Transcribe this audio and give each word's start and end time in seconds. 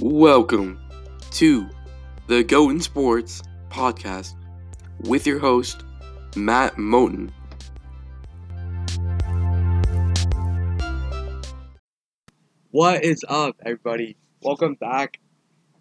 Welcome 0.00 0.80
to 1.30 1.70
the 2.26 2.42
Goaten 2.42 2.80
Sports 2.80 3.44
podcast 3.70 4.34
with 5.02 5.24
your 5.24 5.38
host, 5.38 5.84
Matt 6.34 6.74
Moten. 6.74 7.30
What 12.72 13.04
is 13.04 13.24
up, 13.28 13.54
everybody? 13.64 14.16
Welcome 14.42 14.74
back 14.74 15.20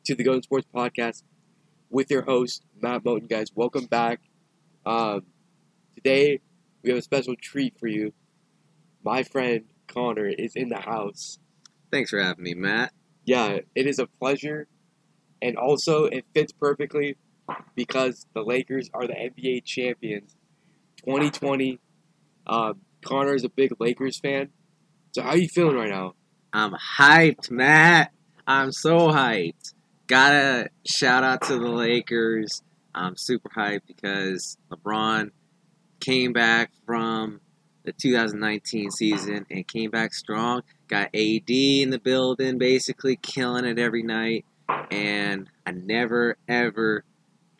to 0.03 0.13
the 0.13 0.23
Goaten 0.23 0.43
Sports 0.43 0.67
podcast 0.71 1.23
with 1.89 2.11
your 2.11 2.21
host, 2.21 2.63
Matt 2.79 3.03
Moten, 3.03 3.27
guys. 3.27 3.47
Welcome 3.55 3.85
back. 3.85 4.21
Um, 4.85 5.25
today, 5.95 6.39
we 6.83 6.91
have 6.91 6.99
a 6.99 7.01
special 7.01 7.35
treat 7.35 7.79
for 7.79 7.87
you. 7.87 8.13
My 9.03 9.23
friend 9.23 9.65
Connor 9.87 10.27
is 10.27 10.55
in 10.55 10.69
the 10.69 10.79
house. 10.79 11.39
Thanks 11.91 12.11
for 12.11 12.21
having 12.21 12.43
me, 12.43 12.53
Matt. 12.53 12.93
Yeah, 13.25 13.59
it 13.75 13.87
is 13.87 13.99
a 13.99 14.07
pleasure. 14.07 14.67
And 15.41 15.57
also, 15.57 16.05
it 16.05 16.25
fits 16.33 16.51
perfectly 16.53 17.17
because 17.75 18.25
the 18.33 18.41
Lakers 18.41 18.89
are 18.93 19.07
the 19.07 19.13
NBA 19.13 19.65
champions 19.65 20.35
2020. 20.99 21.79
Um, 22.47 22.81
Connor 23.03 23.35
is 23.35 23.43
a 23.43 23.49
big 23.49 23.73
Lakers 23.79 24.19
fan. 24.19 24.49
So, 25.11 25.21
how 25.21 25.29
are 25.29 25.37
you 25.37 25.47
feeling 25.47 25.75
right 25.75 25.89
now? 25.89 26.15
I'm 26.53 26.73
hyped, 26.73 27.51
Matt. 27.51 28.11
I'm 28.47 28.71
so 28.71 29.09
hyped. 29.09 29.73
Gotta 30.07 30.69
shout 30.85 31.23
out 31.23 31.41
to 31.43 31.57
the 31.57 31.69
Lakers. 31.69 32.61
I'm 32.95 33.15
super 33.17 33.49
hyped 33.49 33.87
because 33.87 34.57
LeBron 34.71 35.31
came 35.99 36.33
back 36.33 36.71
from 36.85 37.41
the 37.83 37.93
2019 37.93 38.91
season 38.91 39.45
and 39.49 39.67
came 39.67 39.89
back 39.89 40.13
strong. 40.13 40.61
Got 40.87 41.15
AD 41.15 41.49
in 41.49 41.89
the 41.89 41.99
building, 41.99 42.57
basically 42.57 43.15
killing 43.15 43.65
it 43.65 43.79
every 43.79 44.03
night. 44.03 44.45
And 44.91 45.49
I 45.65 45.71
never, 45.71 46.37
ever 46.47 47.03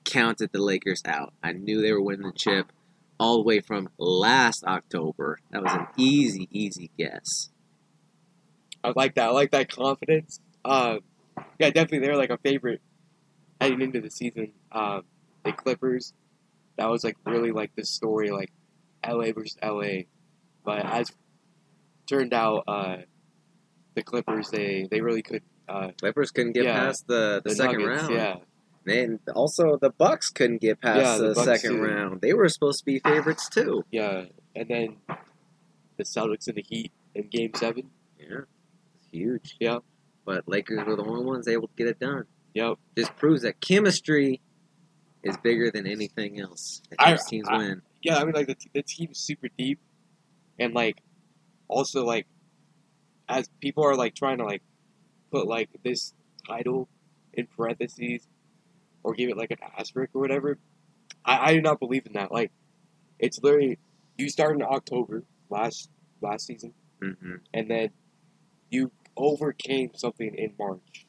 counted 0.03 0.51
the 0.51 0.61
Lakers 0.61 1.01
out. 1.05 1.33
I 1.43 1.53
knew 1.53 1.81
they 1.81 1.91
were 1.91 2.01
winning 2.01 2.27
the 2.27 2.33
chip 2.33 2.71
all 3.19 3.37
the 3.37 3.43
way 3.43 3.59
from 3.61 3.89
last 3.97 4.63
October. 4.65 5.39
That 5.51 5.63
was 5.63 5.73
an 5.73 5.87
easy, 5.97 6.47
easy 6.51 6.91
guess. 6.97 7.49
I 8.83 8.91
like 8.95 9.15
that. 9.15 9.29
I 9.29 9.31
like 9.31 9.51
that 9.51 9.69
confidence. 9.69 10.39
Um, 10.65 10.99
yeah, 11.59 11.69
definitely 11.69 11.99
they're 11.99 12.17
like 12.17 12.29
a 12.29 12.37
favorite 12.37 12.81
heading 13.61 13.81
into 13.81 14.01
the 14.01 14.09
season. 14.09 14.51
Um, 14.71 15.03
the 15.43 15.53
Clippers, 15.53 16.13
that 16.77 16.89
was 16.89 17.03
like 17.03 17.17
really 17.25 17.51
like 17.51 17.75
the 17.75 17.85
story, 17.85 18.31
like 18.31 18.51
LA 19.07 19.31
versus 19.31 19.57
LA. 19.63 20.03
But 20.65 20.85
as 20.85 21.11
turned 22.07 22.33
out, 22.33 22.63
uh, 22.67 22.97
the 23.95 24.03
Clippers 24.03 24.49
they 24.49 24.87
they 24.89 25.01
really 25.01 25.21
could. 25.21 25.43
Uh, 25.67 25.89
Clippers 25.99 26.31
couldn't 26.31 26.51
get 26.53 26.65
Yeah, 26.65 26.79
past 26.79 27.07
the, 27.07 27.41
the, 27.43 27.55
second 27.55 27.79
Nuggets, 27.85 28.09
round. 28.09 28.13
Yeah, 28.85 28.93
And 28.93 29.19
also 29.33 29.77
the 29.77 29.91
Bucks 29.91 30.29
couldn't 30.29 30.59
get 30.61 30.81
past 30.81 30.99
Yeah, 30.99 31.17
the 31.29 31.33
the, 31.33 31.43
second 31.43 31.77
too. 31.77 31.83
round. 31.83 32.21
They 32.21 32.33
were 32.33 32.49
supposed 32.49 32.79
to 32.79 32.85
be 32.85 32.99
favorites 32.99 33.47
too. 33.49 33.83
yeah, 33.91 34.25
and 34.55 34.67
then 34.69 34.97
the 35.97 36.03
Celtics 36.03 36.47
and 36.47 36.55
the 36.57 36.63
Heat 36.67 36.91
in 37.15 37.27
Game 37.29 37.51
Seven. 37.55 37.89
Yeah. 38.19 38.41
Huge. 39.11 39.55
Yeah. 39.59 39.79
But 40.25 40.47
Lakers 40.47 40.85
were 40.85 40.95
the 40.95 41.03
only 41.03 41.23
ones 41.25 41.47
able 41.47 41.67
to 41.67 41.73
get 41.77 41.87
it 41.87 41.99
done. 41.99 42.25
Yep. 42.55 42.77
Just 42.97 43.15
proves 43.15 43.43
that 43.43 43.59
chemistry 43.61 44.41
is 45.23 45.37
bigger 45.37 45.71
than 45.71 45.85
anything 45.87 46.39
else. 46.39 46.81
I- 46.99 47.17
teams 47.29 47.47
I- 47.49 47.57
win. 47.57 47.81
yeah, 48.01 48.17
I 48.17 48.23
mean, 48.25 48.33
like 48.33 48.47
the, 48.47 48.57
the 48.73 48.83
team's 48.83 49.19
super 49.19 49.47
deep, 49.57 49.79
and 50.59 50.73
like 50.73 50.97
also 51.69 52.03
like 52.05 52.27
as 53.29 53.49
people 53.61 53.83
are 53.83 53.95
like 53.95 54.15
trying 54.15 54.37
to 54.39 54.45
like 54.45 54.61
put 55.31 55.47
like 55.47 55.69
this 55.83 56.13
title 56.47 56.89
in 57.33 57.47
parentheses 57.47 58.27
or 59.03 59.13
give 59.13 59.29
it 59.29 59.37
like 59.37 59.51
an 59.51 59.57
asterisk 59.77 60.11
or 60.15 60.21
whatever. 60.21 60.57
I, 61.25 61.49
I 61.49 61.53
do 61.53 61.61
not 61.61 61.79
believe 61.79 62.05
in 62.05 62.13
that. 62.13 62.31
Like 62.31 62.51
it's 63.19 63.39
literally 63.41 63.79
you 64.17 64.29
start 64.29 64.55
in 64.55 64.61
October 64.61 65.23
last 65.49 65.89
last 66.21 66.45
season, 66.47 66.73
hmm 67.01 67.35
and 67.53 67.69
then 67.69 67.89
you 68.69 68.91
overcame 69.15 69.91
something 69.93 70.33
in 70.35 70.53
March, 70.57 71.05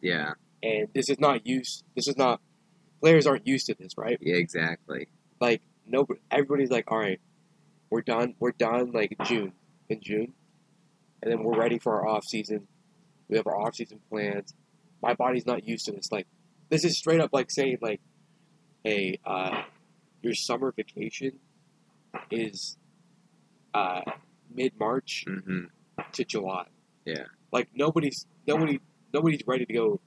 Yeah. 0.00 0.32
and 0.62 0.88
this 0.94 1.08
is 1.10 1.18
not 1.20 1.46
used. 1.46 1.84
This 1.94 2.08
is 2.08 2.16
not 2.16 2.40
players 3.00 3.26
aren't 3.26 3.46
used 3.46 3.66
to 3.66 3.74
this, 3.74 3.96
right? 3.98 4.18
Yeah, 4.20 4.36
exactly. 4.36 5.08
like 5.40 5.60
nobody 5.86 6.20
everybody's 6.30 6.70
like 6.70 6.90
all 6.92 6.98
right 6.98 7.20
we're 7.90 8.00
done 8.02 8.34
we're 8.38 8.52
done 8.52 8.92
like 8.92 9.16
june 9.24 9.52
in 9.88 10.00
june 10.00 10.32
and 11.22 11.30
then 11.30 11.42
we're 11.44 11.56
ready 11.58 11.78
for 11.78 12.00
our 12.00 12.06
off 12.08 12.24
season 12.24 12.66
we 13.28 13.36
have 13.36 13.46
our 13.46 13.58
off 13.60 13.74
season 13.74 14.00
plans 14.10 14.54
my 15.02 15.14
body's 15.14 15.46
not 15.46 15.66
used 15.66 15.86
to 15.86 15.92
this 15.92 16.10
like 16.12 16.26
this 16.68 16.84
is 16.84 16.96
straight 16.98 17.20
up 17.20 17.30
like 17.32 17.50
saying 17.50 17.78
like 17.80 18.00
hey 18.84 19.18
uh 19.24 19.62
your 20.22 20.34
summer 20.34 20.72
vacation 20.76 21.32
is 22.30 22.76
uh 23.74 24.00
mid 24.54 24.72
march 24.78 25.24
hmm 25.26 25.64
to 26.12 26.24
july 26.24 26.66
Yeah. 27.04 27.24
like 27.52 27.68
nobody's 27.74 28.26
nobody 28.46 28.80
nobody's 29.14 29.42
ready 29.46 29.64
to 29.66 29.72
go 29.72 30.00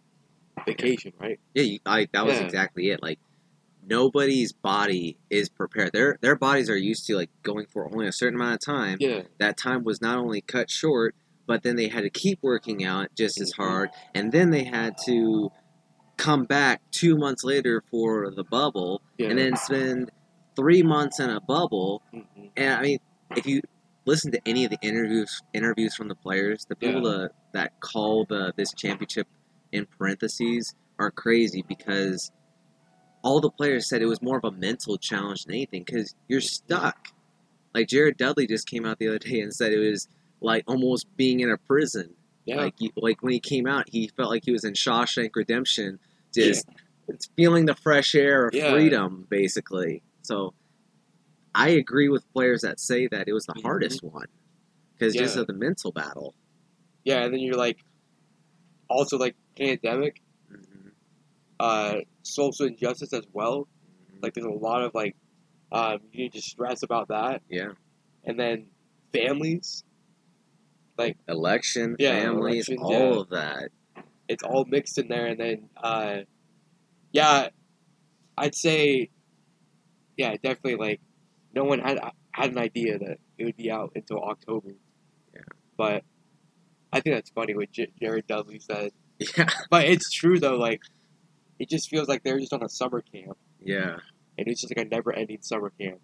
vacation 0.65 1.13
right 1.19 1.39
Yeah, 1.53 1.63
you, 1.63 1.79
I, 1.85 2.07
that 2.13 2.25
was 2.25 2.37
Yeah. 2.39 2.45
exactly 2.45 2.89
it. 2.89 3.01
Like 3.03 3.19
nobody's 3.87 4.51
body 4.53 5.17
is 5.29 5.49
prepared. 5.49 5.91
Their 5.93 6.17
their 6.21 6.35
bodies 6.35 6.69
are 6.69 6.77
used 6.77 7.05
to 7.07 7.15
like 7.15 7.29
going 7.43 7.65
for 7.71 7.85
only 7.91 8.07
a 8.07 8.11
certain 8.11 8.35
amount 8.39 8.55
of 8.55 8.59
time. 8.61 8.97
yeah 8.99 9.21
that 9.39 9.57
time 9.57 9.83
was 9.83 10.01
not 10.01 10.17
only 10.17 10.41
cut 10.41 10.69
short, 10.69 11.15
but 11.47 11.63
then 11.63 11.75
they 11.75 11.87
had 11.87 12.01
to 12.01 12.09
keep 12.09 12.39
working 12.41 12.83
out 12.83 13.09
just 13.15 13.39
as 13.39 13.53
Mhm. 13.53 13.57
hard, 13.57 13.89
and 14.13 14.31
then 14.31 14.49
they 14.51 14.63
had 14.63 14.95
to 15.05 15.51
come 16.17 16.45
back 16.45 16.81
two 16.91 17.17
months 17.17 17.43
later 17.43 17.83
for 17.91 18.31
the 18.31 18.43
bubble, 18.43 19.01
yeah 19.17 19.29
and 19.29 19.37
then 19.37 19.55
spend 19.57 20.11
three 20.55 20.81
months 20.81 21.19
in 21.19 21.29
a 21.29 21.41
bubble. 21.41 22.01
Mhm. 22.13 22.51
And 22.55 22.73
I 22.73 22.81
mean, 22.81 22.99
if 23.35 23.45
you 23.45 23.61
listen 24.05 24.31
to 24.31 24.39
any 24.45 24.63
of 24.63 24.71
the 24.71 24.77
interviews 24.81 25.41
interviews 25.53 25.93
from 25.95 26.07
the 26.07 26.15
players, 26.15 26.65
the 26.69 26.75
people 26.75 27.03
Yeah. 27.03 27.17
that, 27.23 27.31
that 27.53 27.79
call 27.81 28.25
the 28.25 28.53
this 28.55 28.73
championship 28.73 29.27
in 29.71 29.85
parentheses 29.97 30.73
are 30.99 31.11
crazy 31.11 31.63
because 31.67 32.31
all 33.25 33.41
the 33.41 33.49
players 33.49 33.89
said 33.89 34.03
it 34.03 34.05
was 34.05 34.21
more 34.21 34.37
of 34.37 34.43
a 34.45 34.51
mental 34.51 34.97
challenge 34.99 35.45
than 35.45 35.55
anything 35.55 35.83
because 35.83 36.13
you're 36.27 36.39
stuck. 36.39 37.09
Like 37.73 37.87
Jared 37.87 38.17
Dudley 38.17 38.45
just 38.45 38.69
came 38.69 38.85
out 38.85 38.99
the 38.99 39.07
other 39.07 39.17
day 39.17 39.41
and 39.41 39.51
said 39.53 39.73
it 39.73 39.79
was 39.79 40.07
like 40.41 40.63
almost 40.67 41.07
being 41.17 41.39
in 41.39 41.49
a 41.49 41.57
prison. 41.57 42.11
yeah 42.45 42.57
Like 42.57 42.75
like 42.95 43.23
when 43.23 43.33
he 43.33 43.39
came 43.39 43.65
out, 43.65 43.89
he 43.89 44.09
felt 44.15 44.29
like 44.29 44.43
he 44.45 44.51
was 44.51 44.63
in 44.63 44.73
Shawshank 44.73 45.31
Redemption, 45.35 45.99
just 46.33 46.67
it's 47.07 47.27
feeling 47.35 47.65
the 47.65 47.73
fresh 47.75 48.13
air 48.13 48.47
of 48.47 48.53
Yeah. 48.53 48.71
freedom, 48.71 49.25
basically. 49.29 50.03
So 50.21 50.53
I 51.55 51.69
agree 51.69 52.09
with 52.09 52.31
players 52.31 52.61
that 52.61 52.79
say 52.79 53.07
that 53.07 53.27
it 53.27 53.33
was 53.33 53.45
the 53.47 53.53
Mhm. 53.53 53.63
hardest 53.63 54.03
one 54.03 54.27
because 54.93 55.15
just 55.15 55.35
of 55.35 55.47
the 55.47 55.53
mental 55.53 55.91
battle. 55.91 56.35
Yeah, 57.03 57.23
and 57.23 57.33
then 57.33 57.41
you're 57.41 57.57
like, 57.57 57.83
also 58.87 59.17
like 59.17 59.35
pandemic. 59.57 60.21
Uh, 61.59 61.97
social 62.23 62.65
injustice 62.67 63.13
as 63.13 63.25
well. 63.33 63.67
Like 64.21 64.33
there's 64.33 64.45
a 64.45 64.49
lot 64.49 64.81
of 64.81 64.93
like, 64.93 65.15
um, 65.71 65.99
you 66.11 66.23
need 66.23 66.33
to 66.33 66.41
stress 66.41 66.83
about 66.83 67.09
that, 67.09 67.41
yeah, 67.49 67.71
and 68.23 68.39
then 68.39 68.67
families, 69.13 69.83
like 70.97 71.17
election, 71.27 71.95
Yeah, 71.99 72.19
families, 72.21 72.69
elections, 72.69 72.79
all 72.81 72.91
yeah. 72.91 73.19
of 73.21 73.29
that. 73.29 73.69
it's 74.27 74.43
all 74.43 74.65
mixed 74.65 74.97
in 74.97 75.07
there, 75.07 75.27
and 75.27 75.39
then, 75.39 75.69
uh, 75.81 76.17
yeah, 77.11 77.49
I'd 78.37 78.55
say, 78.55 79.09
yeah, 80.17 80.31
definitely 80.33 80.75
like, 80.75 81.01
no 81.53 81.63
one 81.63 81.79
had 81.79 81.99
had 82.31 82.51
an 82.51 82.57
idea 82.57 82.97
that 82.99 83.17
it 83.37 83.45
would 83.45 83.57
be 83.57 83.69
out 83.71 83.91
until 83.95 84.21
October. 84.23 84.71
Yeah. 85.33 85.41
But 85.77 86.03
I 86.91 86.99
think 87.01 87.15
that's 87.15 87.29
funny 87.29 87.55
what 87.55 87.71
J- 87.71 87.91
Jared 88.01 88.27
Dudley 88.27 88.59
said. 88.59 88.91
Yeah, 89.37 89.49
But 89.69 89.85
it's 89.85 90.11
true 90.11 90.39
though, 90.39 90.57
like 90.57 90.81
it 91.59 91.69
just 91.69 91.89
feels 91.89 92.07
like 92.07 92.23
they're 92.23 92.39
just 92.39 92.53
on 92.53 92.63
a 92.63 92.69
summer 92.69 93.01
camp, 93.01 93.37
yeah. 93.61 93.97
and 94.37 94.47
it's 94.47 94.61
just 94.61 94.75
like 94.75 94.85
a 94.85 94.89
never-ending 94.89 95.41
summer 95.41 95.71
camp. 95.79 95.99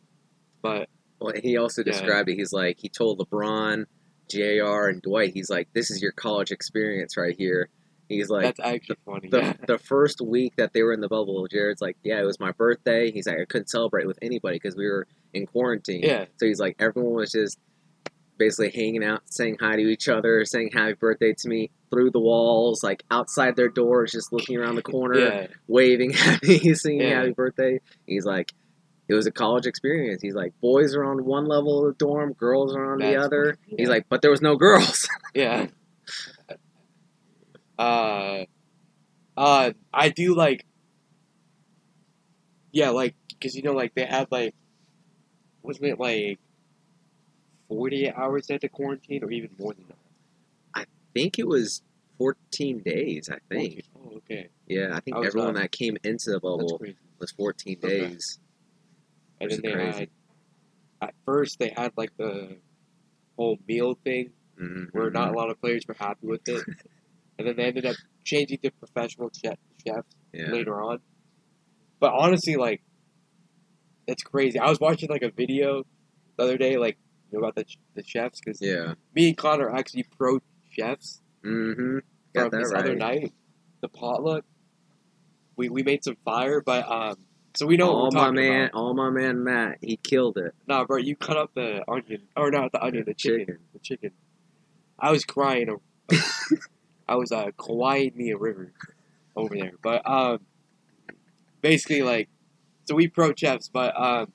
But 0.62 0.90
Well, 1.20 1.34
he 1.42 1.58
also 1.58 1.82
Yeah. 1.86 1.92
described 1.92 2.30
it. 2.30 2.36
He's 2.36 2.52
like, 2.54 2.80
he 2.80 2.90
told 2.90 3.20
LeBron, 3.20 3.86
Jr. 4.30 4.88
and 4.90 5.02
Dwight, 5.02 5.34
he's 5.34 5.50
like, 5.50 5.68
this 5.74 5.92
is 5.92 6.02
your 6.02 6.12
college 6.14 6.52
experience 6.52 7.18
right 7.18 7.36
here. 7.38 7.70
He's 8.10 8.30
like, 8.30 8.44
that's 8.44 8.60
actually 8.60 8.98
funny. 9.06 9.30
the, 9.30 9.40
yeah. 9.40 9.54
the 9.68 9.78
first 9.78 10.20
week 10.22 10.56
that 10.58 10.74
they 10.74 10.84
were 10.84 10.94
in 10.94 11.00
the 11.00 11.08
bubble, 11.08 11.48
Jared's 11.50 11.82
like, 11.82 11.96
yeah, 12.04 12.20
it 12.20 12.26
was 12.26 12.40
my 12.40 12.52
birthday. 12.52 13.12
He's 13.12 13.26
like, 13.28 13.40
I 13.40 13.46
couldn't 13.46 13.70
celebrate 13.70 14.06
with 14.08 14.20
anybody 14.22 14.56
because 14.58 14.76
we 14.76 14.86
were 14.86 15.08
in 15.34 15.46
quarantine. 15.46 16.02
yeah, 16.04 16.26
So 16.38 16.46
he's 16.46 16.60
like, 16.60 16.76
everyone 16.80 17.14
was 17.14 17.32
just 17.32 17.58
basically 18.38 18.72
hanging 18.72 19.04
out, 19.04 19.22
saying 19.26 19.58
hi 19.62 19.76
to 19.78 19.82
each 19.84 20.10
other, 20.10 20.44
saying 20.46 20.72
happy 20.74 20.94
birthday 20.94 21.34
to 21.34 21.48
me 21.48 21.72
through 21.92 22.10
the 22.12 22.20
walls, 22.20 22.84
like 22.84 23.04
outside 23.12 23.56
their 23.56 23.70
doors, 23.70 24.12
just 24.12 24.32
looking 24.34 24.58
around 24.58 24.76
the 24.76 24.82
corner, 24.82 25.20
yeah, 25.20 25.48
waving 25.68 26.12
happy, 26.14 26.74
singing 26.74 27.02
Yeah. 27.02 27.20
happy 27.20 27.32
birthday. 27.32 27.80
He's 28.08 28.26
like, 28.26 28.52
it 29.08 29.14
was 29.14 29.28
a 29.28 29.32
college 29.32 29.66
experience. 29.68 30.22
He's 30.22 30.34
like, 30.36 30.54
boys 30.62 30.96
are 30.96 31.04
on 31.04 31.26
one 31.26 31.46
level 31.46 31.80
of 31.86 31.94
the 31.94 31.98
dorm, 32.06 32.34
girls 32.34 32.76
are 32.76 32.94
on 32.94 33.00
the 33.00 33.18
other. 33.18 33.58
funny, 33.66 33.76
He's 33.78 33.90
like, 33.90 34.06
but 34.10 34.22
there 34.22 34.32
was 34.32 34.42
no 34.42 34.56
girls. 34.56 35.08
yeah. 35.36 35.68
Uh, 37.78 38.46
Uh, 39.38 39.72
I 39.94 40.10
do 40.10 40.34
like. 40.36 40.66
Yeah, 42.72 42.90
like 42.92 43.16
because 43.30 43.56
you 43.56 43.64
know, 43.64 43.74
like 43.74 43.94
they 43.96 44.06
had 44.06 44.28
like, 44.32 44.56
wasn't 45.62 45.88
it 45.88 46.00
like, 46.00 46.40
forty 47.68 48.06
eight 48.06 48.14
hours 48.16 48.48
they 48.48 48.54
had 48.54 48.62
to 48.62 48.70
quarantine, 48.70 49.24
or 49.24 49.32
even 49.32 49.50
more 49.60 49.74
than 49.74 49.86
that? 49.90 49.98
I 51.12 51.20
think 51.20 51.40
it 51.40 51.48
was 51.48 51.82
14 52.18 52.84
days. 52.84 53.30
I 53.30 53.40
think. 53.50 53.84
Oh, 53.96 54.14
okay. 54.18 54.48
Yeah, 54.68 54.92
I 54.96 55.02
think 55.02 55.18
I 55.18 55.26
everyone 55.26 55.58
uh, 55.58 55.62
that 55.62 55.72
came 55.72 55.98
into 56.04 56.32
the 56.32 56.40
bubble 56.40 56.82
was 57.20 57.32
14 57.32 57.80
days. 57.80 58.40
Okay. 58.40 58.48
And 59.42 59.52
then 59.52 59.60
they 59.64 59.72
crazy. 59.74 60.00
had. 60.00 60.10
At 61.02 61.14
first, 61.26 61.60
they 61.60 61.74
had 61.76 61.92
like 61.98 62.12
the 62.18 62.58
whole 63.36 63.58
meal 63.68 63.98
thing 64.06 64.32
Mhm. 64.58 64.94
where 64.94 65.10
not 65.10 65.30
a 65.30 65.34
lot 65.34 65.50
of 65.50 65.60
players 65.60 65.84
were 65.88 65.96
happy 65.96 66.28
with 66.28 66.48
it, 66.48 66.64
and 67.40 67.48
then 67.48 67.56
they 67.58 67.64
ended 67.66 67.86
up 67.86 67.96
changing 68.24 68.60
to 68.60 68.72
professional 68.72 69.32
chef, 69.34 69.58
chefs 69.86 70.16
Yeah. 70.32 70.52
later 70.52 70.82
on. 70.82 71.00
But 72.00 72.14
honestly, 72.14 72.56
like, 72.56 72.84
it's 74.08 74.24
crazy. 74.24 74.60
I 74.60 74.70
was 74.70 74.80
watching 74.80 75.10
like 75.10 75.24
a 75.24 75.32
video 75.32 75.84
the 76.38 76.44
other 76.44 76.58
day, 76.58 76.78
like 76.78 76.98
you 77.32 77.40
know, 77.40 77.44
about 77.48 77.56
the 77.56 77.66
the 77.96 78.04
chefs, 78.04 78.40
because 78.40 78.62
Yeah. 78.62 78.94
me 79.14 79.30
and 79.30 79.38
Connor 79.38 79.68
are 79.70 79.76
actually 79.76 80.04
pro 80.04 80.40
chefs 80.72 81.22
Mm-hmm. 81.44 82.00
Got 82.34 82.42
from 82.42 82.50
that 82.52 82.58
this 82.60 82.72
right. 82.74 82.84
other 82.84 82.96
night, 82.96 83.34
the 83.82 83.90
potluck. 83.90 84.46
We 85.56 85.70
we 85.70 85.84
made 85.84 86.04
some 86.04 86.18
fire, 86.24 86.62
but 86.62 86.90
um, 86.90 87.18
so 87.56 87.66
we 87.66 87.78
know 87.78 87.90
all 87.90 88.12
my 88.12 88.32
man, 88.32 88.70
about. 88.70 88.80
all 88.80 88.94
my 88.94 89.10
man 89.10 89.44
Matt, 89.44 89.80
he 89.82 89.98
killed 89.98 90.38
it. 90.38 90.54
Nah, 90.68 90.86
bro, 90.86 90.98
you 90.98 91.16
cut 91.16 91.38
up 91.38 91.52
the 91.54 91.84
onion, 91.90 92.22
or 92.36 92.52
not 92.52 92.72
the 92.72 92.84
onion, 92.84 93.04
the 93.06 93.14
chicken, 93.14 93.40
Chicken. 93.40 93.60
the 93.74 93.80
chicken. 93.80 94.12
I 95.00 95.12
was 95.12 95.26
crying. 95.26 95.76
I 97.08 97.16
was 97.16 97.32
uh, 97.32 97.48
kawaiiing 97.58 98.16
me 98.16 98.32
a 98.32 98.38
river 98.38 98.72
over 99.36 99.56
there, 99.56 99.74
but 99.82 100.08
um, 100.10 100.40
basically 101.62 102.04
like, 102.04 102.30
so 102.86 102.96
we 102.96 103.08
pro 103.08 103.34
chefs, 103.34 103.68
but 103.68 104.00
um, 104.00 104.32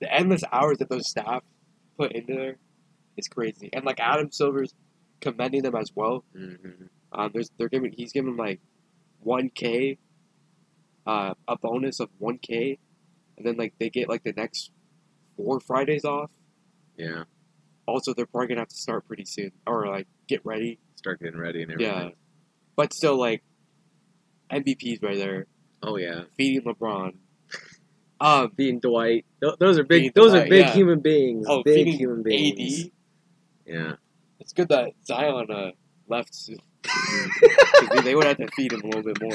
the 0.00 0.12
endless 0.12 0.42
hours 0.52 0.78
that 0.78 0.88
those 0.88 1.08
staff 1.08 1.42
put 1.98 2.12
into 2.12 2.34
there 2.34 2.56
is 3.16 3.28
crazy, 3.28 3.68
and 3.72 3.84
like 3.84 4.00
Adam 4.00 4.30
Silver's 4.30 4.72
commending 5.20 5.62
them 5.62 5.74
as 5.74 5.90
well. 5.94 6.24
Mm-hmm. 6.36 6.86
Um, 7.12 7.30
there's 7.32 7.50
they're 7.58 7.68
giving 7.68 7.92
he's 7.92 8.12
giving 8.12 8.36
like 8.36 8.60
one 9.20 9.50
k, 9.50 9.98
uh, 11.06 11.34
a 11.48 11.56
bonus 11.56 12.00
of 12.00 12.10
one 12.18 12.38
k, 12.38 12.78
and 13.36 13.46
then 13.46 13.56
like 13.56 13.74
they 13.78 13.90
get 13.90 14.08
like 14.08 14.24
the 14.24 14.34
next 14.36 14.70
four 15.36 15.60
Fridays 15.60 16.04
off. 16.04 16.30
Yeah. 16.96 17.24
Also, 17.86 18.12
they're 18.14 18.26
probably 18.26 18.48
gonna 18.48 18.60
have 18.60 18.68
to 18.68 18.76
start 18.76 19.06
pretty 19.06 19.24
soon, 19.24 19.52
or 19.66 19.86
like 19.86 20.08
get 20.28 20.44
ready. 20.44 20.78
Start 20.96 21.20
getting 21.20 21.38
ready 21.38 21.62
and 21.62 21.72
everything. 21.72 21.94
Yeah, 21.94 22.08
but 22.74 22.92
still 22.92 23.18
like 23.18 23.42
MVPs 24.50 25.02
right 25.02 25.16
there, 25.16 25.46
Oh 25.82 25.96
yeah. 25.96 26.22
feeding 26.36 26.62
LeBron. 26.62 27.14
Um, 28.18 28.50
Being 28.56 28.80
Dwight. 28.80 29.26
Th- 29.42 29.56
those 29.58 29.78
are 29.78 29.84
big. 29.84 30.14
Those 30.14 30.32
are 30.32 30.44
big 30.48 30.64
yeah. 30.64 30.72
human 30.72 31.00
beings. 31.00 31.44
oh, 31.46 31.62
big 31.62 31.86
human 31.88 32.22
beings. 32.22 32.84
AD. 32.86 32.90
Yeah. 33.66 33.92
It's 34.46 34.52
good 34.52 34.68
that 34.68 34.92
Zion 35.04 35.50
uh, 35.50 35.72
left. 36.06 36.32
'Cause 36.84 38.04
they 38.04 38.14
would 38.14 38.22
have 38.26 38.36
to 38.36 38.46
feed 38.54 38.72
him 38.72 38.80
a 38.82 38.86
little 38.86 39.02
bit 39.02 39.20
more. 39.20 39.32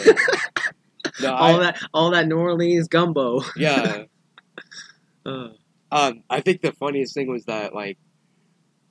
No, 1.21 1.33
all 1.33 1.55
I, 1.57 1.63
that. 1.63 1.81
All 1.93 2.11
that 2.11 2.27
New 2.29 2.37
Orleans 2.37 2.87
gumbo. 2.87 3.41
yeah. 3.57 4.03
Uh, 5.25 5.49
Um, 5.91 6.23
I 6.29 6.39
think 6.39 6.61
the 6.61 6.71
funniest 6.71 7.13
thing 7.13 7.27
was 7.27 7.45
that 7.45 7.75
like, 7.75 7.97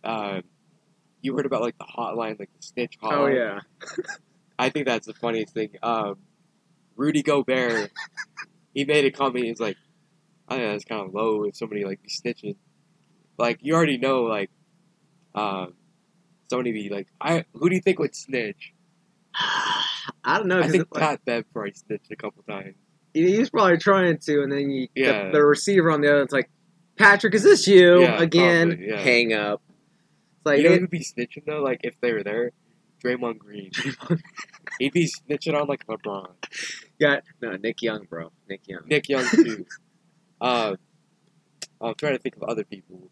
um, 0.04 0.42
you 1.22 1.34
heard 1.34 1.46
about 1.46 1.62
like 1.62 1.76
the 1.78 1.84
hotline, 1.86 2.38
like 2.38 2.50
the 2.54 2.60
snitch 2.62 2.98
hotline. 3.02 3.12
oh 3.14 3.26
yeah. 3.26 3.60
I 4.58 4.68
think 4.68 4.86
that's 4.86 5.06
the 5.06 5.14
funniest 5.14 5.54
thing. 5.54 5.70
Um, 5.82 6.18
Rudy 6.96 7.22
Gobert, 7.22 7.90
he 8.74 8.84
made 8.84 9.06
a 9.06 9.10
comment. 9.10 9.46
He's 9.46 9.58
like, 9.58 9.76
I 10.46 10.56
think 10.58 10.70
that's 10.72 10.84
kind 10.84 11.00
of 11.08 11.14
low 11.14 11.44
if 11.44 11.56
somebody 11.56 11.84
like 11.84 12.00
be 12.02 12.10
snitching. 12.10 12.56
Like 13.38 13.58
you 13.62 13.74
already 13.74 13.96
know, 13.98 14.22
like, 14.24 14.50
um, 15.34 15.72
somebody 16.50 16.72
be 16.72 16.88
like, 16.90 17.06
I 17.20 17.44
who 17.54 17.68
do 17.70 17.74
you 17.76 17.80
think 17.80 17.98
would 17.98 18.14
snitch? 18.14 18.74
I 20.24 20.36
don't 20.38 20.48
know. 20.48 20.60
I 20.60 20.68
think 20.68 20.86
like, 20.90 21.00
Pat 21.02 21.24
Bev 21.24 21.44
probably 21.52 21.72
snitched 21.72 22.10
a 22.10 22.16
couple 22.16 22.42
times. 22.42 22.74
he 23.14 23.38
was 23.38 23.48
probably 23.50 23.78
trying 23.78 24.18
to, 24.18 24.42
and 24.42 24.52
then 24.52 24.70
you, 24.70 24.88
Yeah. 24.94 25.26
the, 25.26 25.32
the 25.38 25.44
receiver 25.44 25.90
on 25.90 26.00
the 26.02 26.10
other, 26.10 26.22
it's 26.22 26.32
like, 26.32 26.50
Patrick, 26.98 27.34
is 27.34 27.42
this 27.42 27.66
you 27.66 28.02
Yeah, 28.02 28.20
again? 28.20 28.68
probably, 28.68 28.88
yeah. 28.88 28.98
Hang 29.00 29.32
up. 29.32 29.62
It's 30.36 30.46
like 30.46 30.58
you 30.58 30.64
know 30.68 30.74
it- 30.74 30.80
who'd 30.80 30.90
be 30.90 31.00
snitching 31.00 31.44
though? 31.46 31.62
Like 31.62 31.80
if 31.84 31.94
they 32.00 32.12
were 32.12 32.22
there, 32.22 32.50
Draymond 33.02 33.38
Green. 33.38 33.70
He'd 34.78 34.92
be 34.92 35.06
snitching 35.08 35.58
on 35.58 35.66
like 35.68 35.86
LeBron, 35.86 36.30
Yeah, 36.98 37.20
no 37.40 37.56
Nick 37.56 37.80
Young, 37.82 38.04
bro. 38.10 38.30
Nick 38.48 38.66
Young. 38.68 38.82
Nick 38.86 39.08
Young 39.08 39.24
too. 39.30 39.64
um, 40.40 40.76
I'm 41.80 41.94
trying 41.94 42.12
to 42.16 42.18
think 42.18 42.36
of 42.36 42.42
other 42.42 42.64
people. 42.64 43.10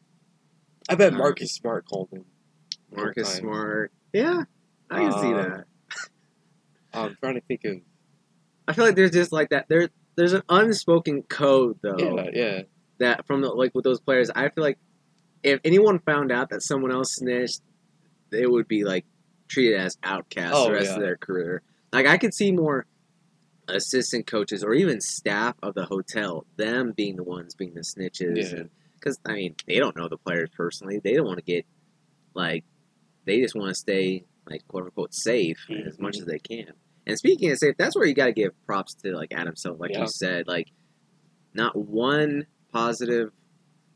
I 0.91 0.95
bet 0.95 1.15
Uh, 1.15 1.17
Marcus 1.17 1.53
Smart 1.55 1.87
called 1.87 2.09
him. 2.13 2.25
Marcus 2.95 3.33
time. 3.33 3.41
Smart. 3.43 3.93
Yeah, 4.13 4.45
I 4.91 4.99
can 5.01 5.13
see 5.13 5.33
Uh, 5.35 5.43
that. 5.43 5.65
I'm 6.95 7.17
trying 7.21 7.35
to 7.35 7.41
think 7.43 7.65
of. 7.65 7.77
I 8.67 8.73
feel 8.73 8.85
like 8.85 8.97
there's 8.97 9.11
just 9.13 9.33
like 9.33 9.51
that. 9.51 9.67
There, 9.69 9.89
there's 10.17 10.33
an 10.33 10.43
unspoken 10.49 11.23
code 11.23 11.79
though 11.83 11.97
Yeah, 11.99 12.31
yeah, 12.33 12.63
that 12.99 13.27
from 13.27 13.41
the 13.43 13.49
like 13.49 13.75
with 13.75 13.85
those 13.85 14.01
players. 14.01 14.31
I 14.31 14.49
feel 14.49 14.65
like 14.65 14.79
if 15.43 15.61
anyone 15.65 15.99
found 16.01 16.33
out 16.33 16.51
that 16.51 16.63
someone 16.63 16.91
else 16.93 17.15
snitched, 17.15 17.61
they 18.31 18.47
would 18.47 18.67
be 18.69 18.85
like 18.85 19.05
treated 19.49 19.79
as 19.79 19.97
outcasts 20.03 20.53
Oh, 20.57 20.67
the 20.67 20.73
rest 20.73 20.87
yeah. 20.91 20.95
of 20.97 21.01
their 21.01 21.17
career. 21.17 21.63
Like 21.93 22.07
I 22.07 22.19
could 22.19 22.35
see 22.35 22.53
more 22.53 22.85
assistant 23.69 24.27
coaches 24.27 24.65
or 24.65 24.73
even 24.75 25.01
staff 25.01 25.55
of 25.63 25.75
the 25.75 25.85
hotel 25.85 26.47
them 26.57 26.93
being 26.97 27.17
the 27.17 27.23
ones 27.23 27.55
being 27.55 27.75
the 27.75 27.81
snitches 27.83 28.53
Yeah. 28.53 28.63
because 28.95 29.19
I 29.27 29.33
mean 29.35 29.55
they 29.67 29.77
don't 29.79 29.95
know 29.97 30.09
the 30.09 30.17
players 30.17 30.49
personally. 30.55 30.99
They 31.03 31.15
don't 31.15 31.27
want 31.27 31.39
to 31.39 31.45
get 31.45 31.67
like 32.35 32.65
they 33.29 33.41
just 33.41 33.55
want 33.55 33.69
to 33.69 33.75
stay 33.75 34.25
like 34.51 34.67
quote 34.67 34.85
unquote 34.85 35.15
safe 35.15 35.59
as 35.87 35.99
much 35.99 36.17
as 36.19 36.25
they 36.25 36.39
can. 36.39 36.73
And 37.07 37.17
speaking 37.17 37.51
of 37.53 37.59
safe, 37.59 37.75
that's 37.79 37.95
where 37.97 38.07
you 38.07 38.15
got 38.15 38.27
to 38.27 38.33
give 38.33 38.51
props 38.67 38.95
to 39.05 39.15
like 39.15 39.33
Adam 39.33 39.55
Silver, 39.57 39.79
like 39.79 39.93
Yeah. 39.93 40.01
you 40.03 40.09
said, 40.09 40.47
like 40.49 40.69
not 41.55 41.77
one 41.77 42.47
positive 42.73 43.31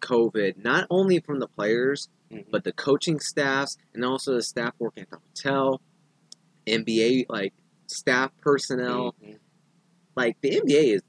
COVID, 0.01 0.63
not 0.63 0.87
only 0.91 1.21
from 1.21 1.39
the 1.41 1.49
players 1.49 2.09
Mhm. 2.31 2.47
but 2.51 2.65
the 2.65 2.73
coaching 2.73 3.21
staffs 3.21 3.77
and 3.95 4.05
also 4.05 4.35
the 4.35 4.43
staff 4.43 4.75
working 4.79 5.03
at 5.03 5.11
the 5.11 5.19
hotel, 5.19 5.81
NBA 6.67 7.27
like 7.29 7.53
staff 7.87 8.31
personnel. 8.41 9.15
Mhm. 9.23 9.39
Like 10.17 10.41
the 10.41 10.57
NBA 10.61 10.95
is, 10.97 11.03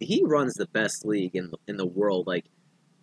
he 0.00 0.22
runs 0.24 0.54
the 0.54 0.66
best 0.66 1.04
league 1.06 1.34
in 1.36 1.50
the, 1.50 1.58
in 1.68 1.76
the 1.76 1.86
world. 1.86 2.26
Like 2.26 2.46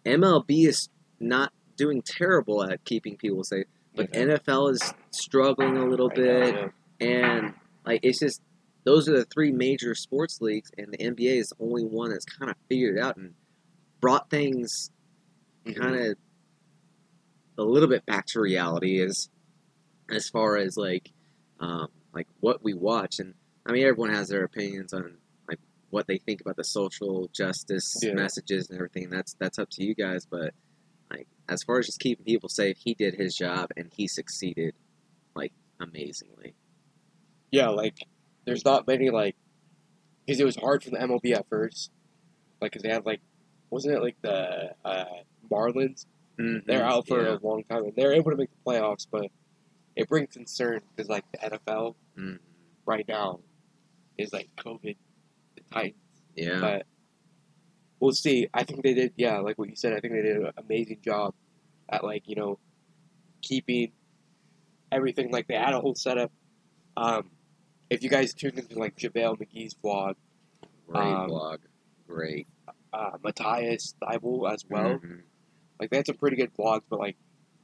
MLB 0.06 0.68
is 0.68 0.90
not 1.20 1.52
doing 1.76 2.02
terrible 2.04 2.64
at 2.64 2.84
keeping 2.86 3.18
people 3.18 3.44
safe, 3.44 3.66
but 3.96 4.10
Yeah. 4.14 4.22
NFL 4.26 4.72
is 4.72 4.94
struggling 5.12 5.78
a 5.78 5.86
little 5.86 6.10
bit, 6.10 6.56
yeah. 6.56 6.70
and 7.08 7.54
like 7.86 8.00
it's 8.04 8.20
just 8.20 8.42
those 8.86 9.08
are 9.08 9.18
the 9.18 9.26
three 9.26 9.52
major 9.52 9.96
sports 9.96 10.42
leagues, 10.42 10.72
and 10.78 10.92
the 10.94 10.98
NBA 10.98 11.38
is 11.40 11.50
the 11.50 11.64
only 11.64 11.86
one 11.86 12.10
that's 12.12 12.26
kind 12.26 12.52
of 12.52 12.58
figured 12.70 12.98
out 13.00 13.18
and 13.18 13.34
brought 14.02 14.30
things 14.30 14.92
Mhm. 15.66 15.76
kind 15.80 15.96
of 15.96 16.18
a 17.58 17.64
little 17.64 17.88
bit 17.88 18.06
back 18.06 18.26
to 18.28 18.42
reality 18.42 19.00
as 19.02 19.30
as 20.10 20.28
far 20.30 20.58
as 20.58 20.76
like 20.76 21.12
um, 21.60 21.88
like 22.14 22.28
what 22.42 22.64
we 22.64 22.74
watch 22.74 23.20
and 23.20 23.34
I 23.66 23.72
mean 23.72 23.84
everyone 23.84 24.10
has 24.14 24.28
their 24.28 24.44
opinions 24.44 24.92
on 24.94 25.18
like 25.48 25.60
what 25.90 26.08
they 26.08 26.18
think 26.18 26.42
about 26.42 26.58
the 26.58 26.64
social 26.66 27.30
justice 27.32 27.94
Yeah. 28.02 28.14
messages 28.14 28.70
and 28.70 28.78
everything 28.78 29.10
that's 29.10 29.36
that's 29.40 29.58
up 29.60 29.70
to 29.72 29.84
you 29.84 29.96
guys 29.96 30.26
but 30.26 30.54
like 31.14 31.28
as 31.48 31.64
far 31.64 31.80
as 31.80 31.86
just 31.86 32.00
keeping 32.00 32.26
people 32.26 32.50
safe 32.50 32.78
he 32.78 32.94
did 32.94 33.16
his 33.16 33.36
job 33.36 33.70
and 33.78 33.92
he 33.96 34.08
succeeded 34.08 34.74
like 35.36 35.54
amazingly 35.80 36.56
Yeah, 37.52 37.70
like 37.70 37.98
there's 38.46 38.66
not 38.66 38.88
many 38.88 39.10
like 39.10 39.36
because 40.26 40.40
it 40.40 40.46
was 40.46 40.56
hard 40.56 40.84
for 40.84 40.90
the 40.90 40.98
MLB 40.98 41.34
at 41.36 41.48
first, 41.50 41.92
like 42.62 42.72
because 42.72 42.84
they 42.84 42.90
had 42.90 43.06
like 43.06 43.22
wasn't 43.70 43.96
it 43.96 44.02
like 44.02 44.16
the 44.22 44.74
uh, 44.86 45.06
Marlins? 45.52 46.06
They're 46.38 46.84
out 46.84 47.08
for 47.08 47.22
yeah. 47.24 47.36
a 47.36 47.40
long 47.46 47.64
time 47.66 47.84
and 47.86 47.94
they're 47.96 48.14
able 48.14 48.32
to 48.32 48.38
make 48.38 48.50
the 48.50 48.72
playoffs, 48.72 49.06
but 49.10 49.28
it 49.96 50.08
brings 50.10 50.34
concern 50.34 50.82
because 50.96 51.10
like 51.10 51.26
the 51.32 51.38
NFL 51.40 51.96
Mhm. 52.18 52.40
right 52.86 53.08
now 53.08 53.40
is 54.18 54.32
like 54.34 54.50
COVID, 54.58 54.96
the 55.56 55.62
Titans. 55.72 55.96
yeah 56.36 56.60
But 56.60 56.86
we'll 58.04 58.12
see. 58.12 58.50
I 58.54 58.64
think 58.64 58.84
they 58.84 58.94
did, 58.94 59.14
yeah, 59.16 59.40
like 59.40 59.58
what 59.58 59.70
you 59.70 59.78
said. 59.78 59.94
I 59.94 60.02
think 60.02 60.14
they 60.14 60.22
did 60.22 60.36
an 60.38 60.52
amazing 60.58 61.00
job 61.02 61.34
at 61.90 62.04
like 62.04 62.28
you 62.28 62.36
know 62.36 62.60
keeping 63.42 63.94
everything. 64.92 65.32
Like 65.32 65.48
they 65.48 65.56
had 65.56 65.74
a 65.74 65.80
whole 65.80 65.96
setup. 65.96 66.32
Um, 66.98 67.32
if 67.90 68.04
you 68.04 68.10
guys 68.10 68.34
tuned 68.34 68.60
into 68.60 68.78
like 68.78 68.98
JaVale 68.98 69.40
McGee's 69.40 69.74
vlog, 69.82 70.16
great 70.88 71.02
um, 71.02 71.30
vlog 71.30 71.60
great 72.08 72.48
uh, 72.92 73.12
Matisse 73.24 73.96
Thybulle 74.04 74.52
as 74.54 74.66
well, 74.70 75.00
Mhm. 75.00 75.22
like 75.80 75.90
they 75.90 75.98
had 75.98 76.06
some 76.06 76.18
pretty 76.18 76.36
good 76.36 76.54
vlogs. 76.54 76.84
But 76.90 77.00
like 77.00 77.16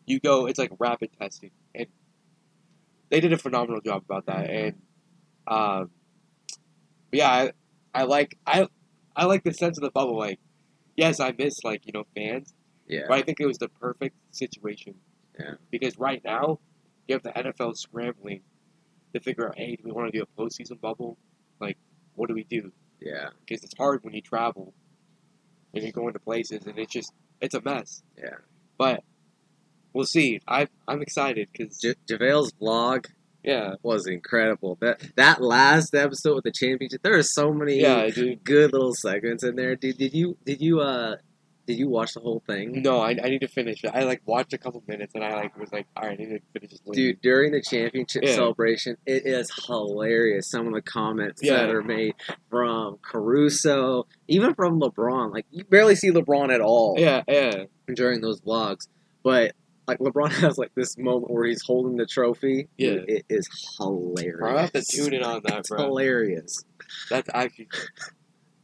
you 0.05 0.22
go, 0.22 0.46
it's 0.46 0.58
like 0.58 0.72
rapid 0.79 1.10
testing, 1.19 1.51
and 1.75 1.88
they 3.10 3.19
did 3.19 3.34
a 3.34 3.38
phenomenal 3.38 3.81
job 3.81 4.03
about 4.10 4.25
that. 4.27 4.50
And 4.50 4.81
um, 5.48 5.91
yeah, 7.12 7.29
I, 7.29 7.51
I 7.93 8.03
like 8.03 8.38
I 8.48 8.67
I 9.16 9.25
like 9.25 9.44
the 9.44 9.54
sense 9.54 9.78
of 9.78 9.84
the 9.84 9.92
bubble. 9.92 10.18
Like, 10.18 10.39
yes, 10.96 11.20
I 11.20 11.34
miss 11.38 11.63
like 11.63 11.86
you 11.86 11.92
know 11.94 12.06
fans, 12.16 12.54
Yeah. 12.88 13.06
but 13.08 13.18
I 13.18 13.22
think 13.22 13.39
it 13.39 13.46
was 13.46 13.58
the 13.58 13.70
perfect 13.70 14.16
situation. 14.32 14.96
Yeah. 15.39 15.54
Because 15.72 15.98
right 15.98 16.22
now, 16.24 16.60
you 17.08 17.13
have 17.16 17.24
the 17.24 17.32
NFL 17.32 17.75
scrambling 17.78 18.42
to 19.13 19.20
figure 19.20 19.48
out, 19.48 19.58
hey, 19.58 19.75
do 19.78 19.84
we 19.86 19.92
want 19.92 20.12
to 20.12 20.18
do 20.18 20.24
a 20.24 20.42
postseason 20.42 20.80
bubble? 20.82 21.18
Like, 21.60 21.78
what 22.16 22.28
do 22.28 22.36
we 22.36 22.44
do? 22.44 22.72
Yeah. 23.00 23.30
Because 23.46 23.63
it's 23.63 23.74
hard 23.78 24.04
when 24.04 24.13
you 24.13 24.22
travel 24.22 24.74
and 25.74 25.84
you're 25.84 25.92
going 25.94 26.13
to 26.13 26.20
places, 26.20 26.66
and 26.66 26.78
it's 26.78 26.92
just 26.94 27.13
it's 27.42 27.56
a 27.56 27.62
mess. 27.62 28.04
Yeah. 28.18 28.36
But 28.78 29.04
we'll 29.94 30.06
see. 30.06 30.39
I 30.48 30.68
I'm 30.88 31.01
excited 31.01 31.50
because 31.51 31.80
J- 31.80 31.96
JaVale's 32.08 32.51
vlog 32.62 33.08
yeah, 33.43 33.74
it 33.74 33.79
was 33.84 34.08
incredible. 34.08 34.77
That 34.81 35.01
that 35.15 35.41
last 35.41 35.96
episode 35.96 36.36
with 36.36 36.43
the 36.43 36.51
championship, 36.51 37.01
there 37.03 37.17
are 37.17 37.24
so 37.24 37.53
many 37.53 37.79
yeah, 37.81 38.08
dude. 38.10 38.43
good 38.43 38.74
little 38.74 38.93
segments 38.93 39.43
in 39.43 39.55
there. 39.55 39.75
Did 39.75 39.98
did 39.98 40.13
you 40.13 40.38
did 40.46 40.62
you 40.62 40.81
uh 40.81 41.15
did 41.67 41.77
you 41.77 41.88
watch 41.88 42.15
the 42.15 42.19
whole 42.19 42.41
thing? 42.48 42.81
No, 42.81 43.00
I, 43.00 43.12
I 43.12 43.29
need 43.29 43.41
to 43.41 43.48
finish 43.48 43.84
it. 43.84 43.91
I 43.93 44.01
like 44.03 44.22
watched 44.25 44.53
a 44.53 44.58
couple 44.58 44.84
minutes 44.88 45.13
and 45.13 45.24
I 45.24 45.36
like 45.36 45.55
was 45.55 45.72
like, 45.72 45.86
all 45.96 46.01
right, 46.08 46.19
I 46.19 46.24
need 46.24 46.29
to 46.29 46.39
finish 46.51 46.72
this. 46.72 46.81
later. 46.84 46.96
Dude, 47.00 47.22
during 47.22 47.51
the 47.51 47.62
championship 47.62 48.24
Yeah. 48.25 48.34
celebration, 48.34 48.98
it 49.05 49.27
is 49.27 49.51
hilarious. 49.67 50.50
Some 50.50 50.65
of 50.65 50.74
the 50.74 50.81
comments 50.81 51.43
Yeah. 51.43 51.58
that 51.58 51.69
are 51.69 51.84
made 51.84 52.15
from 52.50 52.98
Caruso, 53.03 54.08
even 54.27 54.55
from 54.55 54.79
LeBron. 54.81 55.31
Like 55.31 55.46
you 55.51 55.63
barely 55.63 55.93
see 55.96 56.10
LeBron 56.10 56.51
at 56.51 56.60
all 56.60 56.96
Yeah, 56.98 57.22
yeah, 57.27 57.65
during 57.93 58.22
those 58.22 58.41
vlogs, 58.41 58.88
but 59.24 59.51
like 59.89 60.00
LeBron 60.00 60.31
has 60.46 60.58
like 60.58 60.74
this 60.75 60.98
moment 60.98 61.31
where 61.31 61.46
he's 61.46 61.63
holding 61.63 61.98
the 61.98 62.05
trophy. 62.05 62.67
Yeah. 62.77 62.91
Dude, 62.91 63.10
it 63.10 63.25
is 63.29 63.48
hilarious. 63.77 64.41
I 64.43 64.62
have 64.62 64.72
to 64.74 64.84
tune 64.84 65.13
in 65.13 65.24
on 65.24 65.41
that, 65.46 65.60
It's 65.60 65.69
bro. 65.69 65.79
hilarious. 65.84 66.63
That's 67.10 67.29
actually. 67.34 67.69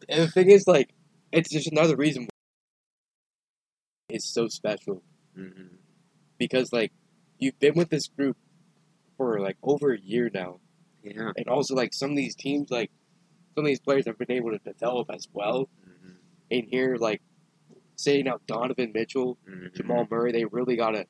And 0.07 0.21
the 0.23 0.27
thing 0.27 0.49
is, 0.51 0.67
like, 0.67 0.93
it's 1.31 1.49
just 1.49 1.67
another 1.71 1.95
reason 1.95 2.27
it's 4.09 4.25
so 4.31 4.47
special 4.47 5.01
hmm 5.35 5.49
because, 6.37 6.71
like, 6.73 6.91
you've 7.39 7.57
been 7.59 7.73
with 7.75 7.89
this 7.89 8.07
group 8.09 8.37
for 9.17 9.39
like 9.39 9.55
over 9.63 9.93
a 9.93 9.99
year 9.99 10.29
now, 10.33 10.59
Yeah. 11.01 11.31
and 11.37 11.47
also 11.47 11.73
like 11.75 11.93
some 11.93 12.11
of 12.11 12.17
these 12.17 12.35
teams, 12.35 12.69
like 12.69 12.91
some 13.55 13.63
of 13.63 13.67
these 13.67 13.79
players 13.79 14.05
have 14.05 14.17
been 14.17 14.31
able 14.31 14.51
to 14.51 14.59
develop 14.59 15.09
as 15.11 15.27
well. 15.33 15.69
hmm 15.83 16.11
And 16.51 16.67
here, 16.69 16.97
like, 16.97 17.21
say 17.95 18.21
now 18.21 18.39
Donovan 18.47 18.91
Mitchell, 18.93 19.37
hmm 19.47 19.67
Jamal 19.73 20.07
Murray, 20.11 20.31
they 20.33 20.45
really 20.45 20.75
gotta 20.75 21.05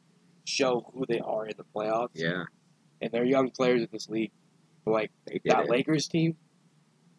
show 0.45 0.91
who 0.93 1.05
they 1.05 1.19
are 1.19 1.45
in 1.45 1.55
the 1.57 1.65
playoffs. 1.75 2.11
Yeah. 2.15 2.45
and 3.01 3.11
they're 3.11 3.25
young 3.25 3.51
players 3.51 3.81
in 3.81 3.89
this 3.91 4.07
league. 4.09 4.31
But, 4.85 4.91
like 4.93 5.11
that 5.45 5.65
it. 5.65 5.69
Lakers 5.69 6.07
team 6.07 6.37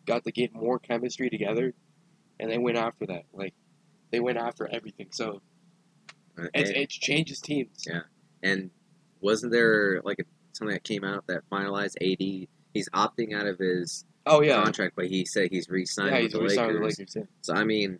got 0.06 0.24
to 0.24 0.32
get 0.32 0.54
more 0.54 0.78
chemistry 0.78 1.28
together, 1.28 1.74
and 2.38 2.50
they 2.50 2.58
went 2.58 2.78
after 2.78 3.06
that. 3.06 3.24
Like 3.32 3.54
they 4.12 4.20
went 4.20 4.38
after 4.38 4.66
everything. 4.72 5.08
So 5.10 5.42
Uh, 6.38 6.46
it's, 6.54 6.70
it 6.70 6.90
changes 6.90 7.40
teams. 7.40 7.84
Yeah. 7.86 8.02
And 8.42 8.70
wasn't 9.20 9.52
there 9.52 10.00
like 10.04 10.18
a, 10.20 10.24
something 10.52 10.74
that 10.74 10.84
came 10.84 11.02
out 11.02 11.26
that 11.26 11.42
finalized 11.50 11.96
AD? 12.00 12.46
He's 12.72 12.88
opting 12.90 13.34
out 13.34 13.46
of 13.46 13.58
his 13.58 14.04
Oh 14.26 14.42
yeah, 14.42 14.62
contract, 14.62 14.94
but 14.96 15.06
he 15.06 15.24
said 15.24 15.48
he's 15.50 15.68
re-signed 15.68 16.14
yeah. 16.14 16.22
with 16.22 16.32
the 16.32 16.38
Lakers. 16.38 16.58
with 16.58 16.74
the 16.76 16.80
Lakers. 16.80 17.16
Yeah. 17.16 17.22
So 17.42 17.54
I 17.54 17.64
mean, 17.64 17.98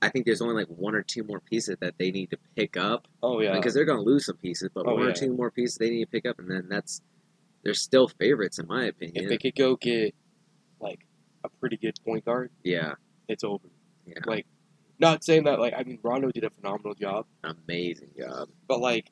I 0.00 0.08
think 0.10 0.26
there's 0.26 0.40
only 0.40 0.54
like 0.54 0.68
one 0.68 0.94
or 0.94 1.02
two 1.02 1.24
more 1.24 1.40
pieces 1.40 1.76
that 1.80 1.94
they 1.98 2.10
need 2.10 2.30
to 2.30 2.38
pick 2.56 2.76
up 2.76 3.08
Oh 3.22 3.40
yeah, 3.40 3.54
because 3.56 3.74
they're 3.74 3.84
going 3.84 3.98
to 3.98 4.04
lose 4.04 4.26
some 4.26 4.36
pieces, 4.36 4.68
but 4.72 4.86
Oh, 4.86 4.94
one 4.94 5.04
yeah. 5.04 5.10
or 5.10 5.12
two 5.12 5.32
more 5.34 5.50
pieces 5.50 5.76
they 5.76 5.90
need 5.90 6.04
to 6.04 6.10
pick 6.10 6.26
up, 6.26 6.38
and 6.38 6.50
then 6.50 6.66
that's 6.68 7.02
they're 7.64 7.74
still 7.74 8.06
favorites 8.08 8.58
in 8.58 8.66
my 8.68 8.84
opinion. 8.84 9.24
if 9.24 9.28
they 9.28 9.38
could 9.38 9.56
go 9.56 9.74
get 9.76 10.14
like 10.80 11.00
a 11.44 11.48
pretty 11.60 11.76
good 11.76 11.94
point 12.04 12.24
guard, 12.24 12.50
yeah, 12.62 12.94
it's 13.28 13.42
over. 13.44 13.66
yeah, 14.06 14.14
Like 14.26 14.46
not 15.00 15.24
saying 15.24 15.44
that 15.44 15.58
like 15.58 15.74
I 15.76 15.82
mean 15.82 15.98
Rondo 16.02 16.30
did 16.30 16.44
a 16.44 16.50
phenomenal 16.50 16.94
job, 16.94 17.26
amazing 17.42 18.10
job. 18.18 18.48
but 18.68 18.80
like 18.80 19.10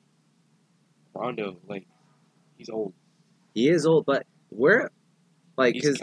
Rondo 1.14 1.56
like 1.68 1.86
he's 2.56 2.68
old. 2.68 2.92
He 3.54 3.68
is 3.68 3.86
old, 3.86 4.06
but 4.06 4.26
where 4.50 4.90
like 5.56 5.74
because 5.74 6.00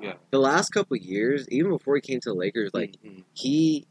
yeah. 0.00 0.14
the 0.30 0.38
last 0.38 0.70
couple 0.70 0.96
years, 0.96 1.46
even 1.50 1.70
before 1.70 1.94
he 1.96 2.00
came 2.00 2.20
to 2.20 2.30
the 2.30 2.34
Lakers, 2.34 2.70
like 2.72 2.94
Mhm. 3.04 3.24
he 3.34 3.86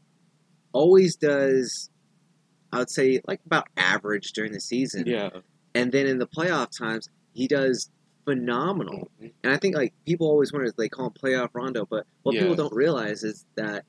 always 0.72 1.16
does. 1.16 1.90
I 2.72 2.78
would 2.78 2.90
say 2.90 3.20
like 3.28 3.40
about 3.46 3.66
average 3.76 4.32
during 4.32 4.52
the 4.52 4.60
season, 4.60 5.04
yeah. 5.06 5.28
and 5.74 5.92
then 5.92 6.06
in 6.06 6.18
the 6.18 6.26
playoff 6.26 6.68
times 6.76 7.08
he 7.34 7.46
does 7.46 7.90
phenomenal. 8.24 9.10
Mhm. 9.20 9.32
And 9.44 9.52
I 9.52 9.56
think 9.58 9.74
like 9.76 9.92
people 10.06 10.26
always 10.28 10.52
wonder 10.52 10.66
if 10.68 10.76
they 10.76 10.88
call 10.88 11.06
him 11.06 11.12
playoff 11.12 11.50
Rondo, 11.54 11.84
but 11.84 12.06
what 12.22 12.34
people 12.34 12.54
don't 12.54 12.72
realize 12.72 13.24
is 13.24 13.44
that 13.56 13.84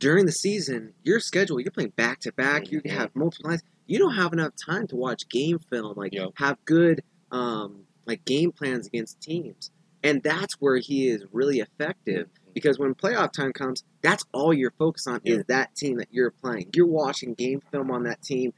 during 0.00 0.26
the 0.26 0.32
season, 0.32 0.92
your 1.02 1.20
schedule, 1.20 1.60
you're 1.60 1.70
playing 1.70 1.92
back 1.96 2.20
to 2.20 2.32
back, 2.32 2.70
you 2.70 2.82
Mhm. 2.82 2.90
have 2.90 3.14
multiple 3.14 3.50
nights. 3.50 3.62
You 3.86 3.98
don't 3.98 4.14
have 4.16 4.32
enough 4.32 4.52
time 4.56 4.86
to 4.88 4.96
watch 4.96 5.28
game 5.28 5.58
film, 5.58 5.94
like 5.96 6.12
Yeah. 6.12 6.26
have 6.36 6.58
good 6.64 7.02
um, 7.30 7.86
like 8.06 8.24
game 8.26 8.52
plans 8.52 8.86
against 8.86 9.20
teams. 9.20 9.70
And 10.02 10.22
that's 10.22 10.54
where 10.60 10.76
he 10.76 11.08
is 11.08 11.24
really 11.32 11.58
effective 11.60 12.28
because 12.54 12.78
when 12.78 12.94
playoff 12.94 13.32
time 13.32 13.52
comes, 13.52 13.84
that's 14.02 14.24
all 14.32 14.54
you're 14.54 14.70
focused 14.78 15.08
on 15.08 15.20
Yeah. 15.24 15.36
is 15.36 15.44
that 15.48 15.74
team 15.74 15.98
that 15.98 16.08
you're 16.10 16.30
playing. 16.30 16.70
You're 16.74 16.86
watching 16.86 17.34
game 17.34 17.60
film 17.72 17.90
on 17.90 18.04
that 18.04 18.22
team 18.22 18.52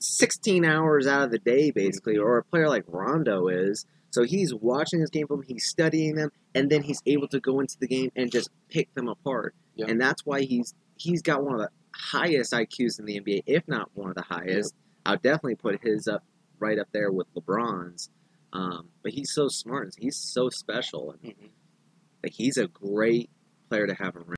16 0.00 0.64
hours 0.64 1.06
out 1.06 1.22
of 1.22 1.30
the 1.30 1.38
day, 1.38 1.70
basically, 1.70 2.16
Mhm. 2.16 2.22
or 2.24 2.38
a 2.38 2.44
player 2.44 2.68
like 2.68 2.84
Rondo 2.86 3.48
is. 3.48 3.84
So 4.10 4.22
he's 4.24 4.54
watching 4.54 5.00
his 5.00 5.10
game 5.10 5.26
film, 5.26 5.42
he's 5.42 5.66
studying 5.66 6.14
them, 6.14 6.30
and 6.54 6.70
then 6.70 6.82
he's 6.82 7.02
able 7.06 7.28
to 7.28 7.40
go 7.40 7.60
into 7.60 7.78
the 7.78 7.86
game 7.86 8.10
and 8.16 8.30
just 8.30 8.50
pick 8.68 8.92
them 8.94 9.08
apart. 9.08 9.54
Yeah. 9.74 9.86
And 9.88 10.00
that's 10.00 10.24
why 10.24 10.42
he's 10.42 10.74
he's 10.96 11.22
got 11.22 11.44
one 11.44 11.54
of 11.54 11.60
the 11.60 11.70
highest 11.94 12.52
IQs 12.52 12.98
in 12.98 13.04
the 13.04 13.16
NBA, 13.20 13.42
if 13.46 13.68
not 13.68 13.88
one 13.94 14.08
of 14.08 14.16
the 14.16 14.22
highest. 14.22 14.74
I'll 15.06 15.16
definitely 15.16 15.54
put 15.54 15.80
his 15.80 16.08
up 16.08 16.24
right 16.58 16.76
up 16.78 16.88
there 16.92 17.12
with 17.12 17.32
LeBron's. 17.34 18.10
Um, 18.52 18.88
but 19.02 19.12
he's 19.12 19.30
so 19.32 19.46
smart, 19.48 19.94
he's 19.96 20.16
so 20.16 20.48
special, 20.48 21.12
and 21.12 21.20
Mhm. 21.22 21.50
Like, 22.22 22.32
he's 22.32 22.56
a 22.56 22.66
great 22.66 23.30
player 23.68 23.86
to 23.86 23.94
have 23.94 24.16
around. 24.16 24.36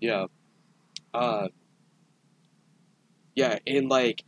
Yeah. 0.00 0.26
Uh, 1.14 1.48
yeah, 3.34 3.58
and 3.66 3.88
like, 3.88 4.24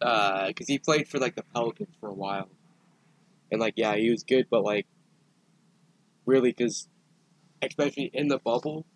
uh, 0.00 0.48
because 0.48 0.66
he 0.68 0.78
played 0.78 1.08
for 1.08 1.18
like 1.18 1.36
the 1.36 1.42
Pelicans 1.54 1.94
for 2.00 2.08
a 2.08 2.14
while, 2.14 2.48
and 3.50 3.60
like, 3.60 3.74
yeah, 3.76 3.94
he 3.96 4.10
was 4.10 4.22
good, 4.24 4.46
but 4.50 4.64
like, 4.64 4.86
really, 6.24 6.50
because 6.50 6.88
especially 7.62 8.10
in 8.12 8.28
the 8.28 8.38
bubble, 8.38 8.86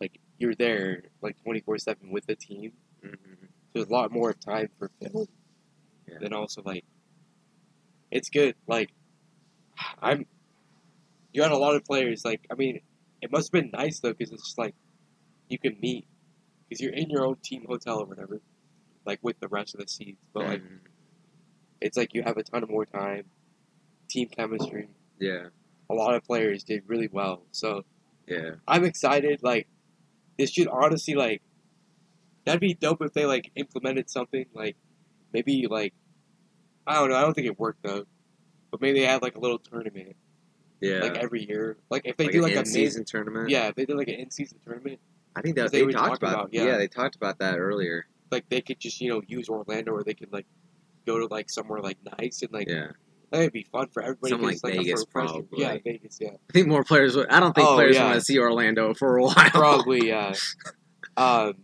like 0.00 0.18
you're 0.38 0.54
there 0.54 1.04
like 1.22 1.40
twenty 1.42 1.60
four 1.60 1.78
seven 1.78 2.10
with 2.10 2.26
the 2.26 2.36
team. 2.36 2.72
Mhm. 3.04 3.16
There's 3.72 3.86
a 3.88 3.92
lot 3.92 4.12
more 4.12 4.32
time 4.32 4.68
for 4.78 4.90
film. 5.00 5.26
Yeah. 6.08 6.18
Then 6.20 6.32
also 6.32 6.62
like, 6.64 6.84
it's 8.10 8.28
good. 8.28 8.54
Like, 8.66 8.90
I'm. 10.00 10.26
You 11.34 11.42
had 11.42 11.52
a 11.52 11.58
lot 11.58 11.74
of 11.74 11.84
players. 11.84 12.24
Like, 12.24 12.46
I 12.50 12.54
mean, 12.54 12.80
it 13.20 13.30
must 13.30 13.48
have 13.52 13.62
been 13.62 13.70
nice 13.72 14.00
though, 14.00 14.12
because 14.14 14.32
it's 14.32 14.44
just 14.44 14.58
like 14.58 14.74
you 15.48 15.58
can 15.58 15.76
meet, 15.80 16.06
because 16.68 16.80
you're 16.80 16.92
in 16.94 17.10
your 17.10 17.26
own 17.26 17.36
team 17.42 17.66
hotel 17.68 17.98
or 17.98 18.06
whatever, 18.06 18.40
like 19.04 19.18
with 19.20 19.38
the 19.40 19.48
rest 19.48 19.74
of 19.74 19.80
the 19.80 19.88
seats. 19.88 20.22
But 20.32 20.44
like, 20.46 20.62
Mhm. 20.62 20.78
it's 21.80 21.96
like 21.96 22.14
you 22.14 22.22
have 22.22 22.36
a 22.38 22.42
ton 22.44 22.62
of 22.62 22.70
more 22.70 22.86
time, 22.86 23.24
team 24.08 24.28
chemistry. 24.28 24.88
yeah, 25.18 25.48
A 25.90 25.94
lot 25.94 26.14
of 26.14 26.24
players 26.24 26.64
did 26.64 26.82
really 26.88 27.08
well, 27.08 27.46
so 27.52 27.84
yeah, 28.26 28.56
I'm 28.66 28.84
excited. 28.84 29.42
Like, 29.42 29.68
this 30.38 30.50
should 30.50 30.66
honestly 30.68 31.14
like, 31.14 31.42
that'd 32.44 32.60
be 32.60 32.74
dope 32.74 33.02
if 33.02 33.12
they 33.12 33.26
like 33.26 33.50
implemented 33.56 34.08
something 34.10 34.46
like, 34.54 34.76
maybe 35.32 35.66
like, 35.68 35.94
I 36.86 36.94
don't 36.94 37.10
know. 37.10 37.16
I 37.16 37.22
don't 37.22 37.34
think 37.34 37.46
it 37.46 37.58
worked 37.58 37.82
though, 37.82 38.04
but 38.70 38.80
maybe 38.80 39.00
they 39.00 39.06
had 39.06 39.22
like 39.22 39.36
a 39.36 39.40
little 39.40 39.58
tournament 39.58 40.16
yeah. 40.84 41.00
like 41.00 41.16
every 41.16 41.46
year. 41.46 41.76
Like 41.90 42.02
if 42.04 42.16
they 42.16 42.24
like 42.24 42.32
do 42.32 42.42
like 42.42 42.52
a 42.52 42.56
mid, 42.56 42.66
in-season 42.66 43.04
tournament. 43.04 43.48
yeah, 43.50 43.68
if 43.68 43.74
they 43.74 43.84
did 43.84 43.96
like 43.96 44.08
an 44.08 44.14
in-season 44.14 44.58
tournament, 44.64 45.00
I 45.36 45.42
think 45.42 45.56
that 45.56 45.72
they 45.72 45.84
they, 45.84 45.92
talked 45.92 46.18
about. 46.18 46.34
about, 46.34 46.48
yeah. 46.54 46.64
yeah. 46.64 46.76
they 46.76 46.88
talked 46.88 47.16
about 47.16 47.38
that 47.38 47.58
earlier. 47.58 48.06
like 48.30 48.48
they 48.48 48.60
could 48.60 48.78
just 48.80 49.00
you 49.00 49.10
know 49.10 49.22
use 49.26 49.48
Orlando 49.48 49.92
or 49.92 50.02
they 50.04 50.14
could 50.14 50.32
like 50.32 50.46
go 51.06 51.18
to 51.18 51.26
like 51.26 51.50
somewhere 51.50 51.80
like 51.80 51.98
nice 52.18 52.42
and 52.42 52.52
like 52.52 52.68
Yeah, 52.68 52.88
that 53.30 53.38
would 53.38 53.52
be 53.52 53.64
fun 53.64 53.88
for 53.88 54.02
everybody. 54.02 54.30
Something 54.30 54.48
like 54.48 54.60
the 54.60 54.70
Vegas, 54.70 55.04
probably. 55.04 55.46
Yeah, 55.52 55.76
Vegas. 55.84 56.18
Yeah, 56.20 56.30
I 56.30 56.52
think 56.52 56.68
more 56.68 56.84
players. 56.84 57.16
Would, 57.16 57.28
I 57.28 57.40
don't 57.40 57.54
think 57.54 57.66
Oh, 57.66 57.74
players 57.74 57.96
yeah. 57.96 58.04
want 58.04 58.14
to 58.16 58.20
see 58.24 58.38
Orlando 58.38 58.94
for 58.94 59.16
a 59.18 59.22
while. 59.24 59.34
probably. 59.34 60.08
Yeah. 60.08 60.34
um. 61.16 61.54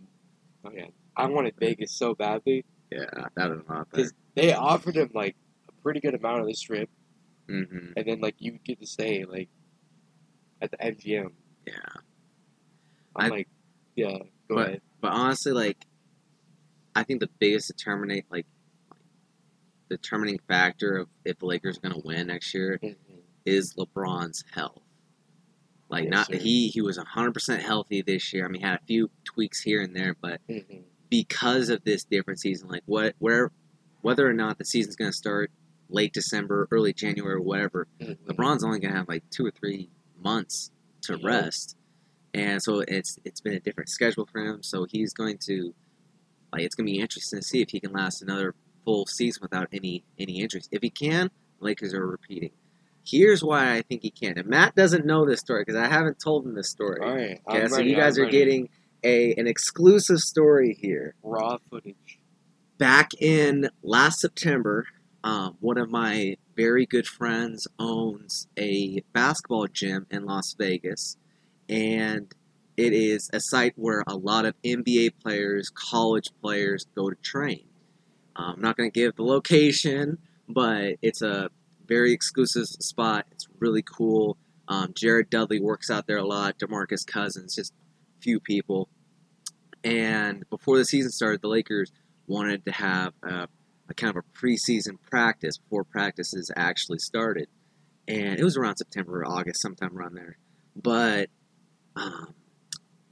Oh 0.63 0.69
yeah, 0.73 0.85
I 1.15 1.25
wanted 1.27 1.55
Vegas 1.59 1.91
so 1.91 2.13
badly 2.13 2.65
yeah, 2.91 3.27
that 3.35 3.51
is 3.51 3.61
not 3.69 3.89
because 3.89 4.13
they 4.35 4.53
offered 4.53 4.95
him 4.95 5.09
like 5.13 5.35
a 5.67 5.71
pretty 5.81 5.99
good 6.01 6.13
amount 6.13 6.41
of 6.41 6.47
the 6.47 6.53
strip, 6.53 6.89
Mm-hmm. 7.51 7.93
and 7.97 8.05
then 8.07 8.19
like 8.21 8.35
you 8.39 8.59
get 8.63 8.79
to 8.79 8.87
say 8.87 9.25
like 9.25 9.49
at 10.61 10.71
the 10.71 10.77
MGM. 10.77 11.31
Yeah, 11.67 11.73
I'm 13.15 13.25
I- 13.31 13.35
like, 13.35 13.47
yeah, 13.95 14.17
go 14.47 14.55
But- 14.55 14.67
ahead. 14.67 14.81
but 15.01 15.11
honestly, 15.11 15.51
like, 15.51 15.85
I 16.95 17.03
think 17.03 17.19
the 17.19 17.29
biggest 17.39 17.67
determinate 17.67 18.25
like 18.31 18.45
determining 19.89 20.39
factor 20.47 20.97
of 20.97 21.09
if 21.25 21.39
the 21.39 21.45
Lakers 21.45 21.77
are 21.77 21.81
going 21.81 21.95
to 22.01 22.07
win 22.07 22.27
next 22.27 22.53
year 22.53 22.79
Mhm. 22.81 22.95
is 23.45 23.73
LeBron's 23.75 24.43
health. 24.51 24.81
Like 25.89 26.05
Yes, 26.05 26.11
not 26.11 26.27
sir. 26.27 26.37
he 26.37 26.69
he 26.69 26.81
was 26.81 26.97
100% 26.97 27.61
healthy 27.61 28.01
this 28.01 28.31
year. 28.33 28.45
I 28.45 28.47
mean, 28.47 28.61
had 28.61 28.79
a 28.79 28.85
few 28.85 29.09
tweaks 29.25 29.61
here 29.61 29.81
and 29.81 29.93
there, 29.95 30.15
but 30.21 30.39
Mhm. 30.47 30.83
because 31.09 31.69
of 31.69 31.83
this 31.83 32.05
different 32.05 32.39
season, 32.39 32.69
like 32.69 32.83
what 32.85 33.15
where 33.19 33.51
whether 34.01 34.25
or 34.27 34.33
not 34.33 34.57
the 34.57 34.65
season's 34.65 34.95
going 34.95 35.11
to 35.11 35.17
start 35.17 35.51
late 35.91 36.13
December, 36.13 36.67
early 36.71 36.93
January, 36.93 37.39
whatever, 37.39 37.87
Mhm. 37.99 38.17
LeBron's 38.25 38.63
only 38.63 38.79
going 38.79 38.91
to 38.93 38.97
have 38.97 39.07
like 39.09 39.23
2 39.29 39.45
or 39.45 39.51
3 39.51 39.89
months 40.17 40.71
to 41.01 41.17
Yeah. 41.17 41.27
rest. 41.27 41.75
And 42.33 42.61
so 42.63 42.79
it's 42.87 43.19
it's 43.25 43.41
been 43.41 43.53
a 43.53 43.59
different 43.59 43.89
schedule 43.89 44.25
for 44.25 44.39
him, 44.45 44.63
so 44.63 44.85
he's 44.85 45.13
going 45.13 45.37
to 45.47 45.73
like 46.53 46.63
it's 46.63 46.75
going 46.75 46.87
to 46.87 46.91
be 46.93 46.99
interesting 46.99 47.39
to 47.39 47.45
see 47.45 47.61
if 47.61 47.69
he 47.71 47.79
can 47.79 47.91
last 47.91 48.21
another 48.21 48.55
full 48.85 49.05
season 49.05 49.41
without 49.41 49.67
any 49.73 50.03
any 50.17 50.39
injuries. 50.41 50.67
If 50.71 50.81
he 50.81 50.89
can, 50.89 51.29
Lakers 51.59 51.93
are 51.93 52.05
repeating. 52.07 52.51
Here's 53.05 53.43
why 53.43 53.73
I 53.75 53.81
think 53.81 54.03
he 54.03 54.11
can. 54.11 54.37
And 54.37 54.47
Matt 54.47 54.75
doesn't 54.75 55.05
know 55.05 55.25
this 55.25 55.39
story 55.39 55.61
because 55.65 55.75
I 55.75 55.87
haven't 55.87 56.19
told 56.19 56.45
him 56.45 56.53
this 56.55 56.69
story. 56.69 56.99
All 57.01 57.15
right. 57.15 57.41
Okay, 57.47 57.67
so 57.67 57.77
ready, 57.77 57.89
you 57.89 57.95
guys 57.95 58.17
I'm 58.17 58.21
are 58.23 58.25
ready. 58.27 58.37
getting 58.37 58.69
a 59.03 59.33
an 59.35 59.47
exclusive 59.47 60.19
story 60.19 60.73
here. 60.79 61.15
raw 61.23 61.57
footage. 61.69 62.19
Back 62.77 63.11
in 63.19 63.69
last 63.83 64.19
September, 64.21 64.85
um, 65.23 65.57
one 65.59 65.77
of 65.77 65.89
my 65.89 66.37
very 66.55 66.85
good 66.85 67.07
friends 67.07 67.67
owns 67.77 68.47
a 68.57 69.03
basketball 69.13 69.67
gym 69.67 70.07
in 70.09 70.25
Las 70.25 70.53
Vegas, 70.57 71.17
and 71.69 72.33
it 72.77 72.93
is 72.93 73.29
a 73.33 73.39
site 73.39 73.73
where 73.75 74.03
a 74.07 74.15
lot 74.15 74.45
of 74.45 74.55
NBA 74.63 75.13
players, 75.21 75.69
college 75.69 76.29
players 76.41 76.87
go 76.95 77.09
to 77.09 77.15
train. 77.17 77.65
Um, 78.35 78.55
I'm 78.55 78.61
not 78.61 78.77
going 78.77 78.89
to 78.89 78.99
give 78.99 79.15
the 79.15 79.23
location, 79.23 80.17
but 80.47 80.95
it's 81.01 81.21
a 81.21 81.49
very 81.85 82.11
exclusive 82.13 82.67
spot. 82.67 83.25
It's 83.31 83.47
really 83.59 83.83
cool. 83.83 84.37
Um, 84.67 84.93
Jared 84.95 85.29
Dudley 85.29 85.59
works 85.59 85.89
out 85.89 86.07
there 86.07 86.17
a 86.17 86.25
lot. 86.25 86.57
Demarcus 86.57 87.05
Cousins, 87.05 87.55
just 87.55 87.73
few 88.21 88.39
people. 88.39 88.87
And 89.83 90.49
before 90.49 90.77
the 90.77 90.85
season 90.85 91.11
started, 91.11 91.41
the 91.41 91.49
Lakers 91.49 91.91
wanted 92.27 92.65
to 92.65 92.71
have 92.71 93.13
a, 93.23 93.47
a 93.91 93.93
kind 93.93 94.15
of 94.15 94.23
a 94.23 94.37
preseason 94.37 94.97
practice 95.09 95.57
before 95.57 95.83
practices 95.83 96.51
actually 96.55 96.99
started. 96.99 97.47
And 98.07 98.39
it 98.39 98.43
was 98.43 98.57
around 98.57 98.77
September 98.77 99.21
or 99.21 99.27
August, 99.27 99.61
sometime 99.61 99.95
around 99.95 100.15
there. 100.15 100.37
But 100.75 101.29
um, 101.95 102.33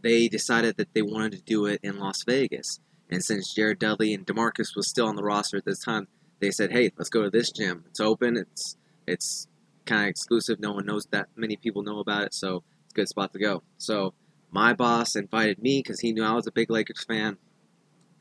they 0.01 0.27
decided 0.27 0.77
that 0.77 0.93
they 0.93 1.01
wanted 1.01 1.33
to 1.33 1.41
do 1.41 1.65
it 1.65 1.79
in 1.83 2.00
Las 2.00 2.24
Vegas. 2.24 2.79
And 3.09 3.24
since 3.24 3.53
Jared 3.53 3.79
Dudley 3.79 4.13
and 4.13 4.25
Demarcus 4.25 4.75
was 4.75 4.89
still 4.89 5.07
on 5.07 5.15
the 5.15 5.24
roster 5.24 5.57
at 5.57 5.65
this 5.65 5.83
time, 5.83 6.07
they 6.39 6.51
said, 6.51 6.71
"Hey, 6.71 6.91
let's 6.98 7.09
go 7.09 7.24
to 7.24 7.29
this 7.29 7.51
gym. 7.51 7.83
It's 7.89 8.00
open. 8.00 8.38
It's 8.38 8.77
it's 9.07 9.48
kind 9.86 10.03
of 10.03 10.09
exclusive. 10.09 10.59
No 10.59 10.74
one 10.74 10.86
knows 10.86 11.07
that 11.12 11.27
many 11.36 11.55
people 11.55 11.83
know 11.83 12.00
about 12.00 12.24
it, 12.24 12.33
so 12.33 12.63
it's 12.86 12.93
a 12.93 12.95
good 12.95 13.09
spot 13.09 13.33
to 13.33 13.39
go." 13.39 13.63
So 13.77 14.13
my 14.51 14.74
boss 14.74 15.15
invited 15.15 15.59
me 15.62 15.79
because 15.79 16.00
he 16.00 16.13
knew 16.13 16.24
I 16.24 16.33
was 16.33 16.48
a 16.48 16.51
big 16.51 16.69
Lakers 16.69 17.03
fan. 17.03 17.38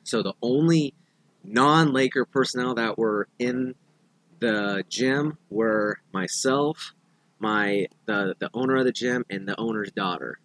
So 0.05 0.23
the 0.23 0.35
only 0.43 0.95
non-Laker 1.45 2.25
personnel 2.25 2.75
that 2.75 2.99
were 2.99 3.29
in 3.39 3.75
the 4.41 4.85
gym 4.89 5.39
were 5.51 5.99
myself, 6.13 6.93
my 7.39 7.87
the 8.07 8.35
the 8.39 8.51
owner 8.55 8.77
of 8.77 8.85
the 8.85 8.93
gym, 8.93 9.25
and 9.31 9.49
the 9.49 9.59
owner's 9.59 9.91
daughter. 9.93 10.39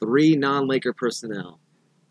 Three 0.00 0.36
non-Laker 0.36 0.92
personnel, 0.92 1.58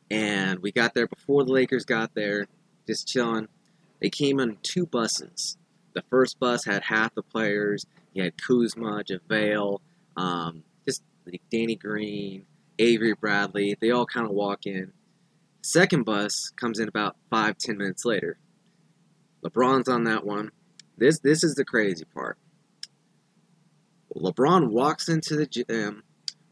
and 0.09 0.59
we 0.59 0.71
got 0.71 0.93
there 0.93 1.07
before 1.07 1.43
the 1.43 1.51
Lakers 1.51 1.85
got 1.85 2.13
there, 2.15 2.47
just 2.87 3.07
chilling. 3.07 3.47
They 4.01 4.09
came 4.09 4.39
on 4.39 4.57
two 4.61 4.85
buses. 4.85 5.57
The 5.93 6.03
first 6.09 6.39
bus 6.39 6.65
had 6.65 6.83
half 6.83 7.15
the 7.15 7.23
players. 7.23 7.85
You 8.13 8.23
had 8.23 8.41
Kuzma, 8.41 9.03
JaVale, 9.03 9.79
um, 10.17 10.63
just 10.85 11.01
like 11.25 11.41
Danny 11.51 11.75
Green, 11.75 12.45
Avery 12.77 13.13
Bradley. 13.13 13.77
They 13.79 13.91
all 13.91 14.05
kind 14.05 14.25
of 14.25 14.33
walk 14.33 14.65
in. 14.65 14.91
Second 15.67 16.03
bus 16.03 16.51
comes 16.55 16.77
in 16.77 16.87
about 16.87 17.15
five, 17.31 17.57
ten 17.57 17.75
minutes 17.79 18.05
later. 18.05 18.37
LeBron's 19.43 19.89
on 19.89 20.03
that 20.03 20.23
one. 20.23 20.51
This 20.95 21.17
this 21.17 21.43
is 21.43 21.55
the 21.55 21.65
crazy 21.65 22.05
part. 22.05 22.37
LeBron 24.15 24.69
walks 24.69 25.09
into 25.09 25.35
the 25.35 25.47
gym, 25.47 26.03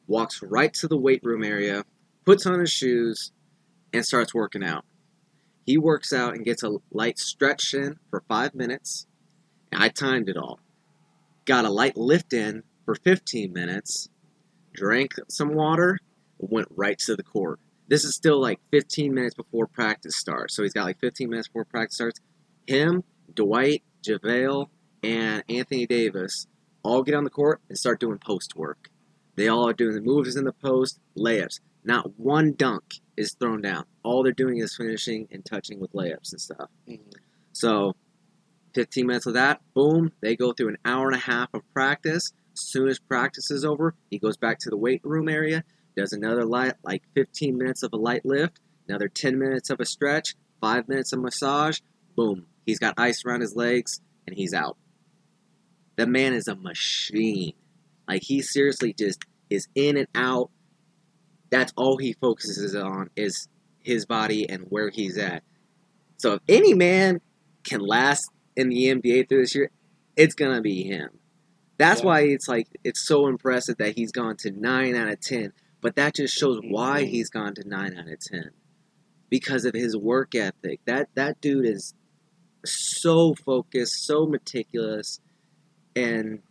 walks 0.08 0.41
right 0.41 0.73
to 0.73 0.88
the 0.88 0.97
weight 0.97 1.23
room 1.23 1.43
area, 1.43 1.86
puts 2.26 2.47
on 2.47 2.60
his 2.60 2.71
shoes, 2.71 3.32
and 3.93 4.04
starts 4.04 4.34
working 4.34 4.63
out. 4.63 4.84
He 5.63 5.78
works 5.78 6.12
out 6.12 6.34
and 6.34 6.43
gets 6.43 6.63
a 6.63 6.78
light 6.91 7.19
stretch 7.19 7.76
in 7.76 7.99
for 8.10 8.23
five 8.28 8.56
minutes. 8.56 9.06
I 9.71 9.89
timed 9.89 10.28
it 10.28 10.38
all. 10.38 10.60
Got 11.45 11.65
a 11.65 11.69
light 11.69 11.97
lift 11.97 12.34
in 12.34 12.63
for 12.84 12.95
15 12.95 13.54
minutes, 13.54 14.10
drank 14.73 15.13
some 15.30 15.54
water, 15.54 15.99
went 16.39 16.69
right 16.71 16.97
to 16.97 17.15
the 17.15 17.21
court. 17.21 17.60
This 17.88 18.04
is 18.04 18.15
still 18.15 18.39
like 18.39 18.60
15 18.72 19.13
minutes 19.13 19.36
before 19.36 19.67
practice 19.67 20.15
starts. 20.17 20.56
So 20.56 20.63
he's 20.63 20.74
got 20.74 20.86
like 20.86 21.00
15 21.00 21.30
minutes 21.30 21.48
before 21.48 21.65
practice 21.65 21.96
starts. 21.96 22.19
Him, 22.67 23.04
Dwight, 23.34 23.84
JaVale, 24.04 24.67
and 25.04 25.43
Anthony 25.50 25.86
Davis 25.86 26.48
all 26.84 27.04
get 27.04 27.15
on 27.15 27.24
the 27.24 27.30
court 27.30 27.62
and 27.69 27.78
start 27.78 28.00
doing 28.00 28.17
post 28.17 28.56
work. 28.56 28.89
They 29.36 29.48
all 29.48 29.67
are 29.67 29.74
doing 29.74 29.96
the 29.96 30.02
moves 30.02 30.36
in 30.36 30.46
the 30.46 30.54
post, 30.54 31.00
layups. 31.17 31.60
Not 31.84 32.17
one 32.17 32.54
dunk 32.54 32.96
is 33.17 33.34
thrown 33.34 33.62
down. 33.62 33.86
All 34.04 34.24
they're 34.24 34.32
doing 34.32 34.60
is 34.60 34.76
finishing 34.76 35.28
and 35.32 35.43
touching 35.43 35.80
with 35.80 35.91
layups 35.93 36.32
and 36.32 36.41
stuff. 36.41 36.69
Mhm. 36.88 37.13
So, 37.52 37.96
15 38.74 39.08
minutes 39.08 39.26
of 39.26 39.34
that, 39.34 39.62
boom, 39.74 40.12
they 40.22 40.36
go 40.36 40.54
through 40.54 40.69
an 40.69 40.78
hour 40.86 41.08
and 41.08 41.15
a 41.15 41.19
half 41.19 41.54
of 41.54 41.62
practice. 41.74 42.32
As 42.54 42.62
soon 42.62 42.88
as 42.88 43.00
practice 43.00 43.52
is 43.52 43.65
over, 43.65 43.96
he 44.10 44.17
goes 44.19 44.38
back 44.38 44.60
to 44.60 44.69
the 44.69 44.78
weight 44.78 45.02
room 45.04 45.28
area, 45.28 45.63
does 45.95 46.13
another 46.13 46.45
light, 46.45 46.73
like 46.84 47.03
15 47.15 47.58
minutes 47.58 47.84
of 47.84 47.93
a 47.93 47.97
light 47.97 48.25
lift, 48.25 48.60
another 48.88 49.08
10 49.08 49.38
minutes 49.38 49.69
of 49.69 49.79
a 49.79 49.86
stretch, 49.86 50.36
5 50.62 50.88
minutes 50.88 51.13
of 51.13 51.19
massage, 51.19 51.79
boom, 52.15 52.45
he's 52.65 52.79
got 52.79 52.93
ice 52.97 53.23
around 53.25 53.41
his 53.41 53.56
legs, 53.56 54.01
and 54.27 54.36
he's 54.36 54.53
out. 54.53 54.77
The 55.95 56.08
man 56.08 56.34
is 56.34 56.47
a 56.47 56.56
machine. 56.56 57.53
Like, 58.08 58.23
he 58.23 58.41
seriously 58.41 58.93
just 58.93 59.19
is 59.49 59.67
in 59.75 59.97
and 59.97 60.08
out. 60.15 60.49
That's 61.49 61.73
all 61.75 61.97
he 61.97 62.13
focuses 62.13 62.75
on 62.75 63.10
is 63.15 63.47
his 63.79 64.06
body 64.06 64.49
and 64.49 64.65
where 64.69 64.89
he's 64.89 65.17
at. 65.17 65.43
So 66.17 66.34
if 66.34 66.41
any 66.47 66.73
man 66.73 67.21
can 67.63 67.82
last 67.82 68.29
in 68.56 68.69
the 68.69 68.88
NBA 68.88 69.29
through 69.29 69.41
this 69.41 69.56
year, 69.56 69.69
it's 70.15 70.36
gonna 70.36 70.62
be 70.62 70.84
him. 70.84 71.10
That's 71.77 72.01
Yeah. 72.01 72.06
why 72.08 72.21
it's 72.21 72.47
like 72.47 72.67
it's 72.84 73.06
so 73.06 73.27
impressive 73.27 73.77
that 73.77 73.95
he's 73.97 74.12
gone 74.12 74.38
to 74.38 74.51
nine 74.51 74.95
out 74.95 75.10
of 75.10 75.19
ten. 75.19 75.53
But 75.84 75.96
that 75.98 76.15
just 76.15 76.34
shows 76.34 76.60
why 76.63 77.04
Mhm. 77.04 77.10
he's 77.10 77.30
gone 77.30 77.54
to 77.56 77.67
nine 77.67 77.96
out 77.96 78.08
of 78.08 78.19
ten. 78.19 78.52
Because 79.30 79.65
of 79.65 79.74
his 79.76 79.96
work 79.98 80.34
ethic. 80.36 80.80
That 80.86 81.10
that 81.15 81.41
dude 81.41 81.65
is 81.65 81.93
so 82.65 83.36
focused, 83.36 84.06
so 84.06 84.26
meticulous, 84.26 85.19
and 85.96 86.41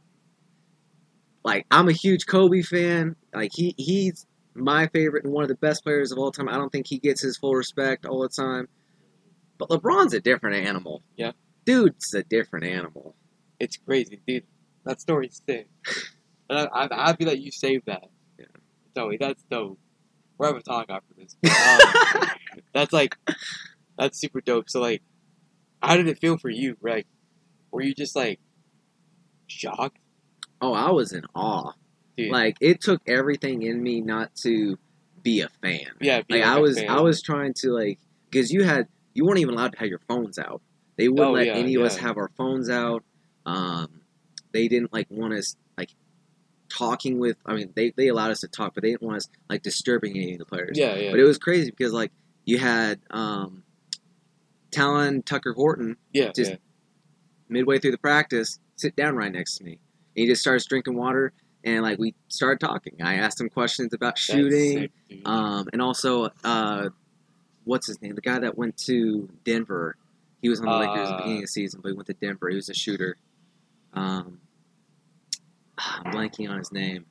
like 1.44 1.66
I'm 1.70 1.88
a 1.88 1.92
huge 1.92 2.26
Kobe 2.26 2.62
fan. 2.62 3.16
Like 3.34 3.50
he 3.54 3.74
he's 3.78 4.26
my 4.54 4.86
favorite 4.88 5.24
and 5.24 5.32
one 5.32 5.42
of 5.44 5.48
the 5.48 5.54
best 5.56 5.82
players 5.82 6.12
of 6.12 6.18
all 6.18 6.30
time. 6.30 6.48
I 6.48 6.56
don't 6.56 6.70
think 6.70 6.86
he 6.86 6.98
gets 6.98 7.22
his 7.22 7.36
full 7.38 7.54
respect 7.54 8.04
all 8.06 8.20
the 8.20 8.28
time. 8.28 8.68
But 9.58 9.70
LeBron's 9.70 10.12
a 10.14 10.20
different 10.20 10.56
animal. 10.66 11.02
Yeah. 11.16 11.32
Dude's 11.64 12.12
a 12.14 12.22
different 12.22 12.66
animal. 12.66 13.14
It's 13.60 13.76
crazy, 13.76 14.20
dude. 14.26 14.44
That 14.84 15.00
story's 15.00 15.40
sick. 15.46 15.68
And 16.50 16.68
I, 16.74 16.82
I'm 16.82 16.90
happy 16.90 17.24
that 17.26 17.40
you 17.40 17.50
saved 17.50 17.86
that. 17.86 18.10
Joey, 18.94 19.16
that's 19.18 19.42
dope. 19.50 19.78
We're 20.38 20.46
having 20.46 20.60
a 20.60 20.62
talk 20.62 20.86
after 20.90 21.14
this. 21.16 21.36
Um, 21.44 22.60
that's 22.74 22.92
like, 22.92 23.16
that's 23.98 24.18
super 24.18 24.40
dope. 24.40 24.68
So 24.68 24.80
like, 24.80 25.02
how 25.82 25.96
did 25.96 26.06
it 26.08 26.18
feel 26.18 26.36
for 26.36 26.50
you? 26.50 26.76
Like, 26.82 27.06
were 27.70 27.82
you 27.82 27.94
just 27.94 28.14
like 28.16 28.40
shocked, 29.46 29.98
oh, 30.60 30.72
I 30.74 30.90
was 30.90 31.12
in 31.12 31.24
awe. 31.34 31.72
dude? 32.16 32.30
Like 32.30 32.56
it 32.60 32.80
took 32.80 33.00
everything 33.06 33.62
in 33.62 33.82
me 33.82 34.00
not 34.00 34.34
to 34.42 34.78
be 35.22 35.40
a 35.40 35.48
fan. 35.62 35.86
yeah, 36.00 36.22
being 36.28 36.42
Like 36.42 36.50
I 36.50 36.58
a 36.58 36.60
was 36.60 36.78
fan. 36.78 36.90
I 36.90 37.00
was 37.00 37.22
trying 37.22 37.54
to 37.58 37.70
like 37.70 37.98
because 38.30 38.50
you 38.52 38.64
had 38.64 38.88
you 39.14 39.24
weren't 39.24 39.38
even 39.40 39.54
allowed 39.54 39.72
to 39.72 39.78
have 39.78 39.88
your 39.88 40.00
phones 40.08 40.38
out. 40.38 40.62
They 40.96 41.08
wouldn't 41.08 41.28
Oh, 41.28 41.32
let 41.32 41.46
yeah, 41.46 41.54
any 41.54 41.74
of 41.76 41.82
us 41.82 41.96
have 41.98 42.16
our 42.16 42.30
phones 42.36 42.68
out. 42.70 43.02
Um, 43.46 44.00
they 44.52 44.68
didn't 44.68 44.92
like 44.92 45.06
want 45.10 45.32
us 45.34 45.56
like 45.56 45.61
talking 46.76 47.18
with. 47.18 47.36
I 47.46 47.54
mean, 47.54 47.72
they 47.74 47.90
they 47.96 48.08
allowed 48.08 48.30
us 48.30 48.40
to 48.40 48.48
talk, 48.48 48.74
but 48.74 48.82
they 48.82 48.90
didn't 48.90 49.02
want 49.02 49.16
us 49.18 49.28
like 49.50 49.62
disturbing 49.62 50.16
any 50.16 50.32
of 50.32 50.38
the 50.38 50.44
players. 50.46 50.78
Yeah, 50.78 50.94
yeah, 50.96 51.10
But 51.10 51.20
it 51.20 51.24
was 51.24 51.38
crazy 51.38 51.70
because 51.70 51.92
like 51.92 52.12
you 52.44 52.58
had 52.58 53.00
um, 53.10 53.62
Talen 54.70 55.24
Tucker 55.24 55.52
Horton 55.52 55.96
yeah, 56.12 56.32
just- 56.34 56.52
yeah. 56.52 56.56
midway 57.48 57.78
through 57.78 57.92
the 57.92 57.98
practice 57.98 58.58
sit 58.76 58.96
down 58.96 59.14
right 59.16 59.30
next 59.32 59.58
to 59.58 59.64
me. 59.64 59.72
And 59.72 59.78
he 60.22 60.26
just 60.26 60.40
starts 60.42 60.64
drinking 60.64 60.94
water, 60.94 61.32
and 61.64 61.82
like 61.82 61.98
we 61.98 62.14
started 62.28 62.60
talking. 62.60 62.96
I 63.02 63.14
asked 63.14 63.40
him 63.40 63.48
questions 63.48 63.92
about 63.94 64.18
shooting, 64.18 64.90
sick, 65.08 65.20
um, 65.24 65.68
and 65.72 65.80
also 65.80 66.28
uh, 66.44 66.88
what's 67.64 67.86
his 67.86 68.00
name? 68.02 68.14
The 68.14 68.20
guy 68.20 68.38
that 68.40 68.56
went 68.58 68.76
to 68.88 69.28
Denver. 69.44 69.96
He 70.42 70.48
was 70.48 70.58
on 70.58 70.66
the 70.66 70.72
Lakers 70.72 70.98
at 70.98 71.04
the 71.06 71.14
Uh, 71.14 71.16
beginning 71.18 71.36
of 71.38 71.42
the 71.44 71.46
season, 71.48 71.80
but 71.82 71.90
he 71.90 71.94
went 71.94 72.08
to 72.08 72.14
Denver. 72.14 72.48
He 72.50 72.56
was 72.56 72.68
a 72.68 72.74
shooter. 72.74 73.16
Um, 73.94 74.40
I'm 76.04 76.12
blanking 76.12 76.50
on 76.50 76.58
his 76.58 76.72
name. 76.72 77.06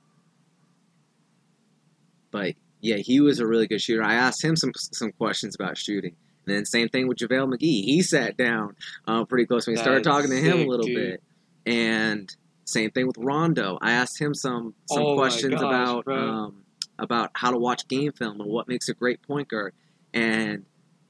But 2.32 2.56
yeah, 2.80 2.98
he 2.98 3.20
was 3.20 3.40
a 3.40 3.48
really 3.48 3.68
good 3.68 3.82
shooter. 3.82 4.04
I 4.04 4.14
asked 4.16 4.44
him 4.44 4.56
some 4.56 4.72
some 4.76 5.12
questions 5.12 5.56
about 5.56 5.78
shooting. 5.78 6.16
And 6.46 6.56
then 6.56 6.66
same 6.66 6.90
thing 6.90 7.08
with 7.08 7.18
JaVale 7.20 7.54
McGee. 7.54 7.84
He 7.86 8.02
sat 8.02 8.36
down 8.36 8.76
uh, 9.08 9.26
pretty 9.26 9.46
close 9.46 9.66
to 9.66 9.72
me. 9.72 9.78
Started 9.78 10.04
talking 10.04 10.32
to 10.32 10.38
him 10.38 10.62
a 10.62 10.66
little 10.66 10.88
dude. 10.88 10.96
bit. 10.96 11.24
And 11.72 12.36
same 12.66 12.90
thing 12.92 13.06
with 13.06 13.18
Rondo. 13.20 13.78
I 13.82 13.92
asked 13.92 14.20
him 14.20 14.34
some 14.34 14.74
some 14.90 15.04
Oh 15.04 15.16
questions 15.16 15.54
gosh, 15.56 15.62
about 15.62 16.08
um, 16.08 16.64
about 16.98 17.30
how 17.34 17.52
to 17.52 17.58
watch 17.58 17.88
game 17.88 18.12
film 18.14 18.42
and 18.42 18.50
what 18.50 18.68
makes 18.68 18.90
a 18.90 18.94
great 18.94 19.22
point 19.22 19.50
guard. 19.50 19.74
And 20.14 20.66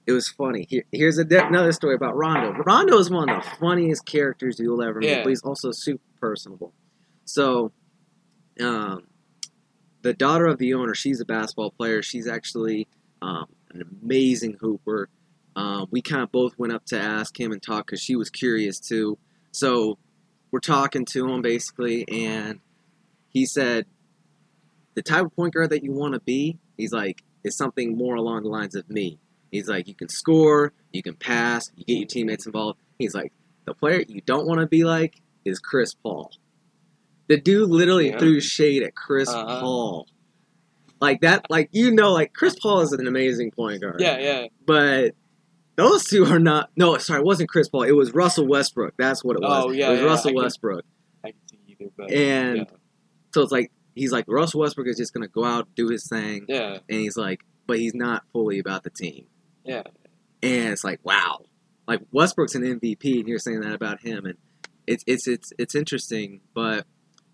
it 0.05 0.11
was 0.11 0.27
funny. 0.27 0.65
Here, 0.69 0.83
here's 0.91 1.17
a, 1.19 1.25
another 1.25 1.71
story 1.71 1.95
about 1.95 2.17
Rondo. 2.17 2.51
Rondo 2.65 2.97
is 2.97 3.09
one 3.09 3.29
of 3.29 3.43
the 3.43 3.49
funniest 3.59 4.05
characters 4.05 4.59
you'll 4.59 4.81
ever 4.83 4.99
meet, 4.99 5.09
Yeah. 5.09 5.23
but 5.23 5.29
he's 5.29 5.43
also 5.43 5.71
super 5.71 6.03
personable. 6.19 6.73
So, 7.33 7.71
um, 8.59 9.07
the 10.01 10.13
daughter 10.13 10.47
of 10.47 10.57
the 10.57 10.73
owner, 10.73 10.93
she's 10.93 11.21
a 11.21 11.25
basketball 11.25 11.71
player. 11.71 12.01
She's 12.01 12.27
actually 12.27 12.87
um, 13.21 13.45
an 13.73 13.83
amazing 14.03 14.57
hooper. 14.59 15.07
Um, 15.55 15.87
we 15.91 16.01
kind 16.01 16.23
of 16.23 16.31
both 16.31 16.57
went 16.57 16.73
up 16.73 16.85
to 16.87 16.99
ask 16.99 17.39
him 17.39 17.51
and 17.51 17.61
talk 17.61 17.85
because 17.85 18.01
she 18.01 18.15
was 18.15 18.29
curious 18.29 18.79
too. 18.79 19.17
So 19.51 19.97
we're 20.51 20.59
talking 20.59 21.05
to 21.05 21.29
him 21.29 21.41
basically, 21.41 22.05
and 22.09 22.59
he 23.29 23.45
said, 23.45 23.85
"The 24.95 25.01
type 25.01 25.25
of 25.25 25.35
point 25.35 25.53
guard 25.53 25.69
that 25.69 25.83
you 25.83 25.93
want 25.93 26.15
to 26.15 26.19
be, 26.19 26.57
he's 26.77 26.91
like, 26.91 27.23
is 27.43 27.55
something 27.55 27.97
more 27.97 28.15
along 28.15 28.43
the 28.43 28.49
lines 28.49 28.75
of 28.75 28.89
me. 28.89 29.19
He's 29.51 29.67
like, 29.67 29.87
you 29.87 29.95
can 29.95 30.09
score, 30.09 30.73
you 30.91 31.03
can 31.03 31.15
pass, 31.15 31.71
you 31.75 31.85
get 31.85 31.97
your 31.97 32.07
teammates 32.07 32.45
involved. 32.45 32.79
He's 32.97 33.13
like, 33.13 33.33
the 33.65 33.73
player 33.73 34.03
you 34.07 34.21
don't 34.21 34.47
want 34.47 34.61
to 34.61 34.67
be 34.67 34.83
like 34.83 35.21
is 35.45 35.59
Chris 35.59 35.93
Paul. 35.93 36.31
The 37.31 37.37
dude 37.39 37.69
literally 37.69 38.09
Yeah. 38.09 38.19
threw 38.19 38.41
shade 38.41 38.83
at 38.83 38.93
Chris 38.93 39.29
Uh-huh. 39.29 39.61
Paul. 39.61 40.07
Like 40.99 41.21
that, 41.21 41.45
like 41.49 41.69
you 41.71 41.91
know, 41.91 42.11
like 42.11 42.33
Chris 42.33 42.55
Paul 42.61 42.81
is 42.81 42.91
an 42.91 43.07
amazing 43.07 43.51
point 43.51 43.81
guard. 43.81 44.01
Yeah, 44.01 44.17
yeah. 44.19 44.47
But 44.67 45.15
those 45.77 46.03
two 46.03 46.25
are 46.25 46.39
not. 46.39 46.69
No, 46.75 46.97
sorry, 46.97 47.21
it 47.21 47.25
wasn't 47.25 47.47
Chris 47.49 47.69
Paul. 47.69 47.83
It 47.83 47.93
was 47.93 48.13
Russell 48.13 48.45
Westbrook. 48.47 48.95
That's 48.97 49.23
what 49.23 49.37
it 49.37 49.41
was. 49.41 49.65
Oh, 49.65 49.71
yeah, 49.71 49.87
it 49.87 49.91
was 49.93 49.99
yeah, 50.01 50.05
Russell 50.05 50.29
I 50.29 50.33
can- 50.33 50.41
Westbrook. 50.43 50.85
I 51.23 51.27
can 51.31 51.39
see 51.49 51.59
either, 51.69 51.91
but 51.97 52.11
And 52.11 52.57
yeah. 52.57 52.63
so 53.33 53.41
it's 53.43 53.51
like 53.53 53.71
he's 53.95 54.11
like 54.11 54.25
Russell 54.27 54.59
Westbrook 54.59 54.87
is 54.87 54.97
just 54.97 55.13
gonna 55.13 55.27
go 55.29 55.45
out 55.45 55.67
do 55.75 55.87
his 55.87 56.07
thing, 56.07 56.45
yeah, 56.49 56.79
and 56.89 56.99
he's 56.99 57.15
like, 57.17 57.39
but 57.65 57.79
he's 57.79 57.95
not 57.95 58.23
fully 58.33 58.59
about 58.59 58.83
the 58.83 58.89
team. 58.91 59.25
yeah, 59.63 59.83
And 60.43 60.69
it's 60.73 60.83
like, 60.83 60.99
wow, 61.03 61.45
like 61.87 62.01
Westbrook's 62.11 62.55
an 62.55 62.63
MVP, 62.63 63.19
and 63.21 63.27
you're 63.27 63.39
saying 63.39 63.61
that 63.61 63.73
about 63.73 64.01
him, 64.01 64.25
and 64.25 64.37
it's 64.85 65.03
it's 65.07 65.27
it's 65.27 65.51
it's 65.57 65.73
interesting. 65.73 66.41
But 66.53 66.85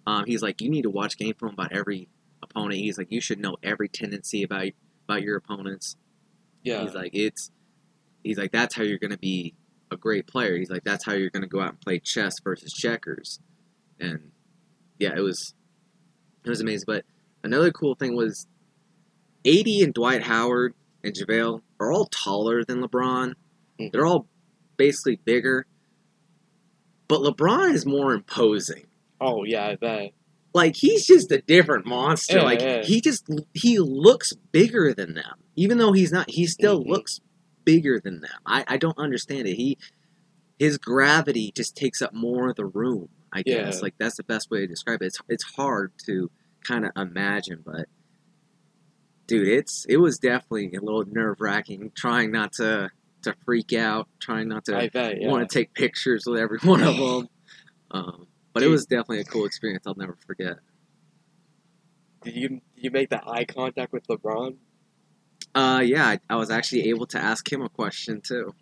um, 0.08 0.24
he's 0.26 0.42
like, 0.42 0.62
you 0.62 0.70
need 0.70 0.84
to 0.84 0.90
watch 0.90 1.18
game 1.18 1.36
film 1.40 1.54
about 1.54 1.74
every 1.74 2.08
opponent. 2.42 2.80
He's 2.80 2.98
like, 2.98 3.12
you 3.12 3.22
should 3.22 3.40
know 3.40 3.58
every 3.62 3.90
tendency 3.90 4.42
about 4.42 4.70
about 5.08 5.22
your 5.22 5.38
opponents. 5.38 5.96
yeah. 6.64 6.82
He's 6.82 6.94
like, 6.96 7.12
it's 7.14 7.52
he's 8.24 8.38
like, 8.38 8.52
that's 8.52 8.74
how 8.74 8.84
you're 8.84 8.98
gonna 8.98 9.18
be 9.18 9.54
a 9.92 9.98
great 9.98 10.26
player. 10.26 10.58
He's 10.58 10.70
like, 10.70 10.84
that's 10.84 11.06
how 11.06 11.14
you're 11.14 11.30
gonna 11.30 11.46
go 11.48 11.62
out 11.62 11.70
and 11.72 11.82
play 11.82 12.00
chess 12.00 12.34
versus 12.44 12.72
checkers. 12.74 13.40
And 14.00 14.32
yeah, 14.98 15.14
it 15.16 15.22
was 15.22 15.54
it 16.44 16.50
was 16.50 16.62
amazing. 16.62 16.86
But 16.88 17.06
another 17.44 17.72
cool 17.72 17.96
thing 17.96 18.16
was 18.16 18.48
AD 19.46 19.68
and 19.68 19.94
Dwight 19.94 20.24
Howard 20.24 20.74
and 21.04 21.14
JaVale 21.14 21.62
are 21.80 21.92
all 21.92 22.06
taller 22.06 22.64
than 22.64 22.82
LeBron. 22.82 23.34
Mhm. 23.80 23.92
They're 23.92 24.06
all 24.06 24.28
basically 24.78 25.18
bigger. 25.18 25.66
But 27.08 27.22
LeBron 27.22 27.74
is 27.74 27.86
more 27.86 28.14
imposing. 28.14 28.87
Oh 29.20 29.44
yeah, 29.44 29.68
I 29.68 29.76
bet. 29.76 30.12
Like 30.54 30.76
he's 30.76 31.06
just 31.06 31.32
a 31.32 31.42
different 31.42 31.86
monster. 31.86 32.38
Yeah, 32.38 32.44
like 32.44 32.62
yeah. 32.62 32.82
he 32.84 33.02
just 33.02 33.28
he 33.54 33.80
looks 33.80 34.34
bigger 34.52 34.94
than 34.94 35.14
them. 35.14 35.36
Even 35.56 35.78
though 35.78 35.92
he's 35.92 36.12
not 36.12 36.30
he 36.30 36.46
still 36.48 36.84
Mhm. 36.84 36.88
looks 36.90 37.20
bigger 37.66 38.00
than 38.00 38.22
them. 38.22 38.32
I, 38.46 38.64
I 38.68 38.78
don't 38.78 38.98
understand 38.98 39.48
it. 39.48 39.56
He 39.56 39.78
his 40.58 40.78
gravity 40.78 41.52
just 41.56 41.76
takes 41.76 42.02
up 42.02 42.14
more 42.14 42.50
of 42.50 42.56
the 42.56 42.66
room, 42.66 43.10
I 43.32 43.44
guess. 43.44 43.76
Yeah. 43.76 43.82
Like 43.82 43.96
that's 44.00 44.18
the 44.18 44.24
best 44.24 44.50
way 44.50 44.60
to 44.60 44.68
describe 44.68 45.02
it. 45.02 45.08
It's 45.08 45.20
it's 45.28 45.44
hard 45.44 45.92
to 46.06 46.32
kind 46.64 46.86
of 46.86 46.92
imagine, 46.96 47.62
but 47.66 47.86
dude, 49.28 49.48
it's 49.48 49.86
it 49.90 49.98
was 49.98 50.18
definitely 50.18 50.74
a 50.76 50.82
little 50.82 51.04
nerve 51.06 51.38
wracking 51.40 51.92
trying 51.96 52.32
not 52.32 52.54
to 52.54 52.90
to 53.24 53.36
freak 53.46 53.74
out, 53.74 54.08
trying 54.20 54.48
not 54.48 54.66
to 54.66 54.90
bet. 54.94 55.22
Yeah. 55.22 55.28
want 55.30 55.48
to 55.50 55.54
take 55.60 55.74
pictures 55.74 56.24
with 56.26 56.40
every 56.40 56.60
one 56.60 56.82
of 56.84 56.96
them. 56.98 57.28
Um, 57.92 58.28
but 58.58 58.64
it 58.64 58.70
was 58.70 58.88
definitely 58.88 59.20
a 59.20 59.24
cool 59.24 59.46
experience. 59.46 59.84
I'll 59.86 59.94
never 59.96 60.18
forget. 60.26 60.58
Did 62.24 62.36
you 62.36 62.50
did 62.50 62.62
you 62.76 62.90
make 62.90 63.10
that 63.12 63.24
eye 63.28 63.46
contact 63.46 63.94
with 63.94 64.08
LeBron? 64.08 64.56
Uh, 65.54 65.82
yeah, 65.86 66.08
I, 66.08 66.20
I 66.28 66.36
was 66.38 66.50
actually 66.50 66.90
able 66.90 67.06
to 67.08 67.20
ask 67.20 67.52
him 67.52 67.62
a 67.62 67.70
question 67.70 68.20
too, 68.20 68.56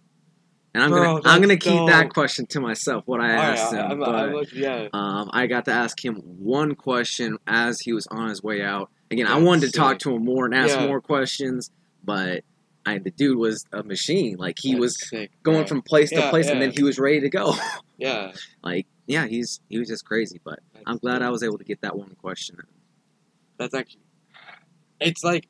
and 0.73 0.83
I'm 0.83 0.89
Bro, 0.89 1.21
gonna 1.21 1.21
I'm 1.29 1.41
gonna 1.41 1.55
keep 1.55 1.71
dope. 1.71 1.87
that 1.87 2.09
question 2.09 2.45
to 2.47 2.59
myself. 2.59 3.03
What 3.05 3.21
I 3.21 3.31
All 3.31 3.37
right, 3.37 3.57
asked 3.57 3.73
I, 3.73 3.77
him, 3.77 3.91
I'm, 3.91 3.99
but, 3.99 4.09
I'm, 4.15 4.45
yeah. 4.53 4.87
um, 4.91 5.29
I 5.31 5.47
got 5.47 5.63
to 5.65 5.71
ask 5.71 6.03
him 6.03 6.15
one 6.15 6.75
question 6.75 7.37
as 7.47 7.79
he 7.79 7.93
was 7.93 8.05
on 8.07 8.27
his 8.27 8.43
way 8.43 8.61
out. 8.61 8.89
Again, 9.11 9.27
I 9.27 9.39
wanted 9.39 9.71
to 9.71 9.77
talk 9.77 9.99
to 9.99 10.13
him 10.13 10.25
more 10.25 10.45
and 10.45 10.53
ask 10.53 10.77
Yeah. 10.77 10.87
more 10.87 10.99
questions, 10.99 11.71
but 12.03 12.43
I, 12.85 12.97
the 12.97 13.11
dude 13.11 13.37
was 13.37 13.63
a 13.71 13.81
machine. 13.81 14.35
Like 14.37 14.57
he 14.59 14.71
That's 14.73 14.81
was 14.81 15.09
sick, 15.09 15.31
going 15.43 15.65
from 15.67 15.81
place 15.83 16.09
to 16.09 16.17
Yeah, 16.17 16.29
place, 16.29 16.49
and 16.49 16.61
then 16.61 16.71
he 16.71 16.83
was 16.83 16.99
ready 16.99 17.21
to 17.21 17.29
go. 17.29 17.55
yeah. 17.97 18.33
like, 18.61 18.87
yeah, 19.07 19.27
he's 19.27 19.59
he 19.69 19.77
was 19.79 19.87
just 19.87 20.05
crazy. 20.05 20.39
But 20.43 20.59
I'm 20.85 20.97
glad. 20.97 21.21
I 21.21 21.29
was 21.29 21.43
able 21.43 21.57
to 21.57 21.63
get 21.63 21.81
that 21.81 21.95
one 21.97 22.15
question. 22.21 22.57
That's 23.57 23.73
actually. 23.73 24.01
It's 24.99 25.23
like. 25.23 25.47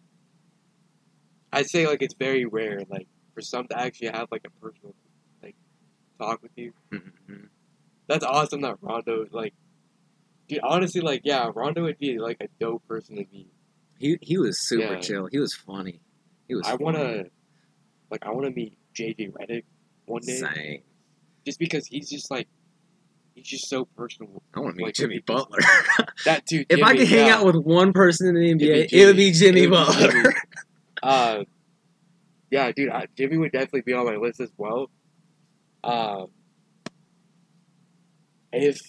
I'd 1.54 1.68
say 1.70 1.88
like 1.88 2.02
it's 2.02 2.16
very 2.16 2.46
rare, 2.46 2.82
like 2.90 3.08
for 3.34 3.42
some 3.42 3.68
to 3.68 3.80
actually 3.80 4.10
have 4.10 4.28
like 4.30 4.46
a 4.46 4.50
personal, 4.62 4.94
like, 5.42 5.56
talk 6.20 6.42
with 6.44 6.52
you. 6.58 6.74
Mhm. 6.92 7.48
That's 8.08 8.26
awesome 8.26 8.62
that 8.62 8.78
Rondo 8.82 9.26
like. 9.32 9.54
Dude, 10.48 10.60
honestly, 10.64 11.02
like, 11.02 11.22
yeah, 11.24 11.50
Rondo 11.56 11.84
would 11.84 11.98
be 11.98 12.20
like 12.20 12.38
a 12.42 12.48
dope 12.60 12.86
person 12.88 13.16
to 13.16 13.26
meet. 13.32 13.52
He 13.98 14.18
he 14.22 14.38
was 14.38 14.68
super 14.68 14.94
Yeah. 14.96 15.00
chill. 15.00 15.28
He 15.28 15.40
was 15.40 15.54
funny. 15.54 16.02
He 16.48 16.56
was. 16.56 16.68
I 16.68 16.76
wanna, 16.76 17.24
like, 18.12 18.24
I 18.26 18.32
want 18.32 18.46
to 18.46 18.52
meet 18.52 18.78
JJ 18.94 19.32
Redick 19.32 19.64
one 20.06 20.22
day, 20.24 20.38
Same. 20.38 20.84
just 21.46 21.58
because 21.58 21.88
he's 21.88 22.10
just 22.10 22.30
like, 22.30 22.48
he's 23.36 23.46
just 23.48 23.70
so 23.70 23.86
personal. 23.86 24.42
I 24.56 24.60
want 24.62 24.74
to 24.74 24.78
meet 24.78 24.86
Like, 24.86 24.96
Jimmy 24.96 25.20
Butler. 25.20 25.60
That 26.26 26.46
dude. 26.46 26.66
if 26.70 26.82
I 26.82 26.96
could 26.98 27.08
hang 27.08 27.28
yeah. 27.28 27.36
out 27.38 27.46
with 27.46 27.56
one 27.58 27.94
person 27.94 28.28
in 28.36 28.36
the 28.36 28.66
NBA, 28.66 28.88
it 28.92 29.06
would 29.06 29.16
be 29.18 29.32
Jimmy 29.32 29.62
Jimmy. 29.62 29.68
Butler. 29.76 30.12
Jimmy. 30.12 30.30
Uh, 31.04 31.44
yeah, 32.50 32.72
dude, 32.72 32.90
I, 32.90 33.06
Jimmy 33.16 33.38
would 33.38 33.52
definitely 33.52 33.82
be 33.82 33.94
on 33.94 34.06
my 34.08 34.16
list 34.16 34.40
as 34.40 34.50
well. 34.58 34.90
Um, 35.84 36.28
if 38.52 38.80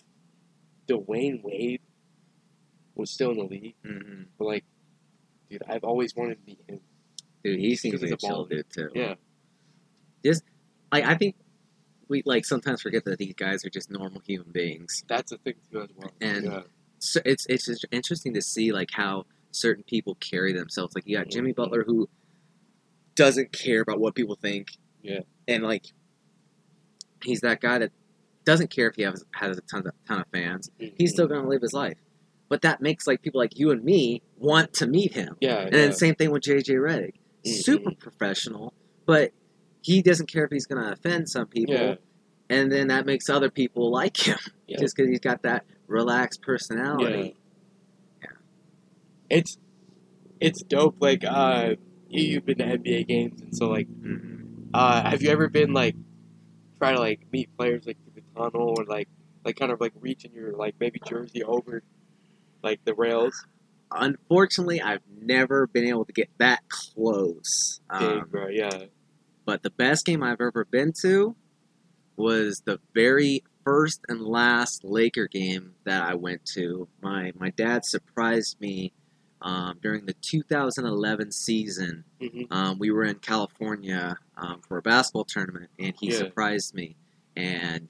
Dwyane 0.89 1.43
Wade 1.43 1.81
was 2.95 3.11
still 3.11 3.33
in 3.33 3.37
the 3.39 3.45
league, 3.45 3.75
Mhm. 3.85 4.27
but 4.39 4.47
like, 4.47 4.65
dude, 5.51 5.63
I've 5.69 5.85
always 5.85 6.15
wanted 6.17 6.37
to 6.37 6.47
meet 6.47 6.61
him. 6.67 6.81
Dude, 7.45 7.59
he 7.61 7.77
seems 7.77 8.01
like 8.01 8.13
a 8.13 8.17
chill 8.17 8.47
dude 8.47 8.65
too. 8.71 8.89
Yeah, 8.95 9.15
Just, 10.25 10.43
Like 10.91 11.05
I 11.05 11.17
think 11.17 11.35
we 12.09 12.23
like 12.25 12.45
sometimes 12.45 12.83
forget 12.83 13.05
that 13.05 13.19
these 13.19 13.35
guys 13.35 13.65
are 13.65 13.71
just 13.71 13.91
normal 13.91 14.21
human 14.27 14.51
beings. 14.53 15.05
that's 15.09 15.31
the 15.33 15.39
thing 15.39 15.55
too 15.71 15.81
as 15.83 15.89
well. 15.97 16.13
And- 16.21 16.45
yeah, 16.45 16.63
So 16.99 17.21
it's 17.25 17.47
it's 17.49 17.67
just 17.67 17.85
interesting 17.91 18.35
to 18.35 18.43
see 18.43 18.73
like 18.73 18.91
how 18.93 19.27
certain 19.51 19.85
people 19.85 20.15
carry 20.17 20.53
themselves. 20.53 20.95
Like 20.95 21.07
you 21.07 21.17
got 21.17 21.29
Jimmy 21.29 21.53
Mhm. 21.53 21.57
Butler 21.57 21.85
who 21.85 22.09
doesn't 23.15 23.53
care 23.53 23.81
about 23.81 23.99
what 24.01 24.15
people 24.15 24.37
think. 24.37 24.69
Yeah. 25.03 25.21
And 25.49 25.63
like 25.63 25.87
he's 27.23 27.41
that 27.41 27.61
guy 27.61 27.79
that 27.79 27.93
doesn't 28.45 28.71
care 28.71 28.89
if 28.89 28.97
he 28.97 29.03
has 29.03 29.25
has 29.33 29.59
a 29.59 29.61
ton 29.63 29.87
of 29.87 29.93
ton 30.07 30.21
of 30.21 30.27
fans. 30.33 30.71
He's 30.79 31.13
still 31.13 31.27
gonna 31.27 31.49
live 31.49 31.63
his 31.63 31.73
life. 31.73 31.99
But 32.49 32.63
that 32.63 32.81
makes 32.81 33.07
like 33.07 33.23
people 33.23 33.41
like 33.41 33.59
you 33.59 33.71
and 33.73 33.83
me 33.83 34.23
want 34.37 34.73
to 34.75 34.87
meet 34.87 35.13
him. 35.15 35.37
yeah, 35.41 35.63
And 35.63 35.73
yeah. 35.75 35.81
then 35.81 35.93
same 35.93 36.15
thing 36.15 36.31
with 36.31 36.43
JJ 36.45 36.75
Redick. 36.77 37.15
Mhm. 37.45 37.51
Super 37.63 37.91
professional, 37.95 38.73
but 39.05 39.33
he 39.87 40.03
doesn't 40.03 40.27
care 40.27 40.45
if 40.45 40.51
he's 40.51 40.67
gonna 40.67 40.91
offend 40.91 41.29
some 41.29 41.47
people. 41.47 41.75
yeah, 41.75 41.95
And 42.51 42.73
then 42.73 42.89
that 42.89 43.07
makes 43.07 43.29
other 43.31 43.51
people 43.51 43.91
like 43.91 44.17
him 44.27 44.39
Yeah. 44.67 44.79
just 44.81 44.97
because 44.97 45.09
he's 45.09 45.21
got 45.21 45.43
that 45.43 45.65
relaxed 45.87 46.43
personality. 46.43 47.37
Yeah. 48.21 48.29
It's 49.31 49.59
it's 50.41 50.63
dope. 50.63 50.97
Like, 51.01 51.25
uh, 51.25 51.77
you, 52.09 52.23
you've 52.25 52.45
been 52.47 52.59
to 52.59 52.65
NBA 52.65 53.07
games, 53.07 53.41
and 53.41 53.57
so 53.57 53.69
like, 53.69 53.89
Mhm. 53.89 54.69
uh, 54.75 55.09
have 55.11 55.23
you 55.23 55.31
ever 55.31 55.49
been 55.49 55.73
like 55.73 55.95
try 56.79 56.93
to 56.93 56.99
like 57.01 57.21
meet 57.33 57.49
players 57.57 57.87
like 57.87 57.97
through 58.03 58.21
the 58.23 58.41
tunnel 58.41 58.75
or 58.77 58.85
like 58.85 59.09
like 59.45 59.57
kind 59.57 59.71
of 59.73 59.81
like 59.81 59.93
reaching 60.01 60.33
your 60.33 60.53
like 60.57 60.75
maybe 60.81 61.01
jersey 61.07 61.43
over 61.45 61.83
like 62.63 62.85
the 62.85 62.95
rails? 62.95 63.47
Unfortunately, 63.93 64.81
I've 64.83 65.01
never 65.23 65.69
been 65.69 65.85
able 65.85 66.05
to 66.07 66.13
get 66.13 66.29
that 66.39 66.69
close. 66.69 67.81
Big, 67.99 68.03
Um, 68.03 68.29
bro. 68.29 68.49
Yeah. 68.49 68.87
But 69.47 69.63
the 69.63 69.71
best 69.71 70.05
game 70.05 70.23
I've 70.23 70.41
ever 70.43 70.67
been 70.71 70.93
to 71.03 71.37
was 72.17 72.63
the 72.65 72.81
very 72.95 73.43
first 73.65 74.01
and 74.09 74.21
last 74.23 74.85
Laker 74.85 75.27
game 75.29 75.73
that 75.85 76.03
I 76.03 76.15
went 76.15 76.45
to. 76.55 76.89
My 77.03 77.33
my 77.39 77.51
dad 77.51 77.85
surprised 77.85 78.61
me 78.61 78.93
um, 79.43 79.79
during 79.83 80.07
the 80.07 80.15
2011 80.15 81.31
season. 81.33 82.05
hmm 82.21 82.43
Um, 82.51 82.79
we 82.79 82.91
were 82.91 83.05
in 83.05 83.17
California 83.17 84.19
um, 84.37 84.61
for 84.67 84.79
a 84.79 84.83
basketball 84.83 85.25
tournament, 85.25 85.71
and 85.79 85.95
he 86.01 86.09
Yeah. 86.11 86.19
surprised 86.19 86.75
me. 86.75 86.97
And 87.37 87.89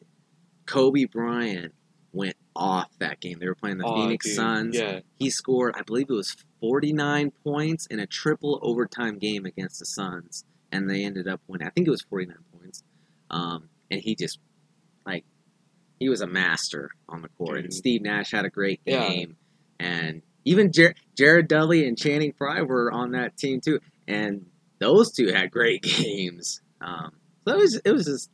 Kobe 0.67 1.05
Bryant 1.05 1.73
went 2.13 2.37
off 2.57 2.91
that 2.99 3.21
game. 3.21 3.39
They 3.39 3.47
were 3.47 3.55
playing 3.55 3.79
the 3.79 3.85
Phoenix 3.85 4.35
Suns. 4.35 4.75
Yeah. 4.77 5.01
He 5.19 5.31
scored, 5.31 5.75
I 5.77 5.83
believe 5.83 6.11
it 6.11 6.15
was 6.15 6.35
49 6.61 7.31
points 7.45 7.87
in 7.87 8.01
a 8.01 8.07
triple 8.07 8.59
overtime 8.63 9.19
game 9.19 9.45
against 9.47 9.79
the 9.79 9.87
Suns, 9.87 10.45
and 10.73 10.89
they 10.91 11.05
ended 11.05 11.29
up 11.29 11.41
winning. 11.47 11.67
I 11.67 11.71
think 11.71 11.87
it 11.87 11.91
was 11.91 12.03
49 12.03 12.37
points. 12.59 12.83
Um, 13.31 13.69
and 13.91 14.01
he 14.01 14.15
just, 14.15 14.39
like, 15.07 15.25
he 16.01 16.09
was 16.09 16.21
a 16.21 16.27
master 16.27 16.91
on 17.09 17.23
the 17.23 17.29
court. 17.29 17.59
And 17.61 17.73
Steve 17.73 18.03
Nash 18.03 18.31
had 18.33 18.45
a 18.45 18.51
great 18.51 18.81
Yeah. 18.85 19.09
game, 19.09 19.37
and 19.81 20.23
even 20.45 20.71
Jer- 20.73 20.95
Jared 21.17 21.49
Dudley 21.49 21.87
and 21.89 21.97
Channing 21.99 22.33
Frye 22.33 22.63
were 22.63 22.93
on 22.93 23.13
that 23.13 23.37
team 23.37 23.61
too, 23.61 23.81
and 24.07 24.47
those 24.79 25.11
two 25.13 25.29
had 25.33 25.51
great 25.51 25.83
games. 25.83 26.61
Um, 26.81 27.13
so 27.47 27.55
it 27.55 27.59
was, 27.59 27.77
it 27.77 27.91
was 27.93 28.05
just. 28.07 28.31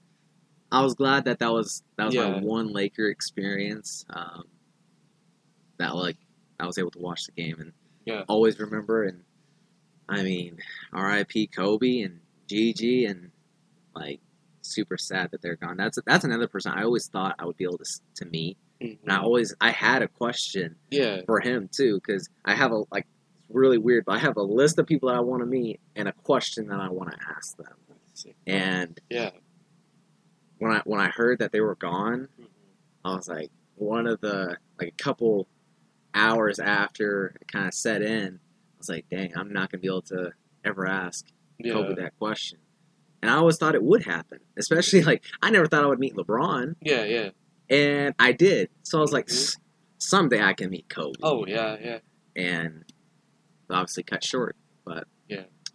I 0.72 0.82
was 0.82 0.94
glad 0.94 1.26
that 1.26 1.38
that 1.40 1.52
was 1.52 1.82
that 1.98 2.06
was 2.06 2.14
my 2.16 2.40
one 2.40 2.72
Laker 2.72 3.08
experience. 3.08 4.06
Um, 4.08 4.44
that 5.78 5.94
like 5.94 6.16
I 6.58 6.66
was 6.66 6.78
able 6.78 6.90
to 6.92 6.98
watch 6.98 7.24
the 7.26 7.32
game 7.32 7.60
and 7.60 7.72
Yeah. 8.06 8.24
always 8.26 8.58
remember. 8.58 9.02
And 9.04 9.22
I 10.08 10.22
mean, 10.22 10.58
R.I.P. 10.94 11.48
Kobe 11.48 12.00
and 12.00 12.20
Gigi 12.56 13.06
and 13.06 13.30
like 13.94 14.20
super 14.60 14.96
sad 14.98 15.30
that 15.32 15.40
they're 15.42 15.56
gone. 15.56 15.76
That's 15.78 15.98
that's 16.06 16.24
another 16.24 16.46
person 16.48 16.72
I 16.72 16.82
always 16.84 17.08
thought 17.08 17.34
I 17.38 17.46
would 17.46 17.56
be 17.56 17.64
able 17.64 17.78
to 17.78 18.00
to 18.16 18.24
meet, 18.26 18.58
Mhm. 18.82 18.98
and 19.02 19.12
I 19.12 19.18
always 19.20 19.54
I 19.60 19.70
had 19.70 20.02
a 20.02 20.08
question 20.08 20.76
Yeah. 20.90 21.22
for 21.24 21.40
him 21.40 21.68
too 21.72 21.94
because 21.96 22.28
I 22.44 22.54
have 22.54 22.72
a 22.72 22.84
like 22.90 23.06
really 23.48 23.78
weird, 23.78 24.04
but 24.04 24.12
I 24.12 24.18
have 24.18 24.36
a 24.36 24.42
list 24.42 24.78
of 24.78 24.86
people 24.86 25.08
that 25.08 25.16
I 25.16 25.20
want 25.20 25.40
to 25.42 25.46
meet 25.46 25.80
and 25.96 26.08
a 26.08 26.12
question 26.12 26.66
that 26.68 26.80
I 26.80 26.88
want 26.90 27.10
to 27.12 27.18
ask 27.36 27.56
them. 27.56 27.76
And 28.46 29.00
Yeah. 29.10 29.30
when 30.58 30.72
I 30.72 30.82
when 30.84 31.00
I 31.00 31.08
heard 31.08 31.38
that 31.40 31.52
they 31.52 31.60
were 31.60 31.74
gone, 31.76 32.28
Mhm. 32.38 32.46
I 33.04 33.14
was 33.14 33.28
like, 33.28 33.50
one 33.76 34.06
of 34.06 34.20
the 34.20 34.58
like 34.78 34.88
a 34.88 35.02
couple 35.02 35.48
hours 36.14 36.58
after 36.58 37.34
it 37.40 37.48
kind 37.48 37.66
of 37.66 37.72
set 37.74 38.02
in, 38.02 38.34
I 38.34 38.78
was 38.78 38.88
like, 38.90 39.08
dang, 39.10 39.36
I'm 39.36 39.52
not 39.52 39.70
gonna 39.72 39.80
be 39.80 39.88
able 39.88 40.02
to 40.02 40.32
ever 40.64 40.86
ask 40.86 41.26
Yeah. 41.64 41.72
Kobe 41.74 41.94
that 41.94 42.16
question. 42.18 42.58
And 43.22 43.30
I 43.30 43.34
always 43.36 43.56
thought 43.56 43.74
it 43.74 43.82
would 43.82 44.04
happen, 44.04 44.40
especially 44.56 45.02
like 45.10 45.24
I 45.42 45.50
never 45.50 45.66
thought 45.66 45.84
I 45.84 45.86
would 45.86 46.00
meet 46.00 46.14
LeBron, 46.14 46.74
Yeah. 46.80 47.04
Yeah. 47.04 47.30
and 47.70 48.14
I 48.18 48.32
did. 48.32 48.70
So 48.82 48.98
I 48.98 49.00
was 49.00 49.12
like, 49.12 49.26
Mhm. 49.26 49.56
Someday 49.98 50.42
I 50.42 50.52
can 50.52 50.68
meet 50.70 50.88
Kobe. 50.88 51.12
Oh 51.22 51.46
yeah. 51.46 51.76
Yeah. 51.80 51.98
and 52.34 52.84
obviously 53.70 54.02
cut 54.02 54.24
short, 54.24 54.56
but 54.84 55.06
Yeah. 55.28 55.42
it's 55.42 55.70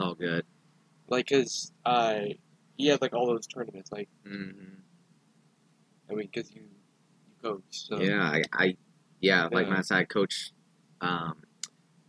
all 0.00 0.14
good. 0.14 0.44
Like, 1.08 1.28
cause 1.28 1.72
uh, 1.84 2.20
he 2.76 2.86
had 2.88 3.00
like 3.02 3.12
all 3.12 3.26
those 3.26 3.46
tournaments. 3.46 3.92
Like, 3.92 4.08
hmm 4.26 4.50
I 6.10 6.14
mean, 6.14 6.28
cause 6.34 6.50
you 6.50 6.62
you 6.62 7.34
coach. 7.42 7.62
So 7.68 8.00
Yeah, 8.00 8.22
I, 8.22 8.42
I 8.52 8.76
yeah, 9.20 9.48
like 9.52 9.66
Yeah. 9.66 9.74
Matt 9.74 9.86
said, 9.86 9.98
I 9.98 10.04
coach 10.04 10.52
um, 11.02 11.36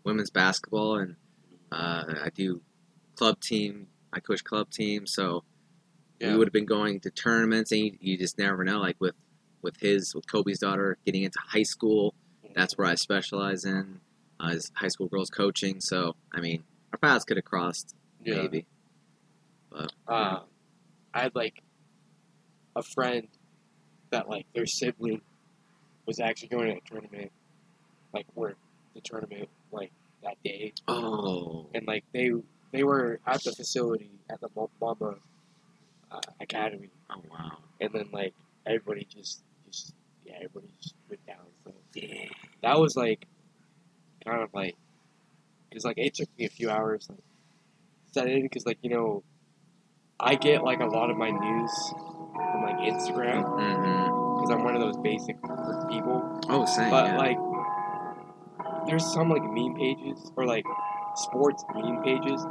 women's 0.05 0.29
basketball, 0.29 0.99
and 0.99 1.15
uh, 1.71 2.05
I 2.23 2.29
do 2.33 2.61
club 3.19 3.39
team. 3.41 3.87
I 4.13 4.19
coach 4.21 4.43
club 4.43 4.69
team, 4.71 5.05
so 5.05 5.43
Yeah. 6.19 6.31
we 6.31 6.37
would 6.37 6.47
have 6.47 6.53
been 6.53 6.65
going 6.65 6.99
to 7.01 7.11
tournaments, 7.11 7.71
and 7.71 7.81
you, 7.81 7.97
you 7.99 8.17
just 8.17 8.37
never 8.37 8.63
know. 8.63 8.79
Like 8.79 8.95
with 8.99 9.15
with 9.61 9.75
his 9.81 10.15
with 10.15 10.25
Kobe's 10.31 10.59
daughter 10.59 10.97
getting 11.05 11.23
into 11.23 11.39
high 11.39 11.63
school, 11.63 12.15
that's 12.55 12.77
where 12.77 12.87
I 12.87 12.95
specialize 12.95 13.65
in 13.65 13.99
uh, 14.39 14.51
is 14.53 14.71
high 14.73 14.87
school 14.87 15.07
girls 15.07 15.29
coaching. 15.29 15.81
So 15.81 16.15
I 16.33 16.39
mean, 16.39 16.63
our 16.93 16.97
paths 16.97 17.25
could 17.25 17.37
have 17.37 17.45
crossed, 17.45 17.93
yeah. 18.23 18.35
maybe. 18.41 18.65
uh, 20.07 20.39
I 21.13 21.19
had 21.23 21.35
like 21.35 21.61
a 22.75 22.81
friend 22.83 23.27
that 24.11 24.29
like 24.29 24.45
their 24.55 24.65
sibling 24.65 25.21
was 26.05 26.19
actually 26.19 26.49
going 26.49 26.67
to 26.71 26.77
a 26.77 26.81
tournament, 26.89 27.31
like 28.13 28.25
where 28.33 28.55
the 28.95 29.01
tournament 29.01 29.49
like 29.71 29.91
that 30.23 30.37
day, 30.43 30.73
Oh, 30.87 31.69
and 31.75 31.85
like 31.85 32.03
they 32.13 32.31
they 32.71 32.83
were 32.83 33.19
at 33.25 33.43
the 33.43 33.51
facility 33.51 34.11
at 34.29 34.39
the 34.41 34.49
Mamba 34.81 35.15
uh, 36.11 36.19
Academy, 36.39 36.89
oh 37.09 37.21
wow, 37.31 37.57
and 37.81 37.91
then 37.93 38.09
like 38.11 38.33
everybody 38.65 39.05
just 39.09 39.41
just 39.67 39.93
yeah 40.25 40.35
everybody 40.35 40.67
just 40.81 40.95
went 41.09 41.25
down. 41.25 41.37
So 41.65 41.73
yeah, 41.95 42.25
that 42.63 42.79
was 42.79 42.95
like 42.95 43.25
kind 44.25 44.41
of 44.41 44.49
like 44.53 44.75
because 45.69 45.85
like 45.85 45.97
it 45.97 46.13
took 46.13 46.29
me 46.37 46.45
a 46.45 46.49
few 46.49 46.69
hours 46.69 47.07
like 47.09 47.19
set 48.11 48.27
in 48.27 48.43
because 48.43 48.65
like 48.65 48.77
you 48.81 48.89
know 48.89 49.23
I 50.19 50.35
get 50.35 50.63
like 50.63 50.79
a 50.81 50.85
lot 50.85 51.09
of 51.09 51.17
my 51.17 51.29
news 51.29 51.71
from 52.33 52.63
like 52.63 52.77
Instagram 52.77 53.41
because 53.43 54.49
I'm 54.51 54.63
one 54.63 54.75
of 54.75 54.81
those 54.81 54.97
basic 54.97 55.35
people. 55.89 56.39
oh 56.49 56.65
same, 56.65 56.89
But 56.89 57.07
yeah. 57.07 57.17
like, 57.17 57.37
there's 58.87 59.05
some 59.13 59.29
like 59.29 59.43
meme 59.43 59.75
pages 59.75 60.31
or 60.35 60.45
like 60.45 60.65
sports 61.15 61.63
meme 61.73 62.01
pages 62.03 62.41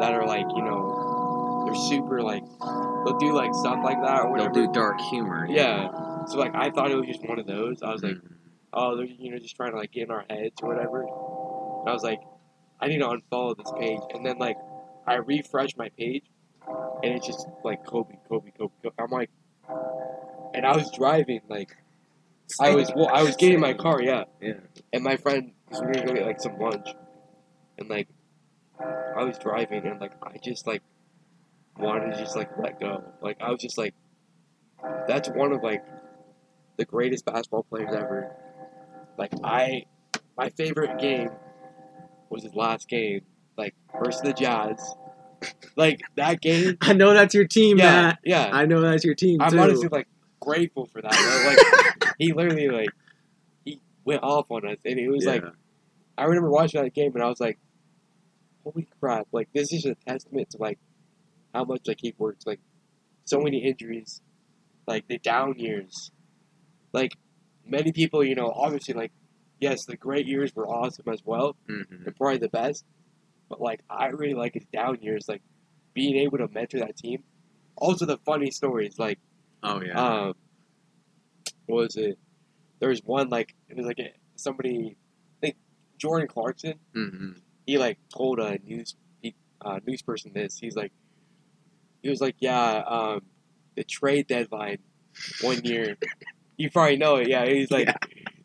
that 0.00 0.12
are 0.14 0.26
like 0.26 0.46
you 0.54 0.62
know 0.62 1.64
they're 1.66 1.74
super 1.88 2.22
like 2.22 2.42
they'll 3.04 3.18
do 3.18 3.32
like 3.34 3.52
stuff 3.54 3.78
like 3.84 4.00
that 4.02 4.22
or 4.24 4.38
they'll 4.38 4.50
do 4.50 4.70
dark 4.72 5.00
humor. 5.02 5.46
yeah. 5.50 5.88
So 6.26 6.38
like 6.38 6.54
I 6.54 6.70
thought 6.70 6.90
it 6.90 6.96
was 6.96 7.06
just 7.06 7.26
one 7.26 7.38
of 7.38 7.46
those. 7.46 7.82
I 7.82 7.90
was 7.92 8.02
like, 8.02 8.16
Mhm. 8.16 8.32
oh, 8.72 8.96
they're 8.96 9.06
you 9.06 9.30
know 9.30 9.38
just 9.38 9.56
trying 9.56 9.72
to 9.72 9.78
like 9.78 9.92
get 9.92 10.04
in 10.04 10.10
our 10.10 10.24
heads 10.28 10.54
or 10.62 10.68
whatever. 10.68 11.02
And 11.02 11.88
I 11.88 11.92
was 11.92 12.02
like, 12.02 12.20
I 12.80 12.88
need 12.88 12.98
to 12.98 13.06
unfollow 13.06 13.56
this 13.56 13.70
page, 13.78 14.00
and 14.14 14.24
then 14.26 14.38
like 14.38 14.56
I 15.06 15.14
refresh 15.16 15.76
my 15.76 15.88
page, 15.98 16.24
and 17.02 17.14
it's 17.14 17.26
just 17.26 17.46
like 17.64 17.84
Kobe, 17.86 18.14
Kobe, 18.28 18.50
Kobe. 18.58 18.74
Kobe. 18.82 18.94
I'm 18.98 19.10
like, 19.10 19.30
and 20.54 20.66
I 20.66 20.76
was 20.76 20.90
driving 20.90 21.40
like 21.48 21.76
I 22.60 22.74
was 22.74 22.90
well, 22.94 23.08
I 23.12 23.22
was 23.22 23.36
getting 23.36 23.54
in 23.56 23.60
my 23.60 23.74
car, 23.74 24.00
yeah, 24.02 24.24
yeah. 24.40 24.54
and 24.92 25.02
my 25.02 25.16
friend 25.16 25.52
was 25.70 25.80
gonna 25.80 26.04
go 26.06 26.12
get 26.14 26.26
like 26.26 26.40
some 26.40 26.58
lunch, 26.58 26.88
and 27.78 27.88
like 27.88 28.08
I 29.16 29.24
was 29.24 29.38
driving, 29.38 29.86
and 29.86 30.00
like 30.00 30.12
I 30.22 30.38
just 30.42 30.66
like 30.66 30.82
wanted 31.78 32.12
to 32.12 32.18
just 32.18 32.36
like 32.36 32.50
let 32.58 32.80
go. 32.80 33.04
Like 33.22 33.38
I 33.40 33.50
was 33.50 33.60
just 33.60 33.78
like, 33.78 33.94
that's 35.06 35.28
one 35.28 35.52
of 35.52 35.62
like 35.62 35.84
the 36.76 36.84
greatest 36.84 37.24
basketball 37.24 37.64
players 37.64 37.94
ever. 37.94 38.34
Like 39.16 39.32
I, 39.42 39.84
my 40.36 40.50
favorite 40.50 40.98
game 40.98 41.30
was 42.30 42.42
his 42.42 42.54
last 42.54 42.88
game, 42.88 43.22
like 43.56 43.74
versus 44.00 44.22
the 44.22 44.32
Jazz. 44.32 44.94
Like 45.76 46.00
that 46.16 46.40
game, 46.40 46.78
I 46.80 46.92
know 46.92 47.14
that's 47.14 47.34
your 47.34 47.46
team, 47.46 47.78
yeah, 47.78 47.84
Matt. 47.84 48.18
yeah. 48.24 48.50
I 48.52 48.66
know 48.66 48.80
that's 48.80 49.04
your 49.04 49.14
team 49.14 49.40
I'm 49.40 49.52
too. 49.52 49.58
honestly 49.58 49.88
like 49.88 50.08
grateful 50.40 50.86
for 50.86 51.02
that. 51.02 51.96
Like 52.00 52.14
he 52.18 52.32
literally 52.32 52.68
like 52.68 52.90
he 53.64 53.80
went 54.04 54.22
off 54.22 54.50
on 54.50 54.66
us, 54.66 54.78
and 54.84 54.98
it 54.98 55.08
was 55.08 55.24
yeah. 55.24 55.32
like 55.32 55.44
I 56.16 56.24
remember 56.24 56.50
watching 56.50 56.82
that 56.82 56.94
game, 56.94 57.12
and 57.14 57.22
I 57.22 57.28
was 57.28 57.40
like, 57.40 57.58
"Holy 58.72 58.86
crap!" 59.00 59.26
Like 59.32 59.48
this 59.52 59.72
is 59.72 59.84
a 59.84 59.94
testament 59.94 60.50
to 60.50 60.58
like 60.58 60.78
how 61.54 61.64
much 61.64 61.82
like 61.86 61.98
he 62.00 62.14
works. 62.18 62.46
Like 62.46 62.60
so 63.24 63.40
many 63.40 63.58
injuries, 63.58 64.20
like 64.86 65.06
the 65.08 65.18
down 65.18 65.58
years. 65.58 66.10
Like 66.92 67.16
many 67.66 67.92
people, 67.92 68.24
you 68.24 68.34
know, 68.34 68.50
obviously 68.54 68.94
like 68.94 69.12
yes, 69.60 69.84
the 69.86 69.96
great 69.96 70.26
years 70.26 70.54
were 70.54 70.66
awesome 70.68 71.08
as 71.08 71.22
well, 71.24 71.56
Mhm. 71.68 72.06
and 72.06 72.16
probably 72.16 72.38
the 72.38 72.48
best. 72.48 72.84
But 73.48 73.60
like 73.60 73.80
I 73.90 74.06
really 74.08 74.34
like 74.34 74.54
his 74.54 74.66
down 74.72 74.98
years, 75.02 75.26
like 75.28 75.42
being 75.94 76.16
able 76.16 76.38
to 76.38 76.48
mentor 76.48 76.78
that 76.80 76.96
team. 76.96 77.24
Also 77.76 78.06
the 78.06 78.18
funny 78.18 78.50
stories, 78.50 78.98
like 78.98 79.18
Oh 79.62 79.80
yeah. 79.82 79.98
um, 80.28 80.34
what 81.66 81.76
was 81.76 81.96
it? 81.96 82.18
There 82.80 82.88
was 82.88 83.00
one 83.04 83.28
like 83.28 83.54
it 83.68 83.76
was 83.76 83.86
like 83.86 83.98
a, 83.98 84.12
somebody, 84.36 84.96
I 84.96 85.46
think 85.46 85.56
Jordan 85.98 86.28
Clarkson. 86.28 86.74
hmm 86.94 87.32
He 87.68 87.76
like 87.76 87.98
told 88.08 88.38
a 88.38 88.58
news 88.64 88.96
uh, 89.60 89.78
news 89.86 90.00
person 90.00 90.32
this. 90.34 90.56
He's 90.58 90.74
like, 90.74 90.90
he 92.02 92.08
was 92.08 92.18
like, 92.18 92.36
yeah, 92.38 92.82
um, 92.86 93.20
the 93.76 93.84
trade 93.84 94.26
deadline 94.26 94.78
one 95.42 95.62
year. 95.64 95.98
you 96.56 96.70
probably 96.70 96.96
know 96.96 97.16
it. 97.16 97.28
Yeah, 97.28 97.44
he's 97.44 97.70
like, 97.70 97.90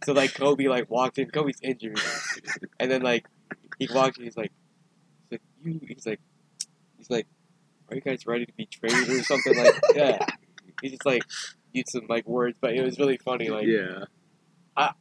so 0.04 0.12
like 0.12 0.34
Kobe 0.34 0.66
like 0.68 0.90
walked 0.92 1.20
in. 1.20 1.30
Kobe's 1.30 1.60
injured, 1.64 2.02
and 2.82 2.92
then 2.92 3.02
like 3.02 3.26
he 3.80 3.88
walked 3.94 4.18
in. 4.18 4.26
He's 4.26 4.36
like, 4.36 4.52
he's 5.30 5.40
like 5.40 5.42
you. 5.64 5.80
He's 5.88 6.06
like, 6.06 6.20
he's 6.98 7.10
like, 7.10 7.28
are 7.90 7.96
you 7.96 8.02
guys 8.02 8.28
ready 8.28 8.46
to 8.46 8.54
be 8.58 8.66
traded 8.66 9.08
or 9.08 9.24
something 9.24 9.56
like? 9.56 9.74
Yeah. 9.96 10.20
He's 10.82 10.92
just 10.92 11.06
like 11.06 11.24
used 11.72 11.92
some 11.92 12.08
like 12.10 12.28
words, 12.28 12.58
but 12.60 12.74
it 12.74 12.84
was 12.84 13.00
really 13.00 13.16
funny. 13.16 13.48
Like 13.48 13.68
yeah. 13.68 14.04
I, 14.76 14.92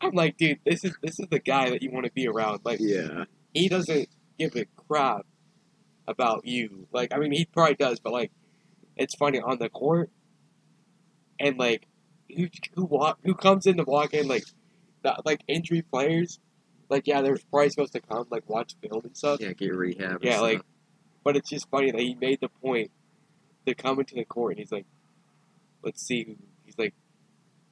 I'm 0.00 0.12
like, 0.12 0.36
dude, 0.36 0.60
this 0.64 0.84
is 0.84 0.96
this 1.02 1.18
is 1.18 1.26
the 1.32 1.40
guy 1.40 1.70
that 1.70 1.82
you 1.82 1.90
want 1.90 2.06
to 2.06 2.12
be 2.12 2.28
around. 2.28 2.60
Like 2.62 2.78
Yeah. 2.80 3.24
He 3.54 3.68
doesn't 3.68 4.08
give 4.38 4.54
a 4.56 4.64
crap 4.88 5.26
about 6.06 6.46
you. 6.46 6.86
Like 6.92 7.14
I 7.14 7.18
mean, 7.18 7.32
he 7.32 7.44
probably 7.44 7.74
does, 7.74 8.00
but 8.00 8.12
like 8.12 8.30
it's 8.96 9.14
funny 9.14 9.40
on 9.40 9.58
the 9.58 9.68
court. 9.68 10.10
and 11.38 11.58
like 11.58 11.86
who 12.34 12.48
who 12.74 12.84
walk 12.84 13.18
who 13.24 13.34
comes 13.34 13.66
in 13.66 13.76
to 13.78 13.84
walk 13.84 14.14
in 14.14 14.28
like 14.28 14.44
that 15.02 15.24
like 15.26 15.40
injury 15.48 15.82
players. 15.82 16.38
Like 16.88 17.06
yeah, 17.06 17.22
they're 17.22 17.38
probably 17.50 17.70
supposed 17.70 17.92
to 17.92 18.00
come 18.00 18.26
like 18.30 18.48
watch 18.48 18.74
film 18.82 19.02
and 19.04 19.16
stuff. 19.16 19.40
Yeah, 19.40 19.52
get 19.52 19.74
rehab. 19.74 20.24
Yeah, 20.24 20.40
like, 20.40 20.62
but 21.24 21.36
it's 21.36 21.48
just 21.48 21.68
funny 21.70 21.90
that 21.92 22.00
he 22.00 22.14
made 22.20 22.40
the 22.40 22.48
point 22.48 22.90
to 23.66 23.74
come 23.74 24.00
into 24.00 24.14
the 24.16 24.24
court 24.24 24.52
and 24.52 24.58
he's 24.58 24.72
like, 24.72 24.86
let's 25.84 26.02
see 26.04 26.24
who 26.24 26.36
he's 26.64 26.76
like, 26.78 26.94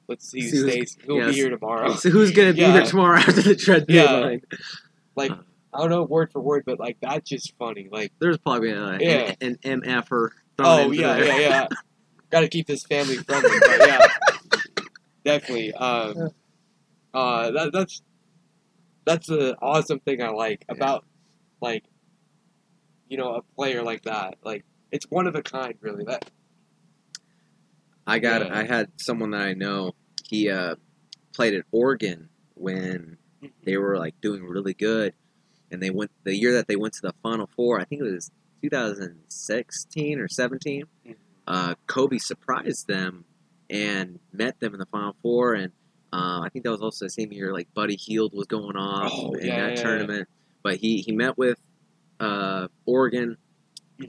let's 0.07 0.29
see 0.29 0.41
who 0.41 0.47
See 0.49 0.71
stays. 0.71 0.97
Who'll 1.05 1.17
yes. 1.17 1.29
be 1.31 1.33
here 1.35 1.49
tomorrow. 1.49 1.93
So 1.95 2.09
who's 2.09 2.31
gonna 2.31 2.53
be 2.53 2.59
Yeah. 2.61 2.71
there 2.71 2.85
tomorrow 2.85 3.17
after 3.17 3.41
the 3.41 3.55
trade 3.57 3.85
Yeah. 3.89 4.03
deadline? 4.05 4.41
Like 5.17 5.31
uh. 5.31 5.37
I 5.73 5.79
don't 5.79 5.89
know 5.89 6.03
word 6.03 6.31
for 6.31 6.41
word, 6.41 6.63
but 6.65 6.79
like 6.79 6.97
that's 7.01 7.29
just 7.29 7.53
funny. 7.57 7.89
Like 7.91 8.11
There's 8.19 8.37
probably 8.37 8.71
a, 8.71 8.97
Yeah. 8.99 9.33
an, 9.41 9.57
an 9.63 9.81
MFer. 9.81 10.29
thrown 10.57 10.67
oh 10.67 10.83
into 10.85 10.95
yeah, 10.97 11.13
there. 11.13 11.25
yeah, 11.25 11.37
yeah. 11.39 11.67
Got 12.31 12.41
to 12.41 12.47
keep 12.47 12.67
this 12.67 12.83
family 12.83 13.17
friendly, 13.17 13.59
but 13.59 13.87
yeah, 13.87 14.07
definitely. 15.25 15.73
Um, 15.73 16.29
uh, 17.13 17.51
that, 17.51 17.71
that's 17.73 18.01
that's 19.05 19.27
the 19.27 19.55
awesome 19.61 19.99
thing 19.99 20.21
I 20.21 20.29
like 20.29 20.63
Yeah. 20.69 20.75
about 20.75 21.05
like 21.61 21.83
you 23.07 23.17
know 23.17 23.35
a 23.35 23.41
player 23.55 23.81
like 23.83 24.03
that. 24.03 24.35
Like 24.43 24.63
it's 24.91 25.05
one 25.09 25.25
of 25.27 25.33
a 25.35 25.41
kind, 25.41 25.73
really. 25.81 26.03
That 26.03 26.29
I 28.05 28.19
got. 28.19 28.45
Yeah. 28.45 28.57
I 28.59 28.63
had 28.63 28.91
someone 28.97 29.31
that 29.31 29.41
I 29.41 29.53
know. 29.53 29.93
He 30.23 30.49
uh, 30.49 30.75
played 31.33 31.55
at 31.55 31.65
Oregon 31.71 32.29
when 32.53 33.17
they 33.63 33.77
were 33.77 33.97
like 33.97 34.19
doing 34.21 34.43
really 34.43 34.73
good, 34.75 35.13
and 35.71 35.81
they 35.81 35.89
went 35.89 36.11
the 36.23 36.35
year 36.35 36.53
that 36.53 36.67
they 36.67 36.75
went 36.75 36.93
to 36.95 37.01
the 37.01 37.13
Final 37.23 37.49
Four. 37.55 37.79
I 37.79 37.85
think 37.85 38.01
it 38.01 38.11
was 38.11 38.31
2016 38.61 40.19
or 40.19 40.27
17. 40.27 40.83
Uh, 41.47 41.75
Kobe 41.87 42.17
surprised 42.17 42.87
them 42.87 43.25
and 43.69 44.19
met 44.31 44.59
them 44.59 44.73
in 44.73 44.79
the 44.79 44.85
Final 44.87 45.15
Four, 45.21 45.53
and 45.53 45.71
uh, 46.11 46.41
I 46.43 46.49
think 46.51 46.65
that 46.65 46.71
was 46.71 46.81
also 46.81 47.05
the 47.05 47.09
same 47.09 47.31
year 47.31 47.53
like 47.53 47.67
Buddy 47.73 47.95
Hield 47.95 48.33
was 48.33 48.47
going 48.47 48.75
off 48.75 49.11
Oh, 49.13 49.33
in 49.33 49.47
yeah, 49.47 49.55
that 49.61 49.69
yeah, 49.71 49.75
yeah. 49.77 49.83
tournament. 49.83 50.27
But 50.63 50.77
he 50.77 50.97
he 51.01 51.11
met 51.11 51.37
with 51.37 51.57
uh, 52.19 52.67
Oregon, 52.85 53.37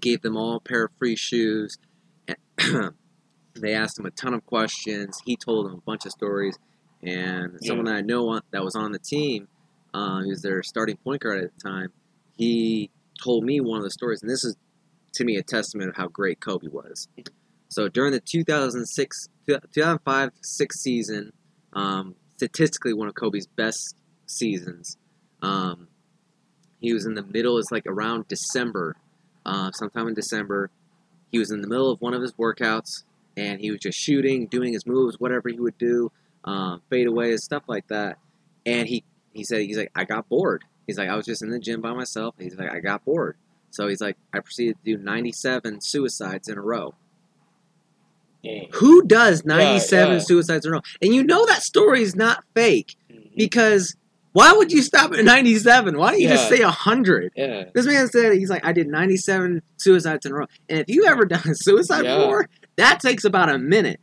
gave 0.00 0.22
them 0.22 0.36
all 0.36 0.56
a 0.56 0.60
pair 0.60 0.84
of 0.84 0.92
free 0.98 1.16
shoes. 1.16 1.78
And 2.26 2.36
they 3.54 3.74
asked 3.74 3.98
him 3.98 4.06
a 4.06 4.10
ton 4.10 4.34
of 4.34 4.44
questions. 4.46 5.20
He 5.24 5.36
told 5.36 5.66
them 5.66 5.74
a 5.74 5.80
bunch 5.82 6.06
of 6.06 6.12
stories, 6.12 6.58
and 7.02 7.52
Yeah. 7.60 7.68
someone 7.68 7.86
that 7.86 7.96
I 7.96 8.00
know 8.00 8.40
that 8.50 8.64
was 8.64 8.74
on 8.74 8.92
the 8.92 8.98
team, 8.98 9.48
uh, 9.94 10.22
he 10.22 10.30
was 10.30 10.42
their 10.42 10.62
starting 10.62 10.96
point 10.96 11.22
guard 11.22 11.42
at 11.42 11.50
the 11.54 11.68
time. 11.68 11.92
He 12.36 12.90
told 13.22 13.44
me 13.44 13.60
one 13.60 13.78
of 13.78 13.84
the 13.84 13.90
stories, 13.90 14.22
and 14.22 14.30
this 14.30 14.44
is 14.44 14.56
to 15.14 15.24
me 15.24 15.36
a 15.36 15.42
testament 15.42 15.90
of 15.90 15.96
how 15.96 16.08
great 16.08 16.40
Kobe 16.40 16.68
was. 16.68 17.08
So 17.68 17.88
during 17.88 18.12
the 18.12 18.20
2006, 18.20 19.28
2005 19.46 20.30
6 20.40 20.80
season, 20.80 21.32
um, 21.72 22.14
statistically 22.36 22.94
one 22.94 23.08
of 23.08 23.14
Kobe's 23.14 23.46
best 23.46 23.96
seasons. 24.26 24.96
Um, 25.42 25.88
he 26.80 26.92
was 26.92 27.06
in 27.06 27.14
the 27.14 27.22
middle, 27.22 27.58
it's 27.58 27.70
like 27.70 27.86
around 27.86 28.28
December, 28.28 28.96
uh, 29.44 29.70
sometime 29.72 30.08
in 30.08 30.14
December. 30.14 30.70
He 31.30 31.38
was 31.38 31.50
in 31.50 31.60
the 31.60 31.68
middle 31.68 31.90
of 31.90 32.00
one 32.00 32.14
of 32.14 32.22
his 32.22 32.32
workouts, 32.32 33.04
and 33.36 33.60
he 33.60 33.70
was 33.70 33.80
just 33.80 33.98
shooting, 33.98 34.46
doing 34.46 34.72
his 34.72 34.86
moves, 34.86 35.20
whatever 35.20 35.48
he 35.48 35.60
would 35.60 35.78
do, 35.78 36.10
um, 36.44 36.82
fadeaways, 36.90 37.40
stuff 37.40 37.62
like 37.68 37.86
that. 37.88 38.18
And 38.66 38.88
he, 38.88 39.04
he 39.32 39.44
said, 39.44 39.62
he's 39.62 39.76
like, 39.78 39.90
I 39.94 40.04
got 40.04 40.28
bored. 40.28 40.64
He's 40.86 40.98
like, 40.98 41.08
I 41.08 41.16
was 41.16 41.26
just 41.26 41.42
in 41.42 41.50
the 41.50 41.58
gym 41.58 41.80
by 41.80 41.92
myself. 41.92 42.34
He's 42.38 42.56
like, 42.56 42.70
I 42.70 42.80
got 42.80 43.04
bored. 43.04 43.36
So 43.70 43.86
he's 43.86 44.00
like, 44.00 44.16
I 44.34 44.40
proceeded 44.40 44.76
to 44.84 44.96
do 44.96 45.02
97 45.02 45.80
suicides 45.80 46.48
in 46.48 46.58
a 46.58 46.62
row. 46.62 46.94
dang. 48.42 48.68
Who 48.74 49.02
does 49.06 49.44
97 49.44 50.12
yeah. 50.14 50.18
suicides 50.20 50.64
in 50.66 50.72
a 50.72 50.74
row? 50.76 50.80
And 51.02 51.14
you 51.14 51.22
know 51.22 51.44
that 51.46 51.62
story 51.62 52.02
is 52.02 52.16
not 52.16 52.42
fake 52.54 52.96
Mhm. 53.12 53.36
because 53.36 53.94
why 54.32 54.52
would 54.52 54.72
you 54.72 54.80
stop 54.82 55.12
at 55.12 55.24
97? 55.24 55.98
Why 55.98 56.10
don't 56.12 56.20
you 56.20 56.28
just 56.28 56.50
Yeah. 56.50 56.56
say 56.58 56.64
100? 56.64 57.32
Yeah, 57.36 57.64
This 57.74 57.84
man 57.86 58.08
said 58.08 58.32
he's 58.34 58.48
like, 58.50 58.64
I 58.64 58.72
did 58.72 58.88
97 58.88 59.60
suicides 59.76 60.24
in 60.24 60.32
a 60.32 60.34
row. 60.36 60.46
And 60.68 60.78
if 60.80 60.88
you 60.88 61.04
ever 61.06 61.24
done 61.26 61.42
a 61.48 61.54
suicide 61.54 62.04
Yeah. 62.04 62.16
before, 62.18 62.48
that 62.76 63.00
takes 63.00 63.24
about 63.24 63.50
a 63.50 63.58
minute. 63.58 64.00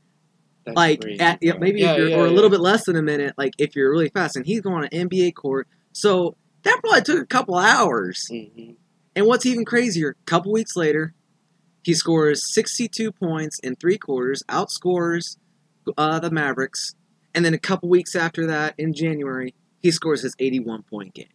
That's 0.67 0.75
like 0.75 1.01
crazy, 1.01 1.19
at 1.19 1.39
yeah, 1.41 1.51
bro. 1.53 1.59
maybe 1.61 1.79
Yeah, 1.81 1.93
if 1.93 1.97
you're, 1.97 2.09
yeah, 2.09 2.17
or 2.17 2.25
a 2.27 2.31
little 2.31 2.49
bit 2.51 2.59
less 2.61 2.85
than 2.85 2.95
a 2.95 3.01
minute, 3.01 3.33
like 3.37 3.53
if 3.57 3.75
you're 3.75 3.89
really 3.91 4.09
fast. 4.09 4.35
And 4.35 4.45
he's 4.45 4.61
going 4.61 4.75
on 4.75 4.83
an 4.91 5.09
NBA 5.09 5.33
court, 5.35 5.67
so 5.93 6.35
that 6.63 6.79
probably 6.83 7.01
took 7.01 7.19
a 7.21 7.25
couple 7.25 7.55
hours. 7.57 8.27
Mhm. 8.31 8.75
And 9.15 9.25
what's 9.25 9.45
even 9.45 9.65
crazier, 9.65 10.09
a 10.21 10.25
couple 10.25 10.51
weeks 10.51 10.75
later, 10.75 11.13
he 11.83 11.93
scores 11.93 12.53
62 12.53 13.11
points 13.11 13.59
in 13.59 13.75
three 13.75 13.97
quarters, 13.97 14.43
outscores 14.49 15.37
uh, 15.97 16.19
the 16.19 16.29
Mavericks, 16.29 16.95
and 17.33 17.43
then 17.45 17.53
a 17.53 17.57
couple 17.57 17.87
weeks 17.89 18.13
after 18.15 18.45
that, 18.45 18.75
in 18.77 18.93
January, 18.93 19.53
he 19.79 19.89
scores 19.91 20.21
his 20.21 20.35
81 20.37 20.83
point 20.83 21.13
game. 21.13 21.27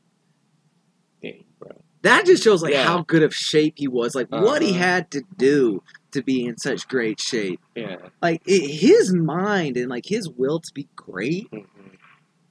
Dang, 1.22 1.44
bro. 1.58 1.70
That 2.02 2.26
just 2.26 2.42
shows 2.42 2.62
like 2.62 2.72
Yeah. 2.72 2.84
how 2.84 3.02
good 3.02 3.22
of 3.22 3.34
shape 3.34 3.74
he 3.78 3.88
was, 3.88 4.14
like 4.14 4.28
what 4.28 4.60
he 4.62 4.70
Uh-huh. 4.70 4.78
had 4.78 5.10
to 5.12 5.22
do 5.38 5.82
to 6.12 6.22
be 6.22 6.44
in 6.44 6.56
such 6.58 6.88
great 6.88 7.20
shape. 7.20 7.60
Yeah. 7.74 7.96
Like 8.22 8.42
it, 8.46 8.68
his 8.70 9.12
mind 9.14 9.76
and 9.76 9.88
like 9.88 10.04
his 10.06 10.28
will 10.28 10.60
to 10.60 10.72
be 10.72 10.88
great, 10.96 11.50
Mhm. 11.50 11.66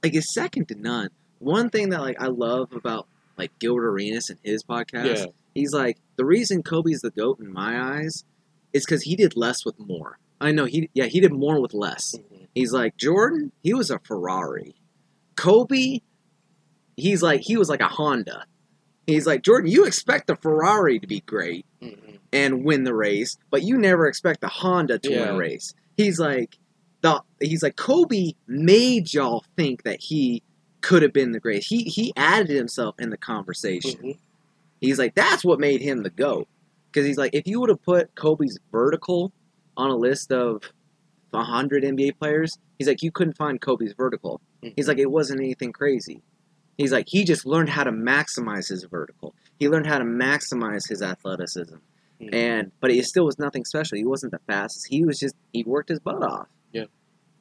like 0.02 0.14
is 0.14 0.32
second 0.32 0.68
to 0.68 0.74
none. 0.74 1.08
One 1.38 1.70
thing 1.70 1.88
that 1.90 2.00
like 2.00 2.20
I 2.20 2.26
love 2.26 2.72
about 2.72 3.08
like 3.38 3.58
Gilbert 3.58 3.88
Arenas 3.88 4.30
and 4.30 4.38
his 4.42 4.62
podcast, 4.62 5.16
Yeah. 5.18 5.26
he's 5.54 5.72
like 5.72 5.98
the 6.16 6.24
reason 6.24 6.62
Kobe's 6.62 7.00
the 7.00 7.10
goat 7.10 7.40
in 7.40 7.52
my 7.52 8.00
eyes 8.00 8.24
is 8.72 8.84
because 8.84 9.02
he 9.02 9.16
did 9.16 9.36
less 9.36 9.64
with 9.64 9.78
more. 9.78 10.18
I 10.40 10.52
know 10.52 10.64
he 10.66 10.90
yeah 10.94 11.06
he 11.06 11.20
did 11.20 11.32
more 11.32 11.60
with 11.60 11.72
less. 11.74 12.14
Mhm. 12.16 12.46
He's 12.54 12.72
like 12.72 12.96
Jordan, 12.96 13.52
he 13.62 13.72
was 13.74 13.90
a 13.90 13.98
Ferrari. 14.00 14.74
Kobe, 15.36 16.00
he's 16.96 17.22
like 17.22 17.40
he 17.42 17.56
was 17.56 17.68
like 17.68 17.80
a 17.80 17.88
Honda. 17.88 18.44
He's 19.06 19.26
like 19.26 19.42
Jordan, 19.42 19.70
you 19.70 19.84
expect 19.84 20.26
the 20.28 20.36
Ferrari 20.36 20.98
to 21.00 21.06
be 21.06 21.20
great 21.20 21.66
Mhm. 21.82 22.18
and 22.32 22.64
win 22.64 22.84
the 22.84 22.94
race, 22.94 23.36
but 23.50 23.62
you 23.62 23.76
never 23.76 24.06
expect 24.06 24.40
the 24.40 24.48
Honda 24.48 24.98
to 25.00 25.10
win 25.10 25.28
a 25.28 25.36
race. 25.36 25.74
He's 25.96 26.18
like 26.20 26.56
the 27.00 27.20
he's 27.40 27.62
like 27.62 27.76
Kobe 27.76 28.32
made 28.46 29.12
y'all 29.12 29.44
think 29.56 29.82
that 29.82 30.00
he 30.00 30.42
could 30.82 31.02
have 31.02 31.12
been 31.12 31.32
the 31.32 31.40
greatest. 31.40 31.68
He 31.68 31.82
he 31.84 32.12
added 32.16 32.50
himself 32.56 32.94
in 32.98 33.10
the 33.10 33.16
conversation. 33.16 34.00
Mhm. 34.00 34.18
He's 34.80 34.98
like 34.98 35.14
that's 35.16 35.44
what 35.44 35.58
made 35.58 35.80
him 35.80 36.02
the 36.04 36.10
goat. 36.10 36.46
Because 36.92 37.06
he's 37.06 37.18
like 37.18 37.34
if 37.34 37.46
you 37.46 37.58
would 37.60 37.70
have 37.70 37.82
put 37.82 38.14
Kobe's 38.14 38.58
vertical 38.70 39.32
on 39.76 39.90
a 39.90 39.96
list 39.96 40.30
of 40.30 40.62
100 41.30 41.82
NBA 41.82 42.12
players, 42.18 42.58
he's 42.78 42.86
like 42.86 43.02
you 43.02 43.10
couldn't 43.10 43.36
find 43.36 43.60
Kobe's 43.60 43.94
vertical. 43.94 44.40
He's 44.76 44.86
like 44.86 44.98
it 44.98 45.10
wasn't 45.10 45.40
anything 45.40 45.72
crazy. 45.72 46.22
He's 46.78 46.92
like 46.92 47.06
he 47.08 47.24
just 47.24 47.44
learned 47.46 47.68
how 47.68 47.84
to 47.84 47.92
maximize 47.92 48.68
his 48.68 48.84
vertical. 48.84 49.34
He 49.58 49.68
learned 49.68 49.86
how 49.86 49.98
to 49.98 50.04
maximize 50.04 50.88
his 50.88 51.02
athleticism. 51.02 51.76
Mhm. 52.20 52.34
And 52.34 52.72
but 52.80 52.90
it 52.90 53.04
still 53.04 53.24
was 53.26 53.38
nothing 53.38 53.64
special. 53.64 53.98
He 53.98 54.04
wasn't 54.04 54.32
the 54.32 54.40
fastest. 54.46 54.86
He 54.88 55.04
was 55.04 55.18
just 55.18 55.34
he 55.52 55.62
worked 55.64 55.88
his 55.90 56.00
butt 56.00 56.22
off. 56.22 56.48
Yeah. 56.72 56.84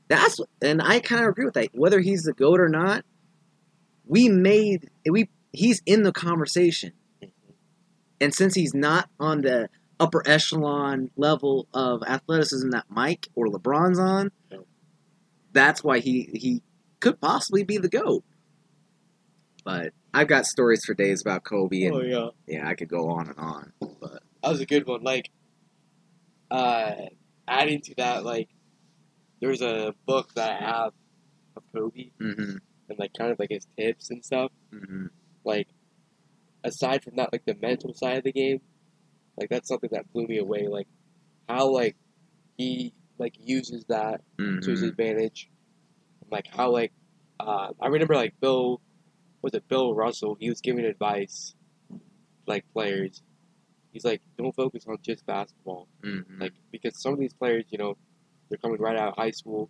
That's 0.07 0.39
and 0.61 0.81
I 0.81 0.99
kind 0.99 1.23
of 1.23 1.29
agree 1.29 1.45
with 1.45 1.53
that. 1.55 1.69
Whether 1.73 1.99
he's 2.01 2.23
the 2.23 2.33
goat 2.33 2.59
or 2.59 2.69
not, 2.69 3.05
we 4.05 4.27
made 4.29 4.89
we 5.09 5.29
he's 5.53 5.81
in 5.85 6.03
the 6.03 6.11
conversation. 6.11 6.91
Mhm. 7.23 7.29
And 8.19 8.33
since 8.33 8.53
he's 8.55 8.73
not 8.73 9.09
on 9.19 9.41
the 9.41 9.69
upper 9.99 10.23
echelon 10.27 11.11
level 11.15 11.67
of 11.73 12.01
athleticism 12.05 12.69
that 12.71 12.85
Mike 12.89 13.27
or 13.35 13.47
LeBron's 13.47 13.99
on, 13.99 14.31
Yeah. 14.51 14.57
that's 15.53 15.83
why 15.83 15.99
he 15.99 16.29
he 16.33 16.61
could 16.99 17.21
possibly 17.21 17.63
be 17.63 17.77
the 17.77 17.89
goat. 17.89 18.23
But 19.63 19.93
I've 20.13 20.27
got 20.27 20.45
stories 20.45 20.83
for 20.85 20.93
days 20.93 21.21
about 21.21 21.43
Kobe, 21.43 21.83
and 21.83 21.95
Oh 21.95 22.01
yeah. 22.01 22.29
yeah, 22.47 22.67
I 22.67 22.75
could 22.75 22.89
go 22.89 23.09
on 23.11 23.27
and 23.29 23.37
on. 23.37 23.73
But 23.79 24.23
That 24.43 24.49
was 24.49 24.59
a 24.61 24.65
good 24.65 24.87
one. 24.87 25.03
Like, 25.03 25.29
uh, 26.49 26.93
adding 27.47 27.81
to 27.81 27.93
that, 27.97 28.23
like, 28.25 28.49
there's 29.39 29.61
a 29.61 29.93
book 30.05 30.33
that 30.35 30.61
I 30.61 30.65
have 30.65 30.93
of 31.55 31.63
Kobe 31.75 32.11
hmm 32.19 32.57
and 32.89 32.99
like 32.99 33.11
kind 33.17 33.31
of 33.31 33.39
like 33.39 33.49
his 33.49 33.65
tips 33.77 34.09
and 34.09 34.23
stuff. 34.23 34.51
hmm 34.71 35.07
Like, 35.43 35.67
aside 36.63 37.03
from 37.03 37.15
that, 37.17 37.31
like 37.31 37.45
the 37.45 37.55
mental 37.61 37.93
side 37.93 38.17
of 38.17 38.23
the 38.23 38.31
game, 38.31 38.61
like 39.39 39.49
that's 39.49 39.67
something 39.67 39.89
that 39.93 40.11
blew 40.11 40.27
me 40.27 40.37
away. 40.37 40.67
Like, 40.67 40.87
how 41.47 41.69
like 41.69 41.95
he 42.57 42.93
like 43.17 43.35
uses 43.39 43.85
that 43.85 44.21
to 44.37 44.71
his 44.71 44.81
hmm 44.81 44.87
advantage. 44.87 45.49
Like 46.29 46.47
how 46.47 46.71
like 46.71 46.91
uh, 47.39 47.69
I 47.81 47.87
remember 47.87 48.15
like 48.15 48.33
Bill 48.41 48.81
was 49.41 49.53
it 49.53 49.67
Bill 49.67 49.93
Russell? 49.93 50.37
He 50.39 50.49
was 50.49 50.61
giving 50.61 50.85
advice 50.85 51.55
like 52.47 52.65
players. 52.73 53.21
He's 53.91 54.05
like, 54.05 54.21
don't 54.37 54.55
focus 54.55 54.85
on 54.87 54.97
just 55.01 55.25
basketball. 55.25 55.87
hmm 56.03 56.21
Like 56.39 56.53
because 56.71 57.01
some 57.01 57.13
of 57.13 57.19
these 57.19 57.33
players, 57.33 57.65
you 57.69 57.77
know, 57.77 57.97
they're 58.49 58.57
coming 58.57 58.79
right 58.79 58.97
out 58.97 59.09
of 59.09 59.15
high 59.15 59.31
school, 59.31 59.69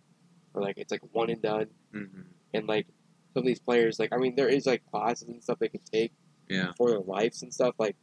or 0.54 0.62
like 0.62 0.78
it's 0.78 0.90
like 0.92 1.02
one 1.12 1.30
and 1.30 1.42
done, 1.42 1.66
hmm 1.92 2.22
and 2.54 2.66
like 2.66 2.86
some 3.32 3.42
of 3.42 3.46
these 3.46 3.60
players, 3.60 3.98
like 3.98 4.12
I 4.12 4.18
mean, 4.18 4.34
there 4.36 4.48
is 4.48 4.66
like 4.66 4.82
classes 4.90 5.28
and 5.28 5.42
stuff 5.42 5.58
they 5.58 5.68
can 5.68 5.80
take 5.90 6.12
yeah, 6.48 6.72
for 6.76 6.90
their 6.90 7.00
lives 7.00 7.42
and 7.42 7.52
stuff, 7.52 7.74
like 7.78 7.96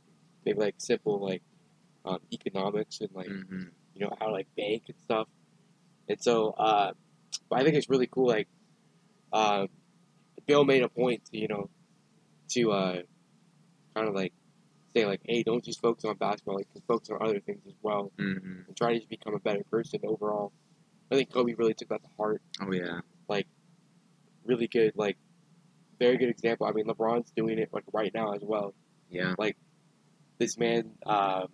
maybe 0.45 0.59
like 0.59 0.75
simple 0.77 1.19
like 1.23 1.43
um, 2.05 2.19
economics 2.33 3.01
and 3.01 3.09
like 3.13 3.27
hmm 3.27 3.63
you 3.93 4.01
know 4.05 4.15
how 4.19 4.27
to 4.27 4.31
like 4.31 4.47
bank 4.55 4.83
and 4.87 4.97
stuff. 5.03 5.27
And 6.07 6.21
so, 6.21 6.51
uh, 6.51 6.93
but 7.49 7.59
I 7.59 7.63
think 7.63 7.75
it's 7.75 7.89
really 7.89 8.07
cool. 8.07 8.27
Like, 8.27 8.47
uh, 9.31 9.67
Bill 10.49 10.65
made 10.65 10.81
a 10.81 10.89
point 10.89 11.23
to 11.25 11.37
you 11.37 11.47
know, 11.47 11.69
to 12.49 12.71
uh, 12.71 13.01
kind 13.93 14.07
of 14.07 14.15
like 14.15 14.33
say 14.95 15.05
like, 15.05 15.21
hey, 15.23 15.43
don't 15.43 15.63
just 15.63 15.79
focus 15.79 16.05
on 16.05 16.17
basketball. 16.17 16.55
Like, 16.55 16.67
focus 16.87 17.11
on 17.11 17.19
other 17.21 17.39
things 17.39 17.61
as 17.67 17.75
well, 17.83 18.11
hmm 18.17 18.63
and 18.67 18.75
try 18.75 18.93
to 18.93 18.97
just 18.97 19.09
become 19.09 19.35
a 19.35 19.39
better 19.39 19.63
person 19.69 19.99
overall. 20.03 20.51
I 21.11 21.15
think 21.15 21.31
Kobe 21.31 21.53
really 21.53 21.75
took 21.75 21.89
that 21.89 22.01
to 22.01 22.09
heart. 22.17 22.41
Oh 22.59 22.71
yeah. 22.71 23.01
Like 23.27 23.45
really 24.43 24.67
good, 24.67 24.93
like, 24.95 25.17
very 25.99 26.17
good 26.17 26.29
example. 26.29 26.65
I 26.65 26.71
mean, 26.71 26.87
LeBron's 26.87 27.29
doing 27.35 27.59
it 27.59 27.69
like 27.71 27.83
right 27.93 28.11
now 28.11 28.33
as 28.33 28.41
well. 28.41 28.73
Yeah. 29.11 29.35
Like 29.37 29.55
this 30.39 30.57
man 30.57 30.93
uh, 31.05 31.45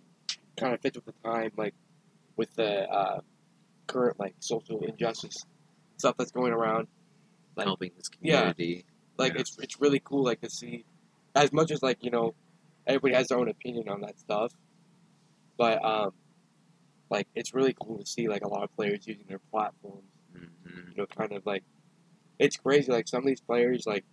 kind 0.56 0.72
of 0.72 0.80
fits 0.80 0.96
with 0.96 1.04
the 1.04 1.12
time, 1.22 1.50
like 1.58 1.74
with 2.36 2.54
the 2.54 2.90
uh, 2.90 3.20
current 3.86 4.18
like 4.18 4.36
social 4.40 4.80
injustice 4.86 5.44
stuff 5.98 6.14
that's 6.16 6.30
going 6.30 6.54
around. 6.54 6.88
Like, 7.56 7.66
Helping 7.66 7.90
this 7.96 8.10
yeah. 8.20 8.38
community. 8.52 8.84
like 9.18 9.34
Yeah. 9.34 9.40
it's 9.40 9.58
it's 9.58 9.80
really 9.80 10.00
cool 10.04 10.24
like 10.24 10.40
to 10.42 10.50
see 10.50 10.84
as 11.34 11.52
much 11.52 11.70
as 11.70 11.82
like 11.82 12.04
you 12.04 12.10
know 12.10 12.34
everybody 12.86 13.14
has 13.14 13.28
their 13.28 13.38
own 13.38 13.48
opinion 13.48 13.88
on 13.88 14.00
that 14.02 14.18
stuff 14.18 14.52
but 15.56 15.82
um 15.84 16.12
like 17.10 17.26
it's 17.34 17.54
really 17.54 17.74
cool 17.80 17.98
to 17.98 18.06
see 18.06 18.28
like 18.28 18.42
a 18.42 18.48
lot 18.48 18.62
of 18.62 18.74
players 18.76 19.06
using 19.06 19.24
their 19.28 19.40
platforms 19.50 20.04
hmm 20.32 20.44
you 20.90 20.96
know 20.96 21.06
kind 21.06 21.32
of 21.32 21.44
like 21.46 21.64
it's 22.38 22.56
crazy 22.58 22.92
like 22.92 23.08
some 23.08 23.20
of 23.20 23.26
these 23.26 23.40
players 23.40 23.86
like 23.86 24.04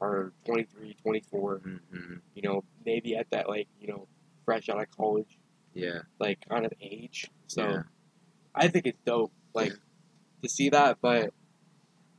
are 0.00 0.32
23 0.46 0.96
24 1.02 1.60
hmm 1.64 2.14
you 2.34 2.42
know 2.42 2.64
maybe 2.84 3.14
at 3.14 3.30
that 3.30 3.48
like 3.48 3.68
you 3.80 3.86
know 3.86 4.08
fresh 4.44 4.68
out 4.68 4.80
of 4.82 4.90
college 4.90 5.38
Yeah. 5.74 6.00
like 6.18 6.38
kind 6.48 6.66
of 6.66 6.72
age 6.80 7.30
so 7.46 7.62
Yeah. 7.62 7.82
i 8.56 8.66
think 8.66 8.86
it's 8.86 8.98
dope 9.04 9.32
like 9.54 9.74
to 10.42 10.48
see 10.48 10.70
that 10.70 10.98
but 11.00 11.32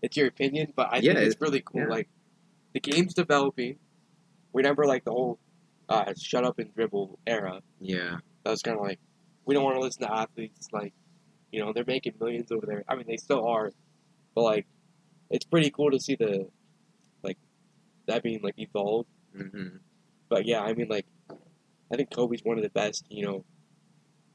it's 0.04 0.16
your 0.18 0.28
opinion 0.28 0.72
but 0.76 0.88
i 0.92 0.98
Yeah, 0.98 1.14
think 1.14 1.26
it's 1.26 1.36
it- 1.36 1.42
really 1.42 1.62
cool 1.66 1.82
yeah. 1.82 1.88
like 1.98 2.10
the 2.74 2.80
game's 2.80 3.14
developing. 3.14 3.78
Remember 4.54 4.86
like 4.86 5.04
the 5.06 5.12
whole 5.12 5.38
uh, 5.90 6.12
shut 6.18 6.44
up 6.44 6.58
and 6.60 6.74
dribble 6.74 7.20
era. 7.28 7.62
Yeah. 7.80 8.18
that 8.44 8.50
was 8.52 8.62
kind 8.64 8.78
of 8.80 8.84
like 8.84 9.00
we 9.46 9.54
don't 9.54 9.64
want 9.64 9.76
to 9.78 9.82
listen 9.82 10.02
to 10.08 10.12
athletes 10.14 10.68
like 10.72 10.94
you 11.52 11.60
know 11.62 11.72
they're 11.74 11.86
making 11.96 12.14
millions 12.20 12.52
over 12.52 12.66
there. 12.66 12.84
I 12.88 12.96
mean 12.96 13.06
they 13.08 13.18
still 13.18 13.46
are 13.48 13.72
but 14.36 14.42
like 14.42 14.66
it's 15.30 15.46
pretty 15.46 15.70
cool 15.70 15.92
to 15.92 16.00
see 16.00 16.16
the 16.16 16.48
like 17.24 17.38
that 18.08 18.24
being 18.24 18.42
like 18.42 18.56
evolved. 18.58 19.08
Hmm 19.36 19.78
but 20.30 20.46
yeah 20.48 20.62
i 20.62 20.74
mean 20.74 20.88
like 20.90 21.06
i 21.92 21.96
think 21.96 22.10
kobe's 22.10 22.44
one 22.44 22.58
of 22.58 22.64
the 22.64 22.70
best 22.70 23.06
you 23.10 23.24
know 23.26 23.44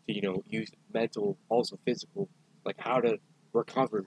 to 0.07 0.15
you 0.15 0.23
know 0.23 0.43
use 0.47 0.71
mental 0.95 1.37
also 1.49 1.77
physical 1.85 2.29
like 2.65 2.77
how 2.79 3.01
to 3.01 3.19
recover 3.53 4.05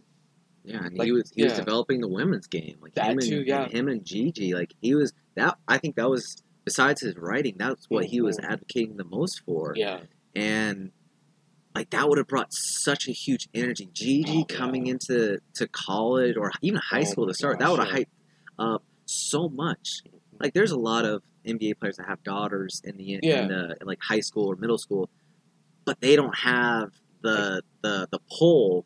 Yeah, 0.63 0.85
and 0.85 0.97
Like, 0.97 1.05
he 1.05 1.11
was 1.11 1.31
he 1.35 1.43
was 1.43 1.53
developing 1.53 2.01
the 2.01 2.07
women's 2.07 2.47
game, 2.47 2.77
like 2.81 2.93
That 2.95 3.07
him 3.11 3.17
and, 3.19 3.21
too, 3.21 3.43
yeah. 3.45 3.63
and 3.63 3.71
him 3.71 3.87
and 3.87 4.05
Gigi, 4.05 4.53
like 4.53 4.73
he 4.81 4.95
was 4.95 5.13
that. 5.35 5.57
I 5.67 5.77
think 5.77 5.95
that 5.95 6.09
was 6.09 6.43
besides 6.65 7.01
his 7.01 7.15
writing, 7.17 7.55
that's 7.57 7.85
what 7.89 8.05
he 8.05 8.21
was 8.21 8.37
advocating 8.39 8.97
the 8.97 9.03
most 9.05 9.41
for, 9.45 9.73
yeah 9.75 10.01
and 10.35 10.91
like 11.75 11.89
that 11.89 12.07
would 12.07 12.17
have 12.17 12.27
brought 12.27 12.47
such 12.51 13.07
a 13.07 13.11
huge 13.11 13.47
energy. 13.53 13.89
Gigi 13.93 14.31
Oh, 14.31 14.45
yeah. 14.49 14.57
coming 14.57 14.87
into 14.87 15.39
to 15.55 15.67
college 15.67 16.35
or 16.37 16.51
even 16.61 16.79
high 16.79 17.01
Oh 17.01 17.03
school 17.05 17.27
to 17.27 17.33
start, 17.33 17.59
that 17.59 17.69
would 17.69 17.79
have 17.79 17.87
yeah. 17.89 17.95
hyped 17.99 18.73
up 18.75 18.83
so 19.05 19.49
much. 19.49 20.01
Mm-hmm. 20.07 20.17
Like 20.41 20.53
there's 20.53 20.71
a 20.71 20.77
lot 20.79 21.05
of 21.05 21.23
NBA 21.45 21.79
players 21.79 21.97
that 21.97 22.07
have 22.07 22.21
daughters 22.23 22.81
in 22.83 22.97
the 22.97 23.19
Yeah. 23.23 23.41
in 23.43 23.47
the 23.47 23.77
in 23.81 23.87
like 23.87 23.99
high 24.01 24.19
school 24.19 24.47
or 24.51 24.55
middle 24.55 24.77
school, 24.77 25.09
but 25.85 25.99
they 26.01 26.15
don't 26.15 26.37
have 26.37 26.91
the 27.21 27.61
the 27.81 28.07
the 28.11 28.19
pull 28.37 28.85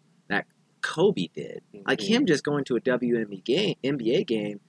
Kobe 0.86 1.28
did. 1.34 1.62
Like 1.88 2.00
Mhm. 2.00 2.08
him 2.08 2.26
just 2.26 2.44
going 2.44 2.64
to 2.66 2.76
a 2.76 2.80
WNBA 2.82 3.44
game, 3.44 3.76
NBA 3.84 4.24
game. 4.28 4.60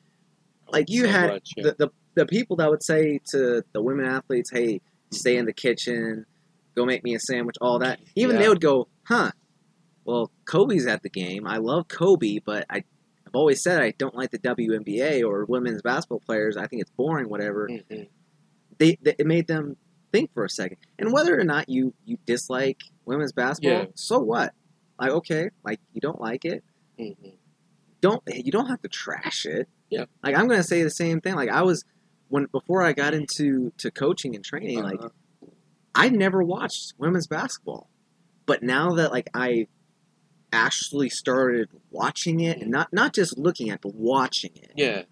Like 0.73 0.87
you 0.89 1.03
So 1.03 1.09
had 1.09 1.31
much, 1.31 1.51
yeah. 1.57 1.63
the, 1.65 1.75
the 1.79 1.89
the 2.15 2.27
people 2.27 2.57
that 2.57 2.71
would 2.71 2.83
say 2.83 3.21
to 3.33 3.63
the 3.73 3.83
women 3.83 4.07
athletes, 4.07 4.51
"Hey, 4.51 4.81
stay 5.13 5.37
in 5.37 5.45
the 5.45 5.53
kitchen, 5.53 6.25
go 6.75 6.87
make 6.87 7.05
me 7.05 7.15
a 7.15 7.21
sandwich," 7.21 7.57
all 7.61 7.79
that. 7.81 8.01
Even 8.15 8.37
they 8.39 8.49
would 8.49 8.61
go, 8.63 8.89
"Huh? 9.05 9.31
Well, 10.05 10.31
Kobe's 10.47 10.87
at 10.87 11.03
the 11.03 11.11
game. 11.11 11.47
I 11.47 11.59
love 11.59 11.89
Kobe, 11.89 12.39
but 12.45 12.65
I." 12.71 12.85
I've 13.29 13.35
always 13.35 13.61
said 13.61 13.83
I 13.83 13.91
don't 13.91 14.15
like 14.15 14.31
the 14.31 14.39
WNBA 14.39 15.23
or 15.29 15.45
women's 15.47 15.83
basketball 15.83 16.21
players. 16.21 16.57
I 16.57 16.69
think 16.69 16.81
it's 16.81 16.93
boring, 16.93 17.29
whatever 17.29 17.69
Mhm. 17.69 18.09
they, 18.79 18.97
they 19.03 19.17
it 19.19 19.27
made 19.27 19.49
them 19.49 19.77
think 20.13 20.33
for 20.33 20.45
a 20.45 20.49
second. 20.49 20.77
And 20.97 21.13
whether 21.13 21.39
or 21.39 21.43
not 21.43 21.69
you 21.69 21.93
you 22.05 22.19
dislike 22.25 22.83
women's 23.05 23.33
basketball, 23.33 23.81
Yeah. 23.81 23.91
so 23.97 24.21
what? 24.21 24.55
Like 24.99 25.11
okay, 25.11 25.51
like 25.65 25.81
you 25.93 26.01
don't 26.01 26.21
like 26.21 26.45
it, 26.45 26.65
Mhm. 26.99 27.35
don't 28.01 28.23
you 28.27 28.51
don't 28.53 28.67
have 28.69 28.81
to 28.83 28.89
trash 28.89 29.45
it. 29.47 29.69
Yeah. 29.91 30.05
Like 30.23 30.37
I'm 30.37 30.49
gonna 30.49 30.63
say 30.63 30.83
the 30.83 30.91
same 30.91 31.21
thing. 31.21 31.35
Like 31.35 31.51
I 31.51 31.63
was 31.63 31.85
when 32.29 32.47
before 32.47 32.83
I 32.83 32.93
got 32.93 33.15
into 33.15 33.73
to 33.79 33.91
coaching 33.91 34.35
and 34.35 34.45
training, 34.45 34.83
like 34.83 34.99
Uh-huh. 35.01 35.49
I 35.95 36.09
never 36.11 36.43
watched 36.43 36.95
women's 36.99 37.27
basketball, 37.27 37.89
but 38.47 38.63
now 38.63 38.95
that 38.95 39.13
like 39.13 39.29
I 39.35 39.69
actually 40.53 41.09
started 41.11 41.69
watching 41.91 42.41
it 42.41 42.61
and 42.63 42.71
not 42.71 42.93
not 42.93 43.13
just 43.13 43.37
looking 43.37 43.69
at 43.71 43.81
but 43.83 43.95
watching 43.95 44.53
it 44.57 44.71
yeah 44.77 45.03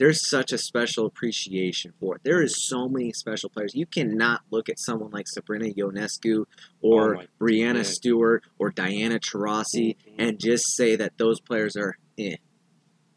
there's 0.00 0.28
such 0.28 0.50
a 0.50 0.56
special 0.58 1.04
appreciation 1.04 1.92
for 2.00 2.16
it. 2.16 2.22
There 2.24 2.42
is 2.42 2.66
so 2.66 2.88
many 2.88 3.12
special 3.12 3.50
players. 3.50 3.74
You 3.74 3.84
cannot 3.84 4.40
look 4.50 4.70
at 4.70 4.78
someone 4.78 5.10
like 5.10 5.28
Sabrina 5.28 5.66
Ionescu 5.66 6.46
or 6.80 7.16
Oh 7.16 7.22
Breanna 7.38 7.66
goodness. 7.74 7.94
Stewart 7.96 8.42
or 8.58 8.70
Diana 8.70 9.20
Taurasi 9.20 9.96
Mhm. 9.96 10.14
and 10.18 10.40
just 10.40 10.74
say 10.74 10.96
that 10.96 11.18
those 11.18 11.38
players 11.40 11.76
are 11.76 11.98
eh. 12.18 12.36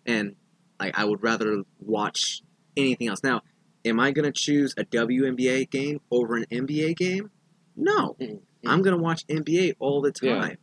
And 0.05 0.35
like 0.79 0.97
I 0.99 1.05
would 1.05 1.23
rather 1.23 1.63
watch 1.79 2.41
anything 2.75 3.07
else. 3.07 3.23
Now, 3.23 3.41
am 3.85 3.99
I 4.01 4.11
going 4.11 4.25
to 4.31 4.33
choose 4.37 4.73
a 4.77 4.83
WNBA 4.83 5.69
game 5.69 6.01
over 6.11 6.35
an 6.35 6.45
NBA 6.51 6.95
game? 6.97 7.31
No. 7.77 8.17
Mhm. 8.19 8.41
I'm 8.65 8.81
going 8.81 8.95
to 8.95 9.01
watch 9.01 9.23
NBA 9.29 9.75
all 9.79 10.01
the 10.01 10.11
Yeah. 10.21 10.35
time. 10.37 10.57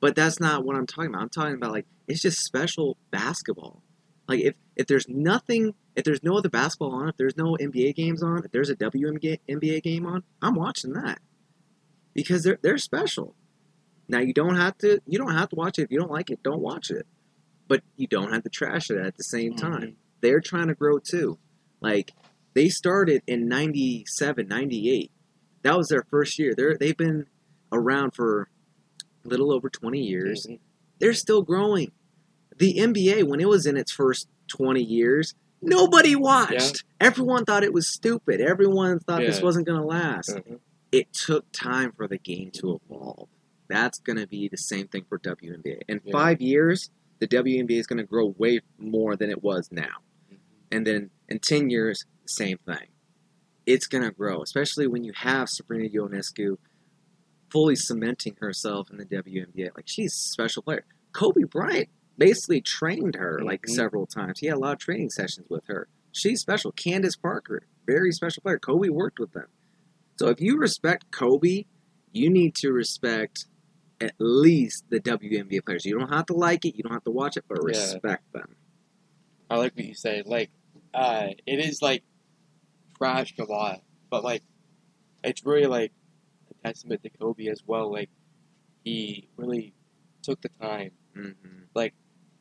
But 0.00 0.14
that's 0.14 0.38
not 0.38 0.64
what 0.64 0.76
I'm 0.76 0.86
talking 0.86 1.08
about. 1.08 1.22
I'm 1.22 1.28
talking 1.30 1.54
about 1.54 1.72
like 1.72 1.86
it's 2.06 2.20
just 2.20 2.40
special 2.44 2.98
basketball. 3.10 3.82
Like 4.28 4.40
if 4.40 4.54
if 4.76 4.86
there's 4.86 5.08
nothing, 5.08 5.74
if 5.94 6.04
there's 6.04 6.22
no 6.22 6.36
other 6.36 6.48
basketball 6.50 6.92
on, 6.94 7.08
if 7.08 7.16
there's 7.16 7.36
no 7.36 7.56
NBA 7.60 7.94
games 7.94 8.22
on, 8.22 8.44
if 8.44 8.52
there's 8.52 8.70
a 8.70 8.76
WNBA 8.76 9.82
game 9.82 10.06
on, 10.06 10.22
I'm 10.42 10.54
watching 10.54 10.92
that 10.92 11.18
because 12.14 12.42
they're 12.44 12.58
they're 12.62 12.78
special. 12.78 13.34
Now 14.08 14.18
you 14.20 14.32
don't 14.32 14.56
have 14.56 14.76
to 14.78 15.00
you 15.06 15.18
don't 15.18 15.32
have 15.34 15.48
to 15.50 15.56
watch 15.56 15.78
it 15.78 15.82
if 15.82 15.90
you 15.90 15.98
don't 15.98 16.10
like 16.10 16.30
it. 16.30 16.42
Don't 16.42 16.60
watch 16.60 16.90
it, 16.90 17.06
but 17.68 17.82
you 17.96 18.06
don't 18.06 18.32
have 18.32 18.42
to 18.44 18.50
trash 18.50 18.90
it 18.90 18.98
at 18.98 19.16
the 19.16 19.24
same 19.24 19.56
time. 19.56 19.82
Mhm. 19.82 19.94
They're 20.20 20.40
trying 20.40 20.68
to 20.68 20.74
grow 20.74 20.98
too. 20.98 21.38
Like 21.80 22.12
they 22.54 22.68
started 22.68 23.22
in 23.26 23.48
97, 23.48 24.46
98. 24.48 25.10
That 25.62 25.76
was 25.76 25.88
their 25.88 26.04
first 26.10 26.38
year. 26.38 26.54
They're 26.56 26.76
they've 26.78 26.96
been 26.96 27.26
around 27.72 28.12
for 28.12 28.48
a 29.24 29.28
little 29.28 29.52
over 29.52 29.68
20 29.68 30.00
years 30.06 30.46
Mhm. 30.48 30.60
they're 31.00 31.12
still 31.12 31.42
growing. 31.42 31.92
The 32.58 32.78
NBA, 32.78 33.22
when 33.24 33.40
it 33.40 33.48
was 33.48 33.66
in 33.66 33.76
its 33.76 33.92
first 33.92 34.28
20 34.48 34.82
years, 34.82 35.34
nobody 35.62 36.14
watched. 36.16 36.84
Everyone 37.00 37.44
thought 37.44 37.64
it 37.64 37.72
was 37.72 37.88
stupid. 37.92 38.40
Everyone 38.40 38.98
thought 39.00 39.20
this 39.20 39.42
wasn't 39.42 39.66
going 39.66 39.80
to 39.80 39.86
last. 39.86 40.30
Mhm. 40.30 40.60
It 40.92 41.12
took 41.12 41.50
time 41.52 41.92
for 41.92 42.06
the 42.08 42.18
game 42.18 42.50
to 42.52 42.80
evolve. 42.88 43.28
That's 43.68 43.98
going 43.98 44.18
to 44.18 44.26
be 44.26 44.48
the 44.48 44.56
same 44.56 44.86
thing 44.88 45.04
for 45.08 45.18
WNBA. 45.18 45.82
In 45.88 46.00
Yeah. 46.04 46.12
five 46.12 46.40
years, 46.40 46.90
the 47.18 47.26
WNBA 47.26 47.78
is 47.80 47.86
going 47.86 47.96
to 47.98 48.04
grow 48.04 48.26
way 48.38 48.60
more 48.78 49.16
than 49.16 49.30
it 49.30 49.42
was 49.42 49.70
now. 49.72 50.02
And 50.70 50.86
then 50.86 51.10
in 51.28 51.38
10 51.40 51.70
years, 51.70 52.04
same 52.26 52.58
thing. 52.58 52.88
It's 53.66 53.86
going 53.88 54.04
to 54.04 54.12
grow, 54.12 54.42
especially 54.42 54.86
when 54.86 55.02
you 55.02 55.12
have 55.16 55.48
Sabrina 55.48 55.88
Ionescu 55.88 56.56
fully 57.50 57.74
cementing 57.76 58.36
herself 58.40 58.90
in 58.90 58.96
the 58.98 59.04
WNBA. 59.04 59.70
Like, 59.74 59.88
she's 59.88 60.12
a 60.12 60.16
special 60.30 60.62
player. 60.62 60.84
Kobe 61.12 61.42
Bryant 61.44 61.88
basically 62.18 62.60
trained 62.60 63.14
her 63.14 63.40
like 63.42 63.62
Mhm. 63.62 63.70
several 63.70 64.06
times. 64.06 64.40
He 64.40 64.46
had 64.46 64.56
a 64.56 64.60
lot 64.60 64.72
of 64.74 64.78
training 64.78 65.10
sessions 65.10 65.46
with 65.50 65.66
her. 65.66 65.88
She's 66.12 66.40
special. 66.40 66.72
Candace 66.72 67.16
Parker, 67.16 67.66
very 67.86 68.12
special 68.12 68.42
player. 68.42 68.58
Kobe 68.58 68.88
worked 68.88 69.18
with 69.18 69.32
them. 69.32 69.48
So 70.18 70.28
if 70.28 70.40
you 70.40 70.56
respect 70.58 71.10
Kobe, 71.10 71.64
you 72.12 72.30
need 72.30 72.54
to 72.56 72.72
respect 72.72 73.46
at 74.00 74.14
least 74.18 74.84
the 74.88 75.00
WNBA 75.00 75.60
players. 75.64 75.84
You 75.84 75.98
don't 75.98 76.08
have 76.12 76.26
to 76.26 76.34
like 76.34 76.64
it, 76.64 76.74
you 76.76 76.82
don't 76.82 76.92
have 76.92 77.04
to 77.04 77.10
watch 77.10 77.36
it, 77.36 77.44
but 77.48 77.58
Yeah. 77.58 77.64
respect 77.68 78.32
them. 78.32 78.56
I 79.50 79.56
like 79.58 79.76
what 79.76 79.84
you 79.84 79.94
said. 79.94 80.26
Like, 80.26 80.50
uh, 80.94 81.28
it 81.46 81.58
is 81.60 81.82
like 81.82 82.02
trashed 82.98 83.38
a 83.38 83.44
lot, 83.44 83.82
but 84.10 84.24
like, 84.24 84.42
it's 85.22 85.44
really 85.44 85.66
like 85.66 85.92
a 86.50 86.68
testament 86.68 87.02
to 87.02 87.10
Kobe 87.10 87.46
as 87.46 87.62
well. 87.66 87.90
Like, 87.92 88.10
he 88.84 89.28
really 89.36 89.74
took 90.22 90.40
the 90.40 90.50
time. 90.60 90.92
hmm 91.14 91.32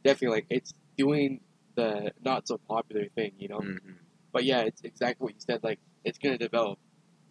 Definitely, 0.05 0.37
like 0.37 0.45
it's 0.51 0.73
doing 0.97 1.41
the 1.75 2.11
not 2.23 2.47
so 2.47 2.59
popular 2.69 3.07
thing, 3.15 3.31
you 3.39 3.47
know. 3.49 3.59
hmm 3.59 3.77
But 4.31 4.45
yeah, 4.45 4.61
it's 4.61 4.81
exactly 4.83 5.25
what 5.25 5.33
you 5.33 5.39
said. 5.39 5.63
Like, 5.63 5.79
it's 6.03 6.19
gonna 6.19 6.37
develop 6.37 6.77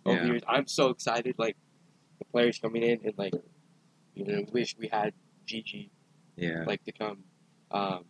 over 0.05 0.19
Yeah. 0.21 0.27
years. 0.27 0.43
I'm 0.49 0.67
so 0.67 0.89
excited. 0.91 1.37
Like, 1.39 1.57
the 2.19 2.25
players 2.27 2.59
coming 2.59 2.83
in 2.83 3.01
and 3.05 3.17
like, 3.17 3.33
you 4.15 4.25
know, 4.27 4.45
wish 4.53 4.77
we 4.77 4.89
had 4.89 5.15
Gigi 5.47 5.91
Yeah. 6.37 6.65
like 6.67 6.85
to 6.85 6.93
come. 6.93 7.23
Um, 7.71 8.05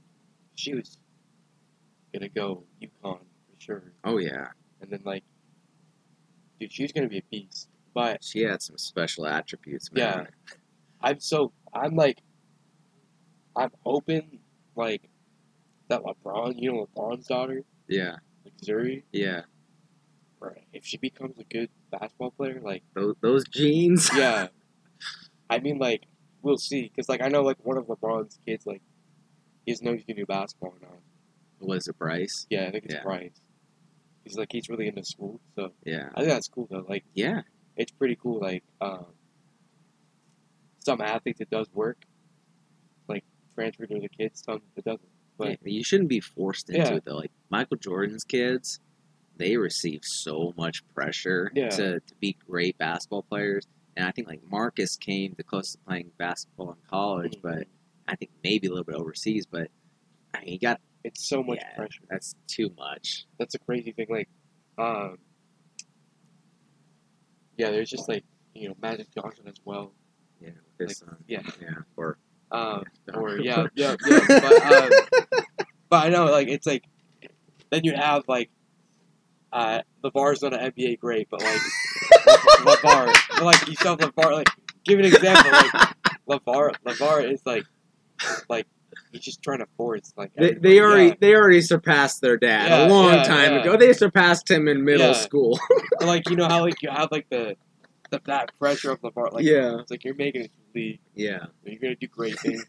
she 0.54 0.74
was 0.74 0.96
gonna 2.14 2.28
go 2.30 2.64
UConn 2.80 3.18
for 3.20 3.56
sure, 3.58 3.92
Oh 4.02 4.16
yeah. 4.18 4.48
and 4.80 4.90
then 4.90 5.02
like, 5.04 5.24
dude, 6.58 6.72
she's 6.72 6.90
gonna 6.92 7.08
be 7.08 7.18
a 7.18 7.22
beast. 7.30 7.68
But 7.92 8.24
She 8.24 8.40
had 8.40 8.62
some 8.62 8.78
special 8.78 9.26
attributes, 9.26 9.92
man. 9.92 10.28
I'm 11.02 11.20
so 11.20 11.52
I'm 11.74 11.94
like, 11.96 12.22
I'm 13.56 13.70
hoping 13.84 14.40
like 14.76 15.08
that 15.88 16.02
LeBron, 16.02 16.54
you 16.56 16.72
know 16.72 16.86
LeBron's 16.94 17.26
daughter, 17.26 17.62
Yeah. 17.88 18.16
like 18.44 18.56
Zuri, 18.62 19.02
Yeah. 19.12 19.42
or 20.40 20.56
if 20.72 20.84
she 20.84 20.96
becomes 20.96 21.38
a 21.38 21.44
good 21.44 21.70
basketball 21.90 22.30
player, 22.32 22.60
like 22.62 22.82
Those, 22.94 23.14
those 23.20 23.44
jeans. 23.48 24.10
yeah, 24.16 24.48
I 25.50 25.58
mean 25.60 25.78
like 25.78 26.04
we'll 26.42 26.58
see, 26.58 26.90
cause 26.94 27.08
like 27.08 27.22
I 27.22 27.28
know 27.28 27.42
like 27.42 27.58
one 27.64 27.76
of 27.78 27.86
LeBron's 27.86 28.38
kids 28.46 28.66
like 28.66 28.82
he 29.66 29.72
doesn't 29.72 29.84
know 29.84 29.92
he's 29.94 30.04
gonna 30.04 30.16
do 30.20 30.26
basketball 30.26 30.74
or 30.80 30.86
not. 30.88 30.98
Was 31.60 31.88
it 31.88 31.96
Bryce? 31.98 32.46
Yeah, 32.50 32.66
I 32.66 32.70
think 32.70 32.84
it's 32.84 32.94
Yeah. 32.94 33.02
Bryce. 33.02 33.40
He's 34.24 34.36
like 34.36 34.52
he's 34.52 34.68
really 34.68 34.88
into 34.88 35.04
school, 35.04 35.40
so 35.54 35.72
Yeah. 35.84 36.08
I 36.14 36.20
think 36.20 36.28
that's 36.32 36.48
cool 36.48 36.66
though. 36.70 36.84
Like 36.88 37.04
Yeah. 37.14 37.42
it's 37.76 37.92
pretty 37.92 38.16
cool. 38.16 38.40
Like 38.40 38.64
um, 38.80 39.06
some 40.80 41.00
athletes 41.00 41.40
it 41.40 41.48
does 41.50 41.68
work, 41.72 42.04
transfer 43.54 43.86
to 43.86 44.00
the 44.00 44.08
kids. 44.08 44.42
Some 44.44 44.60
it 44.76 44.84
doesn't. 44.84 45.08
But 45.36 45.48
Yeah, 45.50 45.56
you 45.64 45.84
shouldn't 45.84 46.08
be 46.08 46.20
forced 46.20 46.70
into 46.70 46.80
Yeah. 46.90 46.96
it 46.96 47.04
though. 47.04 47.16
Like 47.16 47.32
Michael 47.50 47.76
Jordan's 47.76 48.24
kids, 48.24 48.80
they 49.36 49.56
receive 49.56 50.00
so 50.04 50.52
much 50.56 50.86
pressure 50.94 51.50
Yeah. 51.54 51.70
to, 51.70 52.00
to 52.00 52.14
be 52.20 52.36
great 52.46 52.78
basketball 52.78 53.22
players. 53.22 53.66
And 53.96 54.06
I 54.06 54.10
think 54.12 54.28
like 54.28 54.42
Marcus 54.48 54.96
came 54.96 55.34
the 55.36 55.42
closest 55.44 55.78
to 55.78 55.84
playing 55.84 56.10
basketball 56.18 56.70
in 56.72 56.78
college, 56.88 57.38
but 57.42 57.66
I 58.08 58.16
think 58.16 58.30
maybe 58.42 58.66
a 58.66 58.70
little 58.70 58.84
bit 58.84 58.96
overseas. 58.96 59.46
But 59.46 59.70
I 60.34 60.40
mean, 60.40 60.52
you 60.54 60.58
got 60.58 60.80
it's 61.04 61.24
so 61.28 61.42
much 61.42 61.58
Yeah. 61.60 61.74
pressure. 61.76 62.02
that's 62.08 62.34
too 62.46 62.70
much. 62.78 63.26
That's 63.38 63.54
a 63.54 63.58
crazy 63.58 63.92
thing. 63.92 64.06
Like, 64.08 64.28
um, 64.78 65.18
yeah, 67.56 67.70
there's 67.70 67.90
just 67.90 68.08
like 68.08 68.24
you 68.54 68.68
know 68.68 68.74
Magic 68.80 69.08
Johnson 69.14 69.46
as 69.48 69.56
well. 69.64 69.92
Yeah, 70.40 70.50
Like. 70.78 70.96
Yeah, 71.26 71.42
Yeah, 71.60 71.74
or 71.96 72.18
um, 72.54 72.84
or 73.12 73.38
yeah, 73.38 73.66
yeah, 73.74 73.96
yeah. 74.06 74.20
But 74.28 74.62
um, 74.62 74.90
but 75.90 76.06
I 76.06 76.08
know 76.08 76.26
like 76.26 76.48
it's 76.48 76.66
like 76.66 76.84
then 77.70 77.82
you 77.84 77.94
have 77.94 78.22
like 78.28 78.50
uh, 79.52 79.80
LaVar's 80.04 80.42
not 80.42 80.54
an 80.54 80.72
NBA 80.72 81.00
great, 81.00 81.28
but 81.30 81.42
like 81.42 81.60
LaVar, 82.60 83.12
but, 83.30 83.42
like 83.42 83.68
you 83.68 83.74
still 83.74 83.96
have 83.98 84.14
LaVar. 84.14 84.32
Like 84.32 84.48
give 84.84 84.98
an 85.00 85.04
example. 85.04 85.50
Like 85.50 86.40
LaVar, 86.46 86.74
LaVar 86.86 87.32
is 87.32 87.40
like 87.44 87.64
like 88.48 88.66
he's 89.10 89.22
just 89.22 89.42
trying 89.42 89.58
to 89.58 89.66
force 89.76 90.12
like 90.16 90.32
They, 90.36 90.52
they 90.52 90.80
already 90.80 91.08
Yeah. 91.08 91.14
they 91.20 91.34
already 91.34 91.60
surpassed 91.60 92.20
their 92.20 92.36
dad 92.36 92.70
Yeah, 92.70 92.86
a 92.86 92.88
long 92.88 93.14
yeah, 93.14 93.24
time 93.24 93.54
ago. 93.54 93.76
They 93.76 93.92
surpassed 93.92 94.48
him 94.48 94.68
in 94.68 94.84
middle 94.84 95.14
school. 95.14 95.58
Like 96.00 96.28
you 96.30 96.36
know 96.36 96.46
how 96.46 96.60
like 96.60 96.80
you 96.82 96.90
have 96.90 97.08
like 97.10 97.26
the, 97.30 97.56
the 98.14 98.20
that 98.26 98.50
pressure 98.58 98.90
of 98.92 99.00
LaVar. 99.02 99.32
Like 99.32 99.44
Yeah. 99.44 99.78
it's 99.80 99.90
like 99.90 100.04
you're 100.04 100.14
making 100.14 100.42
it 100.42 100.48
to 100.48 100.72
the 100.72 100.80
league. 100.80 101.00
yeah, 101.14 101.46
You're 101.64 101.78
gonna 101.80 101.94
do 101.96 102.06
great 102.08 102.38
things. 102.40 102.64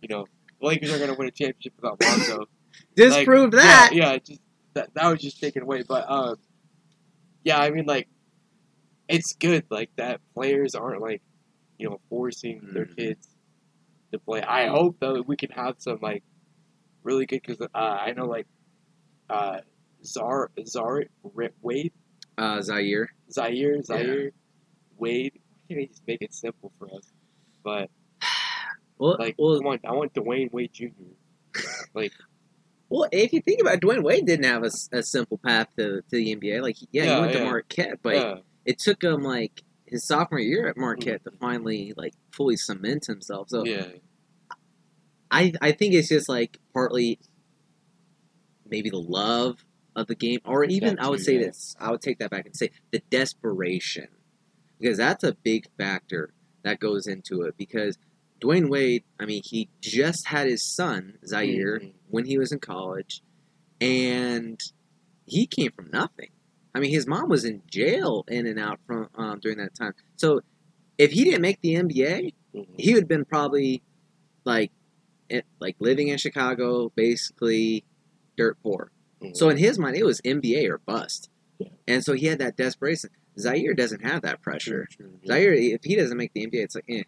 you 0.00 0.08
know, 0.08 0.26
the 0.60 0.66
Lakers 0.66 0.92
are 0.92 0.98
gonna 0.98 1.14
win 1.14 1.28
a 1.28 1.30
championship 1.30 1.74
without 1.76 2.00
Lonzo. 2.02 2.46
just 2.96 3.16
Like, 3.16 3.26
that. 3.52 3.90
Yeah, 3.92 4.12
yeah, 4.12 4.18
just 4.18 4.40
that 4.74 4.94
that 4.94 5.06
was 5.10 5.20
just 5.20 5.40
taken 5.40 5.62
away. 5.62 5.82
But 5.86 6.10
um, 6.10 6.36
yeah, 7.44 7.58
I 7.58 7.70
mean 7.70 7.86
like, 7.86 8.08
it's 9.08 9.34
good 9.34 9.64
like 9.70 9.90
that. 9.96 10.20
Players 10.34 10.74
aren't 10.74 11.00
like, 11.02 11.22
you 11.78 11.88
know, 11.90 12.00
forcing 12.08 12.68
their 12.72 12.86
Mhm. 12.86 12.96
kids 12.96 13.28
to 14.12 14.18
play. 14.18 14.42
I 14.42 14.68
hope 14.68 14.96
though 15.00 15.20
we 15.22 15.36
can 15.36 15.50
have 15.50 15.76
some 15.78 15.98
like 16.00 16.22
really 17.02 17.26
good 17.26 17.42
because 17.44 17.60
uh, 17.60 17.66
I 17.74 18.12
know 18.12 18.26
like 18.26 18.46
uh, 19.28 19.60
Zar 20.04 20.50
Zar 20.66 21.04
Wade 21.62 21.92
Uh, 22.38 22.60
Zaire. 22.62 23.10
Zaire 23.30 23.82
Zaire 23.82 24.32
Wade. 25.02 25.32
Why 25.34 25.58
can't 25.68 25.80
they 25.80 25.86
just 25.86 26.02
make 26.06 26.22
it 26.22 26.32
simple 26.32 26.72
for 26.78 26.86
us? 26.86 27.12
But 27.64 27.90
Well, 28.98 29.16
like, 29.18 29.34
well, 29.36 29.56
I 29.56 29.64
want 29.64 29.80
I 29.84 29.92
want 29.92 30.14
Dwyane 30.14 30.52
Wade 30.52 30.72
Jr. 30.72 30.88
Like, 31.92 32.12
Well, 32.88 33.08
if 33.10 33.32
you 33.32 33.40
think 33.40 33.60
about 33.60 33.74
it, 33.74 33.80
Dwyane 33.80 34.04
Wade 34.04 34.26
didn't 34.26 34.44
have 34.44 34.62
a 34.62 35.02
simple 35.02 35.38
path 35.38 35.68
to, 35.76 36.02
to 36.02 36.04
the 36.10 36.36
NBA. 36.36 36.62
Like, 36.62 36.76
yeah, 36.92 37.04
Yeah, 37.04 37.14
he 37.16 37.20
went 37.20 37.32
to. 37.32 37.44
Marquette, 37.44 37.98
but 38.02 38.14
yeah, 38.14 38.34
it 38.64 38.78
took 38.78 39.02
him 39.02 39.22
like 39.22 39.62
his 39.86 40.06
sophomore 40.06 40.40
year 40.40 40.68
at 40.68 40.76
Marquette 40.76 41.24
mm-hmm. 41.24 41.34
to 41.34 41.38
finally 41.38 41.92
like 41.96 42.14
fully 42.30 42.56
cement 42.56 43.06
himself. 43.06 43.48
So 43.50 43.64
yeah, 43.64 43.88
I 45.30 45.52
I 45.60 45.72
think 45.72 45.94
it's 45.94 46.08
just 46.08 46.28
like 46.28 46.58
partly 46.72 47.18
maybe 48.66 48.90
the 48.90 49.00
love 49.00 49.64
of 49.94 50.06
the 50.06 50.14
game, 50.14 50.40
or 50.44 50.64
even 50.64 50.98
I 50.98 51.08
would 51.08 51.20
say 51.20 51.34
yeah. 51.34 51.46
this. 51.46 51.76
I 51.78 51.90
would 51.90 52.00
take 52.00 52.18
that 52.20 52.30
back 52.30 52.46
and 52.46 52.56
say 52.56 52.70
the 52.90 53.02
desperation, 53.10 54.08
because 54.82 54.98
that's 54.98 55.24
a 55.24 55.34
big 55.42 55.66
factor 55.78 56.32
that 56.64 56.80
goes 56.80 57.06
into 57.06 57.42
it. 57.42 57.54
Because 57.56 57.96
Dwyane 58.40 58.68
Wade, 58.68 59.04
I 59.20 59.24
mean, 59.24 59.42
he 59.44 59.68
just 59.80 60.26
had 60.26 60.48
his 60.48 60.62
son 60.62 61.18
Zaire 61.26 61.78
Mhm. 61.80 61.92
when 62.08 62.26
he 62.26 62.36
was 62.38 62.50
in 62.52 62.58
college, 62.58 63.22
and 63.80 64.60
he 65.26 65.46
came 65.46 65.70
from 65.72 65.90
nothing. 65.92 66.30
I 66.74 66.80
mean, 66.80 66.90
his 66.90 67.06
mom 67.06 67.28
was 67.28 67.44
in 67.44 67.62
jail 67.70 68.24
in 68.28 68.46
and 68.46 68.58
out 68.58 68.80
from 68.86 69.08
um, 69.14 69.38
during 69.40 69.58
that 69.58 69.74
time. 69.74 69.92
So 70.16 70.40
if 70.98 71.12
he 71.12 71.24
didn't 71.24 71.42
make 71.42 71.60
the 71.60 71.74
NBA, 71.76 72.32
Mhm. 72.54 72.66
he 72.80 72.94
would 72.94 73.02
have 73.04 73.08
been 73.08 73.24
probably 73.24 73.82
like 74.44 74.72
it, 75.28 75.46
like 75.60 75.76
living 75.78 76.08
in 76.08 76.18
Chicago, 76.18 76.90
basically 76.94 77.84
dirt 78.36 78.58
poor. 78.62 78.90
Mhm. 79.22 79.36
So 79.36 79.48
in 79.48 79.56
his 79.56 79.78
mind, 79.78 79.96
it 79.96 80.04
was 80.04 80.20
NBA 80.24 80.66
or 80.68 80.78
bust. 80.78 81.30
Yeah. 81.58 81.68
And 81.86 82.04
so 82.04 82.14
he 82.14 82.26
had 82.26 82.38
that 82.40 82.56
desperation. 82.56 83.10
Zaire 83.38 83.74
doesn't 83.74 84.02
have 84.02 84.22
that 84.22 84.42
pressure. 84.42 84.86
True, 84.90 85.06
true, 85.08 85.18
yeah. 85.22 85.34
Zaire, 85.34 85.52
if 85.54 85.84
he 85.84 85.96
doesn't 85.96 86.16
make 86.16 86.32
the 86.34 86.46
NBA, 86.46 86.62
it's 86.64 86.74
like 86.74 86.84
eh. 86.88 87.02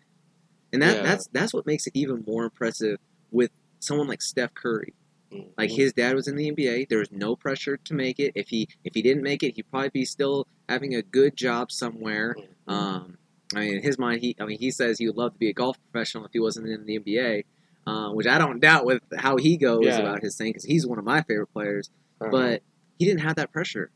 And 0.73 0.83
that 0.83 0.97
Yeah. 0.97 1.03
that's 1.03 1.29
that's 1.33 1.53
what 1.55 1.67
makes 1.67 1.87
it 1.87 1.93
even 1.95 2.25
more 2.27 2.45
impressive 2.45 2.99
with 3.31 3.51
someone 3.81 4.07
like 4.09 4.23
Steph 4.23 4.55
Curry. 4.55 4.95
Mhm. 5.33 5.51
Like 5.59 5.71
his 5.71 5.93
dad 5.93 6.15
was 6.15 6.27
in 6.29 6.37
the 6.37 6.49
NBA, 6.51 6.85
there 6.89 6.99
was 6.99 7.13
no 7.13 7.37
pressure 7.37 7.77
to 7.77 7.95
make 7.95 8.19
it. 8.19 8.33
If 8.35 8.49
he 8.49 8.69
if 8.85 8.95
he 8.95 9.03
didn't 9.03 9.23
make 9.23 9.43
it, 9.43 9.55
he'd 9.57 9.71
probably 9.71 9.91
be 9.91 10.05
still 10.05 10.47
having 10.69 10.95
a 10.95 11.03
good 11.03 11.37
job 11.37 11.71
somewhere. 11.71 12.35
Mhm. 12.39 12.73
Um, 12.73 13.19
I 13.55 13.61
mean, 13.61 13.75
in 13.77 13.83
his 13.83 13.99
mind, 13.99 14.21
he 14.23 14.35
I 14.41 14.47
mean 14.47 14.59
he 14.59 14.71
says 14.71 14.99
he 14.99 15.07
would 15.07 15.17
love 15.17 15.35
to 15.35 15.39
be 15.39 15.49
a 15.51 15.53
golf 15.53 15.79
professional 15.91 16.25
if 16.25 16.33
he 16.33 16.41
wasn't 16.41 16.69
in 16.69 16.87
the 16.87 16.95
NBA, 16.99 17.45
uh, 17.87 18.11
which 18.13 18.27
I 18.27 18.39
don't 18.39 18.59
doubt 18.61 18.87
with 18.87 19.03
how 19.17 19.37
he 19.37 19.57
goes 19.57 19.85
Yeah. 19.85 19.99
about 19.99 20.23
his 20.23 20.37
thing 20.37 20.49
because 20.51 20.65
he's 20.65 20.87
one 20.87 20.99
of 20.99 21.05
my 21.05 21.23
favorite 21.23 21.53
players. 21.53 21.91
Uh-huh. 22.21 22.31
But 22.31 22.63
he 22.99 23.05
didn't 23.05 23.21
have 23.21 23.37
that 23.37 23.53
pressure, 23.53 23.91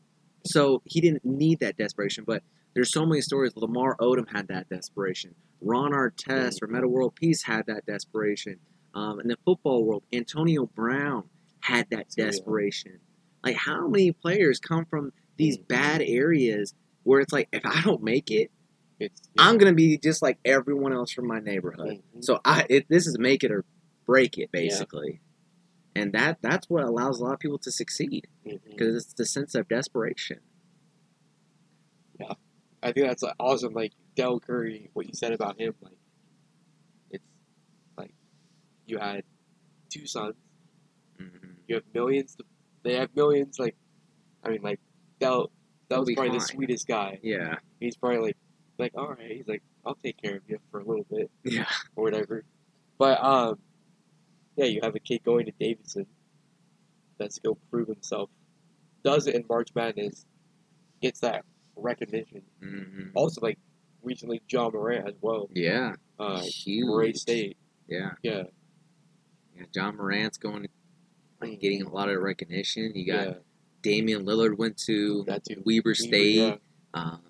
so 0.49 0.81
he 0.85 0.99
didn't 1.01 1.23
need 1.23 1.59
that 1.59 1.77
desperation. 1.77 2.23
But 2.25 2.43
there's 2.73 2.91
so 2.91 3.05
many 3.05 3.21
stories. 3.21 3.53
Lamar 3.55 3.95
Odom 3.97 4.27
had 4.29 4.47
that 4.47 4.67
desperation. 4.69 5.35
Ron 5.61 5.91
Artest 5.91 6.61
or 6.61 6.67
Meta 6.67 6.87
World 6.87 7.15
Peace 7.15 7.43
had 7.43 7.65
that 7.67 7.85
desperation. 7.85 8.57
Um, 8.93 9.19
in 9.19 9.27
the 9.27 9.37
football 9.45 9.83
world, 9.83 10.03
Antonio 10.11 10.65
Brown 10.65 11.23
had 11.59 11.87
that 11.91 12.07
Yeah. 12.17 12.25
desperation. 12.25 12.99
Like, 13.43 13.55
how 13.55 13.87
many 13.87 14.11
players 14.11 14.59
come 14.59 14.85
from 14.85 15.13
these 15.37 15.57
Mhm. 15.57 15.67
bad 15.67 16.01
areas 16.01 16.73
where 17.03 17.19
it's 17.21 17.31
like, 17.31 17.47
if 17.53 17.65
I 17.65 17.81
don't 17.83 18.01
make 18.03 18.31
it, 18.31 18.49
it's, 18.99 19.21
I'm 19.37 19.57
gonna 19.57 19.73
be 19.73 19.97
just 19.97 20.21
like 20.21 20.39
everyone 20.43 20.91
else 20.93 21.11
from 21.11 21.27
my 21.27 21.39
neighborhood. 21.39 22.01
Mhm. 22.15 22.23
So 22.23 22.39
I, 22.43 22.65
it, 22.69 22.87
this 22.89 23.05
is 23.07 23.17
make 23.19 23.43
it 23.43 23.51
or 23.51 23.63
break 24.05 24.37
it, 24.37 24.51
basically. 24.51 25.21
And 25.99 26.13
that 26.13 26.37
that's 26.41 26.69
what 26.69 26.85
allows 26.85 27.19
a 27.19 27.23
lot 27.25 27.33
of 27.33 27.39
people 27.39 27.57
to 27.59 27.71
succeed 27.71 28.27
because 28.43 28.95
it's 29.03 29.13
the 29.13 29.25
sense 29.25 29.53
of 29.53 29.67
desperation. 29.67 30.39
Yeah, 32.17 32.33
I 32.81 32.93
think 32.93 33.07
that's 33.07 33.23
awesome. 33.37 33.73
Like 33.73 33.91
Del 34.15 34.39
Curry, 34.39 34.89
what 34.93 35.07
you 35.07 35.13
said 35.13 35.33
about 35.33 35.59
him, 35.59 35.73
like 35.81 35.97
it's 37.09 37.23
like 37.97 38.13
you 38.85 38.97
had 38.97 39.23
two 39.89 40.07
sons, 40.07 40.35
Mhm. 41.19 41.55
you 41.67 41.75
have 41.75 41.83
millions. 41.93 42.35
To, 42.35 42.45
they 42.83 42.95
have 42.95 43.13
millions. 43.13 43.59
Like 43.59 43.75
I 44.43 44.49
mean, 44.49 44.61
like 44.61 44.79
Del. 45.19 45.51
That 45.89 45.99
was 45.99 46.13
probably 46.13 46.37
the 46.37 46.45
sweetest 46.45 46.87
guy. 46.87 47.19
Yeah, 47.23 47.55
He's 47.81 47.97
probably 47.97 48.19
like, 48.19 48.37
like 48.77 48.93
all 48.95 49.09
right. 49.09 49.31
He's 49.31 49.47
like, 49.47 49.63
I'll 49.85 49.97
take 50.01 50.21
care 50.21 50.37
of 50.37 50.43
you 50.47 50.59
for 50.71 50.79
a 50.79 50.85
little 50.85 51.05
bit 51.09 51.29
yeah, 51.43 51.65
or 51.95 52.03
whatever. 52.03 52.45
But 52.97 53.21
um, 53.21 53.59
yeah, 54.59 54.65
you 54.65 54.79
have 54.83 54.93
a 54.95 54.99
kid 54.99 55.23
going 55.23 55.45
to 55.45 55.53
Davidson. 55.59 56.05
That's 57.17 57.39
go 57.39 57.57
prove 57.71 57.87
himself. 57.87 58.29
Does 59.03 59.27
it 59.27 59.35
in 59.35 59.45
March 59.49 59.69
Madness. 59.73 60.25
Gets 61.01 61.21
that 61.21 61.45
recognition. 61.77 62.41
hmm 62.61 63.09
Also, 63.15 63.39
like 63.41 63.57
recently, 64.03 64.41
Ja 64.49 64.69
Morant 64.69 65.07
as 65.07 65.15
well. 65.21 65.47
yeah. 65.55 65.93
Uh, 66.19 66.41
Huge. 66.41 66.85
Murray 66.85 67.13
State. 67.13 67.55
Yeah, 67.87 68.11
Yeah. 68.21 68.43
yeah. 69.55 69.63
Ja 69.73 69.91
Morant's 69.93 70.37
going, 70.37 70.67
like, 71.41 71.59
getting 71.61 71.83
a 71.83 71.89
lot 71.89 72.09
of 72.09 72.21
recognition. 72.21 72.91
You 72.93 73.05
got 73.13 73.27
yeah. 73.27 73.33
Damian 73.81 74.25
Lillard 74.25 74.57
went 74.57 74.77
to 74.87 75.23
That 75.27 75.45
too. 75.45 75.63
Weber 75.65 75.95
State. 75.95 76.35
Yeah. 76.35 76.55
um, 76.93 77.21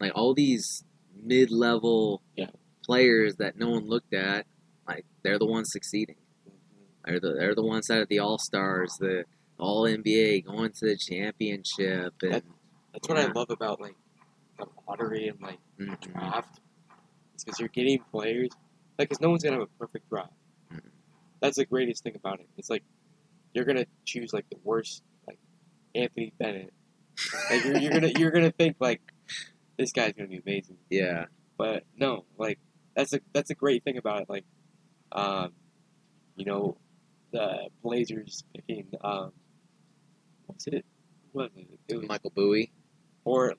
like 0.00 0.10
all 0.16 0.34
these 0.34 0.82
mid-level 1.22 2.22
Yeah. 2.36 2.50
players 2.84 3.36
that 3.36 3.56
no 3.56 3.70
one 3.70 3.86
looked 3.86 4.14
at. 4.14 4.46
like 4.88 5.04
they're 5.22 5.38
the 5.38 5.46
ones 5.46 5.70
succeeding. 5.70 6.16
They're 7.04 7.20
the 7.20 7.32
they're 7.34 7.54
the 7.54 7.64
ones 7.64 7.86
that 7.88 7.98
are 7.98 8.06
the 8.06 8.18
all 8.18 8.38
stars, 8.38 8.96
the 8.98 9.24
all 9.58 9.82
NBA, 9.84 10.44
going 10.44 10.72
to 10.72 10.86
the 10.86 10.96
championship, 10.96 12.14
and 12.22 12.42
That's 12.92 13.08
what 13.08 13.18
I 13.18 13.26
love 13.26 13.50
about 13.50 13.80
like 13.80 13.96
the 14.58 14.66
lottery 14.88 15.28
and 15.28 15.40
like 15.40 15.58
Mhm. 15.78 16.00
draft. 16.00 16.60
It's 17.34 17.44
because 17.44 17.58
you're 17.60 17.68
getting 17.68 18.00
players. 18.10 18.50
Like, 18.98 19.08
because 19.08 19.20
no 19.20 19.30
one's 19.30 19.42
gonna 19.44 19.56
have 19.56 19.62
a 19.62 19.78
perfect 19.78 20.08
draft. 20.10 20.32
Mhm. 20.72 20.80
That's 21.40 21.56
the 21.56 21.64
greatest 21.64 22.02
thing 22.02 22.14
about 22.16 22.40
it. 22.40 22.48
It's 22.58 22.68
like 22.68 22.82
you're 23.54 23.64
gonna 23.64 23.86
choose 24.04 24.32
like 24.32 24.48
the 24.50 24.58
worst, 24.62 25.02
like 25.26 25.38
Anthony 25.94 26.32
Bennett. 26.38 26.72
Like 27.50 27.64
you're, 27.64 27.78
you're 27.78 27.92
gonna 27.92 28.08
you're 28.16 28.30
gonna 28.30 28.50
think 28.52 28.76
like 28.80 29.00
this 29.78 29.92
guy's 29.92 30.12
gonna 30.12 30.28
be 30.28 30.38
amazing. 30.44 30.76
yeah, 30.90 31.26
But 31.56 31.84
no, 31.96 32.24
like 32.36 32.58
that's 32.94 33.12
a 33.14 33.20
that's 33.32 33.50
a 33.50 33.54
great 33.54 33.84
thing 33.84 33.96
about 33.96 34.22
it. 34.22 34.28
Like, 34.28 34.44
um, 35.12 35.52
you 36.36 36.44
know, 36.44 36.76
the 37.32 37.68
Blazers 37.82 38.44
picking 38.54 38.86
um, 39.02 39.32
what's 40.46 40.66
it? 40.66 40.84
What 41.32 41.54
was 41.54 41.64
it? 41.64 41.78
It 41.88 41.96
was 41.98 42.08
Michael 42.08 42.32
Bowie 42.34 42.72
or 43.24 43.54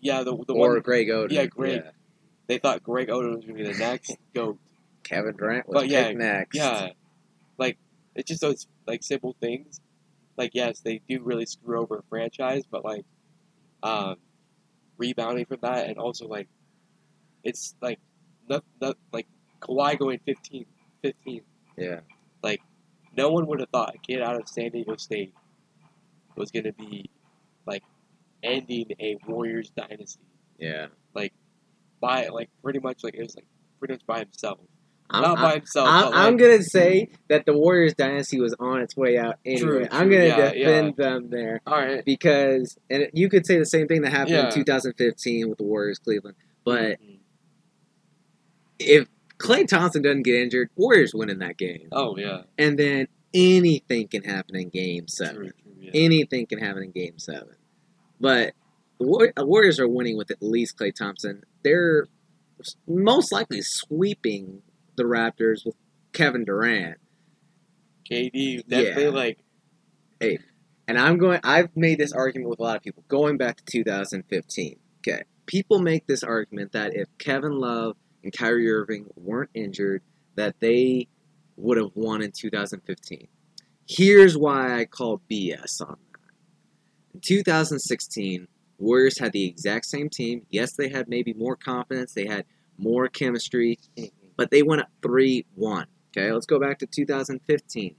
yeah, 0.00 0.22
the 0.22 0.36
the 0.46 0.54
or 0.54 0.72
one 0.72 0.80
Greg 0.80 1.08
Oden. 1.08 1.30
yeah, 1.30 1.46
Greg. 1.46 1.82
they 2.46 2.58
thought 2.58 2.82
Greg 2.82 3.08
Oden 3.08 3.36
was 3.36 3.44
gonna 3.44 3.54
be 3.54 3.64
the 3.64 3.78
next 3.78 4.16
goat. 4.34 4.58
Kevin 5.02 5.36
Durant 5.36 5.68
was 5.68 5.82
But 5.82 5.88
yeah, 5.88 6.10
next. 6.12 6.56
Yeah, 6.56 6.90
like 7.58 7.78
it's 8.14 8.28
just 8.28 8.40
those 8.40 8.66
like 8.86 9.02
simple 9.02 9.36
things. 9.40 9.80
Like 10.36 10.50
yes, 10.54 10.80
they 10.80 11.00
do 11.08 11.22
really 11.22 11.46
screw 11.46 11.80
over 11.80 11.98
a 11.98 12.02
franchise, 12.08 12.64
but 12.70 12.84
like 12.84 13.04
um, 13.82 14.16
rebounding 14.98 15.46
from 15.46 15.58
that, 15.62 15.88
and 15.88 15.98
also 15.98 16.26
like 16.26 16.48
it's 17.42 17.74
like 17.80 18.00
not, 18.48 18.64
not 18.80 18.96
like 19.12 19.26
Kawhi 19.60 19.98
going 19.98 20.20
15, 20.24 20.66
15. 21.02 21.42
yeah, 21.76 22.00
No 23.16 23.30
one 23.30 23.46
would 23.46 23.60
have 23.60 23.68
thought 23.70 23.94
a 23.94 23.98
kid 23.98 24.20
out 24.22 24.36
of 24.36 24.48
San 24.48 24.70
Diego 24.70 24.96
State 24.96 25.34
was 26.36 26.50
gonna 26.50 26.72
be 26.72 27.08
like 27.66 27.82
ending 28.42 28.86
a 29.00 29.16
Warriors 29.26 29.70
dynasty 29.76 30.20
yeah. 30.58 30.86
Like 31.14 31.32
by 32.00 32.28
like 32.28 32.50
pretty 32.62 32.78
much 32.78 33.02
like 33.02 33.14
it 33.14 33.22
was 33.22 33.34
like 33.36 33.46
pretty 33.78 33.94
much 33.94 34.06
by 34.06 34.20
himself. 34.20 34.58
I'm, 35.10 35.22
Not 35.22 35.36
by 35.36 35.52
I'm, 35.52 35.58
himself. 35.58 35.88
I'm, 35.88 36.12
I'm 36.14 36.36
gonna 36.36 36.62
say 36.62 37.10
that 37.28 37.44
the 37.44 37.52
Warriors 37.56 37.94
dynasty 37.94 38.40
was 38.40 38.54
on 38.58 38.80
its 38.80 38.96
way 38.96 39.18
out 39.18 39.38
anyway. 39.44 39.60
True, 39.60 39.88
I'm 39.90 40.08
gonna 40.08 40.24
yeah, 40.24 40.50
defend 40.52 40.96
them 40.96 41.28
there 41.30 41.60
all 41.66 41.76
right. 41.78 42.04
because, 42.04 42.76
and 42.88 43.08
you 43.12 43.28
could 43.28 43.46
say 43.46 43.58
the 43.58 43.66
same 43.66 43.86
thing 43.86 44.02
that 44.02 44.12
happened 44.12 44.30
Yeah. 44.36 44.46
in 44.46 44.54
2015 44.54 45.48
with 45.48 45.58
the 45.58 45.64
Warriors 45.64 45.98
Cleveland. 45.98 46.36
But 46.64 47.00
Mhm. 47.00 47.18
if 48.78 49.08
Klay 49.44 49.68
Thompson 49.68 50.02
doesn't 50.02 50.22
get 50.22 50.36
injured, 50.36 50.70
Warriors 50.76 51.14
win 51.14 51.28
in 51.30 51.38
that 51.40 51.58
game, 51.58 51.88
oh 51.92 52.16
yeah, 52.16 52.42
and 52.58 52.78
then 52.78 53.08
anything 53.32 54.08
can 54.08 54.22
happen 54.22 54.56
in 54.56 54.68
Game 54.70 55.06
Seven. 55.08 55.36
true, 55.36 55.52
yeah. 55.78 55.90
anything 55.94 56.46
can 56.46 56.58
happen 56.58 56.82
in 56.82 56.92
Game 56.92 57.18
Seven. 57.18 57.54
But 58.20 58.54
the 58.98 59.32
uh, 59.36 59.44
Warriors 59.44 59.78
are 59.80 59.88
winning 59.88 60.16
with 60.16 60.30
at 60.30 60.38
least 60.40 60.78
Klay 60.78 60.94
Thompson. 60.94 61.42
They're 61.62 62.06
most 62.86 63.32
likely 63.32 63.60
sweeping 63.60 64.62
the 64.96 65.02
Raptors 65.02 65.66
with 65.66 65.74
Kevin 66.12 66.44
Durant. 66.44 66.98
KD 68.10 68.66
definitely 68.68 69.02
Yeah. 69.04 69.08
like 69.10 69.38
And 70.86 70.98
I'm 70.98 71.18
going. 71.18 71.40
I've 71.42 71.74
made 71.76 71.98
this 71.98 72.12
argument 72.12 72.50
with 72.50 72.60
a 72.60 72.62
lot 72.62 72.76
of 72.76 72.82
people 72.82 73.04
going 73.08 73.36
back 73.36 73.56
to 73.58 73.64
2015. 73.64 74.78
Okay, 74.98 75.22
people 75.46 75.80
make 75.80 76.06
this 76.06 76.22
argument 76.22 76.72
that 76.72 76.94
if 76.94 77.08
Kevin 77.18 77.52
Love 77.58 77.96
and 78.24 78.32
Kyrie 78.32 78.70
Irving 78.70 79.06
weren't 79.14 79.50
injured, 79.54 80.02
that 80.34 80.58
they 80.58 81.06
would 81.56 81.78
have 81.78 81.90
won 81.94 82.22
in 82.22 82.32
2015. 82.32 83.28
Here's 83.86 84.36
why 84.36 84.80
I 84.80 84.86
call 84.86 85.20
BS 85.30 85.80
on 85.80 85.98
that. 86.12 87.14
In 87.14 87.20
2016, 87.20 88.48
Warriors 88.78 89.18
had 89.18 89.32
the 89.32 89.44
exact 89.44 89.86
same 89.86 90.08
team. 90.08 90.46
Yes, 90.50 90.72
they 90.72 90.88
had 90.88 91.08
maybe 91.08 91.32
more 91.34 91.54
confidence. 91.54 92.12
They 92.12 92.26
had 92.26 92.44
more 92.76 93.08
chemistry, 93.08 93.78
but 94.36 94.50
they 94.50 94.62
went 94.62 94.82
up 94.82 94.88
3 95.02 95.46
1. 95.54 95.86
Okay, 96.16 96.32
let's 96.32 96.46
go 96.46 96.58
back 96.58 96.78
to 96.78 96.86
2015. 96.86 97.94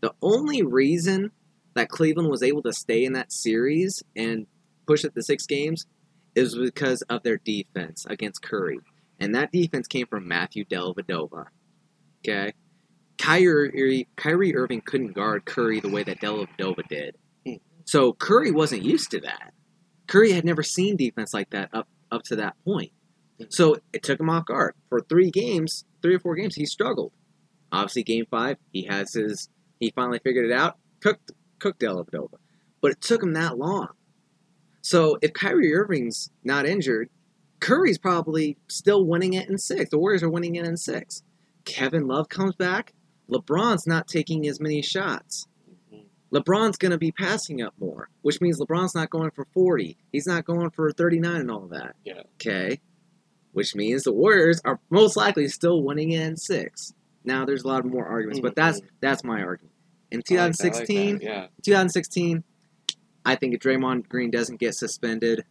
The 0.00 0.12
only 0.20 0.62
reason 0.62 1.30
that 1.74 1.88
Cleveland 1.88 2.28
was 2.28 2.42
able 2.42 2.62
to 2.62 2.72
stay 2.72 3.04
in 3.04 3.14
that 3.14 3.32
series 3.32 4.02
and 4.14 4.46
push 4.86 5.04
it 5.04 5.14
to 5.14 5.22
six 5.22 5.46
games 5.46 5.86
is 6.34 6.56
because 6.56 7.02
of 7.02 7.22
their 7.22 7.38
defense 7.38 8.04
against 8.08 8.42
Curry. 8.42 8.80
And 9.22 9.36
that 9.36 9.52
defense 9.52 9.86
came 9.86 10.08
from 10.08 10.26
Matthew 10.26 10.64
Dellavedova. 10.64 11.46
Okay? 12.20 12.52
Kyrie, 13.18 14.08
Kyrie 14.16 14.56
Irving 14.56 14.82
couldn't 14.84 15.12
guard 15.12 15.44
Curry 15.44 15.78
the 15.78 15.88
way 15.88 16.02
that 16.02 16.20
Dellavedova 16.20 16.88
did. 16.88 17.16
Hmm. 17.46 17.54
So 17.84 18.14
Curry 18.14 18.50
wasn't 18.50 18.82
used 18.82 19.12
to 19.12 19.20
that. 19.20 19.54
Curry 20.08 20.32
had 20.32 20.44
never 20.44 20.64
seen 20.64 20.96
defense 20.96 21.32
like 21.32 21.50
that 21.50 21.70
up, 21.72 21.86
up 22.10 22.24
to 22.24 22.36
that 22.36 22.56
point. 22.64 22.90
So 23.48 23.76
it 23.92 24.02
took 24.02 24.18
him 24.18 24.28
off 24.28 24.46
guard. 24.46 24.74
For 24.88 25.00
three 25.00 25.30
games, 25.30 25.84
three 26.02 26.16
or 26.16 26.18
four 26.18 26.34
games, 26.34 26.56
he 26.56 26.66
struggled. 26.66 27.12
Obviously, 27.70 28.02
game 28.02 28.26
five, 28.28 28.56
he 28.72 28.86
has 28.86 29.14
his 29.14 29.48
he 29.78 29.92
finally 29.94 30.18
figured 30.18 30.50
it 30.50 30.52
out, 30.52 30.78
cooked 31.00 31.30
cooked 31.60 31.80
Dellavedova. 31.80 32.34
But 32.80 32.90
it 32.90 33.00
took 33.00 33.22
him 33.22 33.34
that 33.34 33.56
long. 33.56 33.88
So 34.80 35.16
if 35.22 35.32
Kyrie 35.32 35.72
Irving's 35.72 36.30
not 36.42 36.66
injured, 36.66 37.08
Curry's 37.62 37.96
probably 37.98 38.58
still 38.68 39.06
winning 39.06 39.34
it 39.34 39.48
in 39.48 39.56
six. 39.56 39.90
The 39.90 39.98
Warriors 39.98 40.22
are 40.24 40.28
winning 40.28 40.56
it 40.56 40.66
in 40.66 40.76
six. 40.76 41.22
Kevin 41.64 42.08
Love 42.08 42.28
comes 42.28 42.56
back. 42.56 42.92
LeBron's 43.30 43.86
not 43.86 44.08
taking 44.08 44.48
as 44.48 44.58
many 44.60 44.82
shots. 44.82 45.46
Mhm. 45.92 46.06
LeBron's 46.32 46.76
going 46.76 46.90
to 46.90 46.98
be 46.98 47.12
passing 47.12 47.62
up 47.62 47.72
more, 47.78 48.08
which 48.22 48.40
means 48.40 48.58
LeBron's 48.58 48.96
not 48.96 49.10
going 49.10 49.30
for 49.30 49.46
40. 49.54 49.96
He's 50.10 50.26
not 50.26 50.44
going 50.44 50.70
for 50.70 50.90
39 50.90 51.40
and 51.40 51.50
all 51.52 51.68
that. 51.68 51.94
Yeah. 52.04 52.22
Okay. 52.34 52.80
Which 53.52 53.76
means 53.76 54.02
the 54.02 54.12
Warriors 54.12 54.60
are 54.64 54.80
most 54.90 55.16
likely 55.16 55.46
still 55.46 55.82
winning 55.84 56.10
in 56.10 56.36
six. 56.36 56.92
Now 57.24 57.44
there's 57.44 57.62
a 57.62 57.68
lot 57.68 57.84
more 57.84 58.04
arguments, 58.04 58.40
but 58.40 58.56
that's 58.56 58.80
Mhm. 58.80 58.86
that's 59.00 59.22
my 59.22 59.40
argument. 59.40 59.72
In 60.10 60.16
I 60.16 60.18
like 60.18 60.26
that, 60.26 60.34
I 60.34 60.46
like 60.46 60.56
2016, 60.56 61.20
yeah. 61.22 61.46
2016, 61.62 62.42
I 63.24 63.36
think 63.36 63.54
if 63.54 63.60
Draymond 63.60 64.08
Green 64.08 64.32
doesn't 64.32 64.58
get 64.58 64.74
suspended, 64.74 65.44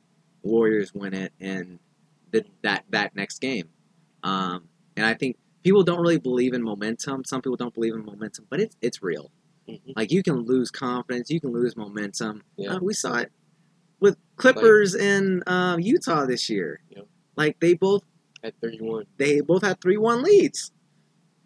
Warriors 0.43 0.93
win 0.93 1.13
it 1.13 1.31
in 1.39 1.79
the, 2.31 2.45
that 2.63 2.83
that 2.89 3.15
next 3.15 3.39
game. 3.39 3.69
Um, 4.23 4.67
and 4.97 5.05
I 5.05 5.13
think 5.13 5.37
people 5.63 5.83
don't 5.83 6.01
really 6.01 6.19
believe 6.19 6.53
in 6.53 6.63
momentum. 6.63 7.23
Some 7.25 7.41
people 7.41 7.57
don't 7.57 7.73
believe 7.73 7.93
in 7.93 8.05
momentum, 8.05 8.45
but 8.49 8.59
it's 8.59 8.75
it's 8.81 9.01
real. 9.03 9.31
Mhm. 9.69 9.93
Like 9.95 10.11
you 10.11 10.23
can 10.23 10.37
lose 10.45 10.71
confidence, 10.71 11.29
you 11.29 11.39
can 11.39 11.51
lose 11.51 11.75
momentum. 11.77 12.43
Yeah. 12.57 12.75
Uh, 12.75 12.79
we 12.81 12.93
saw 12.93 13.15
it 13.17 13.31
with 13.99 14.17
Clippers 14.35 14.95
in 14.95 15.43
um, 15.47 15.79
Utah 15.79 16.25
this 16.25 16.49
year. 16.49 16.81
Yep. 16.89 17.07
Like 17.35 17.59
they 17.59 17.73
both 17.75 18.03
At 18.43 18.53
31. 18.61 19.05
they 19.17 19.41
both 19.41 19.63
had 19.63 19.79
three 19.81 19.97
one 19.97 20.23
leads. 20.23 20.71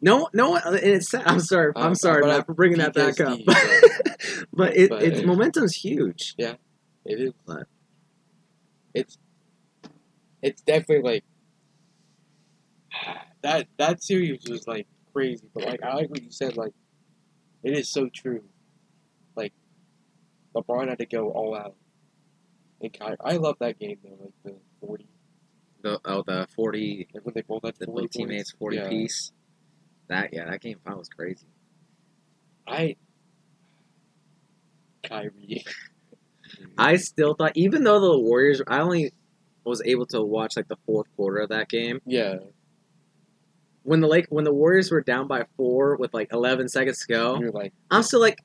No, 0.02 0.28
no 0.34 0.56
and 0.58 0.76
It's. 0.76 1.14
I'm 1.14 1.40
sorry. 1.40 1.72
Uh, 1.76 1.80
I'm 1.80 1.96
sorry 1.96 2.22
but 2.22 2.28
Matt, 2.28 2.40
I- 2.42 2.44
for 2.44 2.54
bringing 2.54 2.78
that 2.80 2.94
back 2.94 3.20
up. 3.20 3.38
PTSD, 3.40 4.46
but 4.54 4.76
it, 4.78 4.90
But 4.90 5.04
it's 5.04 5.20
it- 5.20 5.26
momentum's 5.26 5.76
huge. 5.76 6.36
Yeah, 6.38 6.56
it 7.06 7.20
is. 7.20 7.34
But- 7.46 7.68
It's 8.94 9.18
it's 10.46 10.62
definitely 10.62 11.02
like 11.12 11.24
that 13.42 13.68
that 13.78 14.04
series 14.04 14.46
was 14.48 14.68
like 14.68 14.88
crazy, 15.12 15.50
but 15.54 15.66
like 15.66 15.84
I 15.84 15.96
like 15.96 16.10
what 16.10 16.22
you 16.22 16.32
said, 16.32 16.56
like 16.56 16.74
it 17.64 17.74
is 17.74 17.90
so 17.90 18.10
true. 18.14 18.44
Like 19.36 19.54
LeBron 20.56 20.88
had 20.90 21.00
to 21.00 21.06
go 21.08 21.32
all 21.32 21.56
out. 21.56 21.76
And 22.82 22.94
Kyrie, 22.94 23.18
I 23.24 23.38
love 23.38 23.56
that 23.60 23.80
game 23.80 23.98
though, 24.04 24.18
like 24.22 24.34
the 24.44 24.56
forty, 24.80 25.08
The 25.82 26.00
oh 26.06 26.22
the 26.22 26.48
forty 26.56 27.08
like 27.14 27.26
when 27.26 27.34
they 27.34 27.42
both 27.42 27.64
had 27.66 27.76
the 27.80 27.88
forty 27.88 28.08
teammates 28.08 28.52
forty 28.52 28.78
Yeah. 28.78 28.90
piece. 28.90 29.32
That 30.10 30.32
yeah, 30.32 30.46
that 30.46 30.62
game 30.62 30.78
five 30.86 30.98
was 30.98 31.10
crazy. 31.10 31.48
I 32.68 32.96
Kyrie. 35.04 35.66
I 36.78 36.98
still 36.98 37.34
thought 37.34 37.54
even 37.56 37.84
though 37.84 38.00
the 38.00 38.20
Warriors, 38.20 38.62
I 38.68 38.80
only 38.80 39.12
was 39.70 39.82
able 39.86 40.06
to 40.08 40.22
watch 40.22 40.56
like 40.56 40.68
the 40.68 40.78
fourth 40.86 41.08
quarter 41.16 41.38
of 41.40 41.50
that 41.50 41.70
game. 41.70 42.00
yeah, 42.06 42.36
When 43.84 44.02
the 44.02 44.08
Lake 44.08 44.28
when 44.30 44.44
the 44.46 44.54
Warriors 44.54 44.92
were 44.92 45.02
down 45.02 45.28
by 45.28 45.46
four 45.58 45.96
with 45.98 46.14
like 46.14 46.32
eleven 46.34 46.68
seconds 46.68 47.00
to 47.02 47.08
go, 47.08 47.40
you're 47.40 47.52
like 47.52 47.74
I'm 47.92 48.04
still 48.04 48.20
like, 48.22 48.40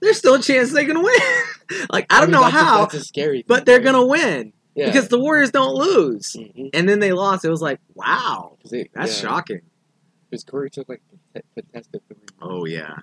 there's 0.00 0.18
still 0.18 0.34
a 0.34 0.42
chance 0.42 0.72
they 0.72 0.84
can 0.84 1.02
win. 1.02 1.20
like 1.90 2.12
I 2.12 2.20
don't 2.20 2.30
mean, 2.30 2.40
know 2.40 2.42
that's 2.42 2.54
a- 2.54 2.58
how, 2.64 2.80
that's 2.82 2.94
a 2.94 3.00
scary, 3.04 3.38
thing, 3.38 3.44
but 3.48 3.64
they're 3.66 3.76
right? 3.78 3.84
gonna 3.84 4.06
win 4.06 4.52
yeah. 4.74 4.86
because 4.86 5.08
the 5.08 5.18
Warriors 5.18 5.50
don't 5.50 5.74
lose. 5.74 6.34
Mhm. 6.38 6.70
And 6.74 6.88
then 6.88 6.98
they 7.00 7.12
lost. 7.12 7.44
It 7.44 7.50
was 7.50 7.62
like, 7.62 7.80
wow, 7.94 8.58
it- 8.70 8.90
that's 8.94 9.22
yeah. 9.22 9.28
shocking. 9.28 9.60
Because 10.30 10.44
Curry 10.44 10.70
took 10.70 10.88
like 10.88 11.02
a 11.34 11.42
contested 11.54 12.00
three. 12.08 12.16
Oh 12.40 12.64
yeah, 12.64 12.96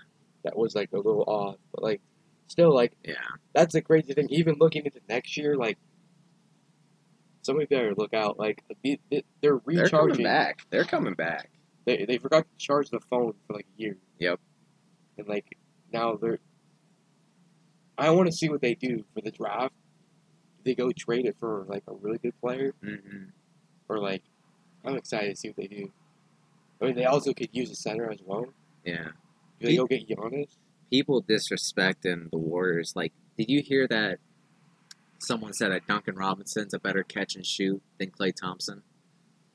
That 0.43 0.57
was 0.57 0.73
like 0.75 0.89
a 0.93 0.97
little 0.97 1.23
off, 1.27 1.55
but 1.71 1.83
like 1.83 2.01
still 2.47 2.73
like 2.73 2.93
yeah. 3.03 3.13
that's 3.53 3.73
a 3.75 3.81
crazy 3.81 4.13
thing. 4.13 4.27
Even 4.29 4.55
looking 4.59 4.83
into 4.85 4.99
next 5.07 5.37
year, 5.37 5.55
like 5.55 5.77
somebody 7.41 7.65
better 7.67 7.93
look 7.95 8.13
out. 8.13 8.37
Like 8.39 8.63
the- 8.83 8.99
the- 9.09 9.25
they're 9.41 9.57
recharging. 9.65 9.89
They're 9.89 9.89
coming 9.89 10.23
back. 10.23 10.65
They're 10.69 10.83
coming 10.85 11.13
back. 11.13 11.49
they 11.85 12.05
they 12.05 12.17
forgot 12.17 12.45
to 12.49 12.57
charge 12.65 12.89
the 12.89 12.99
phone 13.09 13.33
for 13.47 13.53
like 13.53 13.65
a 13.77 13.81
year. 13.81 13.97
Yep. 14.19 14.39
And 15.17 15.27
like 15.27 15.57
now 15.91 16.15
they're. 16.15 16.39
I 17.97 18.11
want 18.11 18.27
to 18.27 18.31
see 18.31 18.47
what 18.49 18.61
they 18.61 18.75
do 18.75 19.03
for 19.13 19.21
the 19.21 19.31
draft. 19.31 19.73
They 20.63 20.75
go 20.75 20.91
trade 20.91 21.25
it 21.25 21.35
for 21.39 21.65
like 21.67 21.83
a 21.87 21.93
really 21.93 22.17
good 22.17 22.39
player, 22.39 22.73
hmm 22.83 22.95
or 23.89 23.97
like, 23.99 24.21
I'm 24.85 24.95
excited 24.95 25.31
to 25.31 25.35
see 25.35 25.47
what 25.49 25.57
they 25.57 25.67
do. 25.67 25.91
I 26.79 26.85
mean, 26.85 26.95
they 26.95 27.05
also 27.05 27.33
could 27.33 27.49
use 27.51 27.71
a 27.71 27.75
center 27.75 28.09
as 28.11 28.19
well. 28.23 28.45
Yeah. 28.85 29.07
Do 29.59 29.67
they 29.67 29.75
go 29.77 29.87
get 29.87 30.07
Giannis? 30.07 30.57
People 30.91 31.23
disrespecting 31.23 32.29
the 32.29 32.37
Warriors. 32.37 32.93
Like, 32.95 33.13
did 33.37 33.49
you 33.49 33.61
hear 33.63 33.87
that? 33.87 34.19
Someone 35.19 35.53
said 35.53 35.71
that 35.71 35.85
Duncan 35.87 36.15
Robinson's 36.15 36.73
a 36.73 36.79
better 36.79 37.03
catch 37.03 37.35
and 37.35 37.45
shoot 37.45 37.81
than 37.99 38.09
Klay 38.11 38.33
Thompson. 38.33 38.83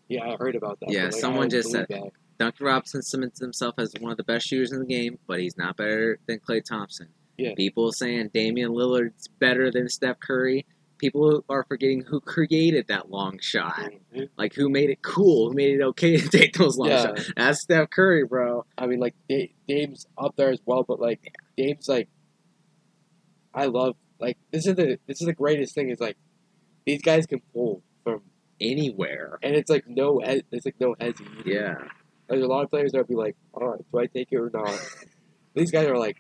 Yeah, 0.09 0.25
I 0.31 0.37
heard 0.37 0.55
about 0.55 0.79
that. 0.81 0.91
Yeah, 0.91 1.05
like, 1.05 1.13
someone 1.15 1.49
just 1.51 1.71
said- 1.71 1.87
that. 1.89 2.11
Duncan 2.39 2.67
Robinson 2.67 3.01
cements 3.03 3.41
himself 3.41 3.77
as 3.79 3.95
one 4.01 4.11
of 4.11 4.17
the 4.19 4.25
best 4.25 4.47
shooters 4.49 4.73
in 4.73 4.81
the 4.81 4.87
game, 4.87 5.19
but 5.27 5.41
he's 5.41 5.57
not 5.57 5.77
better 5.77 6.19
than 6.27 6.41
Klay 6.41 6.63
Thompson. 6.65 7.09
Yeah. 7.39 7.55
People 7.57 7.93
saying 7.93 8.31
Damian 8.35 8.73
Lillard's 8.73 9.29
better 9.39 9.71
than 9.71 9.89
Steph 9.89 10.19
Curry. 10.21 10.67
People 10.99 11.45
are 11.49 11.65
forgetting 11.69 12.03
who 12.03 12.21
created 12.21 12.89
that 12.89 13.09
long 13.11 13.39
shot. 13.41 13.91
Mhm. 14.15 14.29
Like 14.37 14.55
who 14.55 14.69
made 14.69 14.91
it 14.91 15.01
cool, 15.03 15.51
who 15.51 15.55
made 15.55 15.75
it 15.79 15.83
okay 15.83 16.17
to 16.17 16.29
take 16.39 16.55
those 16.57 16.77
long 16.77 16.89
Yeah. 16.89 17.03
shots. 17.03 17.33
That's 17.37 17.61
Steph 17.61 17.91
Curry, 17.91 18.25
bro. 18.25 18.65
I 18.77 18.87
mean, 18.89 18.99
like 19.01 19.15
Da- 19.29 19.53
Dame's 19.69 20.07
up 20.19 20.35
there 20.37 20.51
as 20.51 20.61
well, 20.67 20.83
but 20.83 21.01
like 21.01 21.35
Dame's 21.57 21.89
like, 21.89 22.09
I 23.53 23.67
love 23.67 23.97
like 24.27 24.39
this 24.51 24.67
is 24.67 24.75
the 24.75 24.99
this 25.07 25.21
is 25.21 25.27
the 25.27 25.33
greatest 25.33 25.75
thing 25.75 25.91
is 25.91 26.01
like 26.01 26.17
these 26.87 27.03
guys 27.03 27.27
can 27.27 27.41
pull 27.53 27.83
from 28.03 28.23
Anywhere. 28.61 29.39
and 29.43 29.55
it's 29.55 29.69
like 29.71 29.85
no 29.89 30.21
he- 30.21 30.43
it's 30.53 30.65
like 30.65 30.77
no 30.81 30.95
either. 31.01 31.25
Yeah. 31.45 31.75
There's 32.29 32.43
a 32.43 32.47
lot 32.47 32.65
of 32.65 32.71
players 32.71 32.93
that'll 32.93 33.07
be 33.07 33.15
like, 33.15 33.37
all 33.53 33.69
right, 33.69 33.81
do 33.93 33.99
I 33.99 34.07
take 34.07 34.29
it 34.31 34.37
or 34.37 34.51
not? 34.55 34.71
these 35.55 35.71
guys 35.71 35.87
are 35.89 35.99
like, 35.99 36.17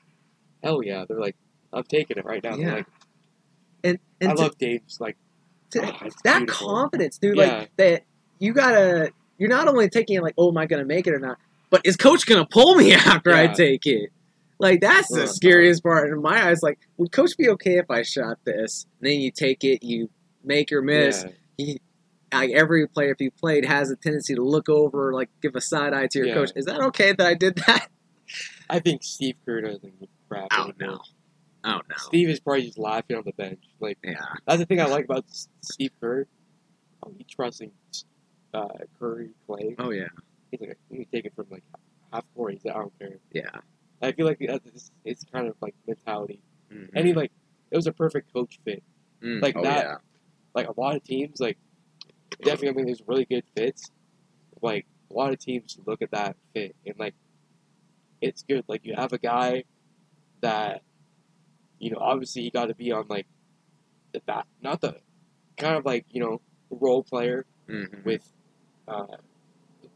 hell 0.62 0.82
yeah, 0.82 1.04
they're 1.08 1.20
like, 1.20 1.36
I'm 1.72 1.84
taking 1.84 2.18
it 2.18 2.24
right 2.24 2.42
now. 2.42 2.56
They're 2.56 2.66
Yeah. 2.66 2.74
like, 2.74 2.86
And 3.84 3.98
and 4.20 4.30
I 4.32 4.34
to- 4.34 4.42
love 4.42 4.58
Dame's 4.58 4.98
like 5.00 5.16
to- 5.70 5.82
oh, 5.82 6.08
that 6.24 6.38
beautiful. 6.40 6.66
confidence, 6.68 7.18
dude. 7.18 7.36
Yeah. 7.36 7.58
Like 7.58 7.76
that 7.76 8.02
you 8.38 8.52
gotta 8.52 9.12
you're 9.38 9.48
not 9.48 9.68
only 9.68 9.88
taking 9.88 10.16
it 10.16 10.22
like, 10.22 10.34
oh 10.36 10.50
am 10.50 10.58
I 10.58 10.66
gonna 10.66 10.84
make 10.84 11.06
it 11.06 11.14
or 11.14 11.20
not, 11.20 11.38
but 11.70 11.82
is 11.84 11.96
coach 11.96 12.26
gonna 12.26 12.46
pull 12.46 12.74
me 12.74 12.92
after 13.12 13.32
I 13.32 13.46
take 13.46 13.86
it? 13.86 14.10
Like 14.58 14.80
that's 14.80 15.08
the 15.08 15.22
Uh-huh. 15.24 15.26
scariest 15.32 15.82
part 15.82 16.10
in 16.10 16.22
my 16.22 16.46
eyes. 16.48 16.62
Like, 16.62 16.78
would 16.96 17.12
coach 17.12 17.36
be 17.36 17.48
okay 17.50 17.78
if 17.78 17.90
I 17.90 18.02
shot 18.02 18.38
this? 18.44 18.86
And 19.00 19.10
then 19.10 19.20
you 19.20 19.30
take 19.30 19.64
it, 19.64 19.82
you 19.82 20.10
make 20.44 20.70
or 20.72 20.80
miss. 20.82 21.24
Yeah. 21.24 21.30
He, 21.56 21.80
like 22.32 22.50
every 22.50 22.86
player, 22.88 23.10
if 23.12 23.20
you 23.20 23.30
played, 23.30 23.64
has 23.64 23.90
a 23.90 23.96
tendency 23.96 24.34
to 24.34 24.42
look 24.42 24.68
over, 24.68 25.12
like 25.12 25.30
give 25.42 25.54
a 25.54 25.60
side 25.60 25.92
eye 25.94 26.06
to 26.08 26.18
your 26.18 26.28
Yeah. 26.28 26.34
coach. 26.34 26.50
Is 26.56 26.64
that 26.66 26.80
okay 26.80 27.12
that 27.12 27.26
I 27.26 27.34
did 27.34 27.56
that? 27.66 27.88
I 28.70 28.78
think 28.80 29.02
Steve 29.04 29.36
Kerr 29.44 29.60
doesn't 29.60 30.00
give 30.00 30.08
crap. 30.28 30.48
Oh 30.52 30.72
no, 30.80 31.00
oh 31.64 31.80
no. 31.88 31.96
Steve 31.98 32.28
is 32.30 32.40
probably 32.40 32.62
just 32.66 32.78
laughing 32.78 33.16
on 33.16 33.22
the 33.26 33.32
bench. 33.32 33.60
Like 33.80 33.98
Yeah, 34.02 34.14
that's 34.46 34.58
the 34.60 34.66
thing 34.66 34.80
I 34.80 34.86
like 34.86 35.04
about 35.04 35.26
Steve 35.62 35.90
Kerr. 36.00 36.26
Oh, 37.04 37.12
he 37.18 37.24
trusting 37.24 37.70
uh, 38.54 38.68
Curry, 38.98 39.30
Klay. 39.48 39.74
oh 39.78 39.90
yeah, 39.90 40.08
He's 40.50 40.60
like, 40.60 40.78
me 40.90 41.06
take 41.12 41.26
it 41.26 41.34
from 41.36 41.46
like 41.50 41.62
half 42.12 42.24
court. 42.34 42.54
He's 42.54 42.64
like, 42.64 42.74
I 42.74 42.78
don't 42.78 42.98
care. 42.98 43.18
yeah. 43.32 43.50
I 44.04 44.12
feel 44.12 44.26
like 44.26 44.38
it's, 44.40 44.90
it's 45.04 45.24
kind 45.32 45.48
of 45.48 45.54
like 45.60 45.74
mentality. 45.86 46.40
Mhm. 46.72 46.90
And 46.94 47.06
he 47.06 47.14
like 47.14 47.32
it 47.70 47.76
was 47.76 47.86
a 47.86 47.92
perfect 47.92 48.32
coach 48.32 48.58
fit. 48.64 48.82
Mm, 49.22 49.42
like 49.42 49.56
oh, 49.56 49.62
that- 49.62 49.84
yeah. 49.84 49.96
Like 50.54 50.68
a 50.68 50.80
lot 50.80 50.94
of 50.94 51.02
teams, 51.02 51.40
like 51.40 51.58
definitely, 52.42 52.68
I 52.68 52.72
mean, 52.72 52.86
there's 52.86 53.02
really 53.08 53.24
good 53.24 53.42
fits. 53.56 53.90
Like 54.62 54.86
a 55.10 55.14
lot 55.14 55.32
of 55.32 55.38
teams 55.40 55.78
look 55.84 56.00
at 56.00 56.12
that 56.12 56.36
fit 56.52 56.76
and 56.86 56.96
like 56.98 57.14
it's 58.20 58.42
good. 58.44 58.64
Like 58.68 58.84
you 58.86 58.94
have 58.94 59.12
a 59.12 59.18
guy 59.18 59.64
that 60.42 60.82
you 61.80 61.90
know, 61.90 61.98
obviously 61.98 62.42
he 62.42 62.50
got 62.50 62.66
to 62.66 62.74
be 62.74 62.92
on 62.92 63.06
like 63.08 63.26
the 64.12 64.20
bat, 64.20 64.46
not 64.62 64.80
the 64.80 64.96
kind 65.56 65.76
of 65.76 65.84
like 65.84 66.06
you 66.10 66.20
know 66.20 66.40
role 66.70 67.02
player 67.02 67.46
Mhm. 67.68 68.04
with 68.04 68.30
uh, 68.86 69.06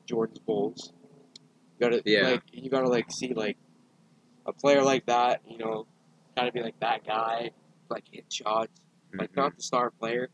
Jordan's 0.06 0.40
Bulls. 0.40 0.92
You 1.78 1.88
gotta 1.88 2.02
Yeah. 2.04 2.30
like 2.30 2.42
you 2.52 2.68
gotta 2.68 2.88
like 2.88 3.10
see 3.12 3.32
like 3.32 3.56
a 4.48 4.52
player 4.52 4.82
like 4.82 5.04
that, 5.06 5.42
you 5.46 5.58
know, 5.58 5.86
kind 6.34 6.48
of 6.48 6.54
be 6.54 6.62
like 6.62 6.80
that 6.80 7.06
guy, 7.06 7.50
like 7.90 8.04
hit 8.10 8.32
shots, 8.32 8.80
like 9.12 9.30
Mhm. 9.32 9.36
not 9.36 9.56
the 9.56 9.62
star 9.62 9.90
player, 9.90 10.30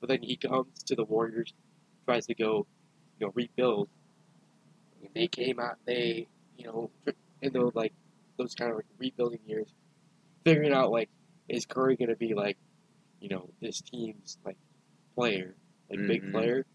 but 0.00 0.08
then 0.08 0.22
he 0.22 0.36
comes 0.36 0.82
to 0.84 0.94
the 0.94 1.04
Warriors, 1.04 1.52
tries 2.06 2.26
to 2.26 2.34
go, 2.34 2.66
you 3.18 3.26
know, 3.26 3.32
rebuild. 3.34 3.88
And 5.02 5.10
they 5.14 5.26
came 5.26 5.58
out, 5.58 5.76
they, 5.84 6.28
you 6.56 6.64
know, 6.66 6.90
in 7.42 7.52
those 7.52 7.74
like 7.74 7.92
those 8.38 8.54
kind 8.54 8.70
of 8.70 8.76
like 8.76 8.86
rebuilding 8.98 9.40
years, 9.46 9.74
figuring 10.44 10.72
out 10.72 10.92
like 10.92 11.10
is 11.48 11.66
Curry 11.66 11.96
gonna 11.96 12.14
be 12.16 12.34
like, 12.34 12.56
you 13.20 13.28
know, 13.28 13.50
this 13.60 13.80
team's 13.80 14.38
like 14.44 14.56
player, 15.16 15.56
like 15.90 16.06
big 16.06 16.22
Mhm. 16.22 16.32
player, 16.32 16.66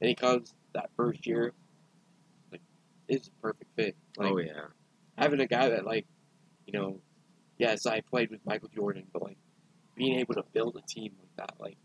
and 0.00 0.08
he 0.08 0.14
comes 0.14 0.54
that 0.74 0.90
first 0.96 1.26
year, 1.26 1.54
like 2.52 2.60
is 3.08 3.28
a 3.28 3.30
perfect 3.40 3.70
fit. 3.76 3.96
Like 4.18 4.32
oh 4.32 4.38
yeah, 4.38 4.66
having 5.16 5.40
a 5.40 5.46
guy 5.46 5.70
that 5.70 5.84
like, 5.84 6.06
you 6.66 6.78
know, 6.78 7.00
yes, 7.58 7.86
I 7.86 8.00
played 8.00 8.30
with 8.30 8.40
Michael 8.44 8.70
Jordan, 8.74 9.04
but 9.12 9.22
like 9.22 9.38
being 9.94 10.18
able 10.18 10.34
to 10.34 10.44
build 10.52 10.76
a 10.76 10.86
team 10.86 11.12
like 11.18 11.36
that, 11.36 11.60
like 11.60 11.76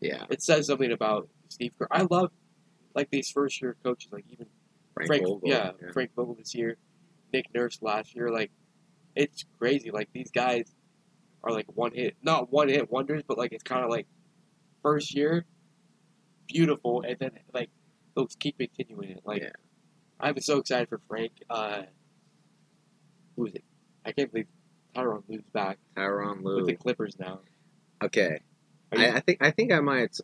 yeah. 0.00 0.24
it 0.30 0.42
says 0.42 0.66
something 0.66 0.92
about 0.92 1.28
Steve 1.48 1.72
Kerr. 1.78 1.88
I 1.90 2.06
love 2.10 2.30
like 2.94 3.10
these 3.10 3.30
first 3.30 3.60
year 3.60 3.76
coaches, 3.82 4.10
like 4.12 4.24
even 4.30 4.46
Frank, 4.94 5.08
Frank, 5.08 5.22
Vogel, 5.22 5.40
yeah, 5.44 5.72
Frank 5.92 6.10
Vogel 6.14 6.34
this 6.34 6.54
year, 6.54 6.76
Nick 7.32 7.46
Nurse 7.54 7.78
last 7.82 8.14
year. 8.14 8.30
Like, 8.30 8.50
it's 9.14 9.44
crazy. 9.58 9.90
Like 9.90 10.08
these 10.12 10.30
guys 10.30 10.74
are 11.44 11.52
like 11.52 11.66
one 11.74 11.92
hit, 11.92 12.16
not 12.22 12.52
one 12.52 12.68
hit 12.68 12.90
wonders, 12.90 13.22
but 13.26 13.38
like 13.38 13.52
it's 13.52 13.62
kind 13.62 13.84
of 13.84 13.90
like 13.90 14.06
first 14.82 15.14
year, 15.14 15.44
beautiful, 16.46 17.02
and 17.02 17.16
then 17.18 17.30
like 17.52 17.70
those 18.14 18.36
keep 18.38 18.58
continuing 18.58 19.10
it. 19.10 19.22
Like, 19.24 19.42
Yeah. 19.42 19.52
I'm 20.20 20.40
so 20.40 20.58
excited 20.58 20.88
for 20.88 21.00
Frank. 21.08 21.32
Uh, 21.50 21.82
who 23.36 23.46
is 23.46 23.54
it? 23.54 23.64
I 24.04 24.12
can't 24.12 24.30
believe 24.32 24.46
Tyronn 24.94 25.22
moves 25.28 25.44
back 25.52 25.78
Tyronn 25.96 26.42
with 26.42 26.66
the 26.66 26.74
Clippers 26.76 27.16
now. 27.18 27.40
Okay, 28.02 28.40
Are 28.92 28.98
you- 28.98 29.04
I, 29.06 29.16
I 29.16 29.20
think 29.20 29.38
I 29.42 29.50
think 29.50 29.72
I 29.72 29.80
might 29.80 30.16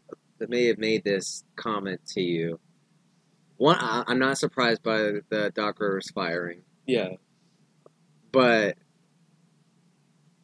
may 0.49 0.67
have 0.67 0.79
made 0.79 1.05
this 1.05 1.43
comment 1.57 2.01
to 2.15 2.21
you. 2.21 2.61
One, 3.57 3.77
I, 3.81 4.05
I'm 4.07 4.19
not 4.21 4.39
surprised 4.39 4.83
by 4.85 4.99
the 5.31 5.51
Doc 5.55 5.81
Rivers 5.81 6.11
firing, 6.13 6.63
yeah, 6.87 7.15
but 8.31 8.77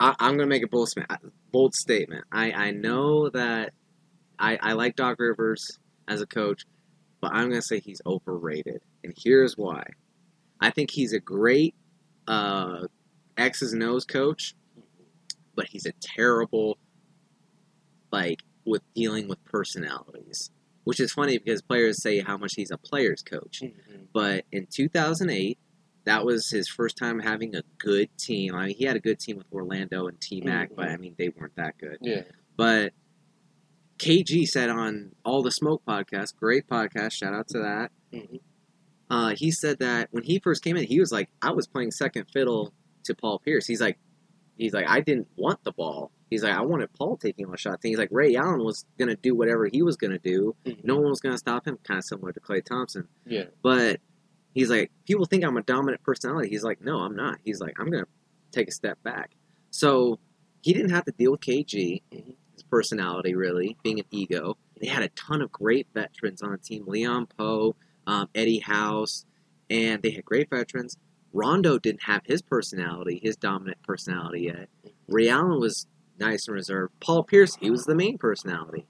I, 0.01 0.15
I'm 0.19 0.37
gonna 0.37 0.49
make 0.49 0.65
a 0.65 0.69
bold, 0.69 0.89
sma- 0.89 1.07
bold 1.53 1.75
statement. 1.75 2.25
I, 2.33 2.51
I 2.53 2.71
know 2.73 3.29
that 3.31 3.73
I, 4.39 4.59
I 4.61 4.73
like 4.73 4.97
Doc 4.97 5.21
Rivers 5.21 5.79
as 6.09 6.21
a 6.21 6.27
coach, 6.27 6.65
but 7.21 7.33
I'm 7.33 7.49
gonna 7.51 7.63
say 7.63 7.79
he's 7.79 8.01
overrated, 8.05 8.83
and 9.05 9.15
here's 9.17 9.57
why. 9.57 9.85
I 10.61 10.71
think 10.71 10.91
he's 10.91 11.13
a 11.13 11.21
great 11.21 11.75
uh, 12.27 12.87
X's 13.37 13.73
and 13.73 13.83
O's 13.83 14.05
coach, 14.05 14.55
but 15.55 15.67
he's 15.69 15.87
a 15.87 15.93
terrible 16.01 16.79
like 18.11 18.43
with 18.65 18.83
dealing 18.95 19.29
with 19.29 19.43
personalities. 19.45 20.51
Which 20.85 21.01
is 21.01 21.13
funny 21.13 21.39
because 21.39 21.63
players 21.63 22.03
say 22.03 22.21
how 22.21 22.37
much 22.37 22.55
he's 22.57 22.71
a 22.71 22.77
player's 22.77 23.23
coach. 23.23 23.63
Mhm. 23.63 24.07
But 24.13 24.45
in 24.53 24.67
2008, 24.67 25.59
that 26.05 26.27
was 26.27 26.51
his 26.51 26.69
first 26.69 26.99
time 26.99 27.21
having 27.21 27.57
a 27.57 27.63
good 27.79 28.11
team. 28.19 28.55
I 28.55 28.67
mean, 28.67 28.77
he 28.77 28.85
had 28.85 28.95
a 28.95 29.01
good 29.01 29.19
team 29.19 29.39
with 29.39 29.47
Orlando 29.51 30.07
and 30.09 30.21
T 30.21 30.43
Mac, 30.43 30.77
but 30.77 30.89
I 30.89 30.99
mean, 30.99 31.15
they 31.17 31.31
weren't 31.31 31.57
that 31.57 31.79
good. 31.79 31.97
yeah, 32.03 32.23
But 32.57 32.93
KG 33.99 34.47
said 34.47 34.69
on 34.69 35.13
All 35.25 35.43
the 35.43 35.51
Smoke 35.51 35.83
podcast, 35.89 36.37
great 36.37 36.67
podcast, 36.69 37.13
shout 37.13 37.33
out 37.33 37.49
to 37.49 37.59
that. 37.61 37.91
Mhm. 38.13 38.41
Uh, 39.15 39.35
he 39.37 39.51
said 39.51 39.79
that 39.79 40.09
when 40.11 40.23
he 40.25 40.39
first 40.41 40.65
came 40.65 40.77
in, 40.77 40.85
he 40.85 40.99
was 40.99 41.13
like, 41.13 41.29
I 41.41 41.53
was 41.53 41.67
playing 41.67 41.91
second 41.93 42.27
fiddle 42.33 42.73
to 43.05 43.15
Paul 43.15 43.39
Pierce. 43.39 43.67
He's 43.67 43.81
like, 43.81 43.99
he's 44.59 44.73
like, 44.73 44.89
I 44.89 45.01
didn't 45.01 45.29
want 45.37 45.63
the 45.63 45.73
ball. 45.73 46.11
He's 46.31 46.43
like, 46.43 46.55
I 46.55 46.63
wanted 46.63 46.93
Paul 46.95 47.17
taking 47.17 47.49
my 47.49 47.57
shots. 47.57 47.85
And 47.85 47.91
he's 47.91 47.99
like, 47.99 48.09
Ray 48.11 48.35
Allen 48.35 48.65
was 48.65 48.85
gonna 48.99 49.15
do 49.15 49.35
whatever 49.37 49.67
he 49.71 49.83
was 49.83 49.97
gonna 49.97 50.19
do. 50.19 50.57
Mhm. 50.67 50.85
No 50.85 50.97
one 50.97 51.11
was 51.11 51.21
gonna 51.21 51.39
stop 51.39 51.67
him. 51.67 51.79
Kind 51.85 51.99
of 51.99 52.05
similar 52.05 52.33
to 52.33 52.41
Klay 52.41 52.65
Thompson. 52.65 53.07
yeah, 53.27 53.45
But 53.63 54.01
he's 54.53 54.71
like, 54.71 54.91
people 55.07 55.27
think 55.27 55.45
I'm 55.45 55.57
a 55.57 55.63
dominant 55.63 56.03
personality. 56.03 56.49
He's 56.49 56.65
like, 56.65 56.81
no, 56.81 56.99
I'm 57.01 57.15
not. 57.15 57.39
He's 57.45 57.61
like, 57.61 57.79
I'm 57.79 57.91
gonna 57.91 58.07
take 58.51 58.69
a 58.69 58.73
step 58.73 59.01
back. 59.05 59.37
So 59.71 60.19
he 60.63 60.73
didn't 60.73 60.91
have 60.91 61.05
to 61.05 61.13
deal 61.13 61.33
with 61.33 61.41
KG, 61.41 62.03
Mhm. 62.11 62.35
his 62.55 62.63
personality 62.65 63.35
really 63.35 63.77
being 63.85 64.01
an 64.01 64.07
ego. 64.11 64.57
They 64.81 64.89
had 64.89 65.03
a 65.05 65.09
ton 65.11 65.41
of 65.43 65.53
great 65.53 65.87
veterans 65.95 66.43
on 66.43 66.51
the 66.53 66.59
team: 66.59 66.85
Leon 66.87 67.29
Powe, 67.39 67.75
um, 68.07 68.29
Eddie 68.35 68.61
House, 68.61 69.25
and 69.71 70.03
they 70.03 70.11
had 70.11 70.25
great 70.25 70.51
veterans. 70.51 70.97
Rondo 71.33 71.79
didn't 71.79 72.05
have 72.05 72.23
his 72.25 72.43
personality, 72.43 73.21
his 73.23 73.37
dominant 73.37 73.83
personality 73.83 74.43
yet. 74.43 74.69
Ray 75.09 75.29
Allen 75.29 75.61
was 75.61 75.87
nice 76.19 76.47
and 76.47 76.55
reserved. 76.55 76.93
Paul 77.01 77.25
Pierce, 77.25 77.57
he 77.57 77.71
was 77.71 77.85
the 77.85 77.95
main 77.95 78.19
personality, 78.19 78.87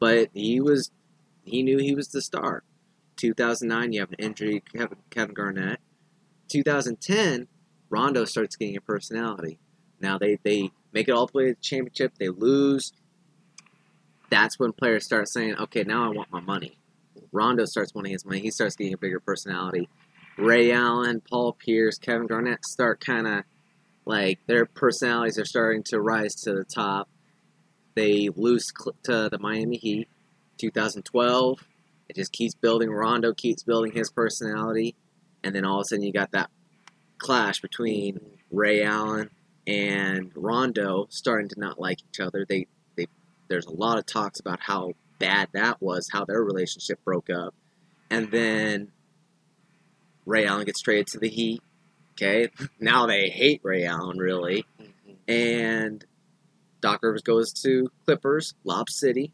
but 0.00 0.28
he 0.34 0.60
was 0.60 0.90
he 1.44 1.62
knew 1.62 1.78
he 1.78 1.94
was 1.94 2.08
the 2.08 2.22
star. 2.22 2.64
2009, 3.16 3.92
you 3.92 4.00
have 4.00 4.10
an 4.10 4.16
injury, 4.18 4.62
Kevin, 4.72 4.98
Kevin 5.10 5.34
Garnett. 5.34 5.78
2010, 6.48 7.46
Rondo 7.90 8.24
starts 8.24 8.56
getting 8.56 8.76
a 8.76 8.80
personality. 8.80 9.58
Now 10.00 10.18
they, 10.18 10.38
they 10.42 10.72
make 10.92 11.08
it 11.08 11.12
all 11.12 11.26
the 11.26 11.36
way 11.36 11.44
to 11.46 11.54
the 11.54 11.60
championship, 11.60 12.14
they 12.18 12.28
lose. 12.28 12.92
That's 14.30 14.58
when 14.58 14.72
players 14.72 15.04
start 15.04 15.28
saying, 15.28 15.56
okay, 15.56 15.84
now 15.84 16.04
I 16.04 16.08
want 16.08 16.32
my 16.32 16.40
money. 16.40 16.78
Rondo 17.34 17.64
starts 17.64 17.94
wanting 17.94 18.12
his 18.12 18.24
money. 18.24 18.40
He 18.40 18.50
starts 18.50 18.76
getting 18.76 18.94
a 18.94 18.98
bigger 18.98 19.20
personality. 19.20 19.88
Ray 20.38 20.72
Allen, 20.72 21.20
Paul 21.28 21.52
Pierce, 21.52 21.98
Kevin 21.98 22.26
Garnett 22.26 22.64
start 22.64 23.04
kind 23.04 23.26
of 23.26 23.44
like 24.06 24.38
their 24.46 24.66
personalities 24.66 25.38
are 25.38 25.44
starting 25.44 25.82
to 25.84 26.00
rise 26.00 26.34
to 26.42 26.54
the 26.54 26.64
top. 26.64 27.08
They 27.94 28.30
lose 28.34 28.72
to 29.04 29.28
the 29.28 29.38
Miami 29.38 29.76
Heat. 29.76 30.08
2012, 30.58 31.64
it 32.08 32.16
just 32.16 32.32
keeps 32.32 32.54
building. 32.54 32.90
Rondo 32.90 33.32
keeps 33.32 33.64
building 33.64 33.90
his 33.92 34.10
personality, 34.10 34.94
and 35.42 35.52
then 35.52 35.64
all 35.64 35.80
of 35.80 35.82
a 35.82 35.84
sudden 35.86 36.04
you 36.04 36.12
got 36.12 36.30
that 36.30 36.48
clash 37.18 37.60
between 37.60 38.20
Ray 38.52 38.84
Allen 38.84 39.30
and 39.66 40.30
Rondo 40.36 41.06
starting 41.10 41.48
to 41.48 41.58
not 41.58 41.80
like 41.80 41.98
each 42.08 42.20
other. 42.20 42.46
They 42.48 42.68
they 42.96 43.08
there's 43.48 43.66
a 43.66 43.72
lot 43.72 43.98
of 43.98 44.06
talks 44.06 44.38
about 44.38 44.60
how 44.60 44.92
bad 45.18 45.48
that 45.52 45.80
was, 45.80 46.08
how 46.12 46.24
their 46.24 46.42
relationship 46.42 47.02
broke 47.04 47.30
up, 47.30 47.54
and 48.10 48.30
then 48.30 48.92
Ray 50.26 50.46
Allen 50.46 50.64
gets 50.66 50.80
traded 50.80 51.06
to 51.08 51.18
the 51.18 51.28
Heat. 51.28 51.62
Okay, 52.12 52.50
now 52.80 53.06
they 53.06 53.28
hate 53.28 53.60
Ray 53.64 53.84
Allen 53.84 54.18
really, 54.18 54.64
Mhm. 54.80 55.16
and 55.28 56.04
Doc 56.80 57.02
Rivers 57.02 57.22
goes 57.22 57.52
to 57.62 57.90
Clippers, 58.04 58.54
Lob 58.64 58.88
City. 58.90 59.32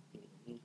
Mhm. 0.49 0.59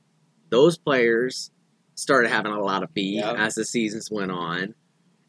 Those 0.49 0.77
players 0.77 1.51
started 1.95 2.29
having 2.29 2.51
a 2.51 2.59
lot 2.61 2.83
of 2.83 2.93
beef 2.93 3.17
Yeah. 3.19 3.33
as 3.33 3.55
the 3.55 3.65
seasons 3.65 4.09
went 4.11 4.31
on, 4.31 4.75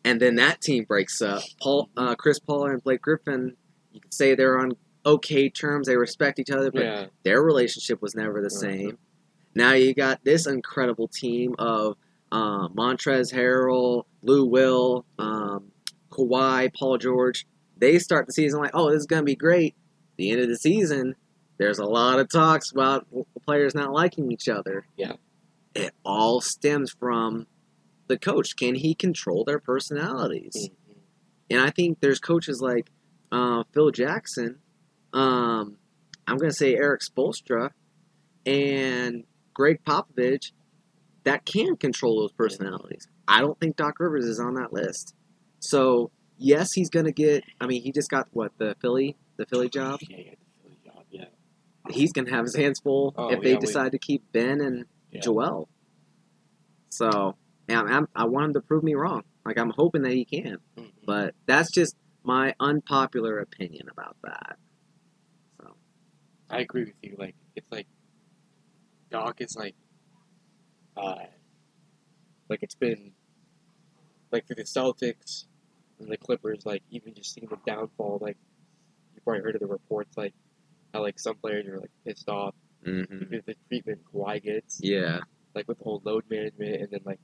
and 0.04 0.20
then 0.20 0.36
that 0.36 0.60
team 0.60 0.84
breaks 0.84 1.20
up. 1.22 1.42
Paul, 1.60 1.90
uh, 1.96 2.14
Chris 2.14 2.38
Paul, 2.38 2.66
and 2.66 2.82
Blake 2.82 3.02
Griffin, 3.02 3.56
you 3.92 4.00
could 4.00 4.12
say 4.14 4.34
they're 4.34 4.58
on 4.58 4.72
okay 5.04 5.48
terms. 5.48 5.86
They 5.86 5.96
respect 5.96 6.38
each 6.38 6.50
other, 6.50 6.70
but 6.70 6.82
Yeah. 6.82 7.06
their 7.24 7.42
relationship 7.42 8.02
was 8.02 8.14
never 8.14 8.40
the 8.42 8.48
Mhm. 8.48 8.60
same. 8.60 8.98
Now 9.56 9.72
you 9.72 9.94
got 9.94 10.22
this 10.22 10.46
incredible 10.46 11.08
team 11.08 11.54
of 11.58 11.96
uh, 12.30 12.68
Montrezl 12.68 13.32
Harrell, 13.32 14.04
Lou 14.22 14.44
Will, 14.44 15.06
um, 15.18 15.72
Kawhi, 16.10 16.74
Paul 16.74 16.98
George. 16.98 17.46
They 17.78 17.98
start 17.98 18.26
the 18.26 18.34
season 18.34 18.60
like, 18.60 18.72
oh, 18.74 18.90
this 18.90 19.00
is 19.00 19.06
going 19.06 19.22
to 19.22 19.24
be 19.24 19.34
great. 19.34 19.74
The 20.18 20.30
end 20.30 20.42
of 20.42 20.48
the 20.48 20.58
season, 20.58 21.14
there's 21.56 21.78
a 21.78 21.86
lot 21.86 22.18
of 22.18 22.28
talks 22.30 22.70
about 22.70 23.06
players 23.46 23.74
not 23.74 23.92
liking 23.92 24.30
each 24.30 24.46
other. 24.46 24.86
Yeah. 24.94 25.14
It 25.74 25.94
all 26.04 26.42
stems 26.42 26.92
from 26.92 27.46
the 28.08 28.18
coach. 28.18 28.56
Can 28.56 28.74
he 28.74 28.94
control 28.94 29.42
their 29.44 29.58
personalities? 29.58 30.68
Mhm. 30.68 30.96
And 31.48 31.60
I 31.60 31.70
think 31.70 32.00
there's 32.00 32.20
coaches 32.20 32.60
like 32.60 32.90
uh, 33.32 33.64
Phil 33.72 33.90
Jackson, 33.90 34.58
um, 35.14 35.78
I'm 36.26 36.36
going 36.36 36.50
to 36.50 36.56
say 36.56 36.74
Erik 36.74 37.00
Spoelstra, 37.00 37.70
and 38.44 39.24
Gregg 39.56 39.80
Popovich 39.84 40.52
that 41.24 41.46
can 41.46 41.76
control 41.76 42.20
those 42.20 42.32
personalities. 42.32 43.08
I 43.26 43.40
don't 43.40 43.58
think 43.58 43.76
Doc 43.76 43.98
Rivers 43.98 44.26
is 44.26 44.38
on 44.38 44.54
that 44.56 44.72
list. 44.72 45.14
So, 45.60 46.10
yes, 46.36 46.72
he's 46.74 46.90
going 46.90 47.06
to 47.06 47.12
get, 47.12 47.42
I 47.60 47.66
mean, 47.66 47.82
he 47.82 47.90
just 47.90 48.10
got 48.10 48.28
what, 48.32 48.52
the 48.58 48.76
Philly, 48.82 49.16
the 49.38 49.46
Philly 49.46 49.70
job? 49.70 50.00
Yeah, 50.02 50.18
yeah, 50.18 50.30
the 50.32 50.62
Philly 50.62 50.78
job. 50.84 51.04
Yeah. 51.10 51.24
He's 51.90 52.12
going 52.12 52.26
to 52.26 52.32
have 52.32 52.44
his 52.44 52.54
hands 52.54 52.80
full 52.80 53.14
Oh, 53.16 53.30
if 53.30 53.40
they 53.40 53.50
yeah, 53.52 53.56
we- 53.56 53.60
decide 53.66 53.92
to 53.92 53.98
keep 53.98 54.30
Ben 54.30 54.60
and 54.60 54.84
Yeah. 55.10 55.20
Joel. 55.22 55.68
So, 56.90 57.36
yeah, 57.68 57.80
I'm, 57.82 58.08
I 58.14 58.26
want 58.26 58.46
him 58.48 58.54
to 58.54 58.60
prove 58.60 58.84
me 58.84 58.94
wrong. 58.94 59.22
Like, 59.44 59.58
I'm 59.58 59.70
hoping 59.70 60.02
that 60.02 60.12
he 60.12 60.24
can. 60.26 60.58
Mhm. 60.76 60.90
But 61.06 61.34
that's 61.46 61.70
just 61.72 61.96
my 62.22 62.54
unpopular 62.60 63.38
opinion 63.38 63.88
about 63.90 64.16
that. 64.22 64.58
So 65.60 65.74
I 66.50 66.60
agree 66.60 66.84
with 66.84 66.94
you. 67.02 67.14
Like 67.18 67.34
it's 67.54 67.70
like 67.70 67.86
Doc 69.16 69.40
is 69.40 69.56
like 69.56 69.74
uh 70.96 71.24
like 72.48 72.62
it's 72.62 72.74
been 72.74 73.12
like 74.32 74.46
for 74.46 74.54
the 74.54 74.64
Celtics 74.64 75.44
and 75.98 76.10
the 76.10 76.16
Clippers, 76.16 76.66
like 76.66 76.82
even 76.90 77.14
just 77.14 77.32
seeing 77.34 77.48
the 77.48 77.56
downfall, 77.66 78.18
like 78.20 78.36
you 79.14 79.20
probably 79.24 79.42
heard 79.42 79.54
of 79.54 79.60
the 79.60 79.66
reports 79.66 80.16
like 80.16 80.34
how 80.92 81.02
like 81.02 81.18
some 81.18 81.36
players 81.36 81.66
are 81.66 81.78
like 81.78 81.90
pissed 82.04 82.28
off 82.28 82.54
mhm. 82.86 83.22
even 83.22 83.42
the 83.46 83.54
treatment 83.68 84.00
Kawhi 84.12 84.42
gets, 84.42 84.80
yeah, 84.82 85.20
like 85.54 85.66
with 85.68 85.78
the 85.78 85.84
whole 85.84 86.02
load 86.04 86.24
management 86.28 86.82
and 86.82 86.90
then 86.90 87.00
like 87.04 87.20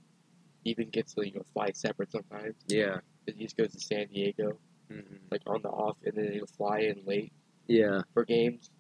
even 0.64 0.88
gets 0.90 1.14
to 1.14 1.26
you 1.26 1.34
know 1.34 1.42
fly 1.52 1.70
separate 1.74 2.10
sometimes 2.10 2.54
yeah, 2.68 2.98
because 3.24 3.38
he 3.38 3.44
just 3.44 3.56
goes 3.56 3.72
to 3.72 3.80
San 3.80 4.06
Diego 4.08 4.58
mhm. 4.90 5.18
like 5.30 5.42
on 5.46 5.60
the 5.62 5.68
off 5.68 5.96
and 6.04 6.14
then 6.16 6.32
he'll 6.32 6.46
fly 6.46 6.80
in 6.80 7.02
late 7.04 7.32
yeah, 7.66 8.02
for 8.12 8.24
games. 8.24 8.70